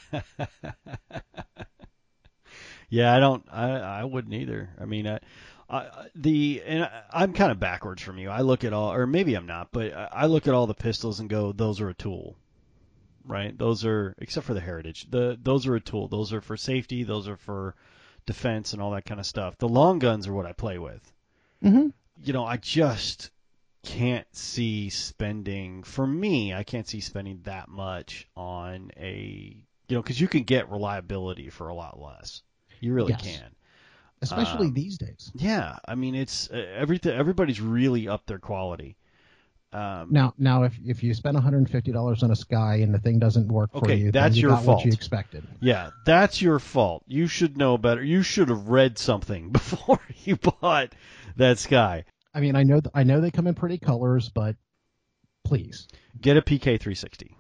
Yeah, 2.90 3.14
I 3.14 3.20
don't. 3.20 3.46
I 3.52 3.70
I 3.80 4.04
wouldn't 4.04 4.34
either. 4.34 4.70
I 4.80 4.86
mean, 4.86 5.08
I, 5.08 5.20
I 5.70 6.08
the 6.16 6.62
and 6.66 6.84
I, 6.86 7.04
I'm 7.12 7.34
kind 7.34 7.52
of 7.52 7.60
backwards 7.60 8.02
from 8.02 8.18
you. 8.18 8.30
I 8.30 8.42
look 8.42 8.64
at 8.64 8.74
all, 8.74 8.94
or 8.94 9.06
maybe 9.06 9.36
I'm 9.36 9.46
not, 9.46 9.72
but 9.72 9.94
I 9.94 10.10
I 10.12 10.26
look 10.28 10.48
at 10.48 10.54
all 10.54 10.68
the 10.68 10.74
pistols 10.74 11.20
and 11.20 11.30
go, 11.30 11.52
those 11.52 11.82
are 11.82 11.90
a 11.90 11.94
tool, 11.94 12.38
right? 13.26 13.58
Those 13.58 13.86
are 13.86 14.16
except 14.20 14.46
for 14.46 14.54
the 14.54 14.62
heritage. 14.62 15.10
The 15.10 15.38
those 15.42 15.68
are 15.68 15.76
a 15.76 15.82
tool. 15.82 16.08
Those 16.08 16.32
are 16.32 16.42
for 16.42 16.56
safety. 16.56 17.04
Those 17.04 17.28
are 17.28 17.38
for 17.38 17.76
defense 18.26 18.74
and 18.74 18.82
all 18.82 18.92
that 18.92 19.06
kind 19.06 19.20
of 19.20 19.26
stuff. 19.26 19.58
The 19.58 19.68
long 19.68 20.00
guns 20.00 20.28
are 20.28 20.34
what 20.34 20.46
I 20.46 20.54
play 20.54 20.78
with. 20.78 21.14
Mm-hmm. 21.64 21.88
You 22.24 22.34
know, 22.34 22.46
I 22.46 22.58
just 22.58 23.32
can't 23.84 24.28
see 24.36 24.90
spending 24.90 25.84
for 25.84 26.06
me. 26.06 26.54
I 26.54 26.64
can't 26.64 26.88
see 26.88 27.00
spending 27.00 27.42
that 27.44 27.70
much 27.70 28.28
on 28.36 28.92
a 28.98 29.58
you 29.88 29.96
know 29.96 30.02
because 30.02 30.20
you 30.20 30.28
can 30.28 30.44
get 30.44 30.70
reliability 30.70 31.50
for 31.50 31.68
a 31.68 31.76
lot 31.76 32.00
less. 32.00 32.44
You 32.80 32.94
really 32.94 33.12
Yes. 33.14 33.22
can. 33.22 33.52
Especially 34.22 34.68
Um, 34.68 34.74
these 34.74 34.98
days. 34.98 35.32
Yeah, 35.36 35.78
I 35.88 35.96
mean 35.96 36.16
it's 36.16 36.50
uh, 36.50 36.56
everything. 36.76 37.14
Everybody's 37.18 37.62
really 37.62 38.08
up 38.08 38.26
their 38.26 38.40
quality. 38.40 38.98
Um, 39.74 40.08
Now, 40.12 40.34
now, 40.38 40.64
if 40.64 40.80
if 40.86 41.04
you 41.04 41.14
spend 41.14 41.38
$150 41.38 42.24
on 42.24 42.32
a 42.32 42.34
SCCY 42.34 42.82
and 42.84 42.94
the 42.94 43.00
thing 43.00 43.20
doesn't 43.20 43.50
work 43.50 43.72
for 43.74 43.80
Okay, 43.84 43.96
you, 43.98 44.12
that's 44.12 44.38
you 44.38 44.44
your 44.50 44.56
what 44.56 44.86
you 44.86 44.92
expected. 44.94 45.44
yeah, 45.60 45.90
that's 46.06 46.42
your 46.42 46.58
fault. 46.58 47.04
You 47.06 47.28
should 47.28 47.58
know 47.58 47.78
better. 47.78 48.02
You 48.04 48.24
should 48.24 48.48
have 48.50 48.70
read 48.70 48.98
something 48.98 49.50
before 49.52 50.00
you 50.24 50.38
bought 50.38 50.94
that 51.36 51.58
SCCY. 51.58 52.06
I 52.34 52.40
mean, 52.40 52.56
I 52.56 52.64
know, 52.64 52.80
th- 52.80 52.92
I 52.96 53.04
know 53.04 53.20
they 53.20 53.30
come 53.32 53.46
in 53.48 53.56
pretty 53.56 53.78
colors, 53.78 54.30
but 54.30 54.56
please. 55.44 55.88
Get 56.20 56.38
a 56.38 56.42
PK 56.42 56.80
360 56.80 57.36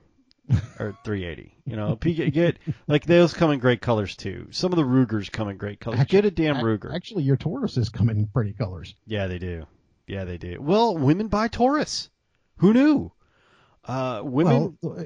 or 0.80 0.98
380. 1.04 1.56
You 1.66 1.76
know, 1.76 1.96
PK 1.96 2.32
get 2.32 2.58
like 2.88 3.06
those 3.06 3.34
come 3.34 3.52
in 3.52 3.60
great 3.60 3.82
colors 3.82 4.16
too. 4.16 4.48
Some 4.52 4.72
of 4.72 4.78
the 4.78 4.86
Rugers 4.86 5.30
come 5.30 5.50
in 5.50 5.58
great 5.58 5.80
colors. 5.80 6.00
Actu- 6.00 6.18
get 6.18 6.26
a 6.26 6.32
damn 6.32 6.58
Ruger. 6.58 6.94
Actually, 6.94 7.24
your 7.24 7.38
Tauruses 7.38 7.92
come 7.92 8.10
in 8.10 8.28
pretty 8.28 8.54
colors. 8.54 8.96
Yeah, 9.06 9.28
they 9.28 9.40
do. 9.40 9.66
Yeah, 10.08 10.24
they 10.24 10.38
do. 10.38 10.58
Well, 10.62 10.98
women 10.98 11.28
buy 11.28 11.48
Taurus. 11.48 12.10
Who 12.58 12.74
knew? 12.74 13.12
Uh, 13.84 14.22
women. 14.24 14.78
Well, 14.82 15.06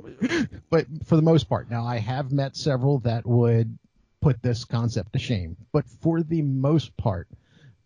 but 0.70 0.86
for 1.06 1.16
the 1.16 1.22
most 1.22 1.48
part, 1.48 1.70
now 1.70 1.84
I 1.84 1.98
have 1.98 2.32
met 2.32 2.56
several 2.56 3.00
that 3.00 3.26
would 3.26 3.78
put 4.20 4.42
this 4.42 4.64
concept 4.64 5.12
to 5.12 5.18
shame. 5.18 5.56
But 5.72 5.86
for 6.00 6.22
the 6.22 6.42
most 6.42 6.96
part, 6.96 7.28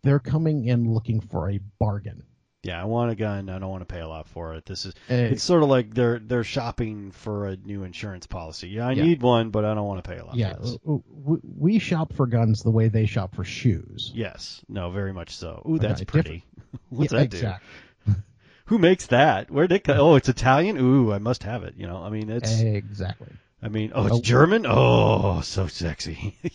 they're 0.02 0.18
coming 0.18 0.66
in 0.66 0.92
looking 0.92 1.20
for 1.20 1.50
a 1.50 1.60
bargain. 1.78 2.22
Yeah, 2.64 2.80
I 2.80 2.84
want 2.86 3.12
a 3.12 3.14
gun. 3.14 3.48
I 3.50 3.58
don't 3.58 3.70
want 3.70 3.86
to 3.86 3.92
pay 3.94 4.00
a 4.00 4.08
lot 4.08 4.26
for 4.28 4.54
it. 4.54 4.64
This 4.66 4.86
is. 4.86 4.94
Eh, 5.08 5.26
It's 5.32 5.42
sort 5.42 5.62
of 5.62 5.68
like 5.68 5.92
they're 5.94 6.18
they're 6.18 6.42
shopping 6.44 7.10
for 7.12 7.46
a 7.48 7.56
new 7.56 7.84
insurance 7.84 8.26
policy. 8.26 8.68
Yeah, 8.68 8.88
I 8.88 8.92
Yeah. 8.92 9.04
need 9.04 9.22
one, 9.22 9.50
but 9.50 9.64
I 9.64 9.74
don't 9.74 9.86
want 9.86 10.02
to 10.02 10.10
pay 10.10 10.16
a 10.18 10.24
lot 10.24 10.34
yeah, 10.36 10.54
for 10.54 10.60
this. 10.62 10.76
w- 10.78 11.02
w- 11.22 11.40
we 11.58 11.78
shop 11.78 12.12
for 12.14 12.26
guns 12.26 12.62
the 12.62 12.70
way 12.70 12.88
they 12.88 13.06
shop 13.06 13.34
for 13.34 13.44
shoes. 13.44 14.10
Yes, 14.14 14.62
no, 14.68 14.90
very 14.90 15.12
much 15.12 15.36
so. 15.36 15.62
Ooh, 15.68 15.78
that's 15.78 16.02
pretty. 16.04 16.44
What's 16.88 17.12
Yeah, 17.12 17.24
that 17.26 17.30
do? 17.30 18.14
Who 18.66 18.78
makes 18.78 19.06
that? 19.08 19.50
Where 19.50 19.66
did 19.66 19.82
it 19.86 19.90
Oh, 19.90 20.14
it's 20.16 20.28
Italian. 20.30 20.78
Ooh, 20.78 21.12
I 21.12 21.18
must 21.18 21.42
have 21.42 21.64
it. 21.64 21.74
You 21.76 21.86
know, 21.86 21.98
I 21.98 22.08
mean, 22.08 22.30
it's. 22.30 22.60
Exactly. 22.60 23.28
I 23.62 23.68
mean, 23.68 23.92
oh, 23.94 24.06
it's 24.06 24.16
Oh. 24.16 24.20
German. 24.20 24.66
Oh, 24.68 25.40
so 25.42 25.66
sexy. 25.66 26.36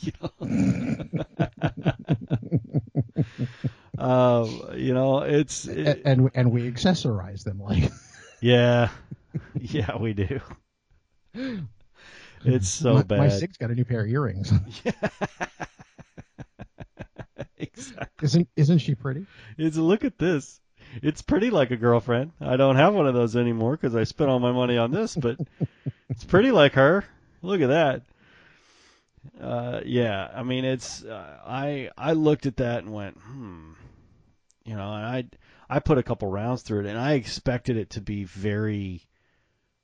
um, 4.00 4.70
you 4.76 4.94
know, 4.94 5.20
it's. 5.20 5.68
A- 5.68 6.08
and 6.08 6.32
and 6.34 6.52
we 6.52 6.72
accessorize 6.72 7.44
them 7.44 7.62
like 7.62 7.92
yeah, 8.42 8.90
yeah, 9.60 9.98
we 9.98 10.14
do. 10.14 10.40
It's 12.46 12.70
so 12.70 12.96
my, 12.96 13.04
bad. 13.04 13.20
My 13.20 13.30
Sig's 13.30 13.58
got 13.58 13.72
a 13.72 13.76
new 13.76 13.86
pair 13.86 14.02
of 14.02 14.08
earrings. 14.08 14.52
exactly. 17.58 18.26
isn't 18.26 18.50
isn't 18.56 18.80
she 18.80 18.96
pretty? 18.96 19.26
It's 19.58 19.78
look 19.78 20.06
at 20.06 20.18
this. 20.18 20.60
It's 21.04 21.22
pretty 21.22 21.52
like 21.52 21.72
a 21.72 21.78
girlfriend. 21.78 22.32
I 22.42 22.58
don't 22.58 22.78
have 22.78 22.96
one 22.96 23.08
of 23.08 23.14
those 23.14 23.36
anymore 23.36 23.74
because 23.74 23.96
I 23.96 24.06
spent 24.06 24.30
all 24.30 24.40
my 24.40 24.52
money 24.52 24.78
on 24.78 24.92
this, 24.92 25.16
but 25.16 25.38
it's 26.10 26.24
pretty 26.24 26.52
like 26.52 26.74
her. 26.74 27.06
Look 27.42 27.62
at 27.62 27.68
that. 27.68 28.02
Uh, 29.40 29.82
yeah, 29.86 30.30
I 30.34 30.44
mean, 30.44 30.66
it's 30.66 31.04
uh, 31.04 31.40
I 31.46 31.90
I 31.98 32.14
looked 32.14 32.46
at 32.46 32.58
that 32.58 32.84
and 32.84 32.94
went, 32.94 33.18
hmm, 33.18 33.74
you 34.65 34.76
know, 34.76 34.94
and 34.94 35.06
I 35.06 35.23
I 35.69 35.80
put 35.80 35.98
a 35.98 36.03
couple 36.03 36.27
rounds 36.30 36.61
through 36.61 36.81
it, 36.81 36.86
and 36.90 36.98
I 36.98 37.14
expected 37.14 37.77
it 37.77 37.91
to 37.91 38.02
be 38.02 38.23
very 38.23 39.03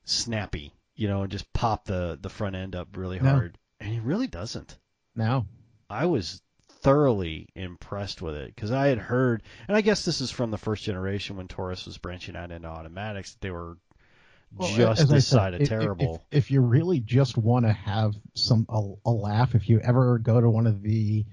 snappy, 0.04 0.74
you 0.96 1.08
know, 1.08 1.24
and 1.24 1.32
just 1.32 1.52
pop 1.54 1.86
the 1.86 2.18
the 2.22 2.30
front 2.30 2.56
end 2.56 2.76
up 2.76 2.96
really 2.98 3.20
No. 3.20 3.30
hard, 3.32 3.58
and 3.80 3.94
it 3.94 4.02
really 4.02 4.28
doesn't. 4.28 4.78
Now, 5.16 5.46
I 5.90 6.06
was 6.08 6.42
thoroughly 6.82 7.48
impressed 7.56 8.22
with 8.22 8.36
it 8.36 8.54
because 8.56 8.72
I 8.72 8.88
had 8.88 8.98
heard, 9.00 9.44
and 9.68 9.76
I 9.76 9.82
guess 9.82 10.06
this 10.06 10.22
is 10.22 10.32
from 10.32 10.52
the 10.52 10.58
first 10.58 10.84
generation 10.84 11.38
when 11.38 11.48
Taurus 11.48 11.86
was 11.86 11.98
branching 11.98 12.36
out 12.36 12.52
into 12.52 12.68
automatics. 12.68 13.38
They 13.42 13.50
were 13.52 13.78
Well, 14.56 14.70
just 14.76 15.08
this 15.10 15.28
said, 15.28 15.36
side 15.36 15.54
of 15.56 15.62
if- 15.62 15.70
terrible. 15.70 16.24
If, 16.32 16.38
if 16.46 16.52
you 16.52 16.62
really 16.62 17.00
just 17.00 17.38
want 17.38 17.66
to 17.66 17.74
have 17.74 18.14
some 18.36 18.66
a, 18.70 18.94
a 19.06 19.12
laugh, 19.12 19.56
if 19.56 19.68
you 19.70 19.80
ever 19.80 20.20
go 20.20 20.40
to 20.40 20.50
one 20.50 20.68
of 20.68 20.82
the 20.84 21.26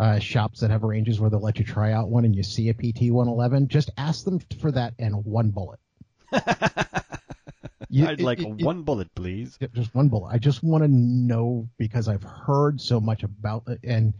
uh, 0.00 0.18
shops 0.18 0.60
that 0.60 0.70
have 0.70 0.82
ranges 0.82 1.20
where 1.20 1.28
they'll 1.30 1.40
let 1.42 1.58
you 1.58 1.64
try 1.64 1.92
out 1.92 2.08
one 2.08 2.24
and 2.24 2.34
you 2.34 2.42
see 2.42 2.70
a 2.70 2.74
PT 2.74 3.12
111, 3.12 3.68
just 3.68 3.90
ask 3.98 4.24
them 4.24 4.40
for 4.60 4.72
that 4.72 4.94
and 4.98 5.24
one 5.24 5.50
bullet. 5.50 5.78
You- 7.92 8.06
I'd 8.06 8.20
it- 8.20 8.24
like 8.24 8.38
it- 8.38 8.46
it- 8.60 8.64
one 8.64 8.82
bullet, 8.82 9.12
please. 9.16 9.58
Just 9.74 9.94
one 9.96 10.08
bullet. 10.08 10.30
I 10.32 10.38
just 10.38 10.62
want 10.62 10.84
to 10.84 10.88
know 10.88 11.68
because 11.76 12.06
I've 12.06 12.22
heard 12.22 12.80
so 12.80 13.00
much 13.00 13.24
about 13.24 13.64
it, 13.66 13.80
and 13.82 14.14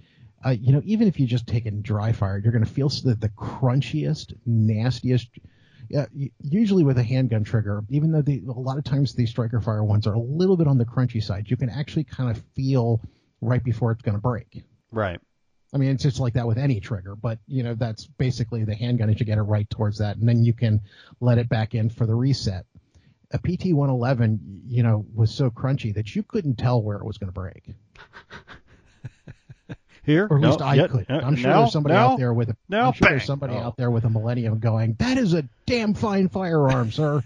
uh, 0.44 0.50
you 0.50 0.72
know, 0.72 0.82
even 0.84 1.06
if 1.06 1.20
you 1.20 1.26
just 1.26 1.46
take 1.46 1.66
it 1.66 1.82
dry 1.82 2.10
fire, 2.12 2.38
you're 2.38 2.52
going 2.52 2.64
to 2.64 2.70
feel 2.70 2.88
the, 2.88 3.14
the 3.14 3.28
crunchiest, 3.28 4.34
nastiest. 4.44 5.28
Y- 5.92 6.30
usually 6.42 6.82
with 6.82 6.98
a 6.98 7.02
handgun 7.02 7.44
trigger, 7.44 7.84
even 7.90 8.10
though 8.10 8.22
the, 8.22 8.42
a 8.48 8.52
lot 8.52 8.76
of 8.76 8.82
times 8.84 9.14
the 9.14 9.26
striker 9.26 9.60
fire 9.60 9.84
ones 9.84 10.06
are 10.06 10.14
a 10.14 10.20
little 10.20 10.56
bit 10.56 10.66
on 10.66 10.76
the 10.78 10.84
crunchy 10.84 11.22
side, 11.22 11.48
you 11.48 11.56
can 11.56 11.68
actually 11.70 12.04
kind 12.04 12.28
of 12.30 12.42
feel 12.56 13.00
right 13.40 13.62
before 13.62 13.92
it's 13.92 14.02
going 14.02 14.16
to 14.16 14.20
break. 14.20 14.64
Right. 14.90 15.20
I 15.72 15.78
mean, 15.78 15.90
it's 15.90 16.02
just 16.02 16.18
like 16.20 16.34
that 16.34 16.46
with 16.46 16.58
any 16.58 16.80
trigger, 16.80 17.14
but 17.14 17.38
you 17.46 17.62
know, 17.62 17.74
that's 17.74 18.06
basically 18.06 18.64
the 18.64 18.74
handgun 18.74 19.08
is 19.10 19.20
you 19.20 19.26
get 19.26 19.38
it 19.38 19.42
right 19.42 19.68
towards 19.70 19.98
that, 19.98 20.16
and 20.16 20.28
then 20.28 20.44
you 20.44 20.52
can 20.52 20.80
let 21.20 21.38
it 21.38 21.48
back 21.48 21.74
in 21.74 21.88
for 21.90 22.06
the 22.06 22.14
reset. 22.14 22.66
A 23.32 23.38
PT 23.38 23.72
111, 23.72 24.62
you 24.66 24.82
know, 24.82 25.06
was 25.14 25.32
so 25.32 25.48
crunchy 25.50 25.94
that 25.94 26.16
you 26.16 26.24
couldn't 26.24 26.56
tell 26.56 26.82
where 26.82 26.96
it 26.96 27.04
was 27.04 27.16
going 27.18 27.28
to 27.28 27.32
break, 27.32 27.62
Here, 30.02 30.26
or 30.30 30.36
at 30.38 30.40
No, 30.42 30.48
least 30.48 30.62
I 30.62 30.74
yet- 30.74 30.90
could. 30.90 31.06
I'm 31.10 31.36
sure 31.36 31.50
now- 31.50 31.60
there's 31.60 31.72
somebody 31.72 31.94
now- 31.94 32.08
out 32.12 32.18
there 32.18 32.32
with 32.34 32.48
a. 32.48 32.56
now, 32.68 32.88
I'm 32.88 32.92
sure 32.94 33.04
bang. 33.06 33.12
there's 33.12 33.24
somebody 33.26 33.54
Oh. 33.54 33.58
out 33.58 33.76
there 33.76 33.90
with 33.90 34.04
a 34.04 34.10
Millennium 34.10 34.58
going, 34.58 34.94
"That 34.98 35.18
is 35.18 35.34
a 35.34 35.44
damn 35.66 35.92
fine 35.94 36.28
firearm, 36.28 36.90
sir." 36.90 37.22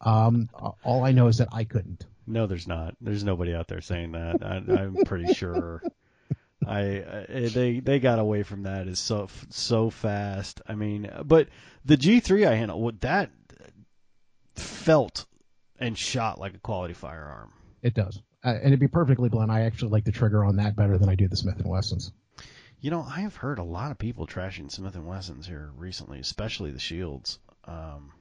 Um, 0.00 0.48
all 0.82 1.04
I 1.04 1.12
know 1.12 1.26
is 1.28 1.38
that 1.38 1.48
I 1.52 1.64
couldn't. 1.64 2.06
No, 2.26 2.46
there's 2.46 2.66
not. 2.66 2.96
There's 3.00 3.22
nobody 3.22 3.54
out 3.54 3.68
there 3.68 3.80
saying 3.82 4.12
that. 4.12 4.42
I, 4.42 4.56
I'm 4.56 4.96
pretty 5.04 5.32
sure. 5.34 5.82
I, 6.66 6.80
I 6.80 7.48
they 7.48 7.80
they 7.80 7.98
got 8.00 8.18
away 8.18 8.42
from 8.42 8.64
that 8.64 8.88
is 8.88 8.98
so 8.98 9.28
so 9.50 9.90
fast. 9.90 10.60
I 10.66 10.74
mean, 10.74 11.10
but 11.24 11.48
the 11.84 11.96
G3 11.96 12.46
I 12.46 12.54
handled 12.54 12.82
what 12.82 13.00
that 13.02 13.30
felt 14.54 15.26
and 15.78 15.96
shot 15.96 16.38
like 16.40 16.54
a 16.54 16.58
quality 16.58 16.94
firearm. 16.94 17.52
It 17.82 17.94
does, 17.94 18.20
uh, 18.44 18.54
and 18.62 18.72
to 18.72 18.76
be 18.78 18.88
perfectly 18.88 19.28
blunt, 19.28 19.50
I 19.50 19.62
actually 19.62 19.90
like 19.90 20.04
the 20.04 20.12
trigger 20.12 20.44
on 20.44 20.56
that 20.56 20.76
better 20.76 20.98
than 20.98 21.08
I 21.08 21.14
do 21.14 21.28
the 21.28 21.36
Smith 21.36 21.58
and 21.58 21.68
Wessons. 21.68 22.12
You 22.80 22.90
know, 22.90 23.02
I 23.02 23.20
have 23.20 23.36
heard 23.36 23.58
a 23.58 23.64
lot 23.64 23.90
of 23.90 23.98
people 23.98 24.26
trashing 24.26 24.70
Smith 24.70 24.94
and 24.94 25.06
Wessons 25.06 25.46
here 25.46 25.70
recently, 25.76 26.18
especially 26.20 26.70
the 26.70 26.78
shields. 26.78 27.38
Um, 27.64 28.12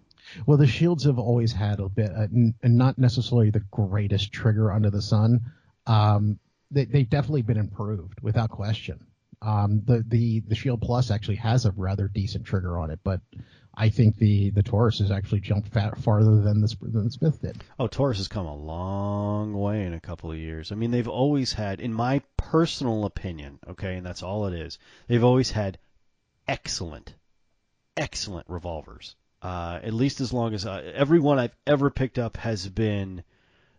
Well, 0.46 0.58
the 0.58 0.68
shields 0.68 1.04
have 1.04 1.20
always 1.20 1.52
had 1.52 1.80
a 1.80 1.90
bit, 1.90 2.12
uh, 2.12 2.22
n- 2.24 2.56
and 2.64 2.78
not 2.78 2.98
necessarily 2.98 3.50
the 3.50 3.60
greatest 3.72 4.32
trigger 4.32 4.72
under 4.72 4.90
the 4.90 5.02
sun. 5.02 5.42
Um, 5.88 6.40
they, 6.76 6.86
they've 6.86 7.10
definitely 7.10 7.42
been 7.42 7.58
improved 7.58 8.22
without 8.22 8.50
question. 8.52 9.00
Um, 9.42 9.82
the, 9.86 10.04
the, 10.08 10.42
the 10.42 10.56
Shield 10.56 10.82
Plus 10.82 11.12
actually 11.12 11.36
has 11.38 11.66
a 11.66 11.72
rather 11.72 12.08
decent 12.08 12.46
trigger 12.46 12.78
on 12.78 12.92
it, 12.92 13.00
but 13.04 13.22
I 13.76 13.90
think 13.90 14.18
the, 14.18 14.52
the 14.52 14.64
Taurus 14.64 15.00
has 15.00 15.12
actually 15.12 15.42
jumped 15.42 15.70
fat, 15.70 15.98
farther 16.00 16.42
than 16.42 16.62
the, 16.62 16.76
than 16.82 17.06
the 17.06 17.12
Smith 17.12 17.42
did. 17.42 17.62
Oh, 17.78 17.88
Taurus 17.88 18.18
has 18.18 18.28
come 18.28 18.46
a 18.46 18.56
long 18.56 19.54
way 19.54 19.86
in 19.86 19.94
a 19.94 20.00
couple 20.00 20.32
of 20.32 20.38
years. 20.38 20.72
I 20.72 20.76
mean, 20.76 20.92
they've 20.92 21.08
always 21.08 21.54
had, 21.54 21.80
in 21.80 21.94
my 21.94 22.22
personal 22.38 23.06
opinion, 23.06 23.60
okay, 23.70 23.96
and 23.96 24.06
that's 24.06 24.24
all 24.24 24.48
it 24.48 24.54
is, 24.54 24.80
they've 25.08 25.24
always 25.24 25.52
had 25.52 25.78
excellent, 26.48 27.14
excellent 27.98 28.48
revolvers. 28.50 29.16
Uh, 29.42 29.80
at 29.84 29.94
least 29.94 30.22
as 30.22 30.34
long 30.34 30.56
as 30.56 30.66
uh, 30.66 30.92
every 30.96 31.20
one 31.20 31.38
I've 31.38 31.56
ever 31.68 31.92
picked 31.92 32.18
up 32.18 32.38
has 32.38 32.68
been 32.68 33.24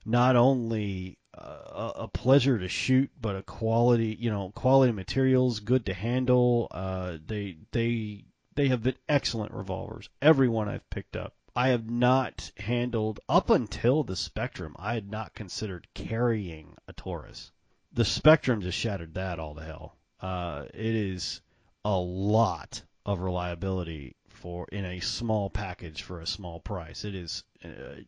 not 0.04 0.36
only 0.36 1.18
a, 1.36 1.92
a 1.96 2.08
pleasure 2.08 2.58
to 2.58 2.68
shoot, 2.68 3.10
but 3.20 3.36
a 3.36 3.42
quality, 3.42 4.16
you 4.18 4.30
know, 4.30 4.50
quality 4.54 4.92
materials, 4.92 5.60
good 5.60 5.86
to 5.86 5.94
handle. 5.94 6.68
Uh, 6.70 7.18
they 7.26 7.56
they 7.72 8.24
they 8.54 8.68
have 8.68 8.82
been 8.82 8.96
excellent 9.08 9.52
revolvers. 9.52 10.08
Every 10.22 10.48
one 10.48 10.68
I've 10.68 10.88
picked 10.90 11.16
up. 11.16 11.34
I 11.54 11.68
have 11.68 11.88
not 11.88 12.50
handled 12.58 13.20
up 13.28 13.50
until 13.50 14.02
the 14.02 14.16
Spectrum. 14.16 14.76
I 14.78 14.94
had 14.94 15.10
not 15.10 15.34
considered 15.34 15.86
carrying 15.94 16.76
a 16.86 16.92
Taurus. 16.92 17.50
The 17.92 18.04
Spectrum 18.04 18.60
just 18.60 18.78
shattered 18.78 19.14
that 19.14 19.38
all 19.38 19.54
to 19.54 19.62
hell. 19.62 19.96
Uh, 20.20 20.64
it 20.74 20.94
is 20.94 21.40
a 21.84 21.96
lot 21.96 22.82
of 23.04 23.20
reliability 23.20 24.16
for 24.28 24.66
in 24.70 24.84
a 24.84 25.00
small 25.00 25.48
package 25.48 26.02
for 26.02 26.20
a 26.20 26.26
small 26.26 26.60
price. 26.60 27.04
It 27.04 27.14
is. 27.14 27.44
Uh, 27.64 28.02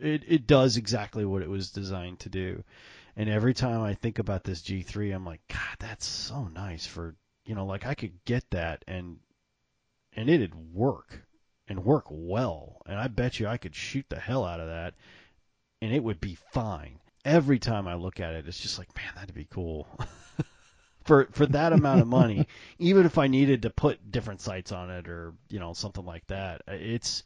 it 0.00 0.22
it 0.26 0.46
does 0.46 0.76
exactly 0.76 1.24
what 1.24 1.42
it 1.42 1.50
was 1.50 1.70
designed 1.70 2.20
to 2.20 2.28
do. 2.28 2.64
And 3.16 3.28
every 3.28 3.52
time 3.52 3.82
I 3.82 3.94
think 3.94 4.18
about 4.18 4.44
this 4.44 4.62
G3, 4.62 5.14
I'm 5.14 5.26
like, 5.26 5.42
God, 5.48 5.76
that's 5.78 6.06
so 6.06 6.44
nice 6.48 6.86
for 6.86 7.14
you 7.44 7.54
know, 7.54 7.66
like 7.66 7.86
I 7.86 7.94
could 7.94 8.24
get 8.24 8.48
that 8.50 8.84
and 8.86 9.18
and 10.14 10.28
it'd 10.28 10.54
work 10.54 11.26
and 11.68 11.84
work 11.84 12.06
well. 12.08 12.82
And 12.86 12.98
I 12.98 13.08
bet 13.08 13.40
you 13.40 13.46
I 13.46 13.56
could 13.56 13.74
shoot 13.74 14.06
the 14.08 14.20
hell 14.20 14.44
out 14.44 14.60
of 14.60 14.68
that 14.68 14.94
and 15.80 15.92
it 15.92 16.02
would 16.02 16.20
be 16.20 16.36
fine. 16.52 17.00
Every 17.24 17.58
time 17.58 17.86
I 17.86 17.94
look 17.94 18.20
at 18.20 18.34
it, 18.34 18.46
it's 18.46 18.60
just 18.60 18.78
like, 18.78 18.94
man, 18.96 19.12
that'd 19.14 19.34
be 19.34 19.46
cool. 19.50 19.86
for 21.04 21.28
for 21.32 21.46
that 21.46 21.72
amount 21.72 22.00
of 22.00 22.06
money, 22.06 22.46
even 22.78 23.06
if 23.06 23.18
I 23.18 23.26
needed 23.26 23.62
to 23.62 23.70
put 23.70 24.10
different 24.10 24.40
sights 24.40 24.72
on 24.72 24.90
it 24.90 25.08
or, 25.08 25.34
you 25.48 25.58
know, 25.58 25.72
something 25.72 26.04
like 26.04 26.26
that. 26.28 26.62
It's 26.68 27.24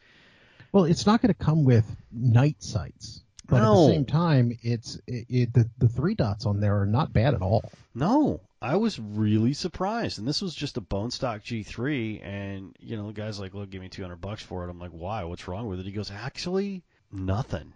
Well, 0.77 0.85
it's 0.85 1.07
not 1.07 1.23
going 1.23 1.33
to 1.33 1.45
come 1.45 1.65
with 1.65 1.97
night 2.13 2.63
sights, 2.63 3.23
but 3.47 3.63
at 3.63 3.67
the 3.67 3.87
same 3.87 4.05
time, 4.05 4.53
it's 4.61 5.01
it, 5.07 5.25
it, 5.31 5.55
the 5.55 5.71
the 5.79 5.89
three 5.89 6.15
dots 6.15 6.45
on 6.45 6.61
there 6.61 6.79
are 6.79 6.85
not 6.85 7.15
bad 7.15 7.33
at 7.33 7.41
all. 7.41 7.65
No, 7.95 8.43
I 8.61 8.77
was 8.77 8.99
really 8.99 9.55
surprised, 9.55 10.19
and 10.19 10.29
this 10.29 10.43
was 10.43 10.55
just 10.55 10.77
a 10.77 10.83
bone 10.83 11.11
stock 11.11 11.41
G3, 11.41 12.23
and 12.23 12.77
you 12.79 12.99
know 12.99 13.07
the 13.07 13.15
guy's 13.15 13.41
like, 13.41 13.55
"Look, 13.55 13.71
give 13.71 13.81
me 13.81 13.89
200 13.89 14.17
bucks 14.17 14.43
for 14.43 14.67
it." 14.67 14.71
I'm 14.71 14.79
like, 14.79 14.91
"Why? 14.91 15.25
What's 15.25 15.49
wrong 15.49 15.67
with 15.67 15.81
it?" 15.81 15.87
He 15.87 15.93
goes, 15.93 16.11
"Actually, 16.11 16.85
nothing." 17.11 17.73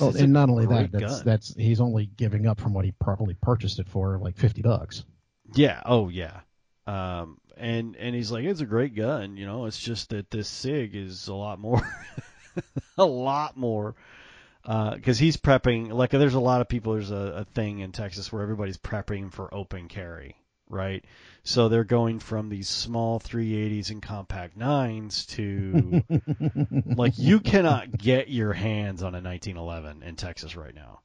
Well, 0.00 0.08
oh, 0.08 0.10
"It's 0.10 0.22
and 0.22 0.32
not 0.32 0.50
only 0.50 0.66
that, 0.66 0.90
that's 0.90 1.18
gun." 1.18 1.22
that's 1.24 1.54
he's 1.54 1.80
only 1.80 2.06
giving 2.06 2.48
up 2.48 2.58
from 2.58 2.74
what 2.74 2.84
he 2.84 2.90
probably 3.00 3.34
purchased 3.40 3.78
it 3.78 3.88
for, 3.88 4.18
like 4.18 4.36
fifty 4.36 4.60
bucks. 4.60 5.04
yeah, 5.54 5.80
oh 5.86 6.08
yeah, 6.08 6.40
um, 6.86 7.38
and 7.56 7.96
and 7.96 8.14
he's 8.14 8.30
like, 8.30 8.44
"It's 8.44 8.60
a 8.60 8.66
great 8.66 8.94
gun," 8.94 9.36
you 9.36 9.46
know. 9.46 9.66
It's 9.66 9.78
just 9.78 10.10
that 10.10 10.30
this 10.30 10.48
Sig 10.48 10.94
is 10.94 11.28
a 11.28 11.34
lot 11.34 11.58
more, 11.58 11.82
a 12.98 13.04
lot 13.04 13.56
more. 13.56 13.94
Because 14.64 15.18
he's 15.18 15.36
prepping, 15.36 15.92
like 15.92 16.10
there's 16.10 16.34
a 16.34 16.40
lot 16.40 16.60
of 16.60 16.68
people. 16.68 16.92
There's 16.92 17.10
a, 17.10 17.14
a 17.14 17.44
thing 17.44 17.80
in 17.80 17.90
Texas 17.90 18.32
where 18.32 18.42
everybody's 18.42 18.78
prepping 18.78 19.32
for 19.32 19.52
open 19.52 19.88
carry, 19.88 20.36
right? 20.68 21.04
So 21.42 21.68
they're 21.68 21.82
going 21.82 22.20
from 22.20 22.48
these 22.48 22.68
small 22.68 23.18
380s 23.18 23.90
and 23.90 24.00
compact 24.00 24.56
nines 24.56 25.26
to 25.26 26.04
like 26.84 27.18
you 27.18 27.40
cannot 27.40 27.96
get 27.96 28.28
your 28.28 28.52
hands 28.52 29.02
on 29.02 29.14
a 29.14 29.20
1911 29.20 30.04
in 30.04 30.14
Texas 30.14 30.54
right 30.54 30.74
now. 30.74 31.00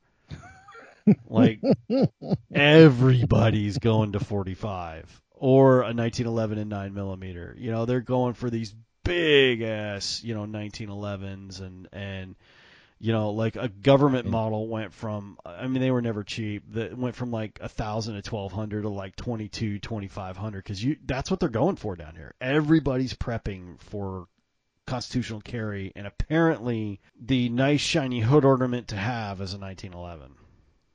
Like 1.27 1.61
everybody's 2.53 3.79
going 3.79 4.11
to 4.11 4.19
45 4.19 5.21
or 5.39 5.81
a 5.81 5.93
1911 5.93 6.57
and 6.57 6.69
9 6.69 6.93
millimeter. 6.93 7.55
You 7.57 7.71
know, 7.71 7.85
they're 7.85 8.01
going 8.01 8.33
for 8.33 8.49
these 8.49 8.73
big 9.03 9.61
ass, 9.61 10.23
you 10.23 10.33
know, 10.33 10.45
1911s 10.45 11.61
and 11.61 11.87
and 11.91 12.35
you 12.99 13.13
know, 13.13 13.29
like 13.29 13.55
a 13.55 13.69
government 13.69 14.23
mm-hmm. 14.25 14.31
model 14.31 14.67
went 14.67 14.91
from 14.91 15.37
I 15.45 15.67
mean 15.67 15.81
they 15.81 15.91
were 15.91 16.01
never 16.01 16.23
cheap. 16.23 16.63
That 16.73 16.97
went 16.97 17.15
from 17.15 17.31
like 17.31 17.59
a 17.61 17.69
thousand 17.69 18.15
to 18.15 18.21
twelve 18.21 18.51
hundred 18.51 18.83
to 18.83 18.89
like 18.89 19.15
twenty 19.15 19.49
two, 19.49 19.79
twenty 19.79 20.07
five 20.07 20.35
hundred 20.35 20.63
because 20.63 20.83
you 20.83 20.97
that's 21.05 21.29
what 21.29 21.39
they're 21.39 21.49
going 21.49 21.75
for 21.75 21.95
down 21.95 22.15
here. 22.15 22.33
Everybody's 22.41 23.13
prepping 23.13 23.79
for 23.79 24.27
constitutional 24.87 25.41
carry, 25.41 25.91
and 25.95 26.07
apparently 26.07 26.99
the 27.21 27.49
nice 27.49 27.81
shiny 27.81 28.21
hood 28.21 28.45
ornament 28.45 28.87
to 28.87 28.95
have 28.95 29.41
is 29.41 29.53
a 29.53 29.59
1911. 29.59 30.33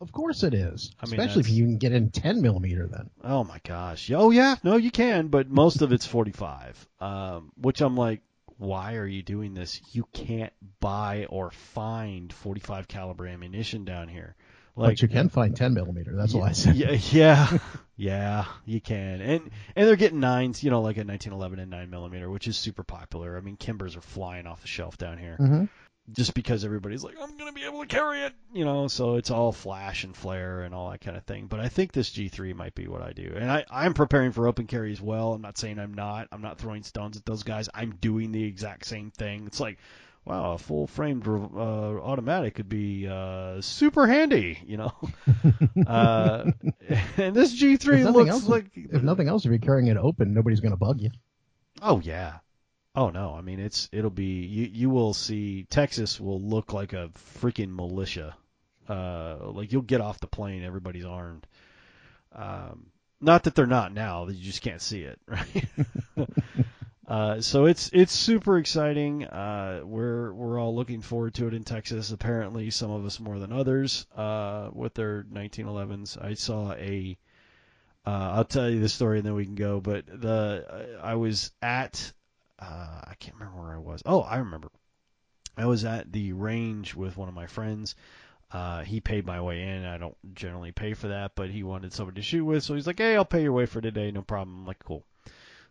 Of 0.02 0.10
course 0.12 0.42
it 0.42 0.52
is, 0.52 0.90
I 1.00 1.06
mean, 1.06 1.20
especially 1.20 1.40
if 1.40 1.46
that's- 1.46 1.56
you 1.56 1.64
can 1.64 1.78
get 1.78 1.92
in 1.92 2.10
ten 2.10 2.42
millimeter. 2.42 2.88
Then 2.88 3.08
Oh 3.22 3.44
my 3.44 3.60
gosh. 3.64 4.10
Oh 4.12 4.30
yeah, 4.30 4.56
no, 4.64 4.76
you 4.76 4.90
can, 4.90 5.28
but 5.28 5.48
most 5.48 5.80
of 5.80 5.92
it's 5.92 6.04
45. 6.06 6.88
Um, 7.00 7.52
which 7.56 7.80
I'm 7.80 7.96
like, 7.96 8.20
why 8.58 8.96
are 8.96 9.06
you 9.06 9.22
doing 9.22 9.54
this? 9.54 9.80
You 9.92 10.06
can't 10.12 10.52
buy 10.80 11.26
or 11.30 11.50
find 11.52 12.32
45 12.32 12.88
caliber 12.88 13.26
ammunition 13.26 13.84
down 13.84 14.08
here. 14.08 14.34
Like 14.74 14.92
but 14.92 15.02
you 15.02 15.08
can 15.08 15.28
find 15.28 15.54
10 15.54 15.74
millimeter. 15.74 16.16
That's 16.16 16.34
all 16.34 16.42
I 16.42 16.52
said. 16.52 16.76
yeah, 16.76 16.92
yeah, 17.10 17.58
yeah, 17.96 18.44
you 18.64 18.80
can, 18.80 19.20
and 19.20 19.50
and 19.76 19.86
they're 19.86 19.96
getting 19.96 20.18
nines, 20.20 20.64
you 20.64 20.70
know, 20.70 20.80
like 20.80 20.96
a 20.96 21.04
1911 21.04 21.58
and 21.58 21.70
nine 21.70 21.90
millimeter, 21.90 22.30
which 22.30 22.48
is 22.48 22.56
super 22.56 22.82
popular. 22.82 23.36
I 23.36 23.40
mean, 23.40 23.56
Kimbers 23.56 23.96
are 23.96 24.00
flying 24.00 24.46
off 24.46 24.62
the 24.62 24.68
shelf 24.68 24.96
down 24.96 25.18
here, 25.18 25.36
hmm 25.36 25.64
just 26.10 26.34
because 26.34 26.64
everybody's 26.64 27.04
like, 27.04 27.14
I'm 27.20 27.36
gonna 27.36 27.52
be 27.52 27.64
able 27.64 27.80
to 27.80 27.86
carry 27.86 28.22
it, 28.22 28.32
you 28.52 28.64
know. 28.64 28.88
So 28.88 29.16
it's 29.16 29.30
all 29.30 29.52
flash 29.52 30.04
and 30.04 30.16
flare 30.16 30.62
and 30.62 30.74
all 30.74 30.90
that 30.90 31.00
kind 31.00 31.16
of 31.16 31.24
thing. 31.24 31.46
But 31.46 31.60
I 31.60 31.68
think 31.68 31.92
this 31.92 32.10
G3 32.10 32.54
might 32.54 32.74
be 32.74 32.88
what 32.88 33.02
I 33.02 33.12
do, 33.12 33.32
and 33.36 33.50
I 33.50 33.64
I'm 33.70 33.94
preparing 33.94 34.32
for 34.32 34.48
open 34.48 34.66
carry 34.66 34.92
as 34.92 35.00
well. 35.00 35.32
I'm 35.32 35.42
not 35.42 35.58
saying 35.58 35.78
I'm 35.78 35.94
not. 35.94 36.28
I'm 36.32 36.42
not 36.42 36.58
throwing 36.58 36.82
stones 36.82 37.16
at 37.16 37.24
those 37.24 37.44
guys. 37.44 37.68
I'm 37.72 37.92
doing 38.00 38.32
the 38.32 38.44
exact 38.44 38.86
same 38.86 39.10
thing. 39.10 39.46
It's 39.46 39.60
like. 39.60 39.78
Wow, 40.24 40.52
a 40.52 40.58
full 40.58 40.86
framed 40.86 41.26
uh, 41.26 41.58
automatic 41.58 42.54
could 42.54 42.68
be 42.68 43.08
uh, 43.08 43.60
super 43.60 44.06
handy, 44.06 44.56
you 44.64 44.76
know. 44.76 44.92
uh, 45.88 46.44
and 47.16 47.34
this 47.34 47.60
G3 47.60 48.12
looks 48.12 48.30
else, 48.30 48.46
like 48.46 48.66
if 48.76 49.02
nothing 49.02 49.26
else, 49.26 49.44
if 49.44 49.50
you're 49.50 49.58
carrying 49.58 49.88
it 49.88 49.96
open, 49.96 50.32
nobody's 50.32 50.60
going 50.60 50.70
to 50.70 50.76
bug 50.76 51.00
you. 51.00 51.10
Oh 51.82 51.98
yeah. 51.98 52.38
Oh 52.94 53.10
no. 53.10 53.34
I 53.34 53.40
mean, 53.40 53.58
it's 53.58 53.88
it'll 53.92 54.10
be 54.10 54.44
you. 54.44 54.68
You 54.70 54.90
will 54.90 55.14
see 55.14 55.64
Texas 55.64 56.20
will 56.20 56.40
look 56.40 56.72
like 56.72 56.92
a 56.92 57.10
freaking 57.40 57.74
militia. 57.74 58.36
Uh, 58.88 59.36
like 59.52 59.72
you'll 59.72 59.82
get 59.82 60.00
off 60.00 60.20
the 60.20 60.26
plane, 60.26 60.64
everybody's 60.64 61.04
armed. 61.04 61.46
Um, 62.34 62.86
not 63.20 63.44
that 63.44 63.54
they're 63.54 63.66
not 63.66 63.94
now. 63.94 64.26
You 64.28 64.42
just 64.42 64.62
can't 64.62 64.82
see 64.82 65.02
it, 65.02 65.18
right? 65.26 65.66
uh, 67.08 67.40
so 67.40 67.64
it's 67.66 67.88
it's 67.94 68.12
super 68.12 68.58
exciting. 68.58 69.24
Uh, 69.24 69.82
we're 69.84 70.32
we're 70.34 70.60
all 70.60 70.74
looking 70.74 71.00
forward 71.00 71.34
to 71.34 71.46
it 71.46 71.54
in 71.54 71.64
Texas. 71.64 72.10
Apparently, 72.10 72.70
some 72.70 72.90
of 72.90 73.06
us 73.06 73.20
more 73.20 73.38
than 73.38 73.52
others. 73.52 74.06
Uh, 74.14 74.68
with 74.72 74.92
their 74.94 75.22
1911s, 75.24 76.22
I 76.22 76.34
saw 76.34 76.72
a. 76.72 77.16
Uh, 78.04 78.32
I'll 78.34 78.44
tell 78.44 78.68
you 78.68 78.80
the 78.80 78.88
story 78.88 79.18
and 79.18 79.26
then 79.26 79.34
we 79.34 79.44
can 79.44 79.54
go. 79.54 79.80
But 79.80 80.04
the 80.06 80.98
I 81.00 81.14
was 81.14 81.52
at 81.62 82.12
uh, 82.62 83.00
I 83.08 83.14
can't 83.18 83.36
remember 83.36 83.60
where 83.60 83.74
I 83.74 83.78
was. 83.78 84.02
Oh, 84.06 84.20
I 84.20 84.36
remember. 84.38 84.68
I 85.56 85.66
was 85.66 85.84
at 85.84 86.12
the 86.12 86.32
range 86.32 86.94
with 86.94 87.16
one 87.16 87.28
of 87.28 87.34
my 87.34 87.46
friends. 87.46 87.94
Uh, 88.50 88.82
he 88.84 89.00
paid 89.00 89.26
my 89.26 89.40
way 89.40 89.62
in. 89.62 89.84
I 89.84 89.98
don't 89.98 90.16
generally 90.34 90.72
pay 90.72 90.94
for 90.94 91.08
that, 91.08 91.32
but 91.34 91.50
he 91.50 91.62
wanted 91.62 91.92
somebody 91.92 92.16
to 92.20 92.22
shoot 92.22 92.44
with, 92.44 92.62
so 92.62 92.74
he's 92.74 92.86
like, 92.86 92.98
"Hey, 92.98 93.16
I'll 93.16 93.24
pay 93.24 93.42
your 93.42 93.52
way 93.52 93.66
for 93.66 93.80
today, 93.80 94.10
no 94.10 94.22
problem." 94.22 94.60
I'm 94.60 94.66
like, 94.66 94.78
"Cool." 94.84 95.04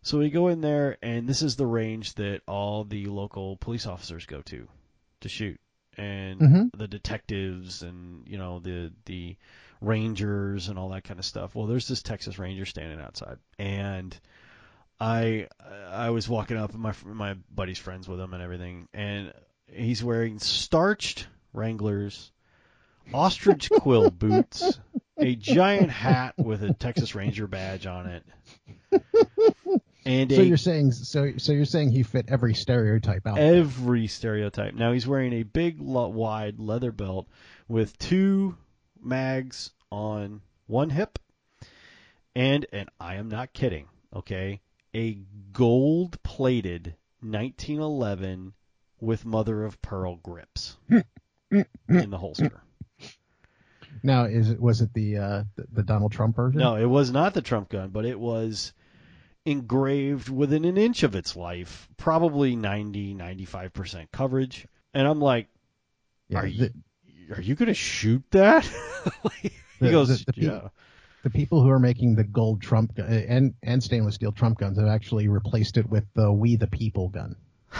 So 0.02 0.18
we 0.18 0.30
go 0.30 0.48
in 0.48 0.60
there, 0.60 0.98
and 1.00 1.28
this 1.28 1.42
is 1.42 1.54
the 1.56 1.66
range 1.66 2.14
that 2.14 2.42
all 2.48 2.84
the 2.84 3.06
local 3.06 3.56
police 3.56 3.86
officers 3.86 4.26
go 4.26 4.42
to 4.42 4.68
to 5.20 5.28
shoot, 5.28 5.60
and 5.96 6.40
Mhm. 6.40 6.70
the 6.76 6.88
detectives, 6.88 7.82
and 7.82 8.26
you 8.28 8.36
know 8.36 8.58
the 8.58 8.92
the 9.04 9.36
rangers 9.80 10.68
and 10.68 10.78
all 10.78 10.88
that 10.90 11.04
kind 11.04 11.20
of 11.20 11.26
stuff. 11.26 11.54
Well, 11.54 11.66
there's 11.66 11.88
this 11.88 12.02
Texas 12.02 12.38
Ranger 12.38 12.66
standing 12.66 13.00
outside, 13.00 13.38
and 13.58 14.18
I 15.02 15.48
I 15.90 16.10
was 16.10 16.28
walking 16.28 16.56
up, 16.56 16.72
my 16.74 16.94
my 17.04 17.34
buddy's 17.52 17.78
friends 17.78 18.08
with 18.08 18.20
him 18.20 18.34
and 18.34 18.42
everything, 18.42 18.88
and 18.94 19.32
he's 19.66 20.02
wearing 20.02 20.38
starched 20.38 21.26
Wranglers, 21.52 22.30
ostrich 23.12 23.68
quill 23.80 24.10
boots, 24.10 24.78
a 25.18 25.34
giant 25.34 25.90
hat 25.90 26.34
with 26.38 26.62
a 26.62 26.72
Texas 26.72 27.16
Ranger 27.16 27.48
badge 27.48 27.84
on 27.84 28.06
it, 28.06 29.02
and 30.06 30.30
So 30.30 30.40
a 30.40 30.44
you're 30.44 30.56
saying 30.56 30.92
so 30.92 31.32
so 31.36 31.50
you're 31.50 31.64
saying 31.64 31.90
he 31.90 32.04
fit 32.04 32.26
every 32.28 32.54
stereotype 32.54 33.26
out. 33.26 33.38
every 33.38 34.06
stereotype. 34.06 34.74
Now 34.74 34.92
he's 34.92 35.06
wearing 35.06 35.32
a 35.32 35.42
big, 35.42 35.80
wide 35.80 36.60
leather 36.60 36.92
belt 36.92 37.26
with 37.66 37.98
two 37.98 38.56
mags 39.02 39.72
on 39.90 40.42
one 40.68 40.90
hip, 40.90 41.18
and 42.36 42.64
and 42.72 42.88
I 43.00 43.16
am 43.16 43.28
not 43.28 43.52
kidding. 43.52 43.88
Okay, 44.14 44.60
a 44.94 45.18
gold-plated 45.52 46.94
1911 47.20 48.52
with 49.00 49.24
mother 49.24 49.64
of 49.64 49.80
pearl 49.82 50.16
grips 50.16 50.76
in 51.50 51.64
the 52.10 52.18
holster. 52.18 52.62
Now 54.02 54.24
is 54.24 54.50
it 54.50 54.60
was 54.60 54.80
it 54.80 54.92
the 54.94 55.18
uh, 55.18 55.44
the, 55.56 55.66
the 55.72 55.82
Donald 55.82 56.12
Trump 56.12 56.34
version? 56.36 56.60
No, 56.60 56.76
it 56.76 56.86
was 56.86 57.10
not 57.12 57.34
the 57.34 57.42
Trump 57.42 57.68
gun, 57.68 57.90
but 57.90 58.04
it 58.04 58.18
was 58.18 58.72
engraved 59.44 60.28
within 60.28 60.64
an 60.64 60.76
inch 60.78 61.02
of 61.02 61.14
its 61.14 61.36
life, 61.36 61.88
probably 61.96 62.54
90, 62.56 63.14
95% 63.14 64.06
coverage. 64.12 64.66
And 64.94 65.06
I'm 65.06 65.20
like, 65.20 65.48
Yeah, 66.28 66.38
are 66.40 66.46
the, 66.48 66.72
you 67.04 67.34
are 67.34 67.40
you 67.40 67.54
gonna 67.54 67.74
shoot 67.74 68.22
that? 68.30 68.64
he 69.42 69.50
The- 69.80 69.90
goes, 69.90 70.24
the- 70.24 70.32
the 70.32 70.40
yeah. 70.40 70.68
The 71.22 71.30
people 71.30 71.62
who 71.62 71.70
are 71.70 71.78
making 71.78 72.14
the 72.16 72.24
gold 72.24 72.60
Trump 72.62 72.94
gun, 72.94 73.06
and 73.12 73.54
and 73.62 73.82
stainless 73.82 74.14
steel 74.16 74.32
Trump 74.32 74.58
guns 74.58 74.78
have 74.78 74.88
actually 74.88 75.28
replaced 75.28 75.76
it 75.76 75.88
with 75.88 76.04
the 76.14 76.32
We 76.32 76.56
the 76.56 76.66
People 76.66 77.08
gun. 77.08 77.36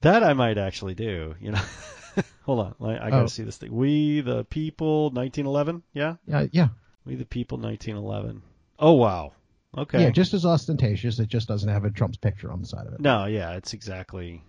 That 0.00 0.22
I 0.22 0.34
might 0.34 0.58
actually 0.58 0.94
do. 0.94 1.34
You 1.40 1.52
know, 1.52 1.62
hold 2.42 2.60
on, 2.60 2.74
I, 2.80 3.06
I 3.06 3.10
gotta 3.10 3.24
Oh. 3.24 3.26
see 3.26 3.42
this 3.42 3.56
thing. 3.56 3.74
We 3.74 4.20
the 4.20 4.44
people, 4.44 5.04
1911. 5.10 5.82
Yeah, 5.94 6.16
Yeah, 6.26 6.46
yeah, 6.52 6.68
we 7.06 7.14
the 7.14 7.24
people, 7.24 7.56
1911. 7.58 8.42
Oh 8.78 8.92
wow. 8.92 9.32
Okay. 9.76 10.02
yeah. 10.02 10.10
Just 10.10 10.34
as 10.34 10.44
ostentatious. 10.44 11.18
It 11.18 11.28
just 11.28 11.48
doesn't 11.48 11.68
have 11.70 11.84
a 11.84 11.90
Trump's 11.90 12.18
picture 12.18 12.52
on 12.52 12.60
the 12.60 12.66
side 12.66 12.86
of 12.86 12.92
it. 12.92 13.00
No, 13.00 13.24
yeah, 13.24 13.52
it's 13.52 13.72
exactly, 13.72 14.42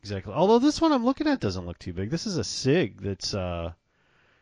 exactly. 0.00 0.32
Although 0.34 0.58
this 0.58 0.80
one 0.82 0.92
I'm 0.92 1.04
looking 1.04 1.26
at 1.26 1.40
doesn't 1.40 1.64
look 1.66 1.78
too 1.78 1.92
big. 1.94 2.10
This 2.10 2.26
is 2.26 2.36
a 2.36 2.44
Sig 2.44 3.00
that's 3.00 3.32
uh, 3.34 3.72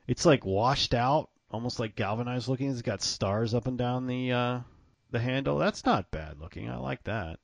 it's 0.08 0.26
like 0.26 0.44
washed 0.44 0.92
out, 0.92 1.30
almost 1.50 1.78
like 1.80 1.96
galvanized 1.96 2.48
looking. 2.48 2.70
It's 2.70 2.82
got 2.82 3.02
stars 3.02 3.54
up 3.54 3.66
and 3.66 3.78
down 3.78 4.06
the 4.06 4.32
uh, 4.32 4.60
the 5.10 5.18
handle. 5.18 5.58
That's 5.58 5.84
not 5.84 6.10
bad 6.10 6.38
looking. 6.40 6.68
I 6.68 6.76
like 6.76 7.04
that. 7.04 7.38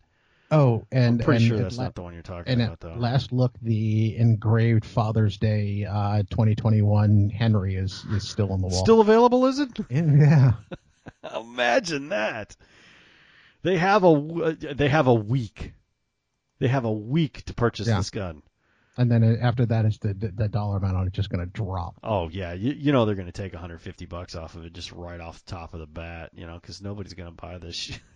Oh, 0.51 0.86
and 0.93 1.20
I'm 1.20 1.24
pretty 1.24 1.44
and 1.44 1.48
sure 1.48 1.56
at 1.56 1.62
that's 1.64 1.78
la- 1.78 1.85
not 1.85 1.94
the 1.94 2.02
one 2.02 2.12
you're 2.12 2.22
talking 2.22 2.52
And 2.52 2.62
about, 2.62 2.78
though. 2.81 2.94
last 2.94 3.32
look, 3.32 3.52
the 3.62 4.14
engraved 4.16 4.85
Father's 4.85 5.39
Day 5.39 5.85
uh, 5.90 6.18
2021 6.31 7.31
Henry 7.31 7.76
is 7.76 8.05
is 8.12 8.28
still 8.28 8.52
on 8.52 8.60
the 8.60 8.68
wall. 8.68 8.85
Still 8.85 9.01
available, 9.01 9.47
is 9.47 9.59
it? 9.59 9.70
yeah. 9.90 10.52
Imagine 11.36 12.10
that. 12.10 12.56
They 13.62 13.78
have 13.78 14.05
a 14.05 14.14
w- 14.14 14.55
they 14.55 14.89
have 14.90 15.06
a 15.06 15.14
week. 15.14 15.72
They 16.60 16.68
have 16.68 16.85
a 16.85 16.93
week 16.93 17.43
to 17.47 17.55
purchase 17.55 17.89
Yeah. 17.89 17.97
this 17.97 18.10
gun. 18.10 18.43
And 18.97 19.11
then 19.11 19.39
after 19.43 19.66
that, 19.66 19.85
it's 19.85 19.99
the 19.99 20.15
the, 20.15 20.29
the 20.29 20.49
dollar 20.49 20.77
amount 20.77 20.97
on 20.97 21.07
it 21.07 21.12
just 21.12 21.31
going 21.31 21.45
to 21.45 21.51
drop. 21.51 21.97
Oh 22.03 22.29
yeah, 22.29 22.53
you, 22.53 22.73
you 22.73 22.93
know 22.93 23.05
they're 23.05 23.16
going 23.16 23.27
to 23.27 23.33
take 23.33 23.53
150 23.53 24.07
bucks 24.07 24.37
off 24.37 24.55
of 24.55 24.65
it 24.65 24.73
just 24.73 24.93
right 24.93 25.21
off 25.21 25.45
the 25.45 25.51
top 25.51 25.75
of 25.75 25.81
the 25.81 25.87
bat, 25.87 26.31
you 26.35 26.47
know, 26.47 26.55
because 26.55 26.81
nobody's 26.81 27.15
going 27.15 27.29
to 27.29 27.35
buy 27.35 27.59
this. 27.59 27.99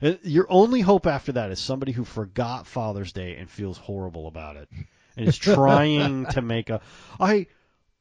And 0.00 0.18
Your 0.22 0.46
only 0.48 0.80
hope 0.80 1.06
after 1.06 1.32
that 1.32 1.50
is 1.50 1.60
somebody 1.60 1.92
who 1.92 2.02
forgot 2.02 2.66
Father's 2.66 3.12
Day 3.12 3.36
and 3.36 3.50
feels 3.50 3.76
horrible 3.76 4.26
about 4.26 4.56
it, 4.56 4.70
and 5.18 5.28
is 5.28 5.36
trying 5.36 6.24
to 6.30 6.40
make 6.40 6.70
a 6.70 6.80
I 7.18 7.46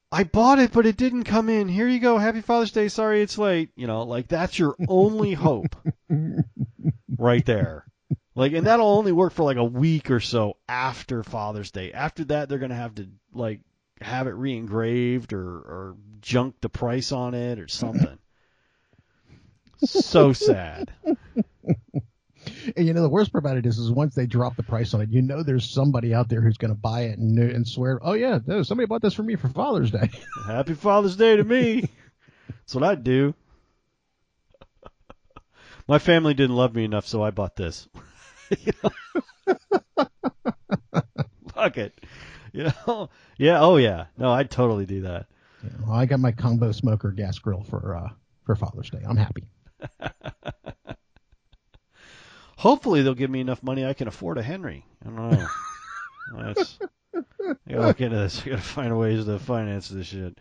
I 0.09 0.23
bought 0.23 0.59
it 0.59 0.71
but 0.71 0.85
it 0.85 0.95
didn't 0.95 1.25
come 1.25 1.49
in. 1.49 1.67
Here 1.67 1.89
you 1.89 1.99
go, 1.99 2.17
Happy 2.17 2.39
Father's 2.39 2.71
Day. 2.71 2.87
Sorry 2.87 3.21
it's 3.21 3.37
late. 3.37 3.71
You 3.75 3.87
know, 3.87 4.03
like 4.03 4.29
that's 4.29 4.57
your 4.57 4.77
only 4.87 5.33
hope, 5.33 5.75
right 7.17 7.45
there. 7.45 7.85
Like, 8.39 8.53
and 8.53 8.65
that'll 8.67 8.87
only 8.87 9.11
work 9.11 9.33
for 9.33 9.43
like 9.43 9.57
a 9.57 9.63
week 9.65 10.09
or 10.09 10.21
so 10.21 10.55
after 10.69 11.23
Father's 11.23 11.71
Day. 11.71 11.91
After 11.91 12.23
that, 12.25 12.47
they're 12.47 12.57
gonna 12.57 12.73
have 12.73 12.95
to 12.95 13.09
like 13.33 13.59
have 13.99 14.27
it 14.27 14.31
re-engraved 14.31 15.33
or 15.33 15.45
or 15.45 15.97
junk 16.21 16.55
the 16.61 16.69
price 16.69 17.11
on 17.11 17.33
it 17.33 17.59
or 17.59 17.67
something. 17.67 18.17
so 19.83 20.31
sad. 20.31 20.93
And 22.75 22.87
you 22.87 22.93
know 22.93 23.01
the 23.01 23.09
worst 23.09 23.31
part 23.31 23.43
about 23.43 23.57
it 23.57 23.65
is, 23.65 23.77
is 23.77 23.91
once 23.91 24.15
they 24.15 24.25
drop 24.25 24.55
the 24.55 24.63
price 24.63 24.93
on 24.93 25.01
it, 25.01 25.09
you 25.09 25.21
know 25.21 25.43
there's 25.43 25.69
somebody 25.69 26.13
out 26.13 26.29
there 26.29 26.41
who's 26.41 26.57
going 26.57 26.73
to 26.73 26.79
buy 26.79 27.01
it 27.01 27.19
and, 27.19 27.37
and 27.37 27.67
swear, 27.67 27.99
oh 28.01 28.13
yeah, 28.13 28.39
no, 28.45 28.63
somebody 28.63 28.87
bought 28.87 29.01
this 29.01 29.13
for 29.13 29.23
me 29.23 29.35
for 29.35 29.49
Father's 29.49 29.91
Day. 29.91 30.09
Happy 30.47 30.73
Father's 30.73 31.15
Day 31.15 31.35
to 31.35 31.43
me. 31.43 31.89
That's 32.47 32.75
what 32.75 32.83
I'd 32.83 33.03
do. 33.03 33.33
My 35.87 35.99
family 35.99 36.33
didn't 36.33 36.55
love 36.55 36.73
me 36.73 36.85
enough, 36.85 37.05
so 37.05 37.21
I 37.21 37.31
bought 37.31 37.55
this. 37.55 37.87
Fuck 41.53 41.77
it. 41.77 41.99
You 42.51 42.71
know? 42.87 43.09
Yeah. 43.37 43.61
Oh 43.61 43.77
yeah. 43.77 44.05
No, 44.17 44.31
I'd 44.31 44.49
totally 44.49 44.85
do 44.85 45.01
that. 45.01 45.27
You 45.63 45.69
know, 45.85 45.93
I 45.93 46.05
got 46.05 46.19
my 46.19 46.31
combo 46.31 46.71
smoker 46.71 47.11
gas 47.11 47.37
grill 47.39 47.63
for 47.63 47.95
uh, 47.95 48.09
for 48.45 48.55
Father's 48.55 48.89
Day. 48.89 49.01
I'm 49.07 49.17
happy. 49.17 49.43
Hopefully 52.57 53.03
they'll 53.03 53.13
give 53.13 53.29
me 53.29 53.39
enough 53.39 53.63
money 53.63 53.85
I 53.85 53.93
can 53.93 54.09
afford 54.09 54.37
a 54.37 54.43
Henry. 54.43 54.85
I 55.05 55.09
don't 55.09 55.31
know. 55.31 55.47
That's, 56.37 56.79
I 57.15 57.21
gotta 57.69 57.87
look 57.87 58.01
into 58.01 58.17
this. 58.17 58.41
I 58.45 58.49
gotta 58.49 58.61
find 58.61 58.99
ways 58.99 59.25
to 59.25 59.39
finance 59.39 59.89
this 59.89 60.07
shit. 60.07 60.37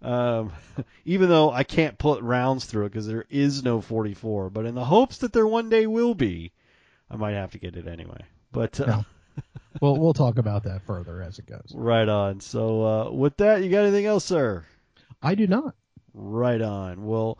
Um, 0.00 0.52
even 1.04 1.28
though 1.28 1.50
I 1.50 1.64
can't 1.64 1.98
put 1.98 2.22
rounds 2.22 2.64
through 2.64 2.86
it 2.86 2.90
because 2.90 3.06
there 3.06 3.26
is 3.28 3.62
no 3.62 3.80
44, 3.80 4.50
but 4.50 4.64
in 4.64 4.74
the 4.74 4.84
hopes 4.84 5.18
that 5.18 5.32
there 5.32 5.46
one 5.46 5.68
day 5.68 5.86
will 5.86 6.14
be, 6.14 6.52
I 7.10 7.16
might 7.16 7.34
have 7.34 7.52
to 7.52 7.58
get 7.58 7.76
it 7.76 7.86
anyway. 7.86 8.20
But 8.52 8.80
uh. 8.80 9.02
Well, 9.80 9.96
we'll 9.96 10.14
talk 10.14 10.38
about 10.38 10.64
that 10.64 10.82
further 10.82 11.22
as 11.22 11.38
it 11.38 11.46
goes. 11.46 11.72
right 11.72 12.08
on. 12.08 12.40
So 12.40 12.84
uh, 12.84 13.10
with 13.12 13.36
that, 13.36 13.62
you 13.62 13.70
got 13.70 13.84
anything 13.84 14.06
else, 14.06 14.24
sir? 14.24 14.64
I 15.22 15.36
do 15.36 15.46
not. 15.46 15.76
Right 16.14 16.60
on. 16.60 17.04
Well, 17.06 17.38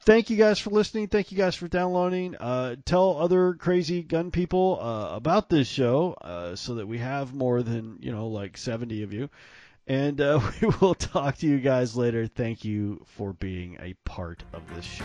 thank 0.00 0.28
you 0.28 0.36
guys 0.36 0.58
for 0.58 0.70
listening. 0.70 1.08
Thank 1.08 1.32
you 1.32 1.38
guys 1.38 1.54
for 1.54 1.68
downloading. 1.68 2.36
Uh, 2.36 2.76
tell 2.84 3.16
other 3.18 3.54
crazy 3.54 4.02
gun 4.02 4.30
people 4.30 4.78
uh, 4.80 5.16
about 5.16 5.48
this 5.48 5.66
show 5.68 6.12
uh, 6.20 6.56
so 6.56 6.74
that 6.74 6.86
we 6.86 6.98
have 6.98 7.32
more 7.32 7.62
than, 7.62 7.98
you 8.00 8.12
know, 8.12 8.26
like 8.26 8.58
70 8.58 9.02
of 9.04 9.12
you. 9.14 9.30
And 9.86 10.20
uh, 10.20 10.40
we 10.60 10.68
will 10.80 10.94
talk 10.94 11.38
to 11.38 11.46
you 11.46 11.60
guys 11.60 11.96
later. 11.96 12.26
Thank 12.26 12.64
you 12.64 13.04
for 13.16 13.32
being 13.32 13.78
a 13.80 13.94
part 14.04 14.42
of 14.52 14.62
this 14.74 14.84
show. 14.84 15.04